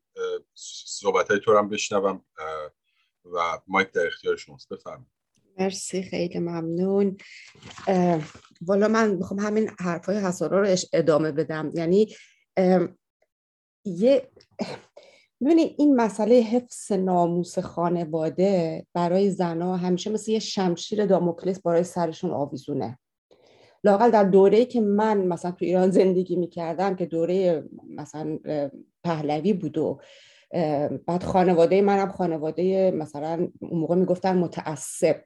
صحبت 0.86 1.32
های 1.32 1.40
تو 1.40 1.52
رو 1.52 1.58
هم 1.58 1.70
بشنوم 1.70 2.26
و 3.34 3.60
مایک 3.68 3.92
در 3.92 4.08
اختیار 4.08 4.36
شماست. 4.38 4.70
بفرمایید. 4.70 5.12
مرسی 5.58 6.04
خیلی 6.04 6.40
ممنون. 6.40 7.18
والا 8.62 8.88
من 8.88 9.16
می‌خوام 9.16 9.40
همین 9.40 9.70
حرفای 9.80 10.18
حسارا 10.18 10.62
رو 10.62 10.76
ادامه 10.94 11.32
بدم. 11.32 11.72
یعنی 11.74 12.16
یه 13.86 14.32
ببینید 15.42 15.76
این 15.78 15.96
مسئله 15.96 16.36
حفظ 16.36 16.92
ناموس 16.92 17.60
خانواده 17.60 18.86
برای 18.94 19.32
زنها 19.32 19.78
همیشه 19.78 20.10
مثل 20.10 20.32
یه 20.32 20.40
شمشیر 20.40 21.06
داموکلس 21.06 21.60
برای 21.60 21.84
سرشون 21.84 22.32
آویزونه. 22.32 23.00
لاقل 23.84 24.12
در 24.12 24.24
دوره 24.24 24.66
که 24.66 24.82
من 24.82 25.28
مثلا 25.28 25.52
تو 25.52 25.66
ایران 25.66 25.92
زندگی 25.92 26.36
می‌کردم 26.36 26.96
که 26.96 27.06
دوره 27.06 27.64
مثلا 27.90 28.40
پهلوی 29.06 29.54
بود 29.54 29.78
و 29.78 30.00
بعد 31.08 31.24
خانواده 31.24 31.82
منم 31.82 32.12
خانواده 32.12 32.92
مثلا 32.92 33.48
اون 33.60 33.80
موقع 33.80 33.96
می‌گفتن 33.96 34.38
متعصب. 34.38 35.22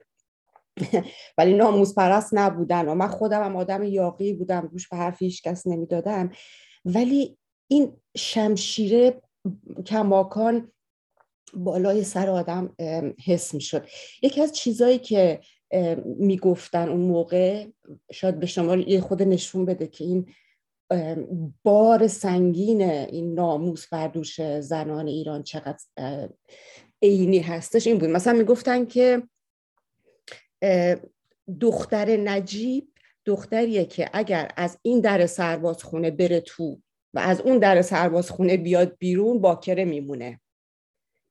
ولی 1.38 1.54
ناموز 1.54 1.96
پرست 1.96 2.30
نبودن 2.34 2.88
و 2.88 2.96
من 2.96 3.08
خودم 3.08 3.44
هم 3.44 3.56
آدم 3.56 3.84
یاقی 3.84 4.34
بودم 4.34 4.70
روش 4.72 4.88
به 4.88 4.98
حرف 4.98 5.22
هیچ 5.22 5.44
کس 5.44 5.68
نمی‌دادم. 5.68 6.32
ولی 6.86 7.38
این 7.68 7.94
شمشیره 8.18 9.22
کماکان 9.86 10.72
بالای 11.54 12.04
سر 12.04 12.30
آدم 12.30 12.76
حس 13.26 13.54
می‌شد. 13.54 13.86
یکی 14.22 14.42
از 14.42 14.52
چیزایی 14.52 14.98
که 14.98 15.40
می‌گفتن 16.06 16.90
اون 16.90 17.02
موقع 17.02 17.66
شاید 18.12 18.40
به 18.40 18.46
شما 18.46 18.76
یه 18.76 19.02
خود 19.02 19.24
نشون 19.24 19.66
بده 19.66 19.88
که 19.88 20.04
این 20.04 20.26
بار 21.64 22.08
سنگین 22.08 22.82
این 22.82 23.34
ناموس 23.34 23.88
بر 23.88 24.12
زنان 24.62 25.08
ایران 25.08 25.44
چقدر 25.44 25.84
عینی 27.02 27.40
هستش 27.40 27.88
این 27.88 27.98
بود. 27.98 28.10
مثلا 28.10 28.34
می‌گفتن 28.34 28.86
که 28.86 29.24
دختر 31.62 32.18
نجیب 32.18 32.94
دختریه 33.26 33.86
که 33.86 34.10
اگر 34.14 34.52
از 34.58 34.78
این 34.82 35.00
در 35.00 35.26
سربازخونه 35.26 36.12
بره 36.12 36.42
تو 36.42 36.82
و 37.14 37.20
از 37.20 37.42
اون 37.42 37.58
در 37.58 37.82
سربازخونه 37.82 38.58
بیاد 38.58 38.98
بیرون 38.98 39.42
باکره 39.42 39.86
میمونه. 39.86 40.40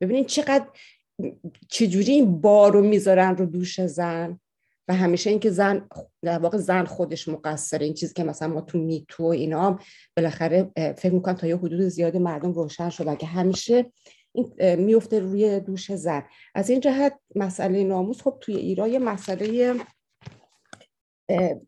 ببینید 0.00 0.26
چقدر 0.26 0.66
چجوری 1.68 2.12
این 2.12 2.40
بار 2.40 2.72
رو 2.72 2.82
می‌ذارن 2.82 3.36
رو 3.36 3.46
دوش 3.46 3.80
زن؟ 3.80 4.40
و 4.88 4.94
همیشه 4.94 5.30
اینکه 5.30 5.50
زن 5.50 5.88
در 6.22 6.38
واقع 6.38 6.58
زن 6.58 6.84
خودش 6.84 7.28
مقصره. 7.28 7.84
این 7.84 7.94
چیزی 7.94 8.14
که 8.14 8.24
مثلا 8.24 8.48
ما 8.48 8.60
تو 8.60 8.78
میتو 8.78 9.24
و 9.24 9.26
اینا 9.26 9.78
بالاخره 10.16 10.70
فکر 10.76 11.12
می‌کنم 11.12 11.34
تا 11.34 11.46
یه 11.46 11.56
حدود 11.56 11.80
زیادی 11.80 12.18
مردم 12.18 12.52
روشن 12.52 12.90
شدن 12.90 13.14
که 13.14 13.26
همیشه 13.26 13.92
این 14.32 14.74
میفته 14.74 15.18
روی 15.18 15.60
دوش 15.60 15.94
زن. 15.94 16.22
از 16.54 16.70
این 16.70 16.80
جهت 16.80 17.18
مسئله 17.34 17.84
ناموس 17.84 18.22
خب 18.22 18.38
توی 18.40 18.56
ایران 18.56 18.90
یه 18.90 18.98
مسئله 18.98 19.74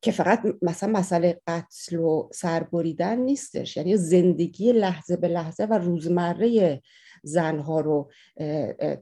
که 0.02 0.10
فقط 0.12 0.42
مثلا 0.62 0.92
مسئله 0.92 1.40
قتل 1.46 1.96
و 1.96 2.28
سربریدن 2.32 3.18
نیستش. 3.18 3.76
یعنی 3.76 3.96
زندگی 3.96 4.72
لحظه 4.72 5.16
به 5.16 5.28
لحظه 5.28 5.64
و 5.64 5.78
روزمره 5.78 6.82
زنها 7.22 7.80
رو 7.80 8.10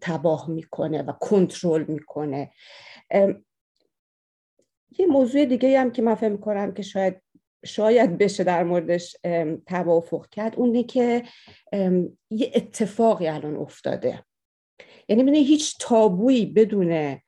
تباه 0.00 0.50
می‌کنه 0.50 1.02
و 1.02 1.12
کنترل 1.12 1.84
می‌کنه. 1.84 2.50
یه 4.98 5.06
موضوع 5.06 5.44
دیگه 5.44 5.80
هم 5.80 5.90
که 5.90 6.02
من 6.02 6.36
کنم 6.36 6.74
که 6.74 6.82
شاید 6.82 7.22
شاید 7.64 8.18
بشه 8.18 8.44
در 8.44 8.64
موردش 8.64 9.16
توافق 9.66 10.28
کرد 10.28 10.56
اونه 10.56 10.82
که 10.82 11.22
یه 12.30 12.52
اتفاقی 12.54 13.28
الان 13.28 13.56
افتاده. 13.56 14.24
یعنی 15.08 15.24
بینه 15.24 15.38
هیچ 15.38 15.76
تابویی 15.80 16.46
بدون 16.46 17.18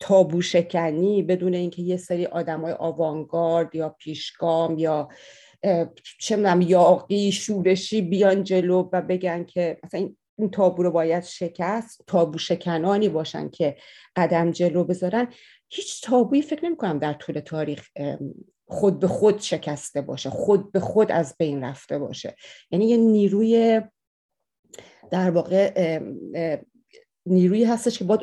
تابو 0.00 0.42
شکنی 0.42 1.22
بدون 1.22 1.54
اینکه 1.54 1.82
یه 1.82 1.96
سری 1.96 2.26
آدم 2.26 2.60
های 2.60 2.72
آوانگارد 2.72 3.74
یا 3.74 3.88
پیشگام 3.88 4.78
یا 4.78 5.08
چه 6.20 6.36
می‌دونم 6.36 6.60
یاقی 6.60 7.32
شورشی 7.32 8.02
بیان 8.02 8.44
جلو 8.44 8.88
و 8.92 9.02
بگن 9.02 9.44
که 9.44 9.78
مثلا 9.84 10.08
این 10.38 10.50
تابو 10.50 10.82
رو 10.82 10.90
باید 10.90 11.24
شکست 11.24 12.04
تابو 12.06 12.38
شکنانی 12.38 13.08
باشن 13.08 13.48
که 13.48 13.76
قدم 14.16 14.50
جلو 14.50 14.84
بذارن. 14.84 15.28
هیچ 15.68 16.02
تابویی 16.02 16.42
فکر 16.42 16.64
نمی 16.64 16.76
کنم 16.76 16.98
در 16.98 17.12
طول 17.12 17.40
تاریخ 17.40 17.88
خود 18.68 19.00
به 19.00 19.08
خود 19.08 19.40
شکسته 19.40 20.00
باشه 20.00 20.30
خود 20.30 20.72
به 20.72 20.80
خود 20.80 21.12
از 21.12 21.34
بین 21.38 21.64
رفته 21.64 21.98
باشه. 21.98 22.34
یعنی 22.70 22.88
یه 22.88 22.96
نیروی 22.96 23.80
در 25.10 25.30
واقع 25.30 25.98
نیرویی 27.26 27.64
هستش 27.64 27.98
که 27.98 28.04
باید 28.04 28.20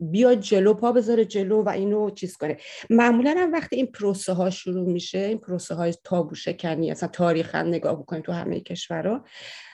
بیاد 0.00 0.40
جلو 0.40 0.74
پا 0.74 0.92
بذاره 0.92 1.24
جلو 1.24 1.62
و 1.62 1.68
اینو 1.68 2.10
چیز 2.10 2.36
کنه. 2.36 2.56
معمولا 2.90 3.34
هم 3.38 3.52
وقتی 3.52 3.76
این 3.76 3.86
پروسه 3.86 4.32
ها 4.32 4.50
شروع 4.50 4.92
میشه 4.92 5.18
این 5.18 5.38
پروسه 5.38 5.74
های 5.74 5.94
تابو 6.04 6.34
شکنی 6.34 6.90
اصلا 6.90 7.08
تاریخا 7.08 7.62
نگاه 7.62 7.96
بکنید 7.96 8.24
تو 8.24 8.32
همه 8.32 8.60
کشورها 8.60 9.24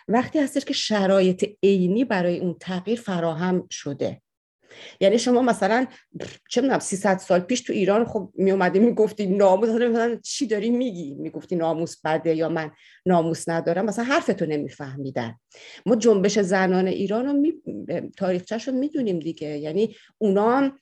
وقتی 0.08 0.38
هستش 0.38 0.64
که 0.64 0.74
شرایط 0.74 1.44
عینی 1.62 2.04
برای 2.04 2.38
اون 2.38 2.56
تغییر 2.60 3.00
فراهم 3.00 3.66
شده. 3.70 4.22
یعنی 5.00 5.18
شما 5.18 5.42
مثلا 5.42 5.86
چه 6.50 6.60
می‌دونم 6.60 6.78
300 6.78 7.18
سال 7.18 7.40
پیش 7.40 7.60
تو 7.60 7.72
ایران 7.72 8.04
خب 8.04 8.32
می 8.34 8.50
اومدی 8.50 8.78
می‌گفتی 8.78 9.26
ناموس 9.26 9.68
مثلا 9.68 10.18
چی 10.24 10.46
داری 10.46 10.70
میگی؟ 10.70 11.14
می‌گفتی 11.14 11.56
ناموس 11.56 11.96
بده 12.04 12.34
یا 12.34 12.48
من 12.48 12.70
ناموس 13.06 13.48
ندارم. 13.48 13.84
مثلا 13.84 14.04
حرفتو 14.04 14.46
نمیفهمیدن. 14.46 15.34
ما 15.86 15.96
جنبش 15.96 16.38
زنان 16.38 16.86
ایران 16.86 17.26
رو 17.26 17.32
می... 17.32 17.52
تاریخچه‌شون 18.16 18.74
می‌دونیم 18.74 19.18
دیگه. 19.18 19.58
یعنی 19.58 19.96
اونا 20.18 20.72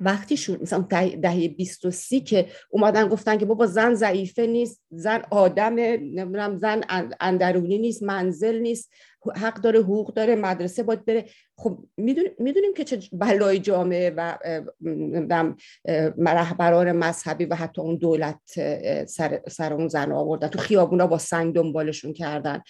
وقتی 0.00 0.36
شد 0.36 0.62
مثلا 0.62 0.86
دهه 1.22 1.48
20 1.48 1.84
و 1.84 1.90
سی 1.90 2.20
که 2.20 2.46
اومدن 2.70 3.08
گفتن 3.08 3.38
که 3.38 3.44
بابا 3.44 3.66
زن 3.66 3.94
ضعیفه 3.94 4.46
نیست 4.46 4.82
زن 4.90 5.22
آدم 5.30 5.74
نمی‌دونم 5.74 6.58
زن 6.58 6.80
اندرونی 7.20 7.78
نیست 7.78 8.02
منزل 8.02 8.58
نیست. 8.58 8.90
حق 9.36 9.54
داره 9.54 9.78
حقوق 9.78 10.14
داره 10.14 10.36
مدرسه 10.36 10.82
باید 10.82 11.04
بره. 11.04 11.24
خب 11.58 11.78
می‌دونیم 12.38 12.74
که 12.76 12.84
چه 12.84 12.98
بلای 13.12 13.58
جامعه 13.58 14.10
و 14.16 14.38
رهبران 16.18 16.92
مذهبی 16.92 17.44
و 17.44 17.54
حتی 17.54 17.80
اون 17.80 17.96
دولت 17.96 18.40
سر, 19.04 19.40
سر 19.48 19.72
اون 19.72 19.88
زن 19.88 20.12
آوردن. 20.12 20.48
تو 20.48 20.58
خیابونا 20.58 21.06
با 21.06 21.18
سنگ 21.18 21.54
دنبالشون 21.54 22.12
کردن. 22.12 22.62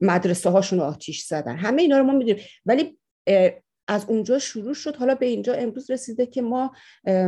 مدرسه 0.00 0.50
هاشون 0.50 0.80
آتیش 0.80 1.22
زدن. 1.22 1.56
همه 1.56 1.82
اینا 1.82 1.98
رو 1.98 2.04
ما 2.04 2.12
می‌دونیم. 2.12 2.44
ولی 2.66 2.98
از 3.90 4.04
اونجا 4.08 4.38
شروع 4.38 4.74
شد. 4.74 4.96
حالا 4.96 5.14
به 5.14 5.26
اینجا 5.26 5.52
امروز 5.54 5.90
رسیده 5.90 6.26
که 6.26 6.42
ما 6.42 6.72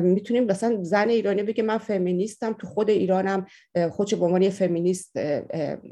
می‌تونیم 0.02 0.44
مثلا 0.44 0.78
زن 0.82 1.08
ایرانی 1.08 1.42
بگه 1.42 1.62
من 1.62 1.78
فمینیستم 1.78 2.52
تو 2.52 2.66
خود 2.66 2.90
ایرانم 2.90 3.46
خودش 3.90 4.14
به 4.14 4.24
عنوان 4.24 4.50
فمینیست 4.50 5.16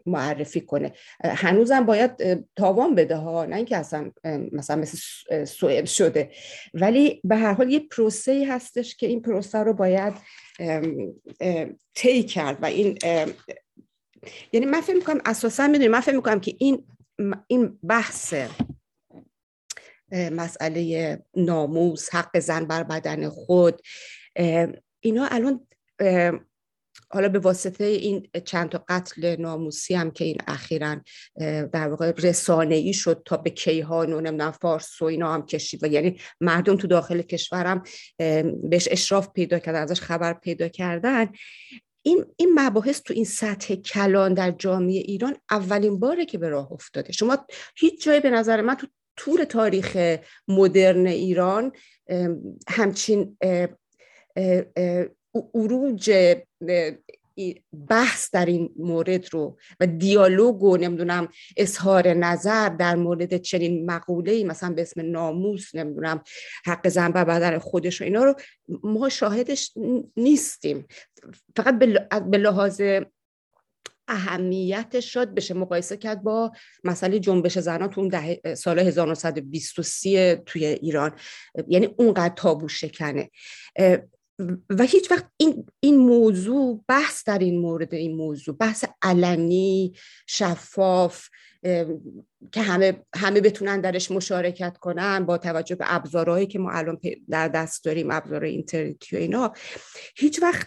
معرفی 0.07 0.61
کنه. 0.61 0.93
هنوزم 1.25 1.87
باید 1.87 2.11
تاوان 2.57 2.95
بده 2.95 3.17
ها 3.17 3.45
نه 3.45 3.57
اینکه 3.57 3.77
اصلا 3.77 4.11
مثلا 4.53 4.77
مثل 4.77 5.45
سوئد 5.45 5.87
شده. 5.87 6.31
ولی 6.75 7.21
به 7.25 7.37
هر 7.37 7.53
حال 7.53 7.71
یه 7.71 7.81
پروسه 7.81 8.47
هستش 8.49 8.97
که 8.97 9.07
این 9.07 9.23
پروسه 9.23 9.59
رو 9.59 9.73
باید 9.73 10.15
طی 11.95 12.23
کرد 12.23 12.59
و 12.63 12.67
این 12.67 12.99
یعنی 14.53 14.67
من 14.67 14.81
فکر 14.81 14.97
می‌کنم 14.97 15.21
اساسا 15.25 15.67
می‌دونیم 15.67 15.91
من 15.91 16.01
فکر 16.01 16.17
می‌کنم 16.17 16.41
که 16.41 16.55
این 16.59 16.85
این 17.47 17.79
بحث 17.83 18.35
مسئله 20.13 21.19
ناموس 21.37 22.15
حق 22.15 22.39
زن 22.39 22.65
بر 22.65 22.83
بدن 22.83 23.29
خود. 23.29 23.81
اینا 25.01 25.27
الان 25.31 25.67
حالا 27.13 27.29
به 27.29 27.39
واسطه 27.39 27.85
این 27.85 28.29
چند 28.45 28.69
تا 28.69 28.85
قتل 28.89 29.37
ناموسی 29.37 29.95
هم 29.95 30.11
که 30.11 30.25
این 30.25 30.37
اخیرا 30.47 30.97
در 31.73 31.89
واقع 31.89 32.13
رسانه 32.19 32.75
ای 32.75 32.93
شد 32.93 33.23
تا 33.25 33.37
به 33.37 33.51
کیهان 33.51 34.13
و 34.13 34.21
نمی‌دونم 34.21 34.51
فارس 34.51 35.03
و 35.03 35.05
اینا 35.05 35.35
هم 35.35 35.47
کشید 35.47 35.85
و 35.85 35.87
یعنی 35.87 36.21
مردم 36.41 36.77
تو 36.77 36.87
داخل 36.87 37.23
کشورم 37.23 37.83
بهش 38.63 38.89
اشراف 38.91 39.29
پیدا 39.33 39.59
کردن 39.59 39.83
ازش 39.83 40.01
خبر 40.01 40.33
پیدا 40.33 40.69
کردن. 40.69 41.29
این 42.03 42.25
این 42.37 42.51
مباحث 42.55 43.03
تو 43.03 43.15
این 43.15 43.25
سطح 43.25 43.75
کلان 43.75 44.35
در 44.35 44.51
جامعه 44.51 44.99
ایران 44.99 45.37
اولین 45.51 46.01
باره 46.01 46.25
که 46.25 46.39
به 46.39 46.49
راه 46.49 46.73
افتاده. 46.73 47.13
شما 47.13 47.47
هیچ 47.77 48.05
جایی 48.05 48.21
به 48.21 48.31
نظر 48.31 48.61
من 48.61 48.75
تو 48.75 48.87
طول 49.21 49.45
تاریخ 49.45 50.19
مدرن 50.49 51.07
ایران 51.07 51.73
همچین 52.69 53.37
اروج 55.55 56.37
بحث 57.89 58.31
در 58.33 58.47
این 58.47 58.71
مورد 58.77 59.35
رو 59.35 59.59
و 59.81 59.87
دیالوگ 59.87 60.63
و 60.63 60.77
نمی‌دونم 60.77 61.29
اظهار 61.57 62.09
نظر 62.09 62.69
در 62.69 62.95
مورد 62.95 63.37
چنین 63.37 63.91
مقوله 63.91 64.45
مثلا 64.45 64.75
به 64.75 64.83
اسم 64.83 65.11
ناموس 65.11 65.75
نمی‌دونم 65.75 66.23
حق 66.65 66.89
زن 66.89 67.11
بر 67.11 67.25
بدن 67.25 67.59
خودش 67.59 68.01
و 68.01 68.05
اینا 68.05 68.25
رو 68.25 68.35
ما 68.83 69.09
شاهدش 69.09 69.73
نیستیم. 70.17 70.87
فقط 71.57 71.79
به 72.31 72.39
لحاظ 72.39 72.83
اهمیتش 74.11 75.13
شد 75.13 75.35
بشه 75.35 75.55
مقایسه 75.55 75.97
کرد 75.97 76.23
با 76.23 76.53
مسئله 76.85 77.19
جنبش 77.19 77.59
زنان 77.59 77.91
تو 77.91 78.01
اون 78.01 78.55
سال 78.55 78.79
1923 78.79 80.43
توی 80.47 80.65
ایران. 80.65 81.13
یعنی 81.69 81.95
اونقدر 81.99 82.35
تابو 82.35 82.69
شکنه. 82.69 83.31
و 84.71 84.83
هیچ 84.83 85.11
وقت 85.11 85.27
این, 85.37 85.67
این 85.81 85.97
موضوع 85.97 86.85
بحث 86.89 87.25
در 87.25 87.39
این 87.39 87.59
مورد 87.61 87.95
این 87.95 88.17
موضوع 88.17 88.57
بحث 88.57 88.85
علنی 89.03 89.93
شفاف 90.27 91.29
که 92.53 92.63
همه 92.63 93.05
همه 93.15 93.41
بتونن 93.41 93.81
درش 93.81 94.11
مشارکت 94.11 94.79
کنن 94.79 95.25
با 95.27 95.39
توجه 95.39 95.75
به 95.75 95.85
ابزارهایی 95.89 96.47
که 96.47 96.59
ما 96.59 96.71
الان 96.71 96.99
در 97.31 97.49
دست 97.49 97.85
داریم 97.85 98.11
ابزار 98.11 98.45
اینترنتی 98.45 99.17
و 99.17 99.19
اینا. 99.19 99.53
هیچ 100.17 100.43
وقت 100.43 100.67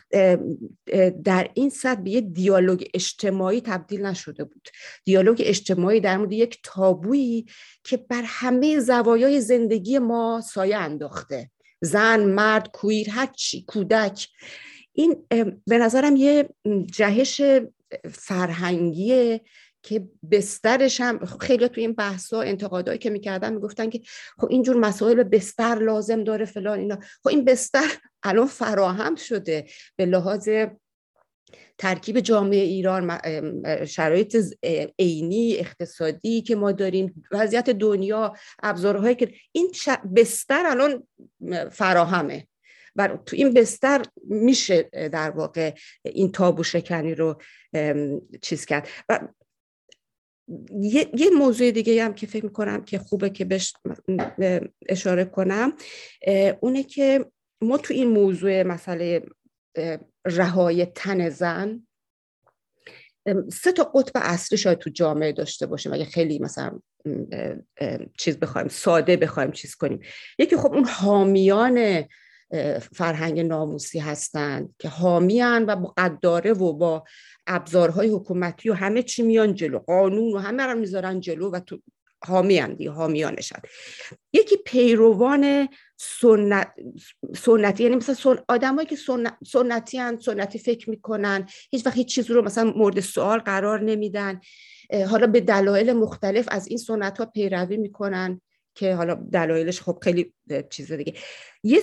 در 1.24 1.50
این 1.54 1.70
سطح 1.70 2.02
به 2.02 2.10
یه 2.10 2.22
دیالوگ 2.22 2.84
اجتماعی 2.94 3.62
تبدیل 3.62 4.06
نشده 4.06 4.44
بود. 4.44 4.70
دیالوگ 5.06 5.42
اجتماعی 5.46 6.00
در 6.00 6.18
مورد 6.18 6.32
یک 6.32 6.60
تابویی 6.64 7.46
که 7.84 7.98
بر 7.98 8.24
همه 8.26 8.80
زوایای 8.80 9.42
زندگی 9.42 10.00
ما 10.00 10.42
سایه 10.42 10.78
انداخته. 10.78 11.50
زن 11.84 12.20
مرد 12.20 12.72
کویر 12.72 13.10
هر 13.10 13.26
چی 13.26 13.66
کودک. 13.68 14.28
این 14.94 15.26
به 15.68 15.78
نظرم 15.78 16.16
یه 16.16 16.50
جهش 16.92 17.42
فرهنگیه 18.12 19.42
که 19.84 20.08
بسترش 20.32 21.02
هم 21.02 21.26
خیلی 21.26 21.68
تو 21.68 21.82
این 21.82 21.94
بحث 21.94 22.34
ها 22.34 22.42
انتقادایی 22.42 23.00
که 23.00 23.10
می‌کردن 23.10 23.54
می‌گفتن 23.54 23.90
که 23.90 24.02
خب 24.38 24.48
اینجور 24.50 24.78
مسائل 24.78 25.24
بستر 25.24 25.76
لازم 25.76 26.24
داره 26.24 26.46
فلان 26.46 26.80
اینا. 26.80 27.00
خب 27.24 27.28
این 27.28 27.46
بستر 27.46 27.98
الان 28.24 28.48
فراهم 28.48 29.16
شده 29.16 29.66
به 29.96 30.06
لحاظ 30.06 30.50
ترکیب 31.78 32.20
جامعه 32.20 32.60
ایران 32.60 33.20
شرایط 33.86 34.38
عینی 35.00 35.56
اقتصادی 35.58 36.42
که 36.42 36.56
ما 36.56 36.72
داریم 36.72 37.26
وضعیت 37.32 37.70
دنیا 37.70 38.34
ابزارهایی 38.64 39.16
که 39.16 39.34
این 39.52 39.72
بستر 40.16 40.66
الان 40.66 41.08
فراهمه. 41.72 42.48
و 42.96 43.18
تو 43.26 43.36
این 43.36 43.54
بستر 43.54 44.06
میشه 44.24 44.84
در 45.12 45.30
واقع 45.30 45.74
این 46.06 46.32
تابو 46.32 46.64
شکنی 46.64 47.16
رو 47.16 47.42
چیز 48.42 48.66
کرد. 48.66 48.88
و 49.10 49.20
یه،, 50.80 51.10
یه 51.14 51.30
موضوع 51.30 51.72
دیگه 51.72 52.06
هم 52.06 52.14
که 52.14 52.28
فکر 52.28 52.46
می‌کنم 52.46 52.84
که 52.84 52.98
خوبه 53.00 53.30
که 53.30 53.46
بهش 53.46 53.74
اشاره 54.90 55.26
کنم 55.26 55.74
اونه 56.60 56.84
که 56.84 57.26
ما 57.62 57.78
تو 57.78 57.94
این 57.94 58.10
موضوع 58.10 58.64
مسئله 58.64 59.26
رهای 60.26 60.86
تن 60.86 61.30
زن 61.30 61.88
سه 63.52 63.72
تا 63.72 63.84
قطب 63.84 64.12
اصلی 64.16 64.58
شاید 64.58 64.78
تو 64.78 64.90
جامعه 64.90 65.32
داشته 65.32 65.66
باشیم. 65.66 65.94
اگه 65.94 66.06
خیلی 66.06 66.40
مثلا 66.40 66.80
چیز 68.18 68.40
بخوایم 68.40 68.68
ساده 68.68 69.18
بخوایم 69.18 69.52
چیز 69.52 69.76
کنیم. 69.76 70.00
یکی 70.40 70.58
خب 70.58 70.74
اون 70.74 70.86
حامیان 70.86 72.04
فرهنگ 72.94 73.40
ناموسی 73.40 74.00
هستند 74.00 74.76
که 74.80 74.90
حامیان 74.90 75.66
و 75.66 75.76
با 75.76 75.94
قداره 75.98 76.54
و 76.54 76.74
با 76.74 77.04
ابزارهای 77.48 78.10
حکومتی 78.10 78.70
و 78.70 78.74
همه 78.74 79.04
چی 79.04 79.24
میان 79.24 79.54
جلو 79.54 79.80
قانون 79.80 80.34
و 80.34 80.38
همه 80.38 80.64
رو 80.64 80.80
می‌ذارن 80.80 81.20
جلو 81.20 81.52
و 81.52 81.60
تو 81.60 81.82
حامی 82.26 82.58
هندی 82.58 82.88
حامیانشن 82.88 83.60
یکی 84.34 84.58
پیروان 84.66 85.70
سنت 85.98 86.74
سنتی 87.36 87.84
یعنی 87.84 87.96
مثلا 87.96 88.16
سن... 88.16 88.36
آدمایی 88.48 88.88
که 88.88 88.96
سنت... 88.96 89.38
سنتی 89.48 89.98
هن 89.98 90.20
سنتی 90.20 90.60
فکر 90.60 90.90
می‌کنن 90.90 91.48
هیچ 91.72 91.86
وقت 91.86 91.96
هیچ 91.96 92.16
چیز 92.16 92.32
رو 92.32 92.42
مثلا 92.42 92.74
مورد 92.76 93.00
سوال 93.00 93.40
قرار 93.40 93.82
نمیدن. 93.82 94.42
حالا 95.10 95.28
به 95.28 95.40
دلایل 95.40 95.94
مختلف 95.94 96.48
از 96.52 96.68
این 96.68 96.78
سنت 96.78 97.18
ها 97.18 97.26
پیروی 97.26 97.78
می‌کنن 97.78 98.42
که 98.76 98.96
حالا 98.96 99.14
دلایلش 99.32 99.82
خب 99.82 99.98
خیلی 100.02 100.34
چیز 100.70 100.92
دیگه. 100.92 101.14
یه 101.64 101.82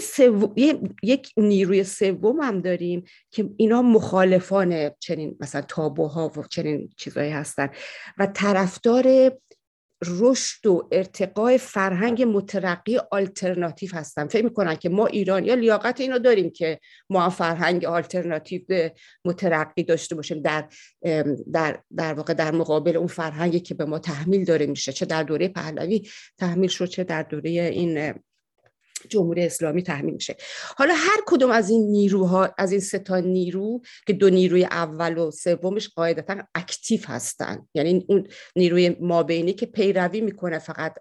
یک 1.02 1.32
نیروی 1.36 1.84
سوم 1.84 2.40
هم 2.40 2.60
داریم 2.60 3.04
که 3.30 3.50
اینا 3.56 3.82
مخالفان 3.82 4.90
چنین 5.00 5.36
مثلا 5.40 5.62
تابوها 5.62 6.32
و 6.36 6.42
چنین 6.50 6.90
چیزهایی 6.96 7.30
هستن. 7.30 7.68
و 8.18 8.26
طرفدار 8.26 9.32
رشد 10.06 10.66
و 10.66 10.88
ارتقای 10.92 11.58
فرهنگ 11.58 12.22
مترقی 12.22 12.98
آلترناتیو 13.10 13.90
هستن. 13.94 14.26
فکر 14.26 14.44
می‌کنن 14.44 14.74
که 14.74 14.88
ما 14.88 15.06
ایران 15.06 15.44
یا 15.44 15.54
لیاقت 15.54 16.00
اینو 16.00 16.18
داریم 16.18 16.50
که 16.50 16.80
ما 17.10 17.30
فرهنگ 17.30 17.84
آلترناتیو 17.84 18.90
مترقی 19.24 19.82
داشته 19.82 20.14
باشیم. 20.14 20.42
در 20.42 20.68
در 21.52 21.80
در 21.96 22.14
واقع 22.14 22.34
در 22.34 22.50
مقابل 22.50 22.96
اون 22.96 23.06
فرهنگی 23.06 23.60
که 23.60 23.74
به 23.74 23.84
ما 23.84 23.98
تحمیل 23.98 24.44
داره 24.44 24.66
میشه. 24.66 24.92
چه 24.92 25.06
در 25.06 25.22
دوره 25.22 25.48
پهلوی 25.48 26.08
تحمیل 26.38 26.70
شد 26.70 26.86
چه 26.86 27.04
در 27.04 27.22
دوره 27.22 27.50
این 27.50 28.14
جمهوری 29.08 29.44
اسلامی 29.44 29.82
تحمیل 29.82 30.14
میشه. 30.14 30.36
حالا 30.76 30.94
هر 30.94 31.18
کدوم 31.26 31.50
از 31.50 31.70
این 31.70 31.90
نیروها 31.90 32.54
از 32.58 32.72
این 32.72 32.80
ستا 32.80 33.20
نیرو 33.20 33.80
که 34.06 34.12
دو 34.12 34.30
نیروی 34.30 34.64
اول 34.64 35.18
و 35.18 35.30
سومش 35.30 35.88
قاعدتا 35.88 36.36
active 36.54 37.00
هستن. 37.06 37.66
یعنی 37.74 38.04
اون 38.08 38.26
نیروی 38.56 38.96
مابینی 39.00 39.52
که 39.52 39.66
پیروی 39.66 40.20
می‌کنه 40.20 40.58
فقط 40.58 40.94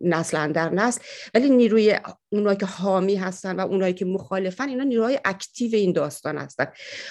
نسل 0.00 0.52
در 0.52 0.70
نسل 0.70 1.00
ولی 1.34 1.50
نیروی 1.50 1.98
اونایی 2.32 2.58
که 2.58 2.66
حامی 2.66 3.14
هستن 3.14 3.56
و 3.56 3.60
اونایی 3.60 3.94
که 3.94 4.04
مخالفن 4.04 4.68
اینا 4.68 4.84
نیروهای 4.84 5.20
active 5.24 5.74
این 5.74 5.92
داستان 5.92 6.38
هستن. 6.38 6.66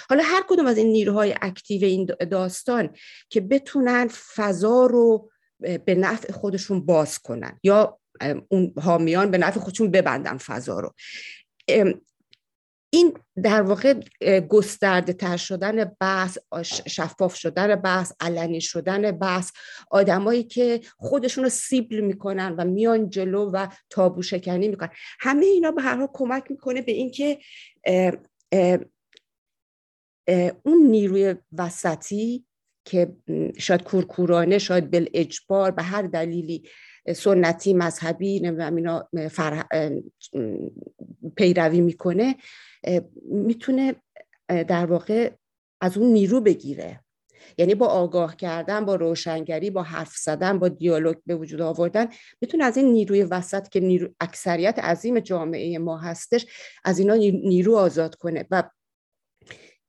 حالا 0.08 0.22
هر 0.26 0.44
کدوم 0.48 0.66
از 0.66 0.78
این 0.78 0.86
نیروهای 0.86 1.34
active 1.42 1.84
این 1.84 2.08
داستان 2.30 2.90
که 3.30 3.40
بتونن 3.40 4.08
فضا 4.34 4.86
رو 4.86 5.30
به 5.84 5.94
نفع 5.94 6.32
خودشون 6.32 6.86
باز 6.86 7.18
کنن 7.18 7.60
یا 7.62 8.00
اون 8.48 8.74
حامیان 8.82 9.30
به 9.30 9.38
نفع 9.38 9.60
خودشون 9.60 9.90
ببندن 9.90 10.38
فضا 10.38 10.80
رو. 10.80 10.94
این 12.90 13.18
در 13.42 13.62
واقع 13.62 14.00
گسترده 14.48 15.12
تر 15.12 15.36
شدن 15.36 15.96
بحث 16.00 16.38
شفاف 16.86 17.34
شدن 17.34 17.76
بحث 17.76 18.12
علنی 18.20 18.60
شدن 18.60 19.10
بحث 19.10 19.52
آدمایی 19.90 20.44
که 20.44 20.80
خودشون 20.96 21.44
رو 21.44 21.50
سیبل 21.50 22.00
می‌کنن 22.00 22.54
و 22.58 22.64
میان 22.64 23.10
جلو 23.10 23.50
و 23.50 23.66
تابو 23.90 24.22
شکنی 24.22 24.68
می‌کنن. 24.68 24.90
همه 25.20 25.46
اینا 25.46 25.70
به 25.70 25.82
هر 25.82 25.96
حال 25.96 26.08
کمک 26.12 26.50
می‌کنه 26.50 26.82
به 26.82 26.92
اینکه 26.92 27.38
اون 30.62 30.86
نیروی 30.86 31.34
وسطی 31.52 32.44
که 32.84 33.16
شاید 33.58 33.82
کورکورانه 33.82 34.58
شاید 34.58 34.90
بل 34.90 35.06
اجبار 35.14 35.70
به 35.70 35.82
هر 35.82 36.02
دلیلی 36.02 36.68
سنتی 37.12 37.74
مذهبی 37.74 38.40
نمی‌دونم 38.40 38.76
اینا 38.76 39.08
پیروی 41.36 41.80
می‌کنه 41.80 42.36
می‌تونه 43.24 43.94
در 44.48 44.86
واقع 44.86 45.30
از 45.80 45.98
اون 45.98 46.12
نیرو 46.12 46.40
بگیره. 46.40 47.00
یعنی 47.58 47.74
با 47.74 47.86
آگاه 47.86 48.36
کردن 48.36 48.84
با 48.84 48.94
روشنگری 48.94 49.70
با 49.70 49.82
حرف 49.82 50.16
زدن 50.16 50.58
با 50.58 50.68
دیالوگ 50.68 51.16
به 51.26 51.34
وجود 51.36 51.60
آوردن 51.60 52.06
می‌تونه 52.40 52.64
از 52.64 52.76
این 52.76 52.92
نیروی 52.92 53.22
وسط 53.22 53.68
که 53.68 53.80
نیرو 53.80 54.08
اکثریت 54.20 54.78
عظیم 54.78 55.20
جامعه 55.20 55.78
ما 55.78 55.98
هستش 55.98 56.46
از 56.84 56.98
اینا 56.98 57.14
نیرو 57.14 57.76
آزاد 57.76 58.14
کنه. 58.14 58.46
و 58.50 58.62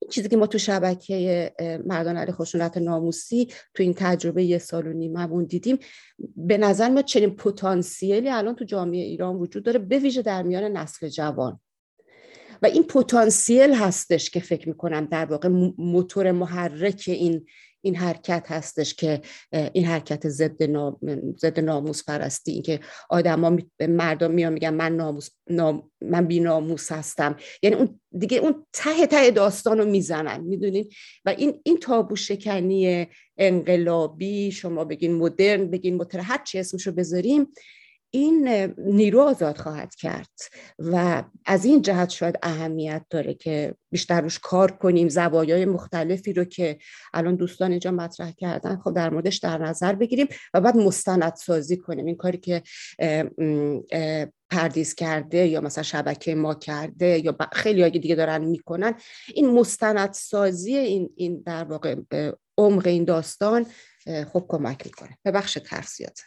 چیزی 0.09 0.29
که 0.29 0.37
ما 0.37 0.47
تو 0.47 0.57
شبکه 0.57 1.51
مردان 1.85 2.17
علی 2.17 2.31
خشونت 2.31 2.77
ناموسی 2.77 3.47
تو 3.73 3.83
این 3.83 3.93
تجربه 3.97 4.43
یه 4.43 4.57
سال 4.57 4.87
و 4.87 4.93
نیمه 4.93 5.45
دیدیم. 5.45 5.77
به 6.35 6.57
نظر 6.57 6.89
ما 6.89 7.01
چنین 7.01 7.35
پتانسیلی 7.35 8.29
الان 8.29 8.55
تو 8.55 8.65
جامعه 8.65 9.03
ایران 9.03 9.35
وجود 9.35 9.63
داره 9.63 9.79
به 9.79 9.99
ویژه 9.99 10.21
در 10.21 10.43
میان 10.43 10.63
نسل 10.63 11.09
جوان. 11.09 11.59
و 12.61 12.65
این 12.65 12.83
پتانسیل 12.83 13.73
هستش 13.73 14.29
که 14.29 14.39
فکر 14.39 14.69
می‌کنم 14.69 15.05
در 15.05 15.25
واقع 15.25 15.49
موتور 15.77 16.31
محرک 16.31 17.03
این 17.07 17.45
این 17.85 17.95
حرکت 17.95 18.45
هستش 18.47 18.93
که 18.93 19.21
این 19.51 19.85
حرکت 19.85 20.29
ضد 20.29 20.63
نام، 20.63 20.99
ناموس 21.63 22.03
پرستی 22.03 22.51
این 22.51 22.61
که 22.61 22.79
آدما 23.09 23.57
مردم 23.79 24.31
میان 24.31 24.53
میگن 24.53 24.73
من 24.73 24.95
ناموس 24.95 25.29
نام، 25.49 25.91
من 26.01 26.27
بی 26.27 26.39
ناموس 26.39 26.91
هستم. 26.91 27.35
یعنی 27.63 27.75
اون 27.75 27.99
دیگه 28.19 28.37
اون 28.37 28.65
ته 28.73 29.07
ته 29.07 29.31
داستان 29.31 29.77
رو 29.77 29.85
می‌زنن 29.85 30.41
می‌دونین؟ 30.41 30.89
و 31.25 31.29
این 31.29 31.61
این 31.63 31.77
تابو 31.77 32.15
شکنی 32.15 33.07
انقلابی 33.37 34.51
شما 34.51 34.85
بگین 34.85 35.15
مدرن 35.15 35.69
بگین 35.69 35.95
متر 35.95 36.19
هر 36.19 36.43
چی 36.43 36.59
اسمشو 36.59 36.91
بذاریم 36.91 37.47
این 38.15 38.47
نیرو 38.77 39.21
آزاد 39.21 39.57
خواهد 39.57 39.95
کرد 39.95 40.31
و 40.79 41.23
از 41.45 41.65
این 41.65 41.81
جهت 41.81 42.09
شاید 42.09 42.39
اهمیت 42.43 43.05
داره 43.09 43.33
که 43.33 43.75
بیشتر 43.91 44.21
روش 44.21 44.39
کار 44.39 44.71
کنیم 44.71 45.09
زوایای 45.09 45.65
مختلفی 45.65 46.33
رو 46.33 46.43
که 46.43 46.77
الان 47.13 47.35
دوستان 47.35 47.71
اینجا 47.71 47.91
مطرح 47.91 48.31
کردن 48.31 48.77
خب 48.83 48.93
در 48.95 49.09
موردش 49.09 49.37
در 49.37 49.57
نظر 49.57 49.95
بگیریم 49.95 50.27
و 50.53 50.61
بعد 50.61 50.77
مستند 50.77 51.35
سازی 51.35 51.77
کنیم. 51.77 52.05
این 52.05 52.15
کاری 52.15 52.37
که 52.37 52.63
پردیس 54.49 54.95
کرده 54.95 55.47
یا 55.47 55.61
مثلا 55.61 55.83
شبکه 55.83 56.35
ما 56.35 56.53
کرده 56.53 57.19
یا 57.25 57.37
خیلی 57.53 57.81
های 57.81 57.99
دیگه 57.99 58.15
دارن 58.15 58.45
می‌کنن 58.45 58.93
این 59.33 59.51
مستندسازی 59.51 60.77
این 60.77 61.09
این 61.15 61.43
در 61.45 61.63
واقع 61.63 61.95
عمق 62.57 62.87
این 62.87 63.03
داستان 63.03 63.65
خب 64.33 64.45
کمک 64.49 64.85
می‌کنه. 64.85 65.17
به 65.23 65.31
بخش 65.31 65.57
ترسیات 65.65 66.19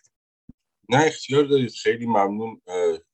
نه 0.89 1.05
اختیار 1.07 1.45
دارید. 1.45 1.71
خیلی 1.71 2.07
ممنون 2.07 2.63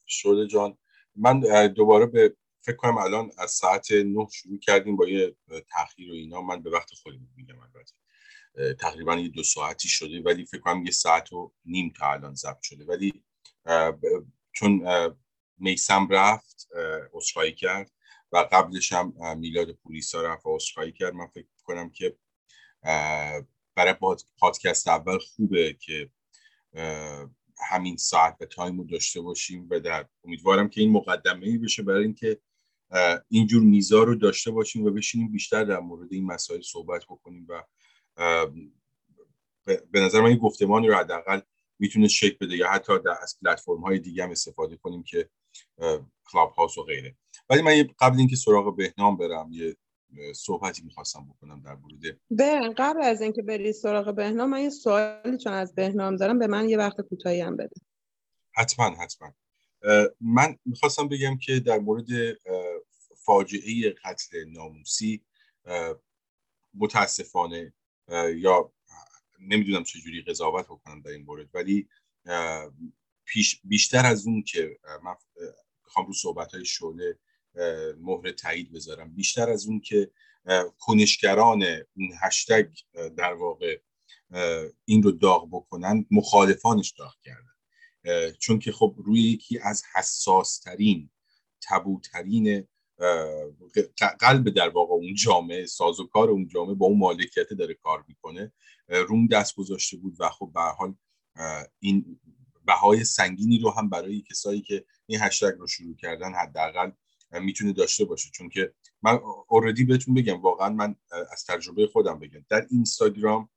شده 0.07 0.47
جان. 0.47 0.79
من 1.17 1.41
دوباره 1.67 2.07
به 2.07 2.37
فکر 2.61 2.77
کنم 2.77 2.99
الان 2.99 3.31
از 3.39 3.51
ساعت 3.51 3.93
نه 3.93 4.27
شروع 4.33 4.59
کردیم 4.59 4.97
با 4.97 5.09
یه 5.09 5.37
تاخیر 5.71 6.11
و 6.11 6.15
اینا. 6.15 6.43
من 6.43 6.63
به 6.63 6.71
وقت 6.71 6.95
خودم 7.03 7.29
میگم 7.37 7.59
البته. 7.59 7.95
تقریبا 8.75 9.17
یه 9.17 9.29
دو 9.29 9.43
ساعتی 9.43 9.89
شده 9.89 10.23
ولی 10.23 10.47
فکر 10.47 10.61
کنم 10.61 10.85
یه 10.85 10.91
ساعت 10.91 11.33
و 11.33 11.53
نیم 11.65 11.93
تا 11.97 12.13
الان 12.13 12.35
ضبط 12.35 12.63
شده. 12.63 12.85
ولی 12.85 13.25
چون 14.53 14.87
میسم 15.59 16.09
رفت 16.11 16.69
عذرخواهی 17.13 17.53
کرد 17.53 17.91
و 18.33 18.49
قبلش 18.53 18.93
هم 18.93 19.39
میلاد 19.39 19.73
پولیسا 19.73 20.23
رفت 20.23 20.47
و 20.47 20.59
کرد. 20.91 21.15
من 21.15 21.27
فکر 21.27 21.47
کنم 21.65 21.91
که 21.91 22.17
برای 23.75 23.95
پادکست 24.39 24.89
اول 24.89 25.19
خوبه 25.19 25.75
که 25.81 26.11
همین 27.59 27.97
ساعت 27.97 28.37
و 28.41 28.45
تایم 28.45 28.79
رو 28.79 28.85
داشته 28.85 29.21
باشیم 29.21 29.67
و 29.71 29.81
در 29.81 30.07
امیدوارم 30.25 30.69
که 30.69 30.81
این 30.81 30.91
مقدمه 30.91 31.47
ای 31.47 31.59
بشه 31.59 31.83
برای 31.83 32.05
اینکه 32.05 32.41
اینجور 33.29 33.63
میزا 33.63 34.03
رو 34.03 34.15
داشته 34.15 34.51
باشیم 34.51 34.85
و 34.87 34.91
بشینیم 34.91 35.33
بیشتر 35.33 35.65
در 35.65 35.79
مورد 35.79 36.13
این 36.13 36.27
مسائل 36.27 36.61
صحبت 36.61 37.05
بکنیم 37.05 37.47
و 37.49 37.63
به 39.67 40.01
نظر 40.01 40.21
من 40.21 40.27
این 40.27 40.39
گفتمانی 40.39 40.89
رو 40.89 40.95
حداقل 40.95 41.41
می‌تونه 41.79 42.09
شکل 42.09 42.47
بده 42.47 42.57
یا 42.57 42.71
حتی 42.71 42.93
در 42.99 43.15
از 43.23 43.39
پلتفرم 43.43 43.81
های 43.81 43.99
دیگه 43.99 44.25
هم 44.25 44.31
استفاده 44.31 44.77
کنیم 44.77 45.03
که 45.03 45.31
کلاب 46.33 46.53
هاوس 46.57 46.79
و 46.79 46.83
غیره. 46.83 47.17
ولی 47.51 47.63
من 47.63 47.89
قبل 47.99 48.19
اینکه 48.19 48.37
سراغ 48.37 48.77
بهنام 48.77 49.17
برم 49.17 49.49
یه 49.53 49.77
صحبتی 50.35 50.83
می‌خواستم 50.83 51.27
بکنم 51.29 51.63
در 51.63 51.75
مورد 51.75 52.03
قبل 52.77 53.03
از 53.03 53.21
اینکه 53.21 53.43
بری 53.43 53.73
سراغ 53.73 54.15
بهنام 54.15 54.51
من 54.51 54.63
یه 54.63 54.71
سوالی 54.71 55.39
چون 55.39 55.53
از 55.53 55.75
بهنام 55.75 56.17
دارم 56.17 56.39
به 56.39 56.47
من 56.47 56.69
یه 56.69 56.79
وقت 56.79 57.01
کوتاهی 57.01 57.41
هم 57.41 57.57
بده. 57.57 57.75
حتما 58.53 58.91
حتما. 58.91 59.33
من 60.21 60.59
می‌خواستم 60.65 61.09
بگم 61.09 61.39
که 61.39 61.61
در 61.61 61.79
مورد 61.79 62.07
فاجعه 63.17 63.95
قتل 64.05 64.45
ناموسی 64.49 65.23
متاسفانه 66.75 67.73
یا 68.35 68.73
نمی‌دونم 69.41 69.85
چجوری 69.85 70.23
قضاوت 70.23 70.65
بکنم 70.65 71.01
در 71.01 71.11
این 71.11 71.25
مورد 71.25 71.49
ولی 71.55 71.89
پیش 73.25 73.61
بیشتر 73.65 74.07
از 74.07 74.27
اون 74.27 74.43
که 74.43 74.79
من 75.05 75.15
می‌خوام 75.85 76.07
رو 76.07 76.13
صحبت 76.13 76.55
های 76.55 76.65
شعله 76.65 77.19
مهر 77.99 78.33
تایید 78.33 78.73
بذارم. 78.73 79.15
بیشتر 79.15 79.51
از 79.51 79.67
اون 79.67 79.81
که 79.81 80.11
کنشگران 80.79 81.63
اون 81.97 82.11
هشتگ 82.23 82.67
در 83.17 83.33
واقع 83.33 83.81
این 84.85 85.03
رو 85.03 85.11
داغ 85.11 85.49
بکنن 85.53 86.07
مخالفانش 86.11 86.95
داغ 86.99 87.15
کردن. 87.23 87.55
چون 88.39 88.59
که 88.59 88.73
خب 88.73 88.95
روی 88.97 89.21
یکی 89.21 89.59
از 89.59 89.83
حساسترین 89.95 91.11
تبوترین 91.63 92.67
قلب 94.21 94.49
در 94.49 94.69
واقع 94.69 94.95
اون 94.95 95.15
جامعه 95.15 95.67
سازوکار 95.67 96.31
اون 96.31 96.49
جامعه 96.49 96.75
با 96.75 96.87
اون 96.87 96.99
مالکیت 96.99 97.53
داره 97.53 97.75
کار 97.75 98.05
می‌کنه. 98.09 98.53
روم 98.89 99.27
دست 99.27 99.57
گذاشته 99.57 99.97
بود 99.97 100.17
و 100.21 100.29
خب 100.29 100.51
به 100.55 100.61
حال 100.61 100.95
این 101.79 102.21
بهای 102.67 103.05
سنگینی 103.05 103.59
رو 103.59 103.71
هم 103.71 103.89
برای 103.89 104.23
کسایی 104.31 104.61
که 104.61 104.85
این 105.07 105.21
هشتگ 105.21 105.53
رو 105.59 105.67
شروع 105.67 105.97
کردن 105.97 106.35
حداقل 106.35 106.91
می‌تونه 107.41 107.73
داشته 107.73 108.05
باشه. 108.05 108.31
چون 108.33 108.49
که 108.49 108.73
من 109.03 109.21
اوردی 109.49 109.85
بهتون 109.85 110.15
بگم 110.15 110.41
واقعا 110.41 110.71
من 110.71 110.97
از 111.33 111.45
تجربه 111.45 111.87
خودم 111.87 112.19
بگم. 112.19 112.45
در 112.49 112.67
اینستاگرام 112.71 113.49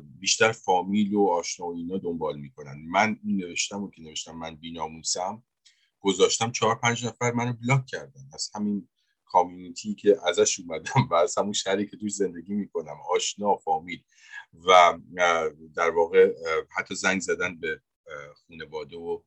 بیشتر 0.00 0.52
فامیل 0.52 1.14
و 1.14 1.26
آشنا 1.26 1.66
و 1.66 1.74
اینا 1.74 1.98
دنبال 1.98 2.38
می‌کنن. 2.38 2.84
من 2.86 3.20
نوشتم 3.24 3.82
و 3.82 3.90
که 3.90 4.02
نوشتم 4.02 4.36
من 4.36 4.56
بیناموسم. 4.56 5.42
گذاشتم 6.00 6.52
چهار 6.52 6.74
پنج 6.74 7.06
نفر 7.06 7.32
منو 7.32 7.52
بلاک 7.52 7.86
کردن. 7.86 8.28
از 8.34 8.50
همین 8.54 8.88
کامیونیتی 9.24 9.94
که 9.94 10.16
ازش 10.28 10.60
اومدم 10.60 11.08
و 11.10 11.14
از 11.14 11.38
همون 11.38 11.52
شهری 11.52 11.86
که 11.86 11.96
توش 11.96 12.12
زندگی 12.12 12.54
می‌کنم. 12.54 12.96
آشنا 13.14 13.56
فامیل. 13.56 14.02
و 14.52 14.98
در 15.76 15.90
واقع 15.90 16.32
حتی 16.76 16.94
زنگ 16.94 17.20
زدن 17.20 17.60
به 17.60 17.80
خانواده 18.48 18.96
و 18.96 19.22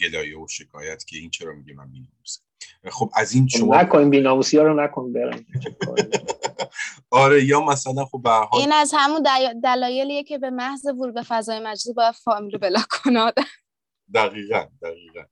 گلایه 0.00 0.38
و 0.38 0.48
شکایت 0.48 1.04
که 1.04 1.16
این 1.16 1.30
چرا 1.30 1.52
میگه 1.52 1.74
من 1.74 1.92
بیناموسم. 1.92 2.42
خب 2.90 3.10
از 3.14 3.32
این 3.32 3.48
شما 3.48 3.76
نکنیم 3.76 4.10
بیناموسی 4.10 4.58
ها 4.58 4.64
رو 4.64 4.84
نکن 4.84 5.12
برن 5.12 5.44
آره 7.10 7.44
یا 7.44 7.60
مثلا 7.60 8.04
خب 8.04 8.20
به 8.22 8.30
حال 8.30 8.60
این 8.60 8.72
از 8.72 8.92
همون 8.96 9.22
دلایلیه 9.64 10.22
که 10.22 10.38
به 10.38 10.50
محض 10.50 10.86
ورود 10.86 11.14
به 11.14 11.22
فضای 11.22 11.60
مجازی 11.60 11.92
باید 11.92 12.14
فامیل 12.14 12.52
رو 12.52 12.58
بلاک 12.58 12.86
کنه 12.88 13.32
دقیقا 14.14 14.66
دقیقا. 14.82 15.22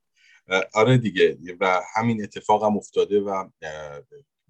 آره 0.75 0.99
دیگه 0.99 1.39
و 1.61 1.81
همین 1.95 2.23
اتفاق 2.23 2.65
هم 2.65 2.77
افتاده 2.77 3.21
و 3.21 3.49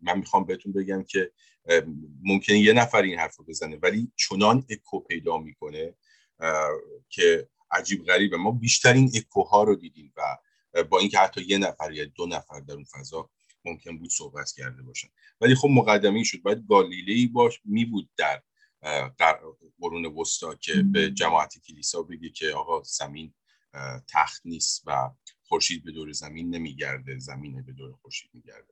من 0.03 0.19
می‌خوام 0.19 0.45
بهتون 0.45 0.73
بگم 0.73 1.03
که 1.03 1.33
ممکنه 2.23 2.59
یه 2.59 2.73
نفر 2.73 3.03
این 3.03 3.19
حرف 3.19 3.37
رو 3.37 3.45
بزنه 3.45 3.79
ولی 3.83 4.13
چنان 4.17 4.65
اکو 4.71 5.01
پیدا 5.01 5.39
می‌کنه 5.39 5.95
که 7.09 7.49
عجیب 7.71 8.05
غریبه. 8.05 8.37
ما 8.37 8.51
بیشترین 8.51 9.11
اکوها 9.17 9.63
رو 9.63 9.77
دیدیم 9.77 10.13
و 10.17 10.23
با 10.91 10.99
اینکه 10.99 11.19
حتی 11.19 11.43
یه 11.43 11.59
نفر 11.59 11.93
یا 11.93 12.05
دو 12.05 12.27
نفر 12.27 12.61
در 12.61 12.75
اون 12.75 12.85
فضا 12.85 13.31
ممکن 13.65 13.99
بود 13.99 14.11
صحبت 14.11 14.53
کرده 14.53 14.83
باشن. 14.83 15.09
ولی 15.41 15.55
خب 15.55 15.69
مقدمه 15.69 16.25
شد 16.25 16.43
باید 16.43 16.67
گالیله 16.69 17.33
باش 17.33 17.61
می 17.65 17.85
بود 17.85 18.11
در 18.17 18.43
قرون 19.81 20.07
وسطا 20.07 20.55
که 20.55 20.83
به 20.93 21.11
جماعت 21.11 21.59
کلیسا 21.59 22.03
بگه 22.03 22.31
که 22.31 22.51
آقا 22.51 22.83
زمین 22.83 23.35
تخت 24.09 24.43
نیست 24.45 24.83
و 24.87 25.11
خورشید 25.45 25.85
به 25.85 25.93
دور 25.93 26.13
زمین 26.13 26.55
نمیگرده 26.55 27.19
زمین 27.19 27.63
به 27.63 27.73
دور 27.73 27.93
خورشید 27.93 28.31
میگرده. 28.35 28.72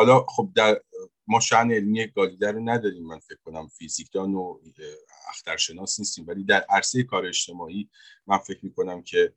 حالا 0.00 0.26
خب 0.28 0.52
در 0.54 0.80
ما 1.26 1.40
شعن 1.40 1.72
علمی 1.72 2.06
گالیله 2.06 2.50
رو 2.50 2.68
نداریم 2.68 3.06
من 3.06 3.18
فکر 3.18 3.38
کنم 3.44 3.68
فیزیکدان 3.68 4.34
و 4.34 4.58
اخترشناس 5.28 6.00
نیستیم. 6.00 6.24
ولی 6.28 6.44
در 6.44 6.60
عرصه 6.68 7.02
کار 7.02 7.26
اجتماعی 7.26 7.90
من 8.26 8.38
فکر 8.38 8.58
می‌کنم 8.62 9.02
که 9.02 9.32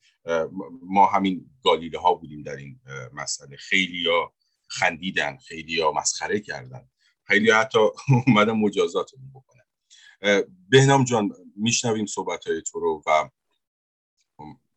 ما 0.81 1.05
همین 1.05 1.49
گالیله 1.63 1.99
ها 1.99 2.13
بودیم 2.13 2.43
در 2.43 2.55
این 2.55 2.79
مسئله. 3.13 3.57
خیلی 3.57 4.07
ها 4.07 4.33
خندیدن 4.67 5.37
خیلی 5.37 5.81
ها 5.81 5.91
مسخره 5.91 6.39
کردن. 6.39 6.89
خیلی 7.23 7.49
ها 7.49 7.59
حتی 7.59 7.79
اومدن 8.27 8.51
مجازات 8.51 9.11
رو 9.13 9.19
بکنن 9.33 9.63
بهنام 10.69 11.03
جان 11.03 11.31
میشنویم 11.55 12.05
صحبت 12.05 12.47
های 12.47 12.61
تو 12.61 12.79
رو 12.79 13.03
و 13.07 13.29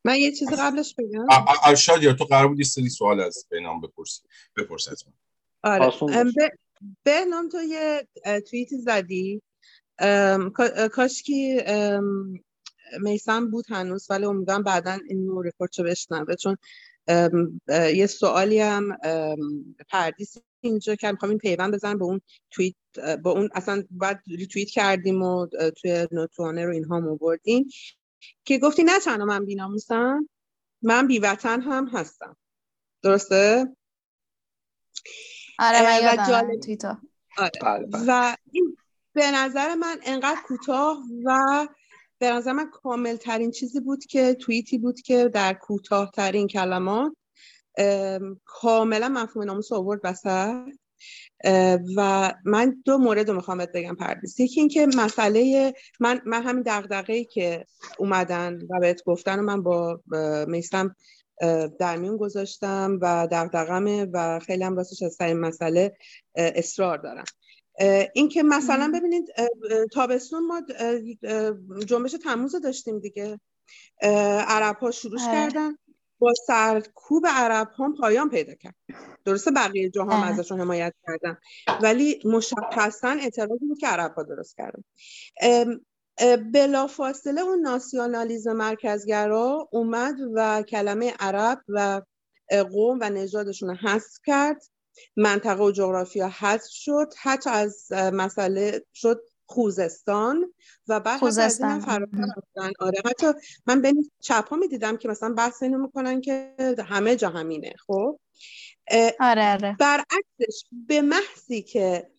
من 0.04 0.16
یه 0.16 0.32
چیز 0.32 0.48
قبلش 0.58 0.94
بگم. 0.98 1.26
ارشاد 1.64 2.02
یا 2.02 2.12
تو 2.12 2.24
قرار 2.24 2.48
بود 2.48 2.62
سری 2.62 2.88
سوال 2.88 3.20
از 3.20 3.46
بهنام 3.50 3.80
بپرسی. 3.80 4.22
بپرس 4.56 4.88
از 4.88 5.06
من 5.06 5.12
آره. 5.62 5.92
بهنام 7.04 7.48
تو 7.48 7.62
یه 7.62 8.08
توییتی 8.50 8.78
زدی؟ 8.78 9.42
کاشکی 10.92 11.60
میسم 13.00 13.50
بود 13.50 13.64
هنوز 13.68 14.06
ولی 14.10 14.24
امیدوارم 14.24 14.62
بعدا 14.62 14.98
این 15.08 15.24
نور 15.24 15.46
رکورد 15.46 15.70
رو 15.78 15.84
بشنوه. 15.84 16.34
چون 16.34 16.56
یه 17.94 18.06
سوالی 18.06 18.60
هم 18.60 18.98
پردیس 19.88 20.36
اینجا 20.60 20.94
که 20.94 21.12
می‌خوام 21.12 21.30
این 21.30 21.38
پیوند 21.38 21.74
بزنم 21.74 21.98
به 21.98 22.04
اون 22.04 22.20
توییت 22.50 22.74
با 23.22 23.30
اون 23.30 23.48
اصلا 23.54 23.84
بعد 23.90 24.22
ریتوییت 24.26 24.68
کردیم 24.68 25.22
و 25.22 25.46
توی 25.76 26.08
نوتوانه 26.12 26.64
رو 26.64 26.72
اینها 26.72 27.00
موردیم 27.00 27.68
که 28.44 28.58
گفتی 28.58 28.84
نه 28.84 28.98
تنها 28.98 29.26
من 29.26 29.44
بیناموسم 29.44 30.28
من 30.82 31.06
بیوطن 31.06 31.60
هم 31.60 31.88
هستم. 31.88 32.36
درسته؟ 33.02 33.76
آره 35.58 35.82
من 35.82 36.02
یادم 36.02 36.60
توییتا 36.60 36.98
آره. 37.38 37.50
بله، 37.62 37.86
بله. 37.86 38.04
و 38.08 38.36
این 38.52 38.76
به 39.12 39.30
نظر 39.30 39.74
من 39.74 39.98
انقدر 40.02 40.38
کوتاه 40.46 40.98
و 41.24 41.68
به 42.18 42.30
نظر 42.30 42.52
من 42.52 42.70
کامل 42.70 43.16
ترین 43.16 43.50
چیزی 43.50 43.80
بود 43.80 44.04
که 44.04 44.34
توییتی 44.34 44.78
بود 44.78 45.00
که 45.00 45.28
در 45.28 45.54
کوتاه 45.54 46.10
ترین 46.10 46.46
کلمات 46.48 47.12
کاملا 48.44 49.08
مفهوم 49.08 49.46
ناموس 49.46 49.72
آورد 49.72 50.00
وسط 50.04 50.54
و 51.96 52.32
من 52.44 52.82
دو 52.84 52.98
مورد 52.98 53.28
رو 53.28 53.36
می‌خوام 53.36 53.66
بگم 53.74 53.94
پردیس 53.94 54.40
یکی 54.40 54.60
اینکه 54.60 54.86
مسئله 54.96 55.74
من 56.00 56.20
من 56.26 56.42
همین 56.42 56.62
دغدغه‌ای 56.66 57.24
که 57.24 57.66
اومدن 57.98 58.58
و 58.70 58.80
بهت 58.80 59.04
گفتن 59.04 59.38
و 59.38 59.42
من 59.42 59.62
با 59.62 60.00
میستم 60.48 60.96
در 61.78 61.96
میون 61.96 62.16
گذاشتم 62.16 62.98
و 63.02 63.28
دغدغمه 63.30 64.04
و 64.12 64.38
خیلی 64.38 64.64
هم 64.64 64.76
راستش 64.76 65.02
از 65.02 65.20
این 65.20 65.40
مسئله 65.40 65.96
اصرار 66.34 66.98
دارم. 66.98 67.24
این 68.14 68.28
که 68.28 68.42
مثلا 68.42 68.92
ببینید 68.94 69.28
تابستون 69.92 70.46
ما 70.46 70.62
جنبش 71.86 72.12
تموز 72.24 72.56
داشتیم 72.56 72.98
دیگه. 72.98 73.40
عرب 74.02 74.76
ها 74.76 74.90
شروع. 74.90 75.18
کردن 75.18 75.78
با 76.18 76.32
سرکوب 76.46 77.26
عرب 77.26 77.68
هم 77.78 77.94
پایان 77.94 78.30
پیدا 78.30 78.54
کرد. 78.54 78.74
درسته 79.24 79.50
بقیه 79.50 79.90
جاها 79.90 80.16
هم 80.16 80.32
ازشون 80.32 80.60
حمایت 80.60 80.94
کردن. 81.06 81.38
ولی 81.82 82.22
مشخصا 82.24 83.08
اعتراضی 83.08 83.66
بود 83.66 83.78
که 83.78 83.86
عرب 83.86 84.14
ها 84.14 84.22
درست 84.22 84.56
کردن. 84.56 84.82
بلافاصله 86.52 87.40
اون 87.40 87.60
ناسیونالیزم 87.60 88.52
مرکزگرا 88.52 89.68
اومد 89.72 90.14
و 90.34 90.62
کلمه 90.62 91.14
عرب 91.20 91.60
و 91.68 92.02
قوم 92.50 92.98
و 93.00 93.10
نژادشون 93.10 93.76
حذف 93.76 94.18
کرد. 94.26 94.62
منطقه 95.16 95.64
و 95.64 95.70
جغرافیا 95.70 96.28
حذف 96.28 96.70
شد. 96.70 97.12
حتی 97.22 97.50
از 97.50 97.92
مسئله 97.92 98.84
شد 98.94 99.22
خوزستان 99.46 100.54
و 100.88 101.00
بعد 101.00 101.18
خوزستان. 101.18 101.84
آره. 102.80 103.02
حتی 103.04 103.26
من 103.66 103.82
بین 103.82 104.10
چپ 104.20 104.48
ها 104.48 104.56
می‌دیدم 104.56 104.96
که 104.96 105.08
مثلا 105.08 105.34
بحث 105.34 105.62
اینو 105.62 105.78
می‌کنن 105.78 106.20
که 106.20 106.54
همه 106.88 107.16
جا 107.16 107.28
همینه 107.28 107.72
خب؟ 107.86 108.18
آره 109.20 109.52
آره. 109.52 109.76
برعکسش 109.80 110.64
به 110.86 111.02
محضی 111.02 111.62
که 111.62 112.10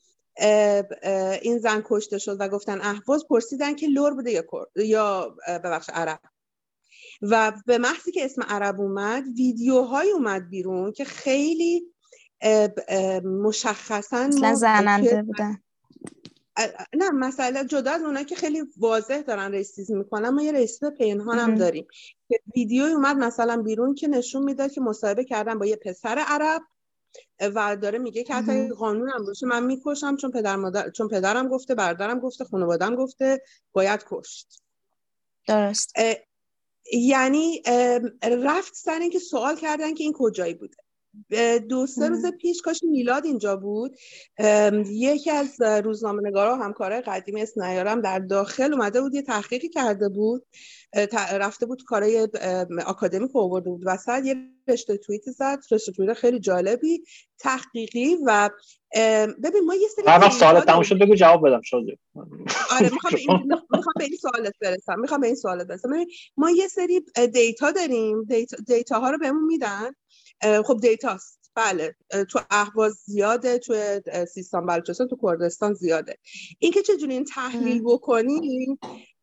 این 1.41 1.59
زن 1.59 1.83
کشته 1.85 2.17
شد 2.17 2.37
و 2.39 2.47
گفتن 2.47 2.81
اهواز 2.81 3.25
پرسیدن 3.29 3.75
که 3.75 3.87
لر 3.87 4.13
بوده 4.13 4.31
یا 4.31 4.45
یا 4.75 5.35
ببخش 5.47 5.89
عرب. 5.93 6.19
و 7.21 7.53
به 7.65 7.77
محضی 7.77 8.11
که 8.11 8.25
اسم 8.25 8.41
عرب 8.41 8.81
اومد 8.81 9.23
ویدیوهای 9.37 10.11
اومد 10.11 10.49
بیرون 10.49 10.91
که 10.91 11.05
خیلی 11.05 11.83
مشخصا 13.23 14.31
زننده 14.55 15.23
بودن. 15.23 15.57
نه 16.93 17.09
مسئله 17.09 17.65
جدا 17.65 17.91
از 17.91 18.01
اونایی 18.01 18.25
که 18.25 18.35
خیلی 18.35 18.63
واضح 18.77 19.21
دارن 19.21 19.51
racism 19.51 19.91
می‌کنن 19.91 20.29
ما 20.29 20.41
یه 20.41 20.51
racism 20.51 20.89
پنهان 20.99 21.39
هم 21.39 21.55
داریم. 21.55 21.87
که 22.29 22.39
ویدیو 22.55 22.83
اومد 22.83 23.15
مثلا 23.15 23.61
بیرون 23.61 23.95
که 23.95 24.07
نشون 24.07 24.43
می‌داد 24.43 24.71
که 24.71 24.81
مصاحبه 24.81 25.23
کردن 25.23 25.59
با 25.59 25.65
یه 25.65 25.75
پسر 25.75 26.23
عرب. 26.27 26.61
و 27.39 27.77
داره 27.81 27.99
میگه 27.99 28.23
که 28.23 28.33
حتی 28.33 28.69
قانون 28.69 29.09
هم 29.09 29.25
باشه. 29.25 29.45
من 29.45 29.65
می‌کشم 29.65 30.15
چون 30.15 30.31
پدر 30.31 30.55
مادر 30.55 30.89
چون 30.89 31.07
پدرم 31.07 31.47
گفته 31.47 31.75
برادرم 31.75 32.19
گفته 32.19 32.43
خانوادم 32.45 32.95
گفته 32.95 33.41
باید 33.71 34.05
کشت. 34.09 34.61
درست. 35.47 35.93
یعنی 36.93 37.63
رفت 38.23 38.75
سر 38.75 38.99
اینکه 38.99 39.19
سوال 39.19 39.55
کردن 39.55 39.93
که 39.93 40.03
این 40.03 40.13
کجایی 40.17 40.53
بوده. 40.53 40.77
دو 41.69 41.87
سه 41.87 42.07
روز 42.09 42.25
پیش 42.25 42.61
کاش 42.61 42.79
میلاد 42.83 43.25
اینجا 43.25 43.55
بود. 43.55 43.97
یکی 44.85 45.31
از 45.31 45.61
روزنامه 45.61 46.21
نگارا 46.29 46.55
همکارای 46.55 47.01
قدیمی 47.01 47.41
اسم 47.41 47.63
نیارم 47.63 48.01
در 48.01 48.19
داخل 48.19 48.73
اومده 48.73 49.01
بود 49.01 49.15
یه 49.15 49.21
تحقیقی 49.21 49.69
کرده 49.69 50.09
بود. 50.09 50.45
رفته 51.33 51.65
بود 51.65 51.83
کارای 51.83 52.27
آکادمیک 52.85 53.35
آورده 53.35 53.69
بود 53.69 53.81
وسط. 53.85 54.25
یه 54.25 54.35
رشته 54.67 54.97
توییت 54.97 55.31
زد. 55.31 55.59
رشته 55.71 55.91
توییت 55.91 56.13
خیلی 56.13 56.39
جالبی 56.39 57.03
تحقیقی 57.39 58.17
و 58.25 58.49
ببین 59.43 59.65
ما 59.65 59.75
یه 59.75 59.87
سری 59.95 60.05
هر 60.07 60.29
سوال 60.29 60.59
تموم 60.59 60.83
شد 60.83 60.99
بگو 60.99 61.15
جواب 61.15 61.47
بدم 61.47 61.61
شد 61.63 61.85
آره 62.71 62.89
می‌خوام 62.89 63.13
به 63.13 63.19
این 63.27 63.53
می‌خوام 63.69 63.93
به 63.97 64.03
این 64.03 64.17
سوالت 64.21 64.53
برسم 64.61 64.99
می‌خوام 64.99 65.21
به 65.21 65.27
این 65.27 65.35
سوالت 65.35 65.67
برسم. 65.67 65.89
ما 66.37 66.51
یه 66.51 66.67
سری 66.67 67.01
data 67.33 67.71
داریم 67.71 68.23
data, 68.23 68.57
data 68.67 68.99
ها 68.99 69.09
رو 69.09 69.17
بهمون 69.17 69.45
میدن. 69.45 69.91
خب 70.41 70.77
data 70.81 71.28
ست 71.28 71.51
بله. 71.55 71.95
تو 72.29 72.39
اهواز 72.49 72.93
زیاده 73.05 73.57
تو 73.57 74.01
سیستان 74.33 74.65
بلوچستان 74.65 75.07
تو 75.07 75.17
کردستان 75.21 75.73
زیاده. 75.73 76.17
اینکه 76.59 76.81
چجوری 76.81 77.13
این 77.13 77.25
تحلیل 77.25 77.81
بکنیم 77.85 78.79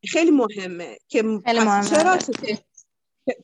خیلی 0.08 0.30
مهمه 0.30 0.98
که 1.08 1.22
خیلی 1.44 1.58
مهمه. 1.58 1.88
چرا 1.90 2.16
تو 2.16 2.32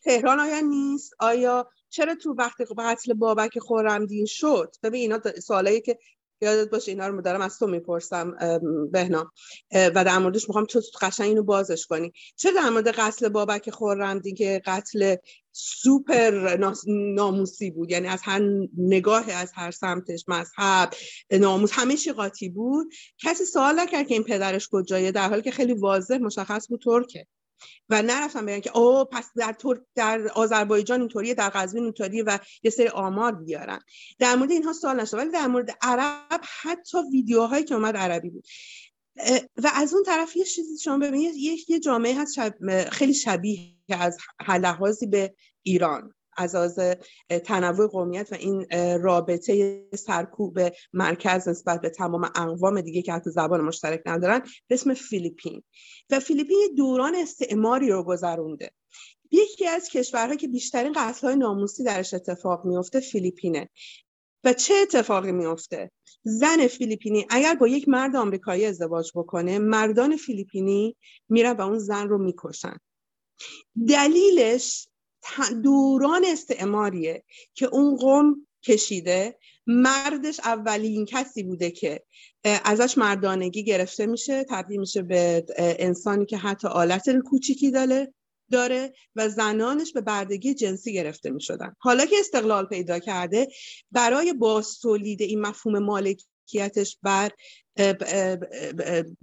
تهران 0.04 0.40
آیا 0.40 0.60
نیست؟ 0.60 1.14
آیا 1.18 1.70
چرا 1.88 2.14
تو 2.14 2.34
وقتی 2.38 2.64
قتل 2.78 3.12
بابک 3.12 3.58
خورمدین 3.58 4.26
شد؟ 4.26 4.76
ببین 4.82 5.00
اینا 5.00 5.40
سوالایی 5.40 5.80
که 5.80 5.98
یادت 6.42 6.70
باشه 6.70 6.90
اینا 6.90 7.08
رو 7.08 7.22
دارم 7.22 7.40
از 7.40 7.58
تو 7.58 7.66
می‌پرسم 7.66 8.36
بهنام 8.92 9.30
و 9.72 10.04
در 10.04 10.18
موردش 10.18 10.48
می‌خوام 10.48 10.64
تو 10.64 10.80
قشنگ 11.00 11.28
اینو 11.28 11.42
بازش 11.42 11.86
کنی. 11.86 12.12
چه 12.36 12.52
در 12.52 12.70
مورد 12.70 12.88
قتل 12.88 13.28
بابک 13.28 13.70
خورمدین 13.70 14.34
که 14.34 14.62
قتل 14.66 15.16
سوپر 15.52 16.56
ناموسی 17.14 17.70
بود. 17.70 17.90
یعنی 17.90 18.08
از 18.08 18.20
هر 18.22 18.40
نگاه 18.78 19.30
از 19.30 19.52
هر 19.54 19.70
سمتش 19.70 20.24
مذهب 20.28 20.94
ناموس 21.32 21.70
همه 21.72 21.96
چی 21.96 22.12
قاطی 22.12 22.48
بود. 22.48 22.86
کسی 23.18 23.44
سوال 23.44 23.80
نکرد 23.80 24.08
که 24.08 24.14
این 24.14 24.24
پدرش 24.24 24.68
کجایه 24.72 25.12
در 25.12 25.28
حالی 25.28 25.42
که 25.42 25.50
خیلی 25.50 25.72
واضح 25.72 26.18
مشخص 26.18 26.68
بود 26.68 26.80
ترکه. 26.84 27.26
و 27.88 28.02
نرفتم 28.02 28.46
بگن 28.46 28.60
که 28.60 28.78
او 28.78 29.04
پس 29.04 29.30
در 29.36 29.52
تر... 29.52 29.80
در 29.94 30.28
آذربایجان 30.34 31.00
اینطوریه 31.00 31.34
در 31.34 31.48
قزوین 31.48 31.84
اینطوریه 31.84 32.24
و 32.26 32.38
یه 32.62 32.70
سری 32.70 32.88
آمار 32.88 33.32
بیارن. 33.32 33.80
در 34.18 34.34
مورد 34.34 34.50
اینها 34.50 34.72
سوال 34.72 35.00
نشد. 35.00 35.16
ولی 35.16 35.30
در 35.30 35.46
مورد 35.46 35.70
عرب 35.82 36.40
حتی 36.62 36.98
ویدیوهایی 37.12 37.64
که 37.64 37.74
اومد 37.74 37.96
عربی 37.96 38.30
بود. 38.30 38.44
و 39.56 39.70
از 39.74 39.94
اون 39.94 40.02
طرف 40.02 40.36
یه 40.36 40.44
چیزی 40.44 40.78
شما 40.78 40.98
ببینید 40.98 41.34
یه, 41.34 41.56
یه 41.68 41.80
جامعه 41.80 42.20
هست 42.20 42.38
خیلی 42.90 43.14
شبیه 43.14 43.74
از 43.88 44.18
لحاظی 44.48 45.06
به 45.06 45.34
ایران. 45.62 46.14
از 46.36 46.54
از 46.54 46.78
تنوع 47.44 47.86
قومیت 47.86 48.28
و 48.32 48.34
این 48.34 48.66
رابطه 49.02 49.84
سرکوب 49.94 50.58
مرکز 50.92 51.48
نسبت 51.48 51.80
به 51.80 51.90
تمام 51.90 52.24
اقوام 52.24 52.80
دیگه 52.80 53.02
که 53.02 53.12
حتی 53.12 53.30
زبان 53.30 53.60
مشترک 53.60 54.02
ندارن 54.06 54.42
به 54.68 54.74
اسم 54.74 54.94
فیلیپین. 54.94 55.62
و 56.10 56.20
فیلیپین 56.20 56.74
دوران 56.76 57.14
استعماری 57.14 57.88
رو 57.88 58.04
گذرونده. 58.04 58.70
یکی 59.30 59.66
از 59.66 59.88
کشورها 59.88 60.34
که 60.34 60.48
بیشترین 60.48 60.94
های 61.22 61.36
ناموسی 61.36 61.84
درش 61.84 62.14
اتفاق 62.14 62.64
میفته 62.64 63.00
فیلیپینه. 63.00 63.68
و 64.44 64.52
چه 64.52 64.74
اتفاقی 64.74 65.32
میفته 65.32 65.90
زن 66.22 66.66
فیلیپینی 66.66 67.26
اگر 67.30 67.54
با 67.54 67.68
یک 67.68 67.88
مرد 67.88 68.16
آمریکایی 68.16 68.66
ازدواج 68.66 69.10
بکنه 69.14 69.58
مردان 69.58 70.16
فیلیپینی 70.16 70.96
میرن 71.28 71.52
و 71.52 71.60
اون 71.60 71.78
زن 71.78 72.08
رو 72.08 72.18
می‌کشن. 72.18 72.76
دلیلش 73.88 74.88
دوران 75.62 76.24
استعماریه 76.24 77.24
که 77.54 77.66
اون 77.66 77.96
قوم 77.96 78.46
کشیده. 78.62 79.38
مردش 79.66 80.40
اولین 80.40 81.04
کسی 81.04 81.42
بوده 81.42 81.70
که 81.70 82.04
ازش 82.44 82.98
مردانگی 82.98 83.64
گرفته 83.64 84.06
میشه 84.06 84.44
تبدیل 84.44 84.80
میشه 84.80 85.02
به 85.02 85.44
انسانی 85.58 86.26
که 86.26 86.36
حتی 86.36 86.68
آلت 86.68 87.18
کوچیکی 87.18 87.70
داره. 87.70 88.14
داره 88.50 88.92
و 89.16 89.28
زنانش 89.28 89.92
به 89.92 90.00
بردگی 90.00 90.54
جنسی 90.54 90.92
گرفته 90.92 91.30
می 91.30 91.40
شدن. 91.40 91.76
حالا 91.78 92.06
که 92.06 92.16
استقلال 92.20 92.66
پیدا 92.66 92.98
کرده 92.98 93.48
برای 93.92 94.32
باز 94.32 94.78
تولید 94.78 95.22
این 95.22 95.40
مفهوم 95.40 95.78
مالکیتش 95.78 96.98
بر 97.02 97.30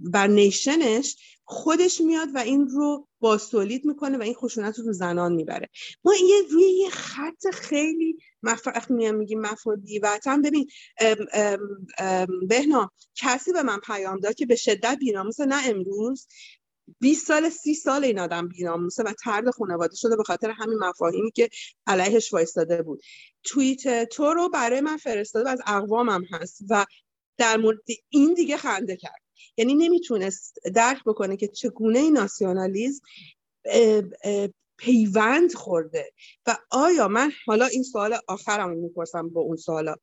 بر 0.00 0.26
نیشنش 0.26 1.16
خودش 1.44 2.00
میاد 2.00 2.28
و 2.34 2.38
این 2.38 2.68
رو 2.68 3.08
باستولید 3.20 3.84
می‌کنه 3.84 4.18
و 4.18 4.22
این 4.22 4.34
خشونت 4.34 4.78
رو 4.78 4.84
رو 4.84 4.92
زنان 4.92 5.32
می‌بره 5.32 5.68
ما 6.04 6.14
یه 6.14 6.36
روی 6.50 6.70
یه 6.70 6.90
خط 6.90 7.46
خیلی 7.52 8.18
مفرق 8.42 8.90
میام 8.90 9.14
میگیم 9.14 9.40
مفهوم 9.40 9.76
بیوطن 9.80 10.42
ببین 10.42 10.68
بهنا 12.48 12.92
کسی 13.14 13.52
به 13.52 13.62
من 13.62 13.80
پیام 13.80 14.20
داد 14.20 14.34
که 14.34 14.46
به 14.46 14.56
شدت 14.56 14.96
بیناموسه 15.00 15.46
نه 15.46 15.68
امروز 15.68 16.26
20 17.00 17.26
سال 17.26 17.50
30 17.50 17.74
سال 17.74 18.04
این 18.04 18.18
آدم 18.18 18.48
بیناموسه 18.48 19.02
و 19.02 19.12
ترد 19.24 19.50
خانواده 19.50 19.96
شده 19.96 20.16
به 20.16 20.24
خاطر 20.24 20.50
همین 20.50 20.78
مفاهیمی 20.78 21.30
که 21.30 21.48
علیهش 21.86 22.32
وایستاده 22.32 22.82
بود. 22.82 23.00
توییت 23.44 24.08
تو 24.08 24.32
رو 24.32 24.48
برای 24.48 24.80
من 24.80 24.96
فرستاده 24.96 25.44
و 25.44 25.52
از 25.52 25.60
اقوامم 25.66 26.24
هست 26.30 26.60
و 26.70 26.86
در 27.36 27.56
مورد 27.56 27.78
این 28.08 28.34
دیگه 28.34 28.56
خنده 28.56 28.96
کرد. 28.96 29.22
یعنی 29.56 29.74
نمی‌تونست 29.74 30.58
درک 30.74 31.04
بکنه 31.06 31.36
که 31.36 31.48
چگونه 31.48 31.98
این 31.98 32.12
ناسیونالیزم 32.12 33.00
پیوند 34.76 35.54
خورده. 35.54 36.12
و 36.46 36.56
آیا 36.70 37.08
من 37.08 37.32
حالا 37.46 37.66
این 37.66 37.82
سوال 37.82 38.18
آخرم 38.28 38.70
می‌پرسم 38.70 39.28
با 39.28 39.40
اون 39.40 39.56
سوالا. 39.56 39.94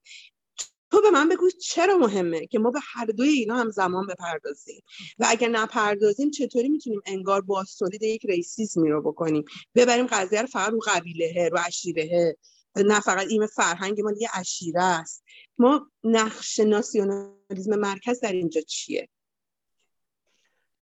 تو 0.96 1.02
به 1.02 1.10
من 1.10 1.30
بگو 1.30 1.50
چرا 1.50 1.98
مهمه 1.98 2.48
که 2.48 2.60
ما 2.60 2.72
به 2.72 2.80
هر 2.84 3.06
دوی 3.06 3.30
اینا 3.30 3.56
هم 3.56 3.70
زمان 3.70 4.08
بپردازیم. 4.08 4.82
و 5.20 5.26
اگر 5.30 5.48
نپردازیم 5.48 6.32
چطوری 6.32 6.70
می‌تونیم 6.70 7.02
انگار 7.06 7.42
با 7.42 7.66
تولید 7.80 8.04
یک 8.04 8.26
ریسیزمی 8.26 8.90
رو 8.90 9.02
بکنیم؟ 9.02 9.46
ببریم 9.76 10.08
قضیه 10.08 10.42
رو 10.42 10.48
فقط 10.48 10.72
رو 10.72 10.80
قبیله 10.88 11.50
رو 11.52 11.58
عشیره 11.58 12.38
نه 12.76 13.00
فقط 13.00 13.28
این 13.28 13.48
فرهنگ 13.48 14.02
ما 14.02 14.12
یه 14.20 14.30
عشیره 14.34 14.84
است. 14.84 15.24
ما 15.58 15.92
نقش 16.04 16.60
ناسیونالیزم 16.60 17.76
مرکز 17.80 18.20
در 18.20 18.32
اینجا 18.32 18.62
چیه؟ 18.62 19.10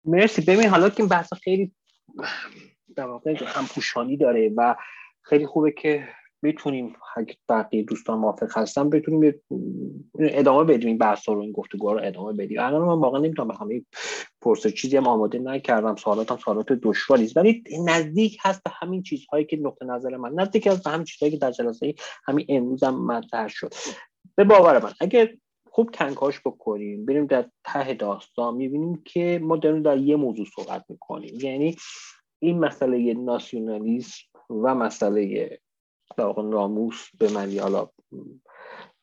مرسی. 0.05 0.41
ببین 0.41 0.69
حالا 0.69 0.89
که 0.89 0.99
این 0.99 1.09
بحث 1.09 1.33
خیلی 1.33 1.71
در 2.95 3.05
واقع 3.05 3.43
همپوشانی 3.45 4.17
داره 4.17 4.53
و 4.57 4.75
خیلی 5.21 5.45
خوبه 5.45 5.71
که 5.71 6.07
بتونیم 6.43 6.95
بقیه 7.49 7.83
دوستان 7.83 8.19
موافق 8.19 8.57
هستن 8.57 8.89
بتونیم 8.89 9.33
ادامه 10.19 10.63
بدیم. 10.63 10.87
این 10.87 10.97
بحث 10.97 11.29
رو 11.29 11.39
این 11.39 11.51
گفتگو 11.51 11.93
رو 11.93 11.99
ادامه 12.03 12.33
بدیم. 12.33 12.59
الان 12.59 12.81
من 12.81 12.99
واقعا 12.99 13.19
نمی‌تونم 13.19 13.51
همه 13.51 13.85
پرسش 14.41 14.73
چیزی 14.73 14.97
هم 14.97 15.07
آماده 15.07 15.39
نکردم. 15.39 15.95
سوالاتم 15.95 16.37
سوالات 16.37 16.71
دشواری 16.71 17.23
است. 17.23 17.37
ولی 17.37 17.63
نزدیک 17.85 18.37
هست 18.41 18.63
به 18.63 18.71
همین 18.73 19.03
چیزهایی 19.03 19.45
که 19.45 19.57
نقطه 19.57 19.85
نظر 19.85 20.17
من. 20.17 20.33
نزدیک 20.33 20.67
هست 20.67 20.83
به 20.83 20.89
همین 20.89 21.05
چیزهایی 21.05 21.31
که 21.31 21.37
در 21.37 21.51
جلسه 21.51 21.93
همین 22.25 22.45
امروز 22.49 22.83
هم 22.83 23.05
مطرح 23.05 23.47
شد. 23.47 23.73
به 24.35 24.43
باور 24.43 24.83
من 24.83 24.91
اگر 24.99 25.29
خوب 25.71 25.89
کنکاش 25.93 26.39
بکنیم 26.39 27.05
بریم 27.05 27.25
در 27.25 27.45
ته 27.63 27.93
داستان 27.93 28.55
می‌بینیم 28.55 29.01
که 29.05 29.39
ما 29.43 29.57
داریم 29.57 29.81
در 29.81 29.97
یه 29.97 30.15
موضوع 30.15 30.45
صحبت 30.55 30.85
می‌کنیم. 30.89 31.33
یعنی 31.41 31.75
این 32.41 32.59
مسئله 32.59 33.13
ناسیونالیسم 33.13 34.23
و 34.49 34.75
مسئله 34.75 35.49
ناموس 36.17 37.09
به 37.19 37.33
معنی 37.33 37.57
حالا 37.57 37.89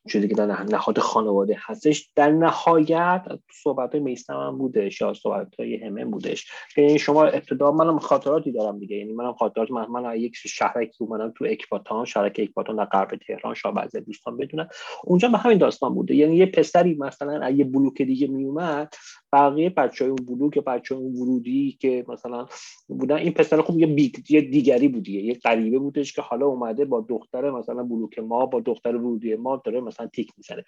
چیزی 0.09 0.29
که 0.29 0.35
در 0.35 0.63
نهاد 0.63 0.99
خانواده 0.99 1.57
هستش 1.61 2.11
در 2.15 2.31
نهایت 2.31 3.23
صحبت 3.63 3.93
های 3.93 4.01
میستم 4.01 4.35
هم 4.35 4.59
بودش 4.59 5.01
یا 5.01 5.15
صحبت 5.15 5.55
های 5.59 5.77
همه 5.77 6.05
بودش. 6.05 6.47
که 6.75 6.99
شما 6.99 7.25
ابتدا 7.25 7.73
منم 7.73 7.99
خاطراتی 7.99 8.53
دارم 8.53 8.79
دیگه 8.79 8.97
یعنی 8.97 9.13
منم 9.13 9.33
خاطرات 9.33 9.71
من, 9.71 9.87
من 9.87 10.17
یک 10.17 10.37
شهرکی 10.37 11.05
اومدم 11.05 11.33
تو 11.37 11.45
اکباتان 11.49 12.05
شهرک 12.05 12.41
اکباتان 12.43 12.77
در 12.77 12.85
غرب 12.85 13.19
تهران 13.27 13.55
شاه 13.55 13.75
بعضی 13.75 14.01
دوستان 14.01 14.37
بدونن. 14.37 14.69
اونجا 15.05 15.29
به 15.29 15.39
همین 15.39 15.59
داستان 15.59 15.95
بوده. 15.95 16.15
یعنی 16.15 16.37
یه 16.37 16.47
پسری 16.47 16.95
مثلا 16.95 17.51
یه 17.51 17.65
بلوک 17.65 18.03
دیگه 18.03 18.27
میومد 18.27 18.95
بقیه 19.37 19.71
بچه 19.71 20.05
های 20.05 20.11
اون 20.11 20.37
بلوک 20.37 20.59
بچه 20.59 20.95
اون 20.95 21.17
ورودی 21.17 21.79
که 21.81 22.05
مثلا 22.09 22.47
بودن 22.89 23.17
این 23.17 23.33
پسر 23.33 23.61
خوب 23.61 23.79
یه, 23.79 23.87
بیگ، 23.87 24.31
یه 24.31 24.41
دیگری 24.41 24.89
بودیه 24.89 25.23
یه 25.23 25.35
غریبه 25.35 25.79
بودش 25.79 26.13
که 26.13 26.23
حالا 26.23 26.47
اومده 26.47 26.85
با 26.85 27.07
دختر 27.09 27.51
مثلا 27.51 27.83
بلوک 27.83 28.19
ما 28.19 28.47
با 28.47 28.61
دختر 28.61 28.97
ورودی 28.97 29.35
ما 29.35 29.63
داره 29.65 29.81
مثلا 29.81 30.07
تیک 30.07 30.33
می‌زنه. 30.37 30.65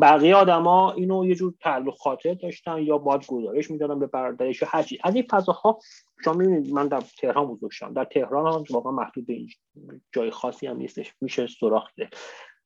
بقیه 0.00 0.34
آدما 0.34 0.92
اینو 0.92 1.26
یه 1.26 1.34
جور 1.34 1.54
تعلق 1.60 1.94
خاطر 1.94 2.34
داشتن 2.34 2.82
یا 2.82 2.98
باید 2.98 3.26
گزارش 3.26 3.70
می‌دادن 3.70 3.98
به 3.98 4.06
برادرش 4.06 4.62
هر 4.66 4.82
چیز 4.82 4.98
از 5.04 5.14
این 5.14 5.24
فضاها 5.30 5.78
شما 6.24 6.34
می‌بینید 6.34 6.72
من 6.72 6.88
در 6.88 7.02
تهران 7.20 7.46
بزرگ 7.46 7.70
شدم 7.70 7.92
در 7.92 8.04
تهران 8.04 8.52
هم 8.52 8.64
واقعا 8.70 8.92
محدود 8.92 9.26
به 9.26 9.32
این 9.32 9.48
جای 10.12 10.30
خاصی 10.30 10.66
هم 10.66 10.76
نیستش. 10.76 11.14
میشه 11.20 11.46
سراخ 11.46 11.90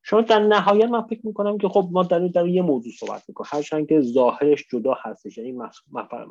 شما 0.03 0.21
در 0.21 0.39
نهایت 0.39 0.89
من 0.89 1.01
فکر 1.01 1.19
می‌کنم 1.23 1.57
که 1.57 1.67
خب 1.67 1.89
ما 1.91 2.03
در, 2.03 2.27
در 2.27 2.47
یه 2.47 2.61
موضوع 2.61 2.93
صحبت 2.99 3.23
می‌کنیم. 3.27 3.49
هرچند 3.53 3.87
که 3.87 4.01
ظاهرش 4.01 4.65
جدا 4.71 4.97
هستش 5.01 5.37
یعنی 5.37 5.59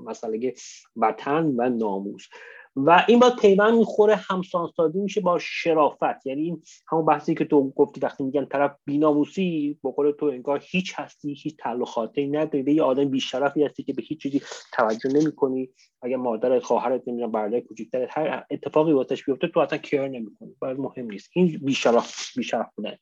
مسئله 0.05 0.55
وطن 0.97 1.55
و 1.57 1.69
ناموس. 1.69 2.29
و 2.77 3.05
این 3.09 3.19
باید 3.19 3.37
پیوند 3.37 3.75
می‌خوره 3.75 4.17
همسانسازی 4.17 4.99
میشه 5.01 5.21
با 5.21 5.39
شرافت. 5.39 6.27
یعنی 6.27 6.43
این 6.43 6.63
همون 6.89 7.05
بحثی 7.05 7.35
که 7.35 7.45
تو 7.45 7.71
گفتی 7.71 8.01
وقتی 8.01 8.25
میگن 8.25 8.45
طرف 8.45 8.77
بیناموسی 8.85 9.79
بقول 9.85 10.11
تو 10.11 10.27
انگار 10.27 10.63
هیچ 10.65 10.93
هستی 10.97 11.35
هیچ 11.35 11.57
تعلقاتی 11.57 12.27
نداری. 12.27 12.75
یه 12.75 12.83
آدم 12.83 13.05
بیشرفی 13.05 13.65
هستی 13.65 13.83
که 13.83 13.93
به 13.93 14.03
هیچ 14.03 14.23
چیزی 14.23 14.43
توجه 14.73 15.11
نمی‌کنی. 15.11 15.69
اگر 16.03 16.17
مادر 16.17 16.61
خواهرت 16.61 17.03
نمی‌دونم 17.07 17.33
برادر 17.33 17.61
کوچیکترت 17.61 18.09
هر 18.19 18.45
اتفاقی 18.51 18.93
واسش 18.93 19.25
بیفته 19.25 19.49
تو 19.49 19.61
اصلا 19.61 19.79
کیر 19.79 20.09
نمی‌کنی. 20.09 20.55
باید 20.59 20.79
مهم 20.79 21.11
نیست. 21.11 21.31
این 21.33 21.61
بیشرف 21.63 22.37
بیشرف 22.37 22.67
بودن. 22.77 22.97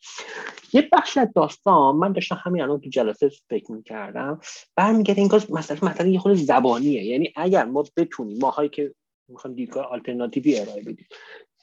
یه 0.72 0.88
بخش 0.92 1.18
از 1.18 1.28
داستان 1.34 1.96
من 1.96 2.12
داشتم 2.12 2.38
همین 2.44 2.62
الان 2.62 2.80
تو 2.80 2.88
جلسه 2.88 3.30
فکر 3.50 3.72
می‌کردم. 3.72 4.40
برمیگرده 4.76 5.20
این 5.20 5.30
مثلا 5.50 5.88
مثلا 5.88 6.06
یه 6.06 6.18
خود 6.18 6.34
زبانیه. 6.34 7.04
یعنی 7.04 7.32
اگر 7.36 7.64
ما 7.64 7.84
بتونیم 7.96 8.38
ماهایی 8.40 8.68
که 8.68 8.94
می‌خوام 9.30 9.54
دیدگاه 9.54 9.86
آلترناتیوی 9.86 10.58
ارائه 10.58 10.80
بدیم. 10.82 11.06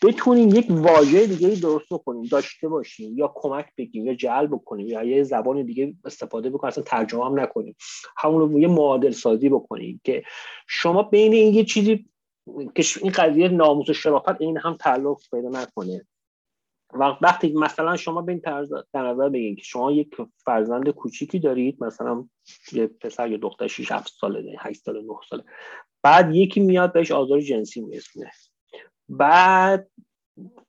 بتونیم 0.03 0.49
یک 0.49 0.65
واژه 0.69 1.27
دیگه 1.27 1.49
درست 1.61 1.89
کنیم 2.05 2.23
داشته 2.23 2.67
باشیم 2.67 3.17
یا 3.17 3.31
کمک 3.35 3.65
بگیم 3.77 4.05
یا 4.05 4.13
جلب 4.13 4.55
کنیم 4.65 4.87
یا 4.87 5.03
یه 5.03 5.23
زبان 5.23 5.63
دیگه 5.63 5.93
استفاده 6.05 6.49
بکنیم 6.49 6.67
اصلا 6.67 6.83
ترجمه 6.83 7.25
هم 7.25 7.39
نکنیم 7.39 7.75
همون 8.17 8.41
رو 8.41 8.59
یه 8.59 8.67
معادل 8.67 9.11
سازی 9.11 9.49
بکنیم 9.49 10.01
که 10.03 10.23
شما 10.67 11.03
بین 11.03 11.33
این 11.33 11.53
یه 11.53 11.63
چیزی 11.63 12.09
که 12.75 12.83
این 13.01 13.11
قضیه 13.11 13.47
ناموس 13.47 13.89
و 13.89 13.93
شرافت 13.93 14.41
این 14.41 14.57
هم 14.57 14.73
تعلق 14.73 15.17
پیدا 15.31 15.49
نکنه. 15.49 16.07
وقتی 17.21 17.53
مثلا 17.53 17.97
شما 17.97 18.25
این 18.27 18.41
طرز 18.41 18.73
در 18.93 19.07
نظر 19.07 19.29
بگید 19.29 19.57
که 19.57 19.63
شما 19.63 19.91
یک 19.91 20.15
فرزند 20.37 20.89
کوچیکی 20.89 21.39
دارید 21.39 21.83
مثلا 21.83 22.27
یه 22.71 22.87
پسر 22.87 23.31
یا 23.31 23.37
دختر 23.37 23.67
6 23.67 23.91
7 23.91 24.13
ساله 24.19 24.55
8 24.59 24.81
ساله 24.81 25.01
9 25.01 25.13
ساله. 25.29 25.43
بعد 26.03 26.35
یکی 26.35 26.59
میاد 26.59 26.93
بهش 26.93 27.11
آزار 27.11 27.41
جنسی 27.41 27.81
میرسونه. 27.81 28.31
بعد 29.09 29.89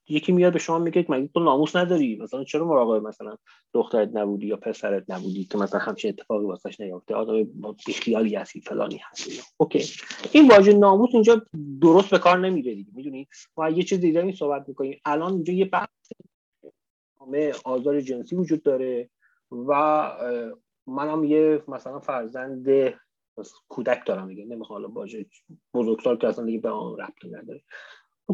یکی 0.09 0.33
میاد 0.33 0.53
به 0.53 0.59
شما 0.59 0.79
میگه 0.79 1.07
مگه 1.09 1.29
تو 1.35 1.41
ناموس 1.41 1.77
نداری؟ 1.77 2.17
مثلا 2.17 2.45
چرا 2.45 2.67
مراقب 2.67 3.07
مثلا 3.07 3.37
دخترت 3.73 4.11
نبودی 4.13 4.47
یا 4.47 4.57
پسرت 4.57 5.05
نبودی 5.09 5.45
که 5.45 5.59
مثلا 5.59 5.81
همچین 5.81 6.09
اتفاقی 6.11 6.45
واسش 6.45 6.81
نیافته 6.81 7.15
آدم 7.15 7.49
بیخیالی 7.87 8.35
هستی 8.35 8.61
فلانی 8.61 9.01
هستی. 9.11 9.41
اوکی. 9.57 9.85
این 10.33 10.49
واژه 10.49 10.73
ناموس 10.73 11.11
اینجا 11.13 11.43
درست 11.83 12.11
به 12.11 12.19
کار 12.19 12.39
نمیره 12.39 12.75
دیگه. 12.75 12.91
می‌دونی؟ 12.95 13.29
ما 13.57 13.69
یه 13.69 13.83
چیز 13.83 14.01
دیگه 14.01 14.33
صحبت 14.33 14.69
می‌کنیم. 14.69 15.01
الان 15.05 15.33
اینجا 15.33 15.53
یه 15.53 15.65
بحث 15.65 15.89
آزار 17.65 18.01
جنسی 18.01 18.37
وجود 18.37 18.63
داره 18.63 19.11
و 19.51 19.73
منم 20.87 21.25
یه 21.25 21.63
مثلا 21.69 21.99
فرزند 21.99 22.69
کودک 23.69 24.07
دارم 24.07 24.29
دیگه 24.29 24.45
نمی‌خوام 24.45 24.81
حالا 24.81 24.89
باشه 24.89 25.27
بزرگسال 25.75 26.17
که 26.17 26.29
اصلا 26.29 26.45
دیگه 26.45 26.59
به 26.59 26.71
آن 26.71 26.99
ربطی 26.99 27.29
نداره. 27.29 27.63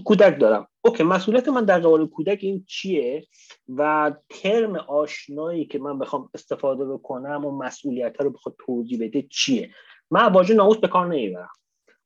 کودک 0.04 0.40
دارم. 0.40 0.68
اوکی 0.84 1.02
مسئولیت 1.02 1.48
من 1.48 1.64
در 1.64 1.78
قبال 1.78 2.06
کودک 2.06 2.38
این 2.42 2.64
چیه؟ 2.68 3.26
و 3.68 4.12
ترم 4.28 4.76
آشنایی 4.76 5.64
که 5.64 5.78
من 5.78 5.98
بخوام 5.98 6.30
استفاده 6.34 6.84
بکنم 6.84 7.44
و 7.44 7.58
مسئولیت 7.58 8.20
رو 8.20 8.30
بخواد 8.30 8.56
توضیح 8.66 8.98
بده 9.00 9.22
چیه؟ 9.22 9.70
من 10.10 10.32
واژه 10.32 10.54
ناموس 10.54 10.76
به 10.76 10.88
کار 10.88 11.06
نمی‌برم. 11.06 11.48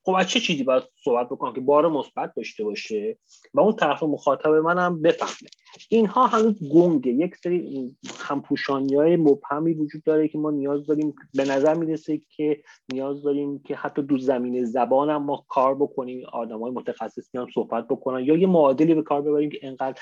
خب 0.03 0.15
از 0.19 0.29
چه 0.29 0.41
چیزی 0.41 0.65
باید 0.65 0.83
صحبت 1.05 1.27
بکنم 1.27 1.53
که 1.53 1.61
بار 1.61 1.89
مثبت 1.89 2.35
داشته 2.37 2.65
باشه 2.65 3.19
و 3.55 3.61
اون 3.61 3.77
طرف 3.77 4.03
مخاطب 4.03 4.51
منم 4.51 5.03
بفهمه؟ 5.03 5.51
اینها 5.89 6.27
هنوز 6.27 6.69
گنگه. 6.73 7.13
یک 7.13 7.37
سری 7.37 7.91
همپوشانی 8.19 8.95
های 8.95 9.17
مبهمی 9.17 9.75
وجود 9.75 10.03
داره 10.03 10.29
که 10.29 10.39
ما 10.39 10.51
نیاز 10.51 10.87
داریم 10.87 11.15
به 11.35 11.45
نظر 11.45 11.75
می‌رسه 11.75 12.21
که 12.37 12.63
نیاز 12.93 13.23
داریم 13.23 13.59
که 13.59 13.77
حتی 13.77 14.03
دو 14.03 14.19
زمین 14.19 14.65
زبان 14.65 15.11
هم 15.11 15.23
ما 15.23 15.45
کار 15.49 15.75
بکنیم 15.75 16.27
آدم 16.33 16.61
های 16.61 16.73
متخصصی 16.73 17.39
هم 17.39 17.47
صحبت 17.55 17.89
بکنن 17.89 18.25
یا 18.25 18.37
یه 18.37 18.47
معادلی 18.47 18.95
به 18.95 19.03
کار 19.03 19.23
ببریم 19.23 19.51
که 19.51 19.59
انقدر 19.63 20.01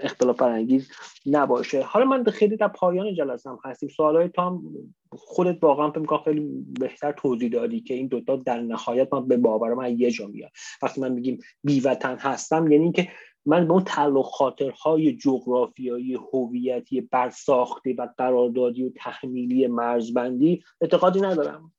اختلاف 0.00 0.36
فرانگیز 0.36 0.90
نباشه. 1.26 1.82
حالا 1.82 2.04
من 2.04 2.24
خیلی 2.24 2.56
در 2.56 2.68
پایان 2.68 3.14
جلسه 3.14 3.50
هم 3.50 3.58
هستیم. 3.64 3.88
سوالای 3.88 4.28
تا 4.28 4.60
خودت 5.12 5.64
واقعا 5.64 5.90
فکر 5.90 6.00
می‌کنم 6.00 6.20
خیلی 6.24 6.64
بهتر 6.80 7.12
توضیح 7.12 7.50
دادی 7.50 7.80
که 7.80 7.94
این 7.94 8.06
دوتا 8.06 8.36
در 8.36 8.60
نهایت 8.60 9.08
من 9.12 9.28
به 9.28 9.36
باور 9.36 9.74
من 9.74 9.98
یه 9.98 10.10
جا 10.10 10.26
میاد. 10.26 10.50
وقتی 10.82 11.00
من 11.00 11.12
میگیم 11.12 11.38
بیوطن 11.64 12.16
هستم 12.18 12.72
یعنی 12.72 12.84
اینکه 12.84 13.08
من 13.46 13.66
به 13.66 13.72
اون 13.72 13.84
تعلق 13.84 14.24
خاطرهای 14.24 15.16
جغرافیایی 15.16 16.14
هویتی 16.14 17.00
برساخته 17.00 17.94
و 17.98 18.08
قراردادی 18.18 18.84
و 18.84 18.90
تحمیلی 18.96 19.66
مرزبندی 19.66 20.62
اعتقادی 20.80 21.20
ندارم. 21.20 21.72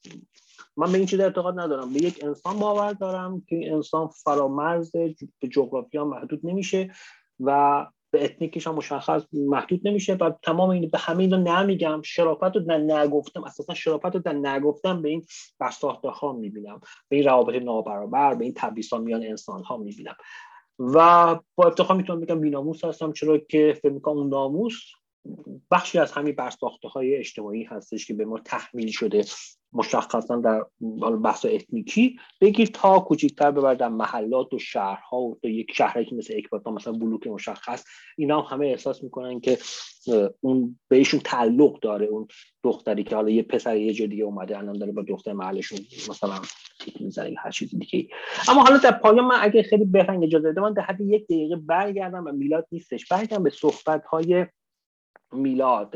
من 0.78 0.92
به 0.92 0.98
این 0.98 1.08
چیز 1.08 1.20
اعتقاد 1.20 1.60
ندارم. 1.60 1.94
به 1.94 2.04
یک 2.04 2.20
انسان 2.24 2.60
باور 2.60 2.94
دارم 2.94 3.44
که 3.50 3.56
این 3.56 3.74
انسان 3.74 4.08
فرامرز 4.08 4.92
به 5.40 5.48
جغرافیا 5.52 6.06
محدود 6.06 6.40
نمیشه 6.44 6.92
و 7.40 7.88
به 8.12 8.24
اتنیکش 8.24 8.68
هم 8.68 8.76
مشخص 8.76 9.24
محدود 9.34 9.88
نمیشه. 9.88 10.14
و 10.14 10.32
تمام 10.44 10.70
این 10.70 10.90
به 10.90 10.98
همه 10.98 11.24
اینا 11.24 11.38
نمیگم 11.38 12.02
شرافت 12.06 12.56
رو 12.56 12.78
نگفتم 12.78 13.44
اساسا 13.44 13.74
شرافت 13.74 14.16
رو 14.28 14.34
نگفتم 14.34 15.02
به 15.02 15.10
این 15.10 15.26
برساخته 15.60 16.10
ها 16.10 16.34
می‌بینم. 16.34 16.82
به 17.10 17.16
این 17.16 17.26
روابط 17.26 17.62
نابرابر 17.62 18.36
به 18.36 18.44
این 18.44 18.54
تبعیض 18.54 18.94
میان 18.94 19.24
انسان 19.24 19.64
ها 19.64 19.78
می‌بینم. 19.78 20.16
و 20.82 21.36
با 21.56 21.68
افتخار 21.68 21.98
می‌تونم 21.98 22.20
بگم 22.20 22.40
بیناموس 22.40 22.86
هستم 22.86 23.12
چرا 23.12 23.38
که 23.38 23.78
فکر 23.82 23.91
می‌کنم 23.91 24.18
اون 24.18 24.30
ناموس 24.30 24.74
بخشی 25.72 25.99
از 25.99 26.11
همین 26.11 26.35
برساخته 26.35 26.88
های 26.88 27.15
اجتماعی 27.15 27.64
هستش 27.64 28.07
که 28.07 28.14
به 28.14 28.26
ما 28.26 28.39
تحمیل 28.39 28.91
شده 28.91 29.23
مشخصا 29.73 30.35
در 30.35 30.64
بحث 31.23 31.45
اتنیکی. 31.45 32.19
بگیر 32.41 32.69
تا 32.73 32.99
کوچکتر 32.99 33.52
ببر 33.52 33.73
در 33.73 33.89
محلات 33.89 34.53
و 34.53 34.60
شهرها 34.60 35.18
و 35.18 35.38
تو 35.41 35.49
یک 35.49 35.72
شهری 35.73 36.06
که 36.06 36.15
مثل 36.15 36.34
اکباتان 36.38 36.73
مثلا 36.73 36.93
بلوک 36.93 37.27
مشخص 37.27 37.84
اینا 38.18 38.41
هم 38.41 38.56
همه 38.56 38.68
احساس 38.68 39.03
می‌کنن 39.03 39.39
که 39.39 39.57
اون 40.41 40.80
بهشون 40.88 41.19
تعلق 41.19 41.80
داره 41.80 42.06
اون 42.06 42.27
دختری 42.64 43.03
که 43.03 43.15
حالا 43.15 43.30
یه 43.30 43.43
پسر 43.43 43.77
یه 43.77 43.93
جا 43.93 44.06
دیگه 44.06 44.23
اومده 44.23 44.57
الان 44.57 44.77
داره 44.77 44.91
با 44.91 45.02
دختر 45.02 45.34
محلشون 45.34 45.80
مثلا 46.10 46.39
تیک 46.80 47.02
می‌زنه 47.02 47.35
هر 47.38 47.52
چیز 47.52 47.76
دیگه 47.76 48.07
اما 48.49 48.64
حالا 48.64 48.77
در 48.77 48.91
پایان 48.91 49.26
من 49.26 49.38
اگه 49.41 49.64
خیلی 49.64 49.85
بهرنگ 49.85 50.23
اجازه 50.23 50.52
بده 50.52 50.61
من 50.61 50.73
در 50.73 50.95
یک 50.99 51.23
دقیقه 51.23 51.56
برگردم 51.56 52.23
و 52.27 52.31
میلاد 52.31 52.68
نیستش. 52.72 53.07
برگردم 53.07 53.43
به 53.43 53.49
صحبت 53.49 54.06
های 54.06 54.45
میلاد. 55.34 55.95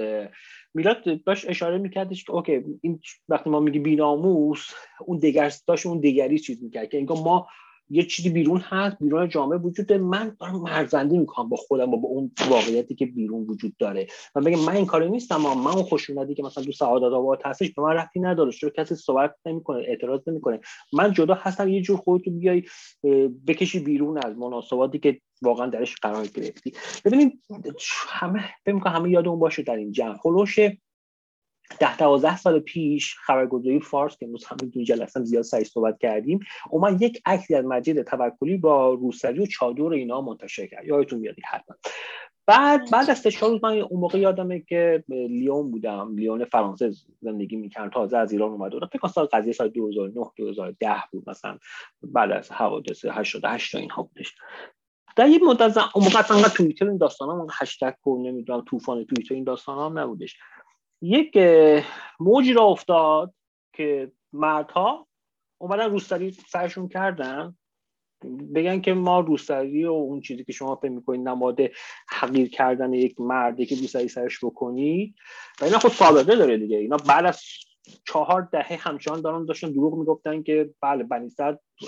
میلاد 0.74 1.24
داشت 1.26 1.49
اشاره 1.49 1.78
میکردش 1.78 2.24
که 2.24 2.32
اوکی 2.32 2.64
این 2.82 2.99
وقتی 3.30 3.49
ما 3.49 3.60
میگی 3.60 3.80
بیناموس 3.80 4.68
اون 5.06 5.18
دگر 5.18 5.53
داشت 5.68 5.86
اون 5.86 5.99
دیگری 5.99 6.40
چیز 6.40 6.64
می‌کرد 6.64 6.90
که 6.90 6.98
انگار 6.98 7.18
ما 7.18 7.48
یه 7.90 8.03
چیزی 8.03 8.30
بیرون 8.30 8.57
هست 8.60 8.98
بیرون 8.99 9.30
جامعه 9.30 9.60
وجود 9.60 9.94
من 9.94 10.38
دارم 10.40 10.62
مرزندی 10.62 11.18
می‌کنم 11.18 11.49
با 11.49 11.57
خودم 11.57 11.94
و 11.94 11.98
با 11.98 12.07
اون 12.07 12.32
واقعیتی 12.49 12.95
که 12.95 13.06
بیرون 13.06 13.44
وجود 13.44 13.78
داره. 13.80 14.07
و 14.36 14.41
بگم 14.41 14.60
من 14.60 14.76
این 14.76 14.86
کاری 14.86 15.10
نیستم 15.10 15.45
اما 15.45 15.56
من 15.56 15.72
اون 15.72 15.84
خشونتی 15.84 16.36
که 16.36 16.44
مثلا 16.44 16.64
دو 16.64 16.72
سعادت 16.72 17.14
آباد 17.14 17.41
هستش 17.45 17.72
به 17.72 17.82
من 17.82 17.94
رفتی 17.94 18.20
نداره. 18.20 18.52
چون 18.52 18.70
کسی 18.70 18.95
صحبت 18.95 19.36
نمی‌کنه 19.45 19.84
اعتراض 19.88 20.28
نمی‌کنه؟ 20.28 20.60
من 20.94 21.14
جدا 21.14 21.34
هستم 21.34 21.68
یه 21.68 21.82
جور 21.82 21.98
خودتو 21.98 22.32
بیای 22.32 22.64
بکشی 23.48 23.80
بیرون 23.80 24.18
از 24.18 24.38
مناسباتی 24.38 24.99
که 24.99 25.22
واقعا 25.41 25.68
درش 25.68 25.95
قرار 25.95 26.28
گرفتی. 26.28 26.74
ببینید 27.06 27.44
همه 28.07 28.49
فکر 28.66 28.90
همه 28.90 29.10
یادمون 29.10 29.40
باشه 29.40 29.64
در 29.64 29.76
این 29.76 29.91
جمع 29.91 30.18
خلوش 30.18 30.60
ده 31.80 31.98
دوازده 31.98 32.38
سال 32.38 32.60
پیش 32.60 33.16
خبرگزاری 33.16 33.80
فارس 33.80 34.18
که 34.18 34.26
امروز 34.26 34.45
همین 34.45 34.70
دو 34.70 34.84
جلسه 34.84 35.24
زیاد 35.24 35.44
سعی 35.44 35.64
صحبت 35.64 35.99
کردیم 35.99 36.40
اومد 36.70 37.02
یک 37.02 37.22
عکسی 37.26 37.56
از 37.56 37.66
مجید 37.66 38.02
توکلی 38.02 38.57
با 38.57 38.94
روسری 38.94 39.40
و 39.40 39.45
چادر 39.45 39.84
اینا 39.84 40.22
منتشر 40.22 40.68
کرد. 40.68 40.86
یادتون 40.86 41.20
میاد 41.20 41.36
حتما 41.45 41.76
بعد 42.48 42.91
بعد 42.91 43.10
از 43.10 43.20
سه 43.20 43.40
روز 43.40 43.64
من 43.64 43.78
اون 43.78 43.99
موقع 43.99 44.20
یادمه 44.20 44.60
که 44.60 45.03
لیون 45.10 45.72
بودم 45.72 46.16
لیون 46.16 46.45
فرانسه 46.45 46.91
زندگی 47.22 47.56
می‌کردم. 47.56 47.90
تازه 47.90 48.18
از 48.18 48.32
ایران 48.32 48.52
اومده 48.52 48.76
بودم 48.76 48.88
فکر 48.88 49.07
سال 49.07 49.26
قضیه 49.26 49.53
سال 49.53 49.70
2009 49.70 50.26
2010 50.38 50.95
بود 51.12 51.30
مثلا. 51.30 51.57
بعد 52.03 52.32
از 52.32 52.52
حوادث 52.52 53.06
88 53.06 53.72
تا 53.72 53.78
اینها 53.78 54.03
بودش. 54.03 54.36
در 55.16 55.28
یه 55.28 55.40
مدت 55.44 55.78
اون 55.78 56.04
موقع 56.04 56.20
اصلا 56.20 56.50
توییتر 56.50 56.88
این 56.88 56.98
داستانا 56.98 57.34
اون 57.34 57.48
هشتگ 57.54 57.94
کو 58.04 58.24
نمی‌دونم 58.24 58.62
طوفان 58.62 59.06
توییتر 59.06 59.34
این 59.34 59.44
داستانا 59.44 59.86
هم 59.86 60.00
نبودش. 60.00 60.38
یک 61.02 61.38
موجی 62.20 62.54
را 62.54 62.64
افتاد 62.64 63.34
که 63.74 64.12
مردها 64.34 65.08
اومدن 65.58 65.92
روستری 65.92 66.32
سرشون 66.32 66.88
کردن. 66.88 67.58
بگن 68.56 68.82
که 68.82 68.94
ما 68.94 69.20
روستری 69.20 69.86
و 69.86 69.92
اون 69.92 70.22
چیزی 70.22 70.44
که 70.44 70.54
شما 70.54 70.76
فکر 70.76 70.92
می‌کنید 70.92 71.28
نماد 71.28 71.60
حقیر 72.10 72.50
کردن 72.50 72.94
یک 72.94 73.22
مرده 73.22 73.66
که 73.66 73.76
روستری 73.76 74.08
سرش 74.08 74.44
بکنید. 74.44 75.16
و 75.62 75.66
اینا 75.66 75.80
خود 75.80 75.92
سابقه 75.92 76.36
داره 76.36 76.58
دیگه. 76.58 76.78
اینا 76.78 76.98
بعد 76.98 77.26
از 77.26 77.42
چهار 78.07 78.49
دهه 78.52 78.78
همچنان 78.80 79.22
دارن 79.22 79.45
داشتن 79.45 79.72
دروغ 79.72 79.98
می‌گفتن 79.98 80.44
که 80.44 80.70
بله 80.82 81.03
بنی 81.03 81.32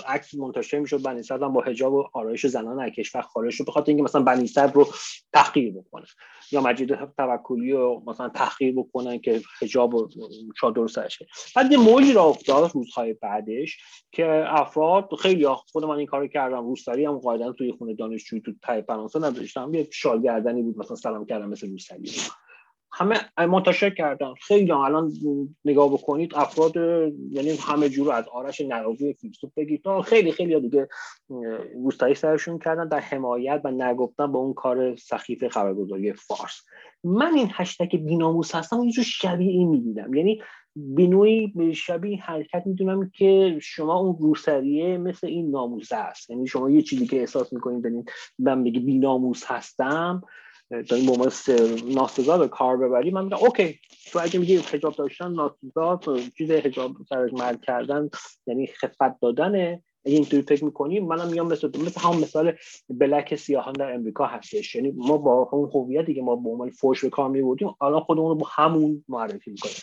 عکس 0.06 0.34
منتشر 0.34 0.78
می‌شد. 0.78 1.02
بنی 1.02 1.22
هم 1.30 1.52
با 1.52 1.60
حجاب 1.60 1.92
و 1.92 2.04
آرایش 2.12 2.46
زنان 2.46 2.80
از 2.80 2.90
کشور 2.90 3.22
خارج 3.22 3.52
شد 3.52 3.64
بخاطر 3.64 3.88
اینکه 3.88 4.02
مثلا 4.02 4.22
بنی 4.22 4.50
رو 4.74 4.88
تحقیر 5.32 5.72
بکنه. 5.72 6.06
یا 6.52 6.60
مجید 6.60 6.94
توکلی 7.16 7.72
رو 7.72 8.02
مثلا 8.06 8.28
تحقیر 8.28 8.74
بکنن 8.74 9.18
که 9.18 9.42
حجاب 9.60 9.94
و 9.94 10.08
چادر 10.60 10.86
سرشه 10.86 11.26
بعد 11.56 11.72
یه 11.72 11.78
موجی 11.78 12.12
را 12.12 12.24
افتاد 12.24 12.70
روزهای 12.74 13.12
بعدش 13.12 13.78
که 14.12 14.44
افراد 14.46 15.08
خیلی 15.20 15.46
خود 15.48 15.84
من 15.84 15.96
این 15.98 16.06
کارو 16.06 16.26
کردم 16.26 16.66
روسری 16.66 17.04
هم 17.04 17.18
قاعدتا 17.18 17.52
توی 17.52 17.72
خونه 17.72 17.94
دانشجویی 17.94 18.42
تو 18.42 18.52
تای 18.62 18.82
فرانسه 18.82 19.18
نداشتم. 19.18 19.74
یه 19.74 19.88
شال 19.92 20.22
گردنی 20.22 20.62
بود 20.62 20.78
مثلا 20.78 20.96
سلام 20.96 21.26
کردم 21.26 21.48
مثل 21.48 21.70
روسری 21.70 22.10
همه 22.98 23.46
منتشر 23.46 23.90
کردن. 23.90 24.34
خیلی 24.34 24.72
الان 24.72 25.12
نگاه 25.64 25.92
بکنید 25.92 26.32
افراد 26.34 26.76
یعنی 27.30 27.50
همه 27.60 27.88
جور 27.88 28.12
از 28.12 28.28
آرش 28.28 28.60
نقاوی 28.60 29.12
فیلسوف 29.12 29.50
بگید. 29.56 29.82
خیلی 30.04 30.32
خیلی 30.32 30.60
دیگه 30.60 30.88
روستایی 31.74 32.14
سرشون 32.14 32.58
کردن 32.58 32.88
در 32.88 33.00
حمایت 33.00 33.60
و 33.64 33.70
نگفتن 33.70 34.32
با 34.32 34.38
اون 34.38 34.54
کار 34.54 34.96
سخیف 34.96 35.48
خبرگزاری 35.48 36.12
فارس. 36.12 36.60
من 37.04 37.34
این 37.34 37.48
هشتگ 37.52 37.96
بیناموس 37.96 38.54
هستم 38.54 38.84
یه 38.84 39.02
شبیه 39.02 39.50
این 39.50 39.68
می‌دیدم. 39.68 40.14
یعنی 40.14 40.42
بینوی 40.76 41.74
شبیه 41.74 42.22
حرکت 42.22 42.62
می‌دونم 42.66 43.10
که 43.14 43.58
شما 43.62 43.98
اون 43.98 44.16
روسریه 44.20 44.98
مثل 44.98 45.26
این 45.26 45.50
ناموسه 45.50 45.96
است 45.96 46.30
یعنی 46.30 46.46
شما 46.46 46.70
یه 46.70 46.82
چیزی 46.82 47.06
که 47.06 47.20
احساس 47.20 47.52
می‌کنید 47.52 47.82
ببین 47.82 48.04
من 48.38 48.64
بگی 48.64 48.80
بیناموس 48.80 49.44
هستم. 49.46 50.22
داریم 50.70 51.06
به 51.06 51.12
عنوان 51.12 51.30
ناسزا 51.94 52.38
به 52.38 52.48
کار 52.48 52.76
ببری 52.76 53.10
من 53.10 53.24
میگم 53.24 53.36
اوکی. 53.36 53.78
تو 54.12 54.18
اگه 54.22 54.38
میگی 54.38 54.56
حجاب 54.56 54.94
داشتن 54.94 55.32
ناسزا 55.32 56.00
چیز 56.38 56.50
حجاب 56.50 56.96
سر 57.08 57.28
مرد 57.32 57.60
کردن 57.64 58.10
یعنی 58.46 58.66
خفت 58.66 59.20
دادنه 59.22 59.82
اگه 60.04 60.16
اینطوری 60.16 60.42
فکر 60.42 60.64
می‌کنیم 60.64 61.06
منم 61.06 61.28
میگم 61.28 61.46
مثل 61.46 61.68
مثل 61.68 62.00
همون 62.00 62.16
مثال 62.16 62.52
بلک 62.90 63.34
سیاهان 63.34 63.72
در 63.72 63.92
امریکا 63.92 64.26
هستش. 64.26 64.74
یعنی 64.74 64.92
ما 64.96 65.16
با 65.16 65.48
اون 65.52 65.70
هویتی 65.74 66.14
که 66.14 66.22
ما 66.22 66.36
به 66.36 66.48
عنوان 66.48 66.70
فوش 66.70 67.04
به 67.04 67.10
کار 67.10 67.30
میبردیم 67.30 67.68
الان 67.80 68.00
خودمون 68.00 68.28
رو 68.28 68.34
با 68.34 68.46
همون 68.50 69.04
معرفی 69.08 69.50
می‌کنیم. 69.50 69.74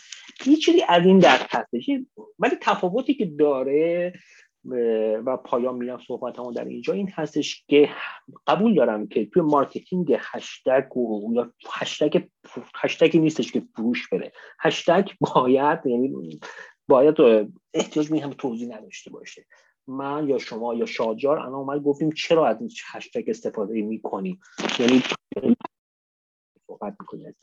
هیچ 0.44 0.64
چیزی 0.64 0.82
از 0.88 1.06
این 1.06 1.18
دست 1.18 1.46
هستش. 1.50 1.90
ولی 2.38 2.56
تفاوتی 2.60 3.14
که 3.14 3.24
داره 3.24 4.12
و 5.26 5.36
پایان 5.36 5.74
میرم 5.74 5.98
صحبت 6.06 6.38
همون 6.38 6.52
در 6.52 6.64
اینجا. 6.64 6.92
این 6.92 7.08
هستش 7.08 7.64
که 7.68 7.88
قبول 8.46 8.74
دارم 8.74 9.06
که 9.06 9.26
توی 9.26 9.42
marketing 9.42 10.16
هشتگ 10.20 10.96
و 10.96 11.34
یا 11.34 11.52
هشتگ 11.72 12.24
هشتگی 12.74 13.18
نیستش 13.18 13.52
که 13.52 13.62
فروش 13.76 14.08
بره. 14.08 14.32
هشتگ 14.60 15.08
باید 15.20 15.86
یعنی 15.86 16.40
باید 16.88 17.16
احتیاج 17.74 18.10
می 18.10 18.18
هم 18.18 18.30
توضیح 18.30 18.76
نداشته 18.76 19.10
باشه. 19.10 19.46
من 19.88 20.28
یا 20.28 20.38
شما 20.38 20.74
یا 20.74 20.86
شادجار 20.86 21.38
الان 21.38 21.54
اومد 21.54 21.82
گفتیم 21.82 22.10
چرا 22.10 22.46
از 22.46 22.60
این 22.60 22.70
هشتگ 22.92 23.24
استفاده 23.26 23.82
می‌کنیم؟ 23.82 24.40
یعنی 24.78 25.02
صحبت 26.66 26.96
می‌کنیم 27.00 27.36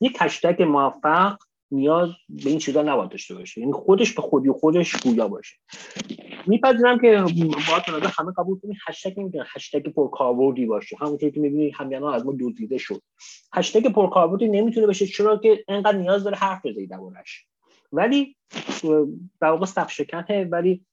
یک 0.00 0.16
هشتگ 0.20 0.62
موفق 0.62 1.38
نیاز 1.70 2.08
به 2.28 2.50
این 2.50 2.58
چیزا 2.58 2.82
نباید 2.82 3.10
داشته 3.10 3.34
باشه. 3.34 3.60
یعنی 3.60 3.72
خودش 3.72 4.12
به 4.12 4.22
خودی 4.22 4.50
خودش 4.50 4.96
گویا 4.96 5.28
باشه. 5.28 5.56
میپذیرم 6.46 6.98
که 6.98 7.24
با 7.68 7.96
نظر 7.96 8.10
همه 8.18 8.32
قبول 8.38 8.58
کنید 8.58 8.76
هشتگ 8.88 9.20
نمی‌تونه 9.20 9.44
هشتگ 9.54 9.88
پرکاربردی 9.88 10.66
باشه. 10.66 10.96
همونطور 11.00 11.30
که 11.30 11.40
می‌بینید 11.40 11.74
همیانا 11.76 12.12
از 12.12 12.26
ما 12.26 12.36
دزدیده 12.40 12.78
شد. 12.78 13.02
هشتگ 13.54 13.92
پرکاربردی 13.92 14.48
نمی‌تونه 14.48 14.86
باشه 14.86 15.06
چرا 15.06 15.36
که 15.36 15.64
انقدر 15.68 15.98
نیاز 15.98 16.24
داره 16.24 16.36
حرف 16.36 16.66
بزنید 16.66 16.90
دربارش 16.90 17.46
ولی 17.92 18.36
در 19.40 19.50
واقع 19.50 19.66
صف 19.66 20.00
ولی 20.50 20.84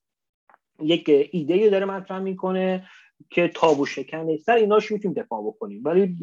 یک 0.82 1.30
ایده 1.32 1.70
داره 1.70 1.86
مطرح 1.86 2.20
می‌کنه. 2.20 2.88
که 3.30 3.48
تابو 3.48 3.86
شکنه 3.86 4.38
سر 4.38 4.56
ایناش 4.56 4.92
می‌تونیم 4.92 5.22
دفاع 5.22 5.44
بکنیم. 5.48 5.82
ولی 5.86 6.18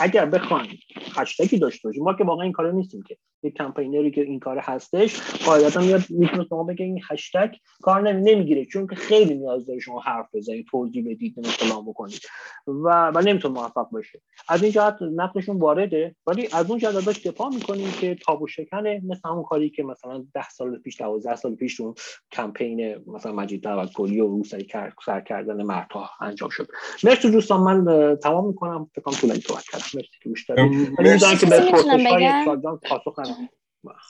اگر 0.00 0.26
بخوایم 0.26 0.78
هشتگی 1.16 1.58
داشته 1.58 1.88
باشیم 1.88 2.02
ما 2.02 2.14
که 2.14 2.24
واقعا 2.24 2.42
این 2.42 2.52
کارو 2.52 2.72
نیستیم 2.72 3.02
که. 3.02 3.16
یک 3.42 3.54
کمپینری 3.54 4.10
که 4.10 4.20
این 4.20 4.40
کار 4.40 4.58
هستش 4.58 5.20
قاعدتا 5.46 5.80
میاد 5.80 6.02
می‌تونه 6.10 6.46
شما 6.48 6.64
بگه 6.64 6.84
این 6.84 7.00
هشتگ 7.10 7.54
کار 7.82 8.12
نمی‌گیره 8.12 8.64
چون 8.64 8.86
که 8.86 8.94
خیلی 8.94 9.34
نیاز 9.34 9.66
داره 9.66 9.80
شما 9.80 10.00
حرف 10.00 10.26
بزنید 10.34 10.66
توضیح 10.70 11.04
بدید 11.10 11.38
مثلا 11.38 11.80
بکنید. 11.80 12.20
و 12.66 13.12
و 13.14 13.22
نمی‌تونه 13.26 13.54
موفق 13.54 13.90
باشه. 13.90 14.20
از 14.48 14.62
این 14.62 14.72
جهت 14.72 14.98
نقدشون 15.02 15.58
وارده 15.58 16.16
ولی 16.26 16.48
از 16.52 16.70
اون 16.70 16.78
جهت 16.78 16.94
ازش 16.94 17.26
دفاع 17.26 17.54
می‌کنیم 17.54 17.90
که 18.00 18.14
تابو 18.14 18.46
شکنه 18.46 19.02
مثل 19.04 19.28
همون 19.28 19.42
کاری 19.42 19.70
که 19.70 19.82
مثلا 19.82 20.26
10 20.34 20.48
سال 20.48 20.78
پیش 20.78 21.00
12 21.00 21.36
سال 21.36 21.54
پیش 21.54 21.80
اون 21.80 21.94
کمپین 22.32 22.96
مثلا 23.06 23.32
مجید 23.32 23.62
توکلی 23.62 24.20
و 24.20 24.28
روسری 24.28 24.66
سر 25.06 25.20
کردن 25.20 25.62
مرتا 25.62 26.10
انجام 26.24 26.48
شد. 26.50 26.68
مرسی 27.04 27.30
دوستان 27.30 27.60
من 27.60 28.16
تمام 28.16 28.46
می‌کنم. 28.46 28.90
فکر 28.94 29.02
کنم 29.02 29.14
طولانی 29.14 29.40
صحبت 29.40 29.64
کردم. 29.64 29.84
مرسی 29.94 30.08
که 30.22 30.28
گوش 30.28 30.44
دادید 30.44 31.40
که 31.40 31.46
به 31.46 32.78
پاسخ 32.88 33.18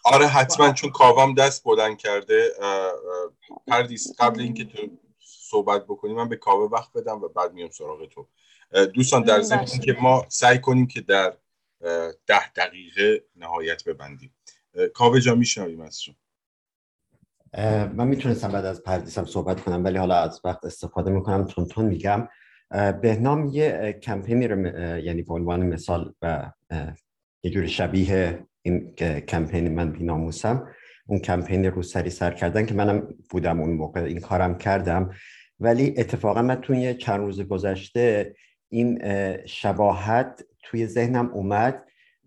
آره 0.04 0.26
حتما 0.26 0.72
چون 0.72 0.90
کاوام 0.90 1.34
دست 1.34 1.64
بلند 1.64 1.98
کرده 1.98 2.50
پردیس 3.66 4.14
قبل 4.18 4.40
اینکه 4.40 4.64
تو 4.64 4.88
صحبت 5.20 5.84
بکنی 5.84 6.14
من 6.14 6.28
به 6.28 6.36
کاوه 6.36 6.70
وقت 6.70 6.92
بدم 6.92 7.22
و 7.22 7.28
بعد 7.28 7.52
میام 7.52 7.70
سراغ 7.70 8.08
تو. 8.08 8.28
دوستان 8.86 9.22
در 9.22 9.40
ضمن 9.40 9.64
که 9.64 9.96
ما 10.02 10.26
سعی 10.28 10.58
کنیم 10.58 10.86
که 10.86 11.00
در 11.00 11.36
ده 12.26 12.52
دقیقه 12.56 13.24
نهایت 13.36 13.84
ببندیم. 13.84 14.34
کاوه 14.94 15.20
جا 15.20 15.34
میشنویم 15.34 15.80
از 15.80 16.02
شما 16.02 16.14
من 17.94 18.06
می‌تونستم 18.08 18.48
بعد 18.48 18.64
از 18.64 18.82
پردیسم 18.82 19.24
صحبت 19.24 19.60
کنم 19.60 19.84
ولی 19.84 19.98
حالا 19.98 20.16
از 20.16 20.40
وقت 20.44 20.64
استفاده 20.64 21.10
می‌کنم 21.10 21.44
تون 21.44 21.66
تون 21.66 21.84
میگم. 21.84 22.28
بهنام 23.02 23.46
یه 23.52 23.98
کمپینی 24.02 24.48
رو 24.48 24.66
یعنی 24.98 25.22
به 25.22 25.34
عنوان 25.34 25.66
مثال 25.66 26.14
و 26.22 26.50
یه 27.42 27.50
جوری 27.50 27.68
شبیه 27.68 28.46
این 28.62 28.94
کمپین 29.28 29.74
من 29.74 29.92
بیناموسم. 29.92 30.68
اون 31.06 31.18
کمپین 31.18 31.64
رو 31.64 31.82
سری 31.82 32.10
سر 32.10 32.30
کردن 32.30 32.66
که 32.66 32.74
منم 32.74 33.08
بودم 33.30 33.60
اون 33.60 33.70
موقع 33.70 34.00
این 34.00 34.20
کارم 34.20 34.58
کردم. 34.58 35.10
ولی 35.60 35.94
اتفاقا 35.98 36.42
من 36.42 36.60
توی 36.60 36.94
چند 36.94 37.20
روز 37.20 37.40
گذشته 37.40 38.34
این 38.68 39.02
شباهت 39.46 40.44
توی 40.62 40.86
ذهنم 40.86 41.30
اومد 41.32 41.82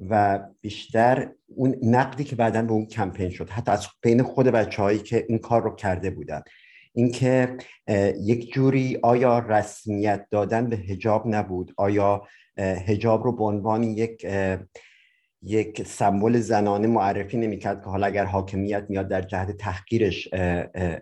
و 0.09 0.39
بیشتر 0.61 1.29
اون 1.47 1.75
نقدی 1.81 2.23
که 2.23 2.35
بعدا 2.35 2.61
به 2.61 2.71
اون 2.71 2.85
کمپین 2.85 3.29
شد 3.29 3.49
حتی 3.49 3.71
از 3.71 3.87
بین 4.01 4.23
خود 4.23 4.47
بچه 4.47 4.81
هایی 4.81 4.99
که 4.99 5.25
این 5.29 5.37
کار 5.37 5.63
رو 5.63 5.75
کرده 5.75 6.09
بودن. 6.09 6.41
اینکه 6.93 7.57
یک 8.21 8.53
جوری 8.53 8.99
آیا 9.03 9.39
رسمیت 9.39 10.25
دادن 10.31 10.69
به 10.69 10.75
هجاب 10.75 11.23
نبود؟ 11.27 11.73
آیا 11.77 12.21
هجاب 12.57 13.23
رو 13.23 13.31
به 13.31 13.43
عنوان 13.43 13.83
یک 13.83 14.25
یک 15.41 15.87
سمبل 15.87 16.39
زنانه 16.39 16.87
معرفی 16.87 17.37
نمی‌کرد 17.37 17.83
که 17.83 17.89
حالا 17.89 18.07
اگر 18.07 18.25
حاکمیت 18.25 18.85
میاد 18.89 19.07
در 19.07 19.21
جهت 19.21 19.57
تحقیرش 19.57 20.29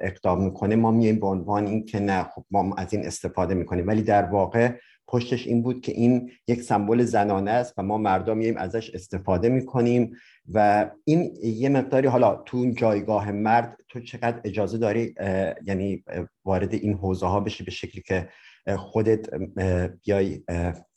اقدام 0.01 0.43
می‌کنه 0.43 0.75
ما 0.75 0.91
میایم 0.91 1.19
به 1.19 1.27
عنوان 1.27 1.67
این 1.67 1.85
که 1.85 1.99
نه 1.99 2.23
خب 2.23 2.45
ما 2.51 2.75
از 2.77 2.93
این 2.93 3.05
استفاده 3.05 3.53
می‌کنیم. 3.53 3.87
ولی 3.87 4.01
در 4.01 4.23
واقع 4.25 4.71
پشتش 5.15 5.47
این 5.47 5.61
بود 5.61 5.81
که 5.81 5.91
این 5.91 6.31
یک 6.47 6.61
سمبل 6.61 7.03
زنانه 7.03 7.51
است 7.51 7.73
و 7.77 7.83
ما 7.83 7.97
مردم 7.97 8.37
میایم 8.37 8.57
ازش 8.57 8.89
استفاده 8.89 9.49
می‌کنیم 9.49 10.15
و 10.53 10.89
این 11.05 11.33
یه 11.43 11.69
مقداری 11.69 12.07
حالا 12.07 12.35
تو 12.35 12.57
اون 12.57 12.75
جایگاه 12.75 13.31
مرد 13.31 13.77
تو 13.89 13.99
چقدر 13.99 14.41
اجازه 14.43 14.77
داری 14.77 15.15
یعنی 15.65 16.03
وارد 16.45 16.73
این 16.73 16.93
حوزه 16.93 17.25
ها 17.25 17.39
بشی 17.39 17.63
به 17.63 17.71
شکلی 17.71 18.01
که 18.01 18.29
خودت 18.77 19.33
بیای 20.03 20.41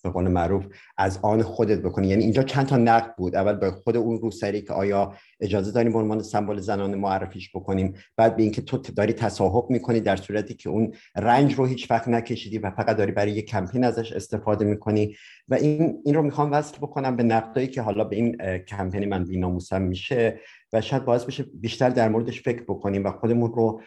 به 0.05 0.11
قول 0.11 0.29
معروف 0.29 0.67
از 0.99 1.19
آن 1.23 1.43
خودت 1.43 1.79
بکنی. 1.79 2.09
یعنی 2.09 2.23
اینجا 2.23 2.43
چند 2.43 2.67
تا 2.67 2.77
نقد 2.77 3.15
بود. 3.17 3.37
اول 3.37 3.53
به 3.53 3.71
خود 3.71 3.97
اون 3.97 4.19
روسری 4.19 4.63
که 4.63 4.73
آیا 4.73 5.15
اجازه 5.41 5.73
داریم 5.73 5.93
به 5.93 5.99
عنوان 5.99 6.23
سمبل 6.23 6.61
زنانه 6.61 6.97
معرفیش 6.97 7.51
بکنیم. 7.55 7.95
بعد 8.17 8.37
به 8.37 8.43
اینکه 8.43 8.63
تو 8.63 8.77
داری 8.77 9.13
تصاحب 9.13 9.71
می‌کنی 9.71 10.01
در 10.01 10.17
صورتی 10.17 10.55
که 10.55 10.71
اون 10.71 10.93
رنج 11.17 11.55
رو 11.55 11.67
هیچ 11.67 11.91
وقت 11.91 12.09
نکشیدی 12.09 12.59
و 12.59 12.71
فقط 12.71 12.97
داری 12.97 13.13
برای 13.13 13.33
یک 13.33 13.47
کمپین 13.47 13.85
ازش 13.85 14.13
استفاده 14.13 14.65
می‌کنی. 14.65 15.17
و 15.49 15.55
این 15.55 16.03
این 16.05 16.15
رو 16.15 16.23
می‌خوام 16.23 16.53
وصل 16.53 16.77
بکنم 16.77 17.17
به 17.17 17.23
نقدایی 17.23 17.67
که 17.67 17.83
حالا 17.83 18.05
به 18.05 18.17
این 18.17 18.37
کمپین 18.59 19.09
من 19.09 19.25
بیناموسم 19.25 19.83
میشه. 19.83 20.41
و 20.73 20.81
شاید 20.81 21.05
باعث 21.05 21.25
بشه 21.25 21.45
بیشتر 21.55 21.91
در 21.91 22.09
موردش 22.09 22.43
فکر 22.43 22.63
بکنیم 22.63 23.05
و 23.05 23.11
خودمون 23.11 23.53
رو 23.53 23.81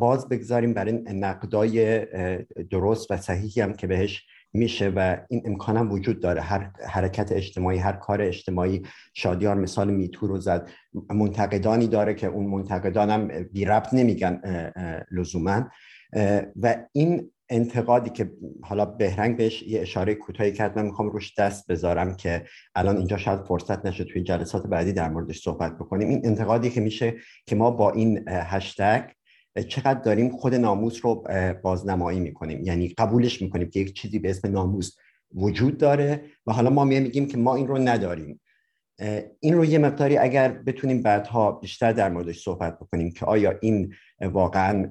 باز 0.00 0.28
بگذاریم 0.28 0.74
برای 0.74 0.92
نقدای 0.92 2.06
درست 2.70 3.10
و 3.10 3.16
صحیحی 3.16 3.60
هم 3.60 3.72
که 3.72 3.86
بهش 3.86 4.26
میشه 4.52 4.92
و 4.96 5.16
این 5.28 5.42
امکان 5.44 5.76
هم 5.76 5.92
وجود 5.92 6.20
داره. 6.20 6.40
هر 6.40 6.70
حرکت 6.88 7.32
اجتماعی 7.32 7.78
هر 7.78 7.92
کار 7.92 8.22
اجتماعی 8.22 8.82
شادیار 9.14 9.54
مثال 9.54 9.90
میتو 9.90 10.26
رو 10.26 10.38
زد. 10.38 10.70
منتقدانی 11.10 11.86
داره 11.86 12.14
که 12.14 12.26
اون 12.26 12.46
منتقدان 12.46 13.10
هم 13.10 13.28
بی 13.52 13.64
ربط 13.64 13.94
نمیگن 13.94 14.40
لزوما. 15.10 15.70
و 16.62 16.76
این 16.92 17.30
انتقادی 17.50 18.10
که 18.10 18.32
حالا 18.62 18.84
بهرنگ 18.84 19.36
بهش 19.36 19.62
یه 19.62 19.80
اشاره 19.80 20.14
کوتاهی 20.14 20.52
کرد 20.52 20.78
من 20.78 20.84
می‌خوام 20.84 21.08
روش 21.08 21.38
دست 21.38 21.66
بذارم 21.70 22.16
که 22.16 22.44
الان 22.74 22.96
اینجا 22.96 23.16
شاید 23.16 23.40
فرصت 23.40 23.86
نشه 23.86 24.04
توی 24.04 24.22
جلسات 24.22 24.66
بعدی 24.66 24.92
در 24.92 25.08
موردش 25.08 25.42
صحبت 25.42 25.78
بکنیم. 25.78 26.08
این 26.08 26.20
انتقادی 26.24 26.70
که 26.70 26.80
میشه 26.80 27.14
که 27.46 27.56
ما 27.56 27.70
با 27.70 27.90
این 27.90 28.24
هشتگ 28.28 29.10
چقدر 29.68 30.00
داریم 30.00 30.28
خود 30.28 30.54
ناموس 30.54 31.04
رو 31.04 31.24
بازنمایی 31.62 32.20
می‌کنیم. 32.20 32.64
یعنی 32.64 32.88
قبولش 32.88 33.42
می‌کنیم 33.42 33.70
که 33.70 33.80
یک 33.80 33.92
چیزی 33.92 34.18
به 34.18 34.30
اسم 34.30 34.50
ناموس 34.50 34.96
وجود 35.34 35.78
داره 35.78 36.24
و 36.46 36.52
حالا 36.52 36.70
ما 36.70 36.84
میگیم 36.84 37.26
که 37.26 37.36
ما 37.36 37.54
این 37.54 37.66
رو 37.66 37.78
نداریم. 37.78 38.40
این 39.40 39.54
رو 39.54 39.64
یه 39.64 39.78
مقداری 39.78 40.16
اگر 40.16 40.48
بتونیم 40.48 41.02
بعدها 41.02 41.52
بیشتر 41.52 41.92
در 41.92 42.10
موردش 42.10 42.42
صحبت 42.42 42.78
بکنیم 42.78 43.10
که 43.10 43.26
آیا 43.26 43.54
این 43.60 43.94
واقعا 44.20 44.86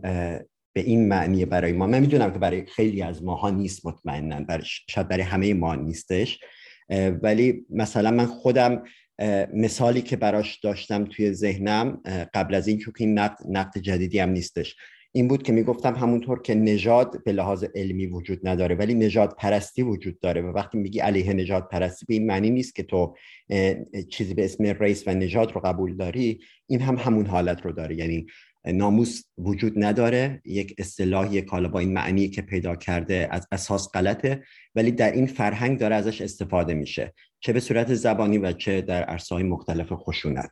به 0.74 0.82
این 0.82 1.08
معنی 1.08 1.46
برای 1.46 1.72
ما. 1.72 1.88
من 1.88 2.00
می‌دونم 2.00 2.34
که 2.34 2.40
برای 2.40 2.66
خیلی 2.66 3.02
از 3.02 3.24
ماها 3.24 3.50
نیست 3.50 3.86
مطمئنا 3.86 4.40
برای 4.40 4.64
شاید 4.90 5.08
برای 5.08 5.24
همه 5.24 5.54
ما 5.54 5.76
نیستش. 5.76 6.40
ولی 7.22 7.66
مثلا 7.70 8.12
من 8.12 8.26
خودم 8.26 8.84
مثالی 9.54 10.02
که 10.02 10.16
براش 10.16 10.60
داشتم 10.60 11.06
توی 11.06 11.34
ذهنم 11.34 12.02
قبل 12.34 12.56
از 12.56 12.68
این 12.68 12.78
که 12.78 12.92
این 12.98 13.20
نقد, 13.20 13.38
نقد 13.50 13.78
جدیدی 13.78 14.20
هم 14.20 14.30
نیستش 14.30 14.76
این 15.12 15.28
بود 15.28 15.44
که 15.44 15.52
می‌گفتم 15.52 15.96
همونطور 15.96 16.42
که 16.42 16.56
نژاد 16.56 17.24
به 17.24 17.32
لحاظ 17.32 17.66
علمی 17.76 18.06
وجود 18.06 18.48
نداره 18.48 18.76
ولی 18.76 18.94
نژاد 18.94 19.36
پرستی 19.38 19.82
وجود 19.82 20.20
داره 20.20 20.42
و 20.42 20.46
وقتی 20.46 20.78
میگی 20.78 21.00
علیه 21.00 21.34
نژاد 21.34 21.68
پرستی 21.72 22.06
به 22.06 22.14
این 22.14 22.26
معنی 22.26 22.50
نیست 22.50 22.76
که 22.76 22.84
تو 22.84 23.16
چیزی 24.10 24.34
به 24.34 24.46
اسم 24.46 24.64
ریس 24.64 25.08
و 25.08 25.14
نژاد 25.14 25.52
رو 25.52 25.62
قبول 25.62 25.98
داری 25.98 26.40
این 26.68 26.82
هم 26.82 26.96
همون 26.96 27.26
حالت 27.26 27.62
رو 27.62 27.72
داره. 27.72 27.96
یعنی 27.96 28.26
ناموس 28.66 29.24
وجود 29.38 29.74
نداره. 29.84 30.42
یک 30.46 30.76
اصطلاح 30.78 31.34
یک 31.34 31.48
حالا 31.48 31.70
با 31.70 31.80
این 31.80 31.94
معنی 31.94 32.30
که 32.30 32.42
پیدا 32.42 32.76
کرده 32.76 33.28
از 33.32 33.48
اساس 33.52 33.92
غلطه 33.94 34.44
ولی 34.76 34.92
در 34.92 35.12
این 35.12 35.28
فرهنگ 35.28 35.80
داره 35.80 35.96
ازش 35.96 36.22
استفاده 36.22 36.74
میشه 36.74 37.14
چه 37.40 37.54
به 37.54 37.60
صورت 37.60 37.94
زبانی 37.94 38.38
و 38.38 38.52
چه 38.52 38.82
در 38.82 39.04
عرصه 39.04 39.36
های 39.36 39.56
خشونت. 39.96 40.52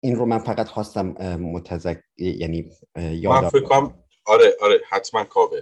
این 0.00 0.16
رو 0.16 0.26
من 0.26 0.38
فقط 0.38 0.68
خواستم 0.68 1.06
متذک 1.36 2.00
یعنی 2.16 2.70
یاد 2.96 3.44
من 3.44 3.48
فکر 3.48 3.90
آره 4.26 4.56
آره 4.60 4.80
حتما 4.88 5.24
کاوه. 5.24 5.60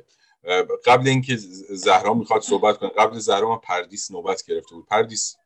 قبل 0.85 1.09
اینکه 1.09 1.37
زهرا 1.71 2.15
می‌خواد 2.15 2.43
صحبت 2.43 2.77
کنه 2.77 2.91
قبل 2.99 3.19
زهرا 3.19 3.51
من 3.51 3.59
پردیس 3.59 4.11
نوبت 4.11 4.43
گرفته 4.47 4.75
بود. 4.75 4.87
پردیس 4.87 5.37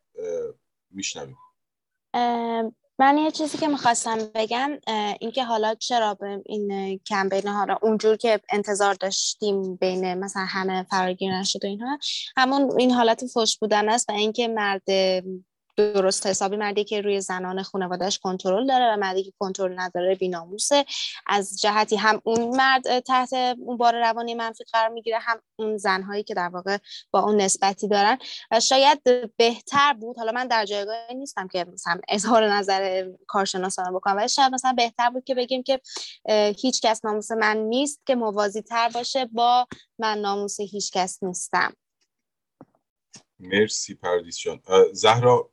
میشنویم. 0.91 1.37
من 2.99 3.19
یه 3.19 3.31
چیزی 3.31 3.59
که 3.59 3.69
می‌خواستم 3.69 4.19
بگم 4.35 4.71
اینکه 5.21 5.45
حالا 5.45 5.75
چرا 5.75 6.15
به 6.15 6.43
این 6.47 6.99
کمپین 7.07 7.49
ها 7.49 7.65
رو 7.65 7.79
اونجور 7.83 8.17
که 8.17 8.41
انتظار 8.53 8.95
داشتیم 8.95 9.77
بین 9.77 10.15
مثلا 10.15 10.45
همه 10.49 10.83
فراگیر 10.83 11.39
نشد 11.39 11.65
و 11.65 11.67
اینها 11.67 11.99
همون 12.37 12.71
این 12.79 12.91
حالت 12.91 13.27
فش 13.27 13.59
بودن 13.59 13.89
است 13.89 14.11
و 14.11 14.13
اینکه 14.13 14.49
مرد 14.49 14.83
درست 15.77 16.27
حسابی 16.27 16.57
مردی 16.57 16.85
که 16.85 17.01
روی 17.01 17.21
زنان 17.21 17.63
خانوادهش 17.63 18.19
کنترل 18.19 18.67
داره 18.67 18.93
و 18.93 18.97
مردی 18.97 19.25
که 19.25 19.33
کنترل 19.39 19.81
نداره 19.81 20.15
بیناموسه. 20.15 20.85
از 21.27 21.61
جهتی 21.61 21.97
هم 21.97 22.21
اون 22.25 22.57
مرد 22.57 23.01
تحت 23.01 23.33
اون 23.59 23.77
بار 23.77 24.01
روانی 24.01 24.35
منفی 24.35 24.65
قرار 24.73 24.89
می‌گیره 24.89 25.19
هم 25.19 25.43
اون 25.57 25.77
زنهایی 25.77 26.23
که 26.23 26.35
در 26.35 26.49
واقع 26.49 26.79
با 27.11 27.21
اون 27.21 27.41
نسبتی 27.41 27.89
دارن. 27.89 28.19
و 28.51 28.61
شاید 28.61 29.03
بهتر 29.37 29.93
بود 29.93 30.19
حالا 30.19 30.33
من 30.33 30.47
در 30.49 30.65
جایگاه 30.65 31.13
نیستم 31.15 31.49
که 31.49 31.65
مثلا 31.73 32.01
اظهار 32.09 32.53
نظر 32.53 33.11
کارشناسانه 33.27 33.93
بکنم 33.93 34.17
ولی 34.17 34.29
شاید 34.29 34.55
مثلا 34.55 34.73
بهتر 34.73 35.11
بود 35.11 35.25
که 35.25 35.35
بگیم 35.35 35.63
که 35.63 35.81
هیچ 36.59 36.81
کس 36.81 37.05
ناموس 37.05 37.31
من 37.31 37.57
نیست 37.57 38.01
که 38.07 38.15
موازی 38.15 38.63
تر 38.63 38.89
باشه 38.89 39.25
با 39.25 39.67
من 39.99 40.19
ناموس 40.19 40.61
هیچ 40.61 40.91
کس 40.93 41.23
نیستم. 41.23 41.73
مرسی 43.39 43.95
پردیس 43.95 44.39
جان. 44.39 44.61
زهرا 44.93 45.51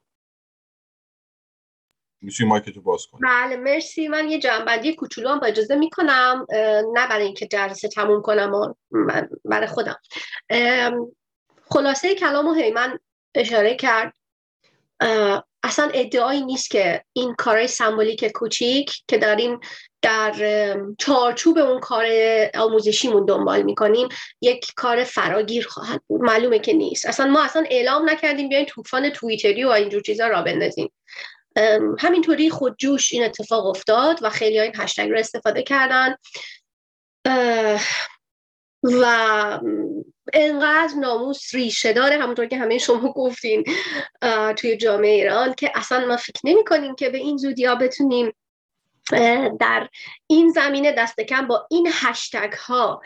می‌تونی 2.21 2.49
مایک 2.49 2.69
تو 2.69 2.81
باز 2.81 3.05
کن 3.05 3.19
بله 3.23 3.55
مرسی. 3.55 4.07
من 4.07 4.29
یه 4.29 4.39
جنبندی 4.39 4.95
کوچولو 4.95 5.29
هم 5.29 5.39
با 5.39 5.47
اجازه 5.47 5.75
می‌کنم. 5.75 6.45
نه 6.93 7.07
برای 7.09 7.25
اینکه 7.25 7.47
جلسه 7.47 7.87
تموم 7.87 8.21
کنم 8.21 8.53
و 8.53 8.73
برای 9.45 9.67
خودم. 9.67 9.99
خلاصه 11.69 12.15
کلام 12.15 12.47
و 12.47 12.55
من 12.73 12.99
اشاره 13.35 13.75
کرد. 13.75 14.13
اصلا 15.63 15.89
ادعایی 15.93 16.41
نیست 16.41 16.69
که 16.69 17.03
این 17.13 17.35
کارهای 17.35 17.67
سمبولیک 17.67 18.25
کوچیک 18.25 18.91
که 19.07 19.17
داریم 19.17 19.59
در 20.01 20.33
چارچوب 20.97 21.57
اون 21.57 21.79
کار 21.79 22.05
آموزشیمون 22.55 23.25
دنبال 23.25 23.61
می‌کنیم 23.61 24.07
یک 24.41 24.71
کار 24.75 25.03
فراگیر 25.03 25.67
خواهد 25.67 26.01
بود. 26.07 26.21
معلومه 26.21 26.59
که 26.59 26.73
نیست. 26.73 27.05
اصلا 27.05 27.25
ما 27.25 27.43
اصلا 27.43 27.65
اعلام 27.69 28.09
نکردیم 28.09 28.49
بیاین 28.49 28.65
طوفان 28.65 29.09
توییتری 29.09 29.63
و 29.63 29.69
اینجور 29.69 30.01
چیزا 30.01 30.27
را 30.27 30.41
بندازیم. 30.41 30.91
همینطوری 31.99 32.49
خودجوش 32.49 33.13
این 33.13 33.23
اتفاق 33.23 33.65
افتاد 33.65 34.19
و 34.21 34.29
خیلی 34.29 34.57
های 34.57 34.67
این 34.67 34.81
هشتگ 34.81 35.09
رو 35.09 35.19
استفاده 35.19 35.63
کردن. 35.63 36.15
و 38.83 39.59
انقدر 40.33 40.93
ناموس 40.99 41.55
ریشه 41.55 41.93
داره 41.93 42.17
همونطور 42.17 42.45
که 42.45 42.57
همه 42.57 42.77
شما 42.77 43.13
گفتین 43.13 43.63
توی 44.55 44.77
جامعه 44.77 45.11
ایران 45.11 45.53
که 45.53 45.71
اصلا 45.75 46.07
ما 46.07 46.17
فکر 46.17 46.41
نمی 46.43 46.63
کنیم 46.63 46.95
که 46.95 47.09
به 47.09 47.17
این 47.17 47.37
زودی 47.37 47.65
ها 47.65 47.75
بتونیم 47.75 48.33
در 49.59 49.89
این 50.31 50.49
زمینه 50.49 50.91
دست 50.91 51.21
کم 51.21 51.47
با 51.47 51.67
این 51.71 51.87
هشتگ 51.91 52.53
ها 52.53 53.01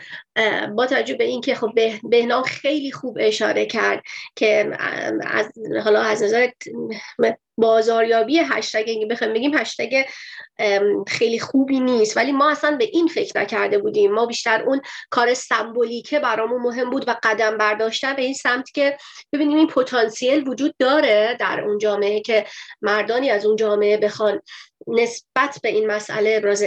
با 0.76 0.86
توجه 0.86 1.14
به 1.14 1.24
اینکه 1.24 1.54
خب 1.54 1.70
بهنام 2.02 2.42
خیلی 2.42 2.92
خوب 2.92 3.16
اشاره 3.20 3.66
کرد 3.66 4.02
که 4.36 4.70
از 5.26 5.52
حالا 5.84 6.00
از 6.02 6.22
نظر 6.22 6.48
بازاریابی 7.56 8.38
هشتگ 8.38 8.84
اگه 8.88 9.06
بخوایم 9.06 9.32
بگیم 9.32 9.54
هشتگ 9.54 10.04
خیلی 11.06 11.38
خوبی 11.40 11.80
نیست. 11.80 12.16
ولی 12.16 12.32
ما 12.32 12.50
اصلا 12.50 12.76
به 12.76 12.84
این 12.84 13.08
فکر 13.08 13.40
نکرده 13.40 13.78
بودیم. 13.78 14.12
ما 14.12 14.26
بیشتر 14.26 14.62
اون 14.62 14.80
کار 15.10 15.34
سمبولیکه 15.34 16.18
برامون 16.18 16.62
مهم 16.62 16.90
بود 16.90 17.08
و 17.08 17.16
قدم 17.22 17.58
برداشتن 17.58 18.16
به 18.16 18.22
این 18.22 18.34
سمت 18.34 18.70
که 18.70 18.96
ببینیم 19.32 19.58
این 19.58 19.66
پتانسیل 19.66 20.48
وجود 20.48 20.74
داره 20.78 21.36
در 21.40 21.60
اون 21.60 21.78
جامعه 21.78 22.20
که 22.20 22.46
مردانی 22.82 23.30
از 23.30 23.46
اون 23.46 23.56
جامعه 23.56 23.96
بخوان 23.96 24.40
نسبت 24.86 25.58
به 25.62 25.68
این 25.68 25.86
مسئله 25.86 26.34
ابراز 26.36 26.62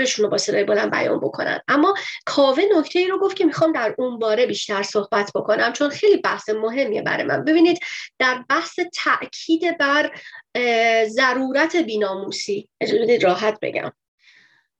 انزجارشون 0.00 0.24
رو 0.24 0.30
با 0.30 0.38
صدای 0.38 0.64
بلند 0.64 0.90
بیان 0.90 1.20
بکنن. 1.20 1.60
اما 1.68 1.94
کاوه 2.24 2.62
نکته 2.78 2.98
ای 2.98 3.06
رو 3.06 3.18
گفت 3.18 3.36
که 3.36 3.44
می‌خوام 3.44 3.72
در 3.72 3.94
اون 3.98 4.18
باره 4.18 4.46
بیشتر 4.46 4.82
صحبت 4.82 5.30
بکنم 5.34 5.72
چون 5.72 5.88
خیلی 5.88 6.16
بحث 6.16 6.48
مهمیه 6.48 7.02
برای 7.02 7.24
من. 7.24 7.44
ببینید 7.44 7.78
در 8.18 8.44
بحث 8.48 8.80
تاکید 9.04 9.78
بر 9.78 10.12
ضرورت 11.06 11.76
بیناموسی 11.76 12.68
راحت 13.22 13.58
بگم. 13.62 13.92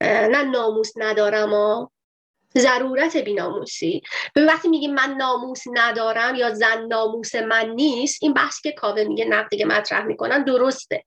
نه 0.02 0.42
ناموس 0.42 0.92
ندارم 0.96 1.90
ضرورت 2.58 3.16
بیناموسی. 3.16 4.02
به 4.34 4.44
وقتی 4.44 4.68
میگیم 4.68 4.94
من 4.94 5.10
ناموس 5.10 5.62
ندارم 5.72 6.34
یا 6.34 6.54
زن 6.54 6.86
ناموس 6.86 7.34
من 7.34 7.70
نیست 7.70 8.22
این 8.22 8.34
بحثی 8.34 8.62
که 8.62 8.72
کاوه 8.72 9.04
میگه 9.04 9.24
نقدی 9.24 9.56
که 9.56 9.66
مطرح 9.66 10.04
می‌کنن 10.04 10.44
درسته. 10.44 11.04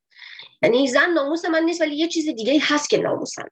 یعنی 0.61 0.87
زن 0.87 1.09
ناموس 1.13 1.45
من 1.45 1.63
نیست 1.63 1.81
ولی 1.81 1.95
یه 1.95 2.07
چیز 2.07 2.29
دیگه 2.29 2.59
هست 2.61 2.89
که 2.89 2.97
ناموسم. 2.97 3.47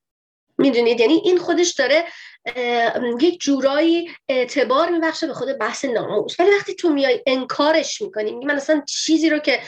می‌دونید؟ 0.62 1.00
یعنی 1.00 1.14
این 1.14 1.38
خودش 1.38 1.74
داره 1.74 2.06
یک 3.20 3.40
جورایی 3.40 4.12
اعتبار 4.30 4.90
میبخشه 4.90 5.28
به 5.28 5.34
خود 5.34 5.58
بحث 5.58 5.86
ناموس. 5.86 6.40
ولی 6.40 6.50
وقتی 6.52 6.76
تو 6.76 6.90
میای 6.90 7.24
انکارش 7.28 8.02
می‌کنی 8.02 8.32
من 8.32 8.56
اصلا 8.56 8.82
چیزی 8.88 9.30
رو 9.30 9.40
که 9.40 9.62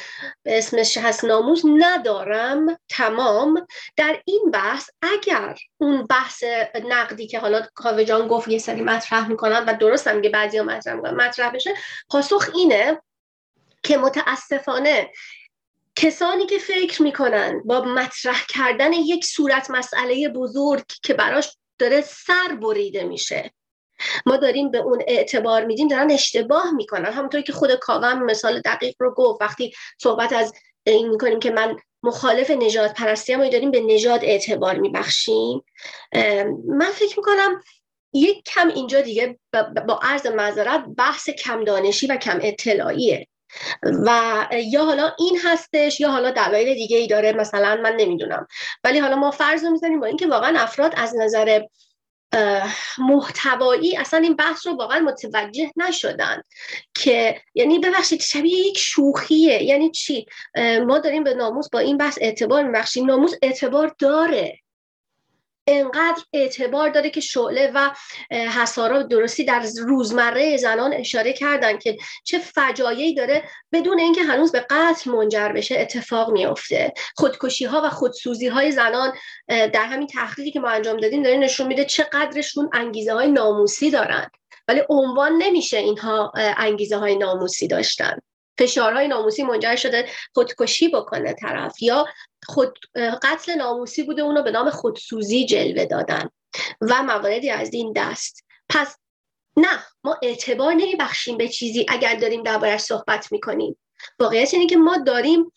اسمش 0.45 0.97
هست 0.97 1.25
ناموس 1.25 1.61
ندارم 1.77 2.77
تمام. 2.89 3.67
در 3.97 4.21
این 4.25 4.51
بحث 4.53 4.89
اگر 5.01 5.55
اون 5.77 6.05
بحث 6.05 6.43
نقدی 6.89 7.27
که 7.27 7.39
حالا 7.39 7.65
کاوه 7.75 8.03
جان 8.03 8.27
گفت 8.27 8.47
یه 8.47 8.57
سری 8.57 8.81
مطرح 8.81 9.27
می‌کنن 9.27 9.65
و 9.67 9.77
درست 9.79 10.07
هم 10.07 10.21
که 10.21 10.29
بعضی 10.29 10.61
مطرح 10.61 10.95
می‌کنن 10.95 11.15
مطرح 11.15 11.49
بشه 11.49 11.73
پاسخ 12.09 12.49
اینه 12.55 13.01
که 13.83 13.97
متاسفانه 13.97 15.09
کسانی 15.95 16.45
که 16.45 16.57
فکر 16.57 17.01
می‌کنن 17.01 17.61
با 17.65 17.81
مطرح 17.81 18.45
کردن 18.49 18.93
یک 18.93 19.25
صورت 19.25 19.71
مسئله 19.71 20.29
بزرگ 20.29 20.83
که 21.03 21.13
براش 21.13 21.57
داره 21.79 22.01
سر 22.01 22.55
بریده 22.61 23.03
میشه. 23.03 23.51
ما 24.25 24.37
داریم 24.37 24.71
به 24.71 24.77
اون 24.77 25.01
اعتبار 25.07 25.65
میدیم 25.65 25.87
دارن 25.87 26.11
اشتباه 26.11 26.71
می‌کنن. 26.71 27.05
همونطوری 27.05 27.43
که 27.43 27.53
خود 27.53 27.75
کاوم 27.75 28.23
مثال 28.23 28.61
دقیق 28.61 28.95
رو 28.99 29.13
گفت 29.13 29.41
وقتی 29.41 29.73
صحبت 30.01 30.33
از 30.33 30.53
این 30.83 31.09
می‌کنیم 31.09 31.39
که 31.39 31.51
من 31.51 31.77
مخالف 32.03 32.51
نجات 32.51 32.93
پرستی 32.93 33.35
ما 33.35 33.47
داریم 33.47 33.71
به 33.71 33.81
نجات 33.81 34.23
اعتبار 34.23 34.77
میبخشیم 34.77 35.63
من 36.67 36.91
فکر 36.93 37.17
می‌کنم 37.17 37.61
یک 38.13 38.43
کم 38.45 38.67
اینجا 38.67 39.01
دیگه 39.01 39.39
با 39.87 39.99
عرض 40.01 40.25
معذرت 40.25 40.83
بحث 40.97 41.29
کم 41.29 41.63
دانشی 41.63 42.07
و 42.07 42.17
کم 42.17 42.39
اطلاعیه. 42.41 43.27
و 44.05 44.47
یا 44.63 44.85
حالا 44.85 45.11
این 45.19 45.39
هستش 45.43 45.99
یا 45.99 46.11
حالا 46.11 46.31
دلایل 46.31 46.73
دیگه 46.73 46.97
ای 46.97 47.07
داره 47.07 47.33
مثلا 47.33 47.75
من 47.83 47.95
نمی‌دونم. 47.95 48.47
ولی 48.83 48.99
حالا 48.99 49.15
ما 49.15 49.31
فرض 49.31 49.63
رو 49.63 49.69
می‌زنیم 49.71 49.99
با 49.99 50.05
اینکه 50.05 50.27
واقعا 50.27 50.59
افراد 50.59 50.93
از 50.97 51.15
نظر 51.15 51.61
محتوایی 52.97 53.97
اصلا 53.97 54.19
این 54.19 54.35
بحث 54.35 54.67
رو 54.67 54.75
واقعا 54.75 54.99
متوجه 54.99 55.71
نشدن 55.75 56.41
که 56.95 57.41
یعنی 57.55 57.79
ببخشید 57.79 58.21
شبیه 58.21 58.57
یک 58.57 58.77
شوخیه. 58.77 59.63
یعنی 59.63 59.91
چی؟ 59.91 60.25
ما 60.87 60.99
داریم 60.99 61.23
به 61.23 61.33
ناموس 61.33 61.69
با 61.69 61.79
این 61.79 61.97
بحث 61.97 62.17
اعتبار 62.21 62.63
میبخشیم. 62.63 63.05
ناموس 63.05 63.33
اعتبار 63.41 63.95
داره. 63.99 64.62
انقدر 65.67 66.23
اعتبار 66.33 66.89
داره 66.89 67.09
که 67.09 67.21
شعله 67.21 67.71
و 67.75 67.89
حسارا 68.31 69.03
درستی 69.03 69.43
در 69.43 69.65
روزمره 69.77 70.57
زنان 70.57 70.93
اشاره 70.93 71.33
کردن 71.33 71.77
که 71.77 71.97
چه 72.23 72.39
فجایعی 72.39 73.15
داره 73.15 73.43
بدون 73.71 73.99
اینکه 73.99 74.23
هنوز 74.23 74.51
به 74.51 74.65
قتل 74.69 75.11
منجر 75.11 75.49
بشه 75.49 75.79
اتفاق 75.79 76.31
میافته. 76.31 76.93
خودکشی 77.15 77.65
ها 77.65 77.81
و 77.85 77.89
خودسوزی 77.89 78.47
های 78.47 78.71
زنان 78.71 79.13
در 79.47 79.85
همین 79.85 80.07
تحقیقی 80.07 80.51
که 80.51 80.59
ما 80.59 80.69
انجام 80.69 80.97
دادیم 80.97 81.23
داره 81.23 81.37
نشون 81.37 81.67
میده 81.67 81.85
چقدرشون 81.85 82.69
انگیزه 82.73 83.13
های 83.13 83.31
ناموسی 83.31 83.91
دارن. 83.91 84.29
ولی 84.67 84.81
عنوان 84.89 85.33
نمیشه 85.37 85.77
اینها 85.77 86.31
انگیزه 86.35 86.97
های 86.97 87.15
ناموسی 87.15 87.67
داشتن. 87.67 88.19
فشارهای 88.57 89.07
ناموسی 89.07 89.43
منجر 89.43 89.75
شده 89.75 90.09
خودکشی 90.33 90.87
بکنه 90.87 91.33
طرف 91.33 91.81
یا 91.81 92.05
خود 92.45 92.79
قتل 93.23 93.55
ناموسی 93.55 94.03
بوده 94.03 94.21
اونو 94.21 94.43
به 94.43 94.51
نام 94.51 94.69
خودسوزی 94.69 95.45
جلوه 95.45 95.85
دادن 95.85 96.29
و 96.81 97.03
مواردی 97.03 97.49
از 97.49 97.73
این 97.73 97.93
دست. 97.95 98.45
پس 98.69 98.97
نه 99.57 99.83
ما 100.03 100.19
اعتبار 100.21 100.73
نمیبخشیم 100.73 101.37
به 101.37 101.47
چیزی 101.47 101.85
اگر 101.89 102.15
داریم 102.15 102.43
دربارش 102.43 102.81
صحبت 102.81 103.31
می‌کنیم. 103.31 103.77
واقعیت 104.19 104.53
اینه 104.53 104.67
که 104.67 104.77
ما 104.77 104.97
داریم 104.97 105.51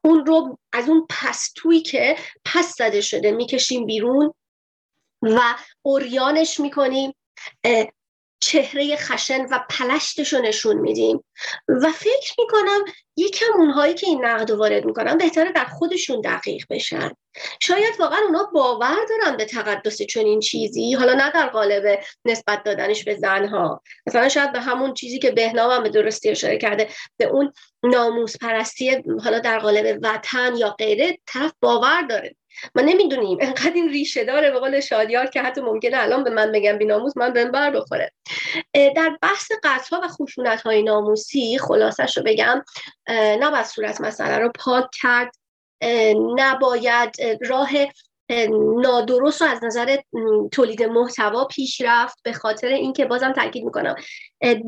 اون 0.00 0.26
رو 0.26 0.58
از 0.72 0.88
اون 0.88 1.06
پستویی 1.10 1.82
که 1.82 2.16
پس 2.44 2.76
زده 2.78 3.00
شده 3.00 3.30
می‌کشیم 3.30 3.86
بیرون 3.86 4.34
و 5.22 5.40
اوریانش 5.82 6.60
می‌کنیم. 6.60 7.14
چهره 8.42 8.96
خشن 8.96 9.46
و 9.50 9.60
پلشتش 9.70 10.32
رو 10.32 10.40
نشون 10.40 10.76
میدیم. 10.76 11.24
و 11.68 11.92
فکر 11.92 12.34
می‌کنم 12.38 12.84
یکم 13.16 13.46
اونهایی 13.56 13.94
که 13.94 14.06
این 14.06 14.24
نقد 14.24 14.50
وارد 14.50 14.84
می‌کنن 14.84 15.18
بهتره 15.18 15.52
در 15.52 15.64
خودشون 15.64 16.20
دقیق 16.20 16.64
بشن. 16.70 17.10
شاید 17.60 17.94
واقعا 18.00 18.18
اونا 18.26 18.44
باور 18.54 18.96
دارن 19.08 19.36
به 19.36 19.44
تقدس 19.44 20.02
چنین 20.02 20.40
چیزی 20.40 20.92
حالا 20.94 21.14
نه 21.14 21.30
در 21.30 21.46
قالب 21.46 22.00
نسبت 22.24 22.62
دادنش 22.64 23.04
به 23.04 23.14
زنها. 23.14 23.82
مثلا 24.06 24.28
شاید 24.28 24.52
به 24.52 24.60
همون 24.60 24.94
چیزی 24.94 25.18
که 25.18 25.30
بهنام 25.30 25.70
هم 25.70 25.82
به 25.82 25.88
درستی 25.88 26.28
اشاره 26.28 26.58
کرده 26.58 26.88
به 27.16 27.24
اون 27.24 27.52
ناموس 27.82 28.36
پرستی 28.36 29.02
حالا 29.24 29.38
در 29.38 29.58
قالب 29.58 29.98
وطن 30.02 30.56
یا 30.56 30.70
غیره 30.70 31.18
طرف 31.26 31.52
باور 31.60 32.02
داره. 32.02 32.36
ما 32.74 32.82
نمی‌دونیم. 32.82 33.38
انقدر 33.40 33.72
این 33.74 33.88
ریشه 33.88 34.24
داره 34.24 34.50
به 34.50 34.58
قول 34.58 34.80
شادیار 34.80 35.26
که 35.26 35.42
حتی 35.42 35.60
ممکنه 35.60 35.96
الان 36.02 36.24
به 36.24 36.30
من 36.30 36.52
بگم 36.52 36.78
بیناموس 36.78 37.16
من 37.16 37.32
بهم 37.32 37.50
بر 37.50 37.70
بخوره. 37.70 38.12
در 38.74 39.18
بحث 39.22 39.52
قطع 39.64 39.96
و 39.96 40.08
خشونت 40.08 40.62
های 40.62 40.82
ناموسی 40.82 41.58
خلاصش 41.58 42.16
رو 42.16 42.22
بگم 42.26 42.64
نباید 43.40 43.66
صورت 43.66 44.00
مسئله 44.00 44.38
رو 44.38 44.50
پاک 44.54 44.84
کرد. 45.02 45.32
نباید 46.36 47.14
راه 47.50 47.70
نادرست 48.76 49.42
رو 49.42 49.48
از 49.48 49.64
نظر 49.64 49.96
تولید 50.52 50.82
محتوا 50.82 51.44
پیش 51.44 51.80
رفت 51.80 52.18
به 52.24 52.32
خاطر 52.32 52.68
اینکه 52.68 53.04
بازم 53.04 53.32
تاکید 53.32 53.64
می‌کنم. 53.64 53.94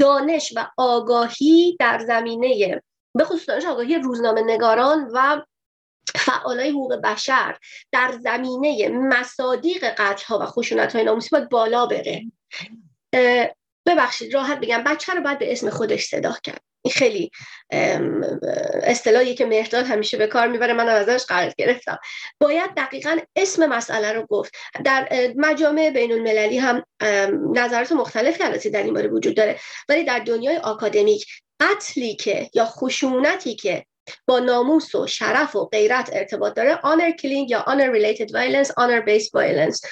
دانش 0.01 0.52
و 0.56 0.66
آگاهی 0.77 1.77
در 1.81 1.98
زمینه 2.06 2.82
به 3.15 3.24
خصوص 3.24 3.48
دانش 3.48 3.65
آگاهی 3.65 3.98
روزنامه 3.98 4.43
نگاران 4.43 5.11
و 5.12 5.43
فعالای 6.14 6.70
حقوق 6.70 6.94
بشر 6.94 7.59
در 7.93 8.12
زمینه 8.20 8.89
مصادیق 8.89 9.85
قتل 9.85 10.24
ها 10.26 10.39
و 10.39 10.47
خشونت 10.47 10.93
های 10.93 11.05
ناموسی 11.05 11.28
باید 11.32 11.48
بالا 11.48 11.86
بره. 11.86 12.24
ببخشید 13.86 14.35
راحت 14.35 14.60
بگم 14.60 14.85
بچه 14.85 15.14
رو 15.14 15.20
باید 15.20 15.39
به 15.39 15.52
اسم 15.52 15.70
خودش 15.70 16.05
صدا 16.05 16.36
کرد. 16.43 16.60
این 16.82 16.93
خیلی 16.93 17.31
اصطلاحی 18.82 19.35
که 19.35 19.47
مهرداد 19.47 19.86
همیشه 19.86 20.16
به 20.16 20.26
کار 20.26 20.48
می‌بره 20.48 20.72
من 20.72 20.89
ازش 20.89 21.24
قرض 21.24 21.55
گرفتم. 21.59 21.98
باید 22.40 22.70
دقیقا 22.76 23.18
اسم 23.36 23.66
مسئله 23.66 24.12
رو 24.12 24.26
گفت. 24.26 24.55
در 24.85 25.09
مجامع 25.36 25.90
بین 25.90 26.12
المللی 26.12 26.59
هم 26.59 26.85
نظرات 27.55 27.93
مختلف 27.93 28.40
البته 28.40 28.70
در 28.70 28.82
این 28.82 28.94
باره 28.94 29.09
وجود 29.09 29.36
داره 29.36 29.60
ولی 29.89 30.05
در 30.05 30.18
دنیای 30.18 30.56
آکادمیک 30.56 31.26
قتلی 31.60 32.16
که 32.16 32.51
یا 32.55 32.64
خشونتی 32.64 33.55
که 33.55 33.86
با 34.26 34.39
ناموس 34.39 34.94
و 34.94 35.06
شرف 35.06 35.56
و 35.56 35.64
غیرت 35.64 36.10
ارتباط 36.12 36.55
داره. 36.55 36.74
Honor 36.76 37.20
killing 37.22 37.51
یا 37.51 37.64
honor 37.68 37.97
related 37.97 38.28
violence 38.28 38.68
honor 38.68 39.06
based 39.06 39.31
violence 39.36 39.89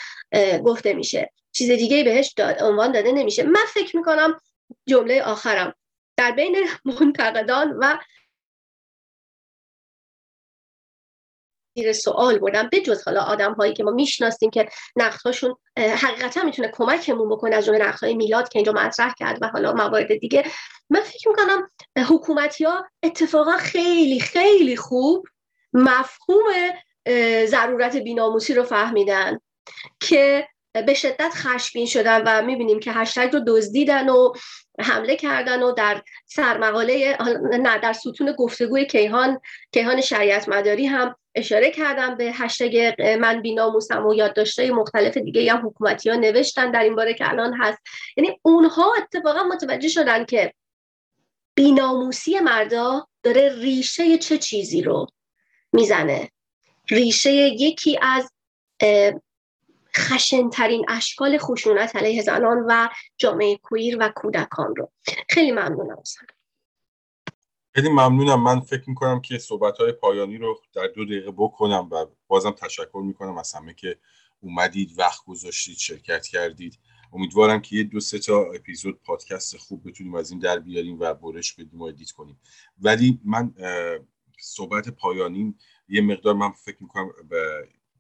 گفته 0.59 0.95
میشه. 0.95 1.33
چیز 1.53 1.71
دیگه 1.71 2.05
بهش 2.05 2.35
داد 2.37 2.63
عنوان 2.63 2.93
داده 2.93 3.13
نمیشه. 3.13 3.43
من 3.43 3.65
فکر 3.75 3.97
می‌کنم 3.97 4.41
جمله 4.87 5.23
آخرم. 5.23 5.75
در 6.17 6.31
بین 6.31 6.57
منتقدان 6.85 7.77
و 7.79 7.99
زیر 11.75 11.93
سوال 11.93 12.39
بردم 12.39 12.69
به 12.69 12.81
جز 12.81 13.03
حالا 13.03 13.21
آدم 13.21 13.53
هایی 13.53 13.73
که 13.73 13.85
ما 13.85 13.91
می‌شناسیم 13.91 14.51
که 14.51 14.69
هاشون 15.25 15.57
حقیقتا 15.79 16.43
می‌تونه 16.43 16.69
کمکمون 16.69 17.29
بکنه 17.29 17.57
از 17.57 17.65
جمله 17.65 17.91
های 17.91 18.15
میلاد 18.15 18.49
که 18.49 18.59
اینجا 18.59 18.73
مطرح 18.73 19.15
کرد 19.19 19.39
و 19.43 19.47
حالا 19.49 19.73
موارد 19.73 20.17
دیگه. 20.17 20.45
من 20.91 21.01
فکر 21.01 21.29
می‌کنم 21.29 21.71
حکومتی 22.09 22.65
ها 22.65 22.87
اتفاقا 23.03 23.57
خیلی 23.57 24.21
خیلی 24.21 24.77
خوب 24.77 25.27
مفهوم 25.73 26.45
ضرورت 27.47 27.97
بیناموسی 27.97 28.55
رو 28.55 28.63
فهمیدن 28.63 29.39
که 30.01 30.49
به 30.87 30.95
شدت 30.95 31.31
خشمگین 31.35 31.87
شدن 31.87 32.23
و 32.27 32.43
می‌بینیم 32.43 32.81
که 32.81 32.93
هشتگ 32.93 33.33
رو 33.33 33.41
دزدیدن 33.47 34.09
و 34.09 34.33
حمله 34.81 35.17
کردن 35.17 35.63
و 35.63 35.73
در 35.73 36.03
سرمقاله 36.27 37.19
نه 37.43 37.79
در 37.79 37.93
ستون 37.93 38.33
گفتگوی 38.33 38.87
کیهان 38.87 39.41
کیهان 39.73 40.01
شریعت 40.01 40.49
مداری 40.49 40.87
هم 40.87 41.17
اشاره 41.35 41.71
کردن 41.71 42.17
به 42.17 42.25
هشتگ 42.25 42.95
من 43.21 43.43
بیناموسم 43.43 44.07
و 44.07 44.15
یادداشت‌های 44.15 44.71
مختلف 44.71 45.17
دیگه 45.17 45.53
هم 45.53 45.67
حکومتی 45.67 46.11
ها 46.11 46.17
نوشتن 46.17 46.71
در 46.71 46.83
این 46.83 46.97
باره 46.97 47.15
که 47.15 47.31
الان 47.31 47.55
هست. 47.55 47.79
یعنی 48.17 48.39
اونها 48.43 48.95
اتفاقا 48.95 49.43
متوجه 49.43 49.89
شدن 49.89 50.25
که 50.25 50.55
بیناموسی 51.55 52.41
مردا 52.41 53.07
داره 53.23 53.55
ریشه 53.59 54.19
چه 54.19 54.39
چیزی 54.39 54.83
رو 54.83 55.07
می‌زنه. 55.73 56.31
ریشه 56.91 57.33
یکی 57.33 57.99
از 58.03 58.33
خشنترین 59.97 60.85
اشکال 60.89 61.39
خشونت 61.39 61.97
علیه 61.97 62.23
زنان 62.23 62.65
و 62.69 62.89
جامعه 63.17 63.57
کویر 63.57 63.97
و 64.01 64.13
کودکان 64.17 64.77
رو. 64.77 64.93
خیلی 65.29 65.53
ممنونم. 65.53 66.03
خیلی 67.75 67.89
ممنونم. 67.89 68.43
من 68.43 68.61
فکر 68.61 68.91
می‌کنم 68.91 69.21
که 69.21 69.39
صحبت 69.39 69.79
های 69.79 69.93
پایانی 69.93 70.39
رو 70.39 70.61
در 70.75 70.87
دو 70.87 71.05
دقیقه 71.05 71.31
بکنم 71.31 71.89
و 71.91 72.07
بازم 72.27 72.51
تشکر 72.51 73.03
می‌کنم 73.05 73.39
از 73.39 73.53
همه 73.53 73.75
که 73.75 73.99
اومدید 74.41 74.99
وقت 74.99 75.25
گذاشتید 75.25 75.77
شرکت 75.77 76.27
کردید. 76.27 76.79
امیدوارم 77.13 77.63
که 77.63 77.77
یه 77.77 77.83
دو 77.83 78.01
سه 78.01 78.19
تا 78.19 78.53
اپیزود 78.53 79.03
پادکست 79.03 79.57
خوب 79.57 79.89
بتونیم 79.89 80.15
از 80.15 80.31
این 80.31 80.41
در 80.41 80.59
بیاریم 80.59 81.01
و 81.01 81.15
برش 81.15 81.53
بدیم 81.53 81.81
و 81.81 81.85
ادیت 81.85 82.11
کنیم. 82.11 82.41
ولی 82.79 83.21
من 83.25 83.55
صحبت 84.41 84.89
پایانیم 84.89 85.59
یه 85.89 86.01
مقدار 86.01 86.35
من 86.35 86.51
فکر 86.51 86.77
می‌کنم 86.81 87.11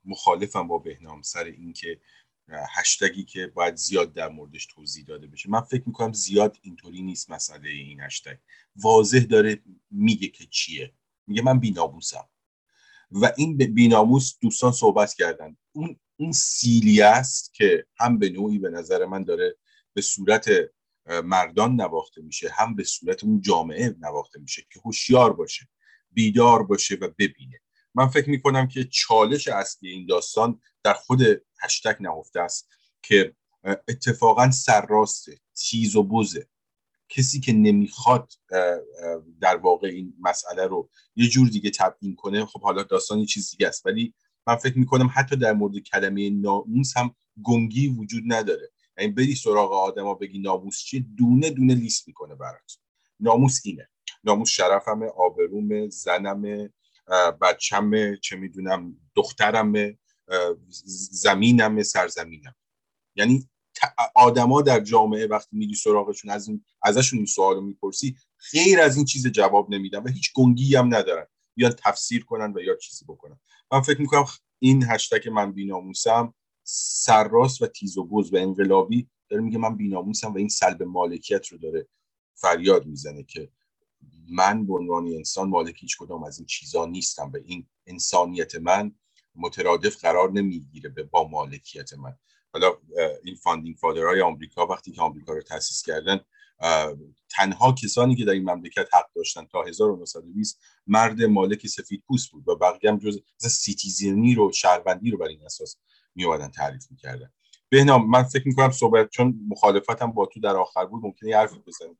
مخالفم 0.04 0.68
با 0.68 0.78
بهنام. 0.78 1.22
سر 1.22 1.44
اینکه 1.44 2.00
هشتگی 2.48 3.24
که 3.24 3.46
باید 3.46 3.76
زیاد 3.76 4.12
در 4.12 4.28
موردش 4.28 4.66
توضیح 4.66 5.04
داده 5.04 5.26
بشه. 5.26 5.50
من 5.50 5.60
فکر 5.60 5.82
می‌کنم 5.86 6.12
زیاد 6.12 6.58
اینطوری 6.62 7.02
نیست 7.02 7.30
مسئله 7.30 7.68
این 7.68 8.00
هشتگ. 8.00 8.36
واضح 8.76 9.18
داره 9.18 9.62
میگه 9.90 10.28
که 10.28 10.46
چیه. 10.46 10.92
میگه 11.26 11.42
من 11.42 11.60
بیناموسم 11.60 12.28
و 13.10 13.32
این 13.36 13.56
بیناموس 13.56 14.38
دوستان 14.40 14.72
صحبت 14.72 15.14
کردن. 15.14 15.56
اون 15.72 16.00
اون 16.16 16.32
سیلی 16.32 17.02
است 17.02 17.54
که 17.54 17.86
هم 17.96 18.18
به 18.18 18.28
نوعی 18.28 18.58
به 18.58 18.70
نظر 18.70 19.06
من 19.06 19.24
داره 19.24 19.56
به 19.94 20.02
صورت 20.02 20.50
مردان 21.24 21.74
نواخته 21.74 22.22
میشه 22.22 22.50
هم 22.52 22.76
به 22.76 22.84
صورت 22.84 23.24
اون 23.24 23.40
جامعه 23.40 23.96
نواخته 24.00 24.40
میشه 24.40 24.62
که 24.72 24.80
هوشیار 24.84 25.32
باشه 25.32 25.68
بیدار 26.10 26.62
باشه 26.62 26.94
و 26.94 27.08
ببینه. 27.18 27.60
من 27.94 28.06
فکر 28.06 28.30
می‌کنم 28.30 28.68
که 28.68 28.84
چالش 28.84 29.48
اصلی 29.48 29.90
این 29.90 30.06
داستان 30.06 30.60
در 30.82 30.92
خود 30.92 31.22
هشتگ 31.62 31.96
نهفته 32.00 32.40
است 32.40 32.68
که 33.02 33.34
اتفاقا 33.88 34.50
سرراسته 34.50 35.38
تیز 35.54 35.96
و 35.96 36.02
بوزه. 36.02 36.46
کسی 37.08 37.40
که 37.40 37.52
نمی‌خواد 37.52 38.32
در 39.40 39.56
واقع 39.56 39.88
این 39.88 40.14
مسئله 40.20 40.66
رو 40.66 40.90
یه 41.16 41.28
جور 41.28 41.48
دیگه 41.48 41.70
تبیین 41.70 42.14
کنه 42.14 42.46
خب 42.46 42.62
حالا 42.62 42.82
داستان 42.82 43.18
یه 43.18 43.26
چیز 43.26 43.50
دیگه 43.50 43.68
است. 43.68 43.86
ولی 43.86 44.14
من 44.46 44.56
فکر 44.56 44.78
می‌کنم 44.78 45.10
حتی 45.14 45.36
در 45.36 45.52
مورد 45.52 45.78
کلمه 45.78 46.30
ناموس 46.30 46.96
هم 46.96 47.14
گنگی 47.42 47.88
وجود 47.88 48.22
نداره. 48.26 48.70
یعنی 48.98 49.12
بری 49.12 49.34
سراغ 49.34 49.72
آدما 49.72 50.14
بگی 50.14 50.38
ناموس 50.38 50.78
چیه 50.78 51.04
دونه 51.16 51.50
دونه 51.50 51.74
لیست 51.74 52.08
می‌کنه 52.08 52.34
برات. 52.34 52.78
ناموس 53.20 53.60
اینه. 53.64 53.88
ناموس 54.24 54.50
شرفمه 54.50 55.06
آبرومه 55.06 55.88
زنمه 55.88 56.72
بچمه 57.40 58.16
چه 58.16 58.36
می‌دونم 58.36 58.96
دخترمه. 59.16 59.98
زمینمه 61.12 61.82
سرزمینم. 61.82 62.54
یعنی 63.16 63.48
آدما 64.14 64.62
در 64.62 64.80
جامعه 64.80 65.26
وقتی 65.26 65.56
میگی 65.56 65.74
سراغشون 65.74 66.30
از 66.30 66.48
این 66.48 66.64
ازشون 66.82 67.18
این 67.18 67.26
سوال 67.26 67.54
رو 67.54 67.60
می‌پرسی 67.60 68.16
خیر 68.36 68.80
از 68.80 68.96
این 68.96 69.04
چیز 69.04 69.26
جواب 69.26 69.70
نمیدن 69.74 70.02
و 70.02 70.08
هیچ 70.08 70.32
گنگی 70.34 70.76
هم 70.76 70.94
ندارن. 70.94 71.26
یا 71.56 71.70
تفسیر 71.70 72.24
کنن 72.24 72.52
و 72.56 72.60
یا 72.60 72.76
چیزی 72.76 73.04
بکنن. 73.04 73.40
من 73.72 73.80
فکر 73.80 74.00
می‌کنم 74.00 74.24
این 74.58 74.84
هشتگ 74.88 75.28
من 75.28 75.52
بیناموسم 75.52 76.34
سرراست 76.64 77.62
و 77.62 77.66
تیز 77.66 77.98
و 77.98 78.04
بز 78.04 78.32
و 78.32 78.36
انقلابی 78.36 79.08
داره 79.28 79.42
میگه 79.42 79.58
من 79.58 79.76
بیناموسم 79.76 80.32
و 80.32 80.38
این 80.38 80.48
سلب 80.48 80.82
مالکیت 80.82 81.46
رو 81.46 81.58
داره 81.58 81.88
فریاد 82.34 82.86
می‌زنه 82.86 83.22
که 83.22 83.50
من 84.30 84.66
به 84.66 84.74
عنوان 84.74 85.06
انسان 85.06 85.48
مالک 85.48 85.76
هیچ 85.80 85.96
کدام 85.98 86.24
از 86.24 86.38
این 86.38 86.46
چیزا 86.46 86.86
نیستم 86.86 87.30
و 87.34 87.36
این 87.44 87.66
انسانیت 87.86 88.54
من 88.54 88.94
مترادف 89.34 89.96
قرار 89.96 90.32
نمی‌گیره 90.32 90.90
به 90.90 91.02
با 91.02 91.28
مالکیت 91.28 91.92
من. 91.92 92.16
حالا 92.52 92.72
این 93.24 93.34
founding 93.34 93.76
father 93.76 94.09
های 94.09 94.20
آمریکا 94.20 94.66
وقتی 94.66 94.92
که 94.92 95.00
آمریکا 95.00 95.32
رو 95.32 95.42
تاسیس 95.42 95.82
کردن 95.82 96.20
تنها 97.28 97.72
کسانی 97.72 98.16
که 98.16 98.24
در 98.24 98.32
این 98.32 98.50
مملکت 98.50 98.94
حق 98.94 99.06
داشتن 99.16 99.44
تا 99.44 99.62
1920 99.62 100.60
مرد 100.86 101.22
مالک 101.22 101.66
سفید 101.66 102.02
پوست 102.08 102.30
بود 102.30 102.48
و 102.48 102.56
بقیه 102.56 102.90
هم 102.90 102.98
جز 102.98 103.20
citizen 103.38 104.22
ی 104.22 104.34
رو 104.34 104.52
شهروندی 104.52 105.10
رو 105.10 105.18
بر 105.18 105.26
این 105.26 105.44
اساس 105.44 105.76
می 106.14 106.24
تعریف 106.54 106.86
می‌کردن. 106.90 107.32
بهنام 107.72 108.10
من 108.10 108.22
فکر 108.22 108.48
می‌کنم 108.48 108.70
صحبت 108.70 109.10
چون 109.10 109.34
مخالفتم 109.48 110.12
با 110.12 110.26
تو 110.26 110.40
در 110.40 110.56
آخر 110.56 110.84
بود 110.84 111.04
ممکنه 111.04 111.30
یه 111.30 111.36
حرفی 111.36 111.56
بزنیم 111.66 111.96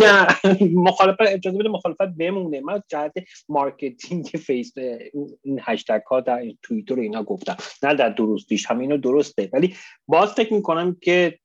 نه 0.00 0.26
مخالفت 0.74 1.20
اجازه 1.20 1.58
بده 1.58 1.68
مخالفت 1.68 2.08
بمونه. 2.18 2.60
من 2.60 2.82
جهت 2.88 3.12
marketing 3.48 4.24
face 4.24 4.72
این 5.42 5.60
هشتگ 5.62 6.00
ها 6.10 6.20
در 6.20 6.42
توییتر 6.62 6.94
اینا 6.94 7.22
گفتم. 7.22 7.56
نه 7.82 7.94
در 7.94 8.08
درستیش 8.08 8.66
هم 8.66 8.78
اینو 8.78 8.96
درسته. 8.96 9.50
ولی 9.52 9.74
باز 10.06 10.32
فکر 10.32 10.54
می‌کنم 10.54 10.96
که 11.00 11.38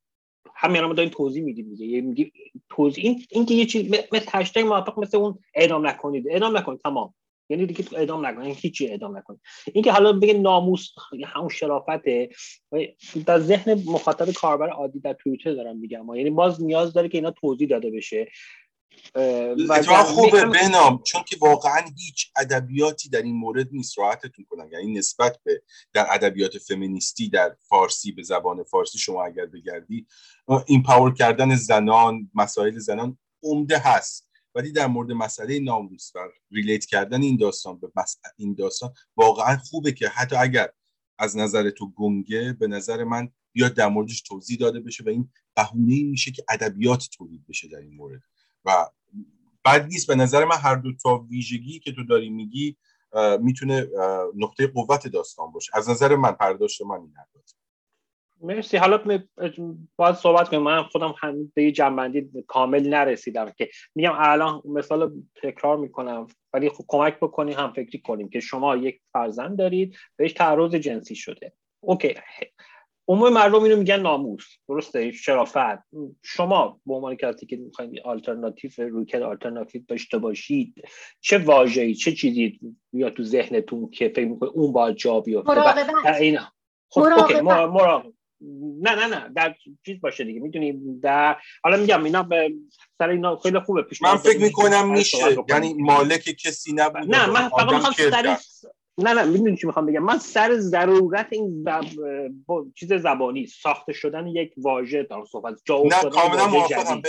همین 0.56 0.82
ما 0.82 0.94
داریم 0.94 1.12
توضیح 1.12 1.44
میدیم 1.44 1.76
دیگه. 1.76 2.02
میگی 2.02 2.32
توضیح 2.70 3.04
این 3.04 3.24
اینکه 3.32 3.54
یه 3.54 3.66
چیز 3.66 3.92
مثل 4.12 4.30
هشتگ 4.32 4.62
موافق 4.62 5.00
مثل 5.00 5.18
اون 5.18 5.40
اعلام 5.56 5.88
نکنید. 5.88 6.28
اعلام 6.28 6.58
نکنید 6.58 6.80
تمام. 6.80 7.14
یعنی 7.50 7.66
دیگه 7.66 7.84
تو 7.84 7.96
اعدام 8.00 8.26
نکنید 8.26 8.48
یعنی 8.48 8.60
هیچی 8.60 8.94
اعدام 8.94 9.18
نکنید 9.18 9.42
اینکه 9.74 9.92
حالا 9.92 10.14
بگه 10.14 10.34
ناموس 10.34 10.90
همون 11.26 11.50
شرافته 11.50 12.30
در 13.26 13.40
ذهن 13.40 13.74
مخاطب 13.74 14.32
کاربر 14.32 14.70
عادی 14.70 15.00
در 15.00 15.14
توییتر 15.14 15.54
دارم 15.54 15.78
میگم. 15.78 16.16
یعنی 16.16 16.30
باز 16.30 16.64
نیاز 16.64 16.94
داره 16.94 17.10
که 17.10 17.18
اینا 17.18 17.32
توضیح 17.32 17.68
داده 17.68 17.92
بشه. 17.92 18.28
اتفاق 19.16 20.06
خوبه 20.06 20.46
بنام 20.46 21.04
چون 21.04 21.24
که 21.24 21.38
واقعا 21.42 21.82
هیچ 21.98 22.32
ادبیاتی 22.38 23.10
در 23.10 23.22
این 23.22 23.36
مورد 23.36 23.68
نیست. 23.72 24.00
راحتتون 24.00 24.46
کنم. 24.50 24.70
یعنی 24.72 24.94
نسبت 24.94 25.40
به 25.44 25.62
در 25.94 26.06
ادبیات 26.10 26.58
فمینیستی 26.58 27.30
در 27.30 27.56
فارسی 27.70 28.12
به 28.12 28.24
زبان 28.24 28.64
فارسی 28.64 28.98
شما 28.98 29.26
اگر 29.26 29.46
بگردی 29.46 30.08
این 30.68 30.84
پاور 30.84 31.14
کردن 31.14 31.56
زنان 31.56 32.32
مسائل 32.36 32.78
زنان 32.78 33.18
عمده 33.44 33.78
هست. 33.78 34.33
ولی 34.56 34.72
در 34.72 34.88
مورد 34.88 35.12
مسئله 35.12 35.60
ناموس 35.60 36.12
و 36.16 36.20
ریلیت 36.52 36.86
کردن 36.86 37.22
این 37.22 37.38
داستان 37.38 37.80
به 37.80 37.92
این 38.38 38.54
داستان 38.54 38.94
واقعا 39.16 39.58
خوبه 39.58 39.92
که 39.92 40.10
حتی 40.10 40.36
اگر 40.36 40.70
از 41.20 41.38
نظر 41.38 41.70
تو 41.70 41.92
گنگه 41.92 42.54
به 42.54 42.68
نظر 42.68 43.04
من 43.04 43.30
بیاد 43.54 43.74
در 43.74 43.88
موردش 43.88 44.22
توضیح 44.22 44.58
داده 44.58 44.80
بشه 44.80 45.04
و 45.04 45.10
این 45.10 45.32
بهونه 45.56 46.04
میشه 46.04 46.32
که 46.32 46.44
ادبیات 46.50 47.10
تولید 47.14 47.48
بشه 47.48 47.68
در 47.68 47.78
این 47.78 47.96
مورد. 47.96 48.22
و 48.66 48.90
بعد 49.64 49.86
نیست 49.86 50.08
به 50.08 50.16
نظر 50.16 50.46
من 50.46 50.58
هر 50.58 50.76
دو 50.76 50.94
تا 51.04 51.18
ویژگی 51.18 51.80
که 51.80 51.92
تو 51.92 52.04
داری 52.04 52.30
میگی 52.30 52.78
می‌تونه 53.40 53.88
نقطه 54.36 54.68
قوت 54.68 55.08
داستان 55.08 55.52
باشه. 55.52 55.72
از 55.74 55.90
نظر 55.90 56.16
من 56.16 56.32
پرداشت 56.32 56.82
من 56.82 57.00
این 57.00 57.14
مرسی. 58.44 58.78
حالا 58.78 59.24
باید 59.96 60.16
صحبت 60.16 60.50
کنیم. 60.50 60.62
من 60.62 60.84
خودم 60.84 61.16
هم 61.20 61.52
به 61.56 61.64
یه 61.64 61.72
جنبندی 61.72 62.30
کامل 62.48 62.90
نرسیدم 62.90 63.52
که 63.58 63.70
میگم 63.96 64.14
الان 64.18 64.62
مثال 64.66 65.12
تکرار 65.44 65.78
می‌کنم 65.78 66.28
ولی 66.54 66.70
خب 66.70 66.84
کمک 66.88 67.20
بکنیم 67.20 67.60
هم 67.60 67.74
فکری 67.74 68.00
کنیم 68.00 68.30
که 68.30 68.40
شما 68.40 68.78
یک 68.78 69.00
فرزند 69.14 69.58
دارید 69.58 69.96
بهش 70.16 70.34
تعرض 70.34 70.76
جنسی 70.76 71.16
شده. 71.16 71.54
okay. 71.80 72.16
عموم 73.08 73.34
مردم 73.34 73.64
اینو 73.64 73.78
میگن 73.78 74.00
ناموس. 74.00 74.46
درسته؟ 74.70 75.12
شرافت. 75.12 75.84
شما 76.24 76.80
به 76.86 76.94
عنوان 76.94 77.16
کسی 77.16 77.46
که 77.46 77.56
می‌خواید 77.56 78.00
آلترناتیو 78.00 78.72
روکر 78.78 79.24
آلترناتیو 79.24 79.82
داشته 79.88 80.18
باشید 80.18 80.84
چه 81.20 81.38
واژه‌ای 81.38 81.96
چه 81.96 82.12
چیزی 82.12 82.60
یا 82.94 83.10
تو 83.10 83.24
ذهنتون 83.24 83.90
که 83.90 84.10
فکر 84.10 84.26
می‌کنید 84.28 84.52
اون 84.56 84.72
باید 84.72 84.96
جا 84.96 85.20
بیفته؟ 85.20 85.52
مراقبت. 85.52 86.40
خب 86.90 87.02
okay. 87.02 87.42
مراقبت. 87.42 88.14
نه 88.82 88.96
نه 88.96 89.06
نه 89.06 89.30
در 89.36 89.56
چیز 89.86 90.02
باشه 90.02 90.24
دیگه 90.24 90.40
می‌دونی 90.40 91.00
در 91.00 91.38
حالا 91.64 91.78
میگم 91.78 92.04
اینا 92.04 92.24
به 92.24 92.54
سر 92.98 93.10
اینا 93.10 93.36
خیلی 93.36 93.60
خوبه 93.60 93.82
پیش 93.82 94.02
من 94.02 94.16
فکر 94.16 94.42
می‌کنم 94.42 94.92
میشه 94.92 95.18
یعنی 95.50 95.74
مالک 95.74 96.22
کسی 96.22 96.74
نبود 96.74 97.16
نه 97.16 97.30
من 97.30 97.50
فقط 97.50 97.74
می‌خوام 97.74 97.94
سر 97.94 98.38
نه 98.98 99.14
نه 99.14 99.24
می‌دونی 99.24 99.58
چی 99.58 99.68
می‌خوام 99.68 99.86
بگم؟ 99.86 100.04
من 100.04 100.18
سر 100.18 100.58
ضرورت 100.58 101.28
این 101.32 101.64
زب... 101.66 101.86
چیز 102.76 102.94
زبانی 102.94 103.46
ساخته 103.46 103.94
شدن 103.94 104.28
یک 104.28 104.54
واژه 104.58 105.04
در 105.04 105.26
صحبت 105.32 105.56
جا 105.66 105.84
نه 105.84 106.10
کاملا 106.10 106.48
موافقم 106.48 107.02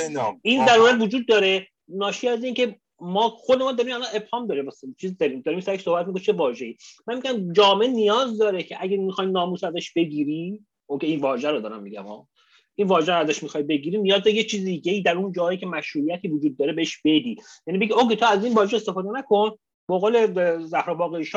این 0.43 0.67
ضرورت 0.67 1.01
وجود 1.01 1.29
داره 1.29 1.67
ناشی 1.89 2.29
از 2.29 2.45
اینکه 2.45 2.77
ما 3.01 3.29
خود 3.29 3.63
ما 3.63 3.73
داریم 3.73 3.95
الان 3.95 4.09
ابهام 4.15 4.47
داره 4.47 4.63
واسه 4.63 4.87
چیز 5.01 5.19
داریم 5.19 5.41
داریم 5.41 5.61
سرش 5.61 5.83
صحبت 5.83 6.07
می‌کنیم 6.07 6.25
چه 6.25 6.33
واژه‌ای؟ 6.33 6.77
من 7.07 7.15
میگم 7.15 7.53
جامعه 7.53 7.89
نیاز 7.89 8.39
داره 8.39 8.63
که 8.63 8.77
اگه 8.81 8.97
می‌خوایم 8.97 9.31
ناموس 9.31 9.65
ازش 9.65 9.93
بگیری 9.93 10.65
اوکی 10.87 11.07
این 11.07 11.21
واژه 11.21 11.51
رو 11.51 11.61
دارم 11.61 11.83
میگم 11.83 12.03
ها. 12.03 12.29
این 12.75 12.87
واژه 12.87 13.13
رو 13.13 13.19
ازش 13.19 13.43
می‌خوای 13.43 13.63
بگیری 13.63 13.99
نیاز 13.99 14.27
یه 14.27 14.45
چیز 14.45 14.65
دیگه 14.65 14.93
ای 14.93 15.03
در 15.03 15.17
اون 15.17 15.33
جایی 15.33 15.59
که 15.59 15.67
مشروعیتی 15.67 16.29
وجود 16.29 16.57
داره 16.57 16.73
بهش 16.73 16.99
بدی. 17.05 17.37
یعنی 17.67 17.79
بگی 17.79 17.93
اوکی 17.93 18.17
تو 18.17 18.27
از 18.27 18.45
این 18.45 18.55
واژه 18.55 18.77
استفاده 18.77 19.09
نکن 19.11 19.51
به 19.89 19.99
قول 19.99 20.27
زهرا 20.67 20.95
باقری 20.95 21.29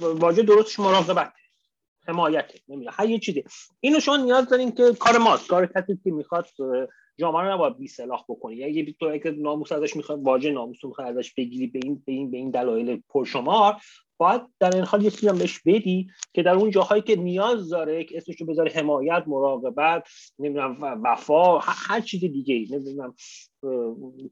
واژه 0.00 0.42
درستش 0.42 0.80
مراقبت 0.80 1.32
حمایت 2.08 2.52
نمی‌دونم 2.68 2.94
هر 2.96 3.08
یه 3.08 3.18
چیزی. 3.18 3.44
اینو 3.80 4.00
شما 4.00 4.16
نیاز 4.16 4.48
دارین 4.48 4.72
که 4.72 4.92
کار 4.98 5.18
ماست. 5.18 5.48
کار 5.48 5.66
کسی 5.66 5.98
که 6.04 6.10
می‌خواد 6.10 6.46
جامعه 7.18 7.42
رو 7.42 7.52
نباید 7.52 7.78
بی 7.78 7.88
سلاح 7.88 8.24
بکنی 8.28 8.56
یعنی 8.56 8.96
تو 9.00 9.06
اگه 9.06 9.30
ناموس 9.30 9.72
ازش 9.72 9.96
می‌خواد 9.96 10.22
واژه 10.22 10.50
ناموس 10.50 10.84
رو 10.84 10.94
ازش 10.98 11.34
بگیری 11.34 11.66
به 11.66 11.80
این 11.82 12.02
به 12.06 12.12
این 12.12 12.30
به 12.30 12.36
این 12.36 12.50
دلایل 12.50 13.02
پرشمار 13.08 13.76
باید 14.20 14.42
در 14.58 14.76
این 14.76 14.84
حال 14.84 15.02
یه 15.02 15.10
چیزی 15.10 15.32
بهش 15.32 15.58
بدی 15.66 16.10
که 16.34 16.42
در 16.42 16.54
اون 16.54 16.70
جاهایی 16.70 17.02
که 17.02 17.16
نیاز 17.16 17.68
داره 17.68 18.04
که 18.04 18.16
اسمش 18.16 18.40
رو 18.40 18.46
بذاره 18.46 18.72
حمایت 18.72 19.24
مراقبت 19.26 20.08
نمی‌دونم 20.38 21.02
وفا 21.04 21.58
هر 21.58 22.00
چیز 22.00 22.20
دیگه 22.20 22.76
نمی‌دونم 22.76 23.14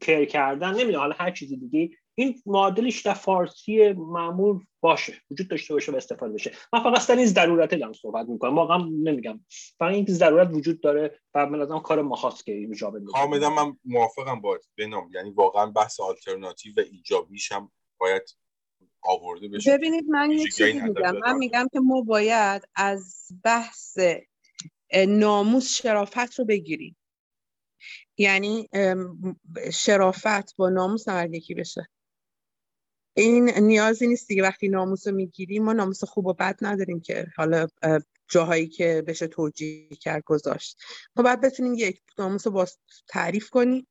کر 0.01 0.25
کردن 0.25 0.71
نمی‌دونم 0.71 0.99
حالا 0.99 1.15
هر 1.19 1.31
چیز 1.31 1.49
دیگه 1.49 1.91
این 2.15 2.35
معادلش 2.47 3.03
در 3.03 3.15
فارسی 3.15 3.93
معمول 3.93 4.65
باشه 4.81 5.15
وجود 5.31 5.49
داشته 5.49 5.75
باشه 5.75 5.93
و 5.93 5.97
استفاده 5.97 6.35
بشه. 6.35 6.53
من 6.73 6.83
فقط 6.83 7.01
سر 7.01 7.17
این 7.17 7.27
ضرورت 7.27 7.75
دارم 7.75 7.93
صحبت 7.93 8.29
می‌کنم. 8.29 8.55
واقعا 8.57 8.77
نمیگم. 9.03 9.41
فقط 9.79 9.93
این 9.93 10.07
ضرورت 10.09 10.49
وجود 10.53 10.81
داره 10.81 11.21
و 11.35 11.47
من 11.47 11.81
کار 11.81 12.03
ماهاست 12.03 12.47
که 12.47 12.53
اینجا 12.53 12.93
کاملا 13.07 13.51
من 13.51 13.77
موافقم 13.85 14.41
با 14.41 14.59
بنام. 14.79 15.11
یعنی 15.15 15.31
واقعا 15.31 15.67
بحث 15.67 16.01
آلترناتیو 16.01 16.73
و 16.77 16.81
ایجابیش 16.93 17.53
هم 17.53 17.73
باید 18.01 18.23
آورده 19.03 19.49
بشه. 19.49 19.77
ببینید 19.77 20.05
من 20.09 20.31
یه 20.31 20.45
چیزی 20.45 20.81
میگم. 20.81 21.17
من 21.19 21.37
میگم 21.37 21.69
که 21.73 21.81
ما 21.81 22.01
باید 22.01 22.63
از 22.75 23.29
بحث 23.45 23.99
ناموس 25.09 25.69
شرافت 25.69 26.39
رو 26.39 26.45
بگیریم. 26.45 26.97
یعنی 28.17 28.69
شرافت 29.73 30.57
با 30.57 30.69
ناموس 30.69 31.09
نباید 31.09 31.35
یکی 31.35 31.55
بشه. 31.55 31.89
این 33.17 33.51
نیازی 33.51 34.07
نیست 34.07 34.29
دیگه. 34.29 34.43
وقتی 34.43 34.69
ناموس 34.69 35.07
رو 35.07 35.15
می‌گیریم 35.15 35.65
ما 35.65 35.73
ناموس 35.73 36.05
خوب 36.05 36.27
و 36.27 36.35
بد 36.35 36.57
نداریم 36.61 37.01
که 37.01 37.27
حالا 37.37 37.67
جاهایی 38.29 38.69
که 38.69 39.05
بشه 39.07 39.27
توجیه 39.27 39.89
کرد 39.89 40.25
گذاشت. 40.25 40.77
ما 41.17 41.23
باید 41.23 41.41
بتونیم 41.41 41.75
یک 41.75 42.01
ناموس 42.19 42.47
رو 42.47 42.53
با 42.53 42.67
تعریف 43.09 43.51
کنیم. 43.51 43.87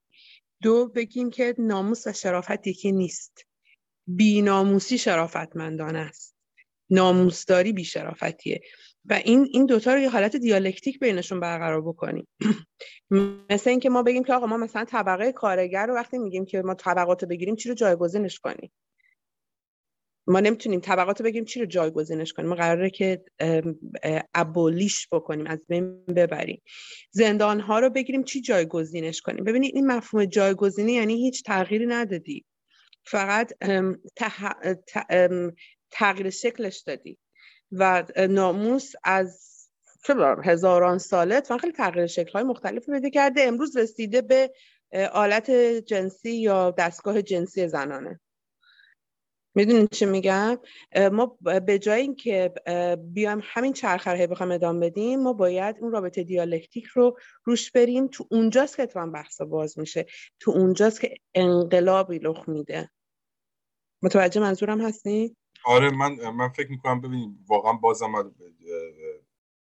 دو 0.61 0.87
بگیم 0.87 1.29
که 1.29 1.55
ناموس 1.57 2.07
و 2.07 2.13
شرافت 2.13 2.67
یکی 2.67 2.91
نیست. 2.91 3.46
بی 4.07 4.41
ناموسی 4.41 4.97
شرافتمندانه 4.97 5.99
است. 5.99 6.35
ناموسداری 6.89 7.73
بی 7.73 7.83
شرافتیه 7.83 8.61
و 9.05 9.13
این 9.13 9.47
این 9.51 9.65
دوتا 9.65 9.93
رو 9.93 9.99
یه 9.99 10.09
حالت 10.09 10.35
دیالکتیک 10.35 10.99
بینشون 10.99 11.39
برقرار 11.39 11.81
بکنیم. 11.81 12.27
مثل 13.49 13.69
اینکه 13.69 13.89
ما 13.89 14.03
بگیم 14.03 14.23
که 14.23 14.33
آقا 14.33 14.45
ما 14.45 14.57
مثلا 14.57 14.85
طبقه 14.85 15.31
کارگر 15.31 15.85
رو 15.85 15.95
وقتی 15.95 16.17
میگیم 16.17 16.45
که 16.45 16.61
ما 16.61 16.73
طبقات 16.73 17.25
بگیریم 17.25 17.55
چی 17.55 17.69
رو 17.69 17.75
جایگزینش 17.75 18.39
کنیم؟ 18.39 18.71
ما 20.29 20.39
نمی‌تونیم 20.39 20.79
طبقات 20.79 21.21
بگیم 21.21 21.45
چی 21.45 21.59
رو 21.59 21.65
جایگزینش 21.65 22.33
کنیم. 22.33 22.49
ما 22.49 22.55
قراره 22.55 22.89
که 22.89 23.23
ابولیش 24.33 25.07
بکنیم 25.11 25.47
از 25.47 25.65
بین 25.67 26.05
ببریم. 26.05 26.61
زندان 27.11 27.59
ها 27.59 27.79
رو 27.79 27.89
بگیریم 27.89 28.23
چی 28.23 28.41
جایگزینش 28.41 29.21
کنیم؟ 29.21 29.43
ببینید 29.43 29.75
این 29.75 29.87
مفهوم 29.87 30.25
جایگزینی 30.25 30.93
یعنی 30.93 31.13
هیچ 31.13 31.43
تغییری 31.43 31.85
ندادی. 31.85 32.45
فقط 33.07 33.53
تغییر 35.91 36.29
شکلش 36.29 36.79
دادی. 36.79 37.17
و 37.71 38.03
ناموس 38.29 38.91
از 39.03 39.57
هزاران 40.43 40.97
ساله 40.97 41.41
تو 41.41 41.57
خیلی 41.57 41.73
تغییر 41.73 42.07
شکل 42.07 42.31
های 42.31 42.43
مختلف 42.43 42.89
پیدا 42.89 43.09
کرده. 43.09 43.41
امروز 43.41 43.77
رسیده 43.77 44.21
به 44.21 44.51
آلت 45.11 45.51
جنسی 45.85 46.31
یا 46.31 46.71
دستگاه 46.71 47.21
جنسی 47.21 47.67
زنانه. 47.67 48.19
می‌دونید 49.55 49.89
چه 49.91 50.05
میگم؟ 50.05 50.57
ما 51.11 51.37
به 51.65 51.79
جای 51.79 52.01
اینکه 52.01 52.53
بیایم 52.97 53.39
همین 53.43 53.73
چرخره 53.73 54.27
بخوام 54.27 54.51
ادامه 54.51 54.89
بدیم 54.89 55.19
ما 55.19 55.33
باید 55.33 55.75
اون 55.79 55.91
رابطه 55.91 56.23
دیالکتیک 56.23 56.85
رو 56.85 57.17
روش 57.43 57.71
بریم. 57.71 58.07
تو 58.07 58.27
اونجاست 58.31 58.77
که 58.77 58.83
اتفاقا 58.83 59.05
بحث 59.05 59.41
باز 59.41 59.79
میشه. 59.79 60.05
تو 60.39 60.51
اونجاست 60.51 61.01
که 61.01 61.15
انقلابی 61.35 62.19
رخ 62.19 62.49
میده. 62.49 62.89
متوجه 64.01 64.41
منظورم 64.41 64.81
هستی 64.81 65.35
آره 65.65 65.89
من 65.89 66.29
من 66.29 66.49
فکر 66.49 66.69
می‌کنم 66.69 67.01
ببینید 67.01 67.37
واقعا 67.47 67.73
بازم 67.73 68.33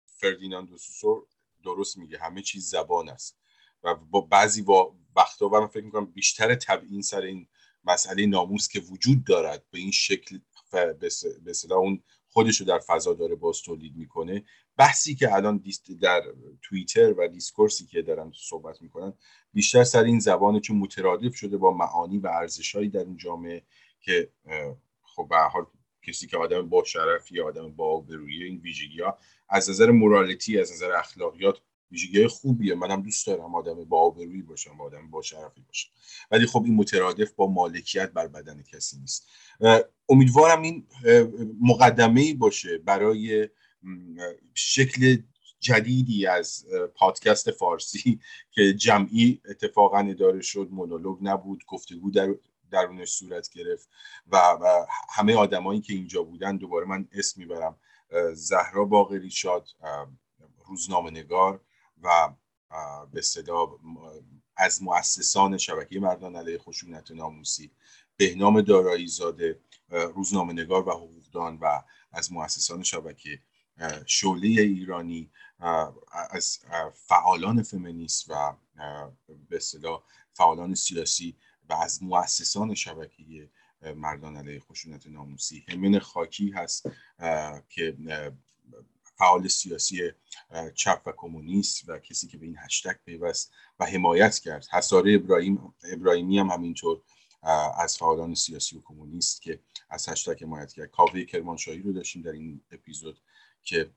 فردیناند 0.06 0.68
دوسوسو 0.68 1.26
درست 1.64 1.98
میگه. 1.98 2.18
همه 2.18 2.42
چیز 2.42 2.70
زبان 2.70 3.08
است. 3.08 3.38
و 3.82 3.94
با 3.94 4.20
بعضی 4.20 4.62
با 4.62 4.96
وقتا 5.16 5.48
من 5.48 5.66
فکر 5.66 5.84
می‌کنم 5.84 6.06
بیشتر 6.06 6.54
تبعین 6.54 7.02
سر 7.02 7.20
این 7.20 7.48
مسئله 7.84 8.26
ناموس 8.26 8.68
که 8.68 8.80
وجود 8.80 9.24
دارد 9.24 9.64
به 9.70 9.78
این 9.78 9.90
شکل 9.90 10.38
به 10.72 11.10
اصطلاح 11.46 11.78
اون 11.78 12.02
خودش 12.28 12.60
رو 12.60 12.66
در 12.66 12.78
فضا 12.78 13.14
داره 13.14 13.34
باز 13.34 13.62
تولید 13.62 13.96
می‌کنه. 13.96 14.44
بحثی 14.76 15.14
که 15.14 15.34
الان 15.34 15.62
در 16.00 16.22
توییتر 16.62 17.14
و 17.18 17.28
دیسکورسی 17.28 17.86
که 17.86 18.02
دارن 18.02 18.32
صحبت 18.34 18.82
می‌کنن 18.82 19.12
بیشتر 19.52 19.84
سر 19.84 20.04
این 20.04 20.18
زبانه 20.18 20.60
چون 20.60 20.76
مترادف 20.76 21.34
شده 21.34 21.56
با 21.56 21.72
معانی 21.72 22.18
و 22.18 22.26
ارزشهایی 22.26 22.88
در 22.88 23.00
اون 23.00 23.16
جامعه 23.16 23.62
که 24.08 24.30
خب 25.02 25.26
به 25.30 25.36
حال 25.36 25.66
کسی 26.02 26.26
که 26.26 26.36
آدم 26.36 26.68
با 26.68 26.84
شرف 26.84 27.32
یا 27.32 27.46
آدم 27.46 27.72
با 27.72 27.84
آبرویی 27.84 28.44
این 28.44 28.58
ویژگی 28.58 29.00
ها 29.00 29.18
از 29.48 29.70
نظر 29.70 29.90
مورالیتی 29.90 30.58
از 30.58 30.72
نظر 30.72 30.92
اخلاقیات 30.92 31.60
ویژگی 31.90 32.26
خوبیه. 32.26 32.74
منم 32.74 33.02
دوست 33.02 33.26
دارم 33.26 33.54
آدم 33.54 33.84
با 33.84 34.00
آبرویی 34.00 34.42
باشم 34.42 34.76
با 34.76 34.84
آدم 34.84 35.10
با 35.10 35.22
شرفی 35.22 35.60
باشم. 35.60 35.90
ولی 36.30 36.46
خب 36.46 36.62
این 36.64 36.74
مترادف 36.74 37.32
با 37.32 37.46
مالکیت 37.46 38.12
بر 38.12 38.26
بدن 38.26 38.62
کسی 38.62 38.98
نیست. 39.00 39.26
امیدوارم 40.08 40.62
این 40.62 40.86
مقدمه 41.60 42.34
باشه 42.34 42.78
برای 42.78 43.48
شکل 44.54 45.16
جدیدی 45.60 46.26
از 46.26 46.66
پادکست 46.94 47.50
فارسی 47.50 48.20
که 48.54 48.74
جمعی 48.74 49.40
اتفاقا 49.50 49.98
اداره 49.98 50.40
شد 50.40 50.68
مونولوگ 50.70 51.18
نبود 51.22 51.64
گفتگو 51.66 52.10
در 52.10 52.34
درونش 52.70 53.10
صورت 53.10 53.50
گرفت 53.50 53.88
و, 54.26 54.36
و 54.36 54.86
همه 55.10 55.34
آدمایی 55.34 55.80
که 55.80 55.92
اینجا 55.92 56.22
بودن 56.22 56.56
دوباره 56.56 56.86
من 56.86 57.08
اسم 57.12 57.40
می‌برم. 57.40 57.76
زهرا 58.32 58.84
باقری 58.84 59.30
شاد 59.30 59.68
روزنامه 60.66 61.10
نگار 61.10 61.60
و 62.02 62.32
به 63.12 63.22
صدا 63.22 63.78
از 64.56 64.82
مؤسسان 64.82 65.58
شبکه 65.58 66.00
مردان 66.00 66.36
علیه 66.36 66.58
خشونت 66.58 67.10
ناموسی 67.10 67.70
بهنام 68.16 68.60
دارایی 68.60 69.06
زاده 69.06 69.60
روزنامه 69.88 70.52
نگار 70.52 70.88
و 70.88 70.90
حقوقدان 70.90 71.58
و 71.58 71.82
از 72.12 72.32
مؤسسان 72.32 72.82
شبکه 72.82 73.42
شعله 74.06 74.48
ایرانی 74.48 75.30
از 76.30 76.58
فعالان 76.94 77.62
فمینیست 77.62 78.30
و 78.30 78.54
به 79.48 79.56
اصطلاح 79.56 80.02
فعالان 80.32 80.74
سیاسی 80.74 81.36
و 81.68 81.72
از 81.72 82.02
مؤسسان 82.02 82.74
شبکه 82.74 83.50
مردان 83.96 84.36
علیه 84.36 84.60
خشونت 84.60 85.06
ناموسی. 85.06 85.64
همین 85.68 85.98
خاکی 85.98 86.50
هست 86.50 86.90
که 87.68 87.96
فعال 89.18 89.48
سیاسی 89.48 90.10
چپ 90.74 91.02
و 91.06 91.12
کمونیست 91.16 91.88
و 91.88 91.98
کسی 91.98 92.26
که 92.26 92.38
به 92.38 92.46
این 92.46 92.56
هشتگ 92.58 92.96
پیوست 93.04 93.52
و 93.78 93.86
حمایت 93.86 94.38
کرد. 94.38 94.66
حساره 94.72 95.14
ابراهیم 95.14 95.74
ابراهیمی 95.92 96.38
هم 96.38 96.46
همینطور 96.46 97.02
از 97.78 97.98
فعالان 97.98 98.34
سیاسی 98.34 98.76
و 98.76 98.80
کمونیست 98.80 99.42
که 99.42 99.60
از 99.90 100.08
هشتگ 100.08 100.44
حمایت 100.44 100.72
کرد. 100.72 100.90
کاوه 100.90 101.24
کرمانشاهی 101.24 101.82
رو 101.82 101.92
داشتیم 101.92 102.22
در 102.22 102.32
این 102.32 102.60
اپیزود 102.70 103.20
که 103.62 103.90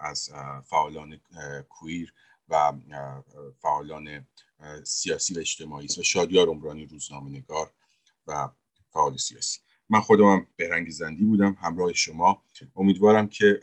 از 0.00 0.30
فعالان 0.64 1.20
کویر 1.68 2.14
و 2.48 2.72
فعالان 3.62 4.26
سیاسی 4.84 5.34
و 5.34 5.38
اجتماعی 5.38 5.86
و 5.98 6.02
شادیار 6.02 6.48
عمرانی 6.48 6.86
روزنامه 6.86 7.30
نگار 7.30 7.70
و 8.26 8.48
فعال 8.90 9.16
سیاسی. 9.16 9.60
من 9.88 10.00
خودم 10.00 10.46
بهرنگ 10.56 10.90
زندی 10.90 11.24
بودم 11.24 11.56
همراه 11.60 11.92
شما. 11.92 12.42
امیدوارم 12.76 13.28
که 13.28 13.60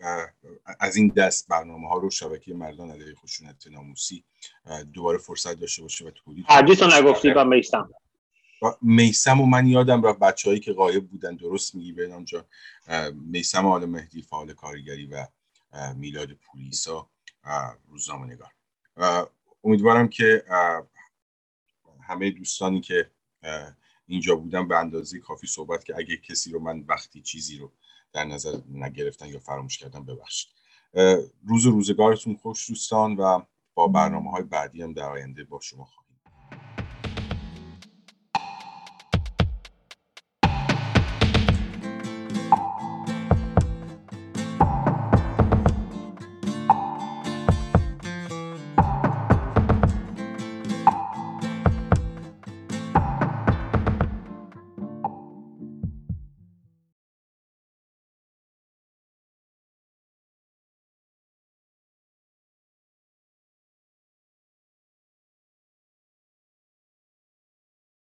از 0.80 0.96
این 0.96 1.08
دست 1.08 1.48
برنامه 1.48 1.90
ها 1.90 1.98
رو 1.98 2.10
شبکه 2.10 2.54
مردان 2.54 2.92
علیه 2.92 3.16
خشونت 3.16 3.68
ناموسی 3.68 4.24
دوباره 4.94 5.18
فرصت 5.18 5.54
داشته 5.54 5.82
باشه 5.82 6.06
و 6.06 6.12
تولید 6.12 6.46
حدیث 6.50 6.84
نگفتی 6.84 7.30
و 7.30 7.44
میسم 7.46 7.90
میسم 8.82 9.42
و 9.42 9.46
من 9.46 9.68
یادم 9.68 10.04
رفت 10.04 10.20
بچه 10.20 10.50
هایی 10.50 10.60
که 10.60 10.74
غایب 10.74 11.10
بودن 11.10 11.36
درست 11.36 11.76
میگی 11.76 11.92
به 11.92 12.14
آنجا 12.14 12.46
میسم 13.14 13.66
آل 13.66 13.86
مهدی 13.86 14.22
فعال 14.22 14.54
کارگری 14.54 15.06
و 15.06 15.28
میلاد 15.96 16.34
پولیسا 16.34 17.10
روزنامه 17.88 18.28
نگار 18.28 18.52
امیدوارم 19.64 20.08
که 20.08 20.44
همه 22.02 22.32
دوستانی 22.32 22.82
که 22.82 23.12
اینجا 24.08 24.36
بودن 24.36 24.68
به 24.68 24.78
اندازه 24.78 25.20
کافی 25.20 25.48
صحبت 25.48 25.86
که 25.86 25.96
اگه 25.98 26.18
کسی 26.18 26.52
رو 26.52 26.60
من 26.60 26.80
وقتی 26.88 27.22
چیزی 27.22 27.58
رو 27.58 27.72
در 28.14 28.26
نظر 28.26 28.58
نگرفتن 28.72 29.28
یا 29.28 29.40
فراموش 29.40 29.78
کردم 29.78 30.06
ببخشید. 30.06 30.52
روز 31.48 31.66
روزگارتون 31.66 32.36
خوش 32.36 32.70
دوستان 32.70 33.16
و 33.16 33.42
با 33.74 33.88
برنامه 33.88 34.32
های 34.32 34.44
بعدی 34.44 34.82
هم 34.82 34.94
در 34.94 35.10
آینده 35.10 35.44
با 35.44 35.60
شما 35.60 35.86
خواهیم 35.86 36.03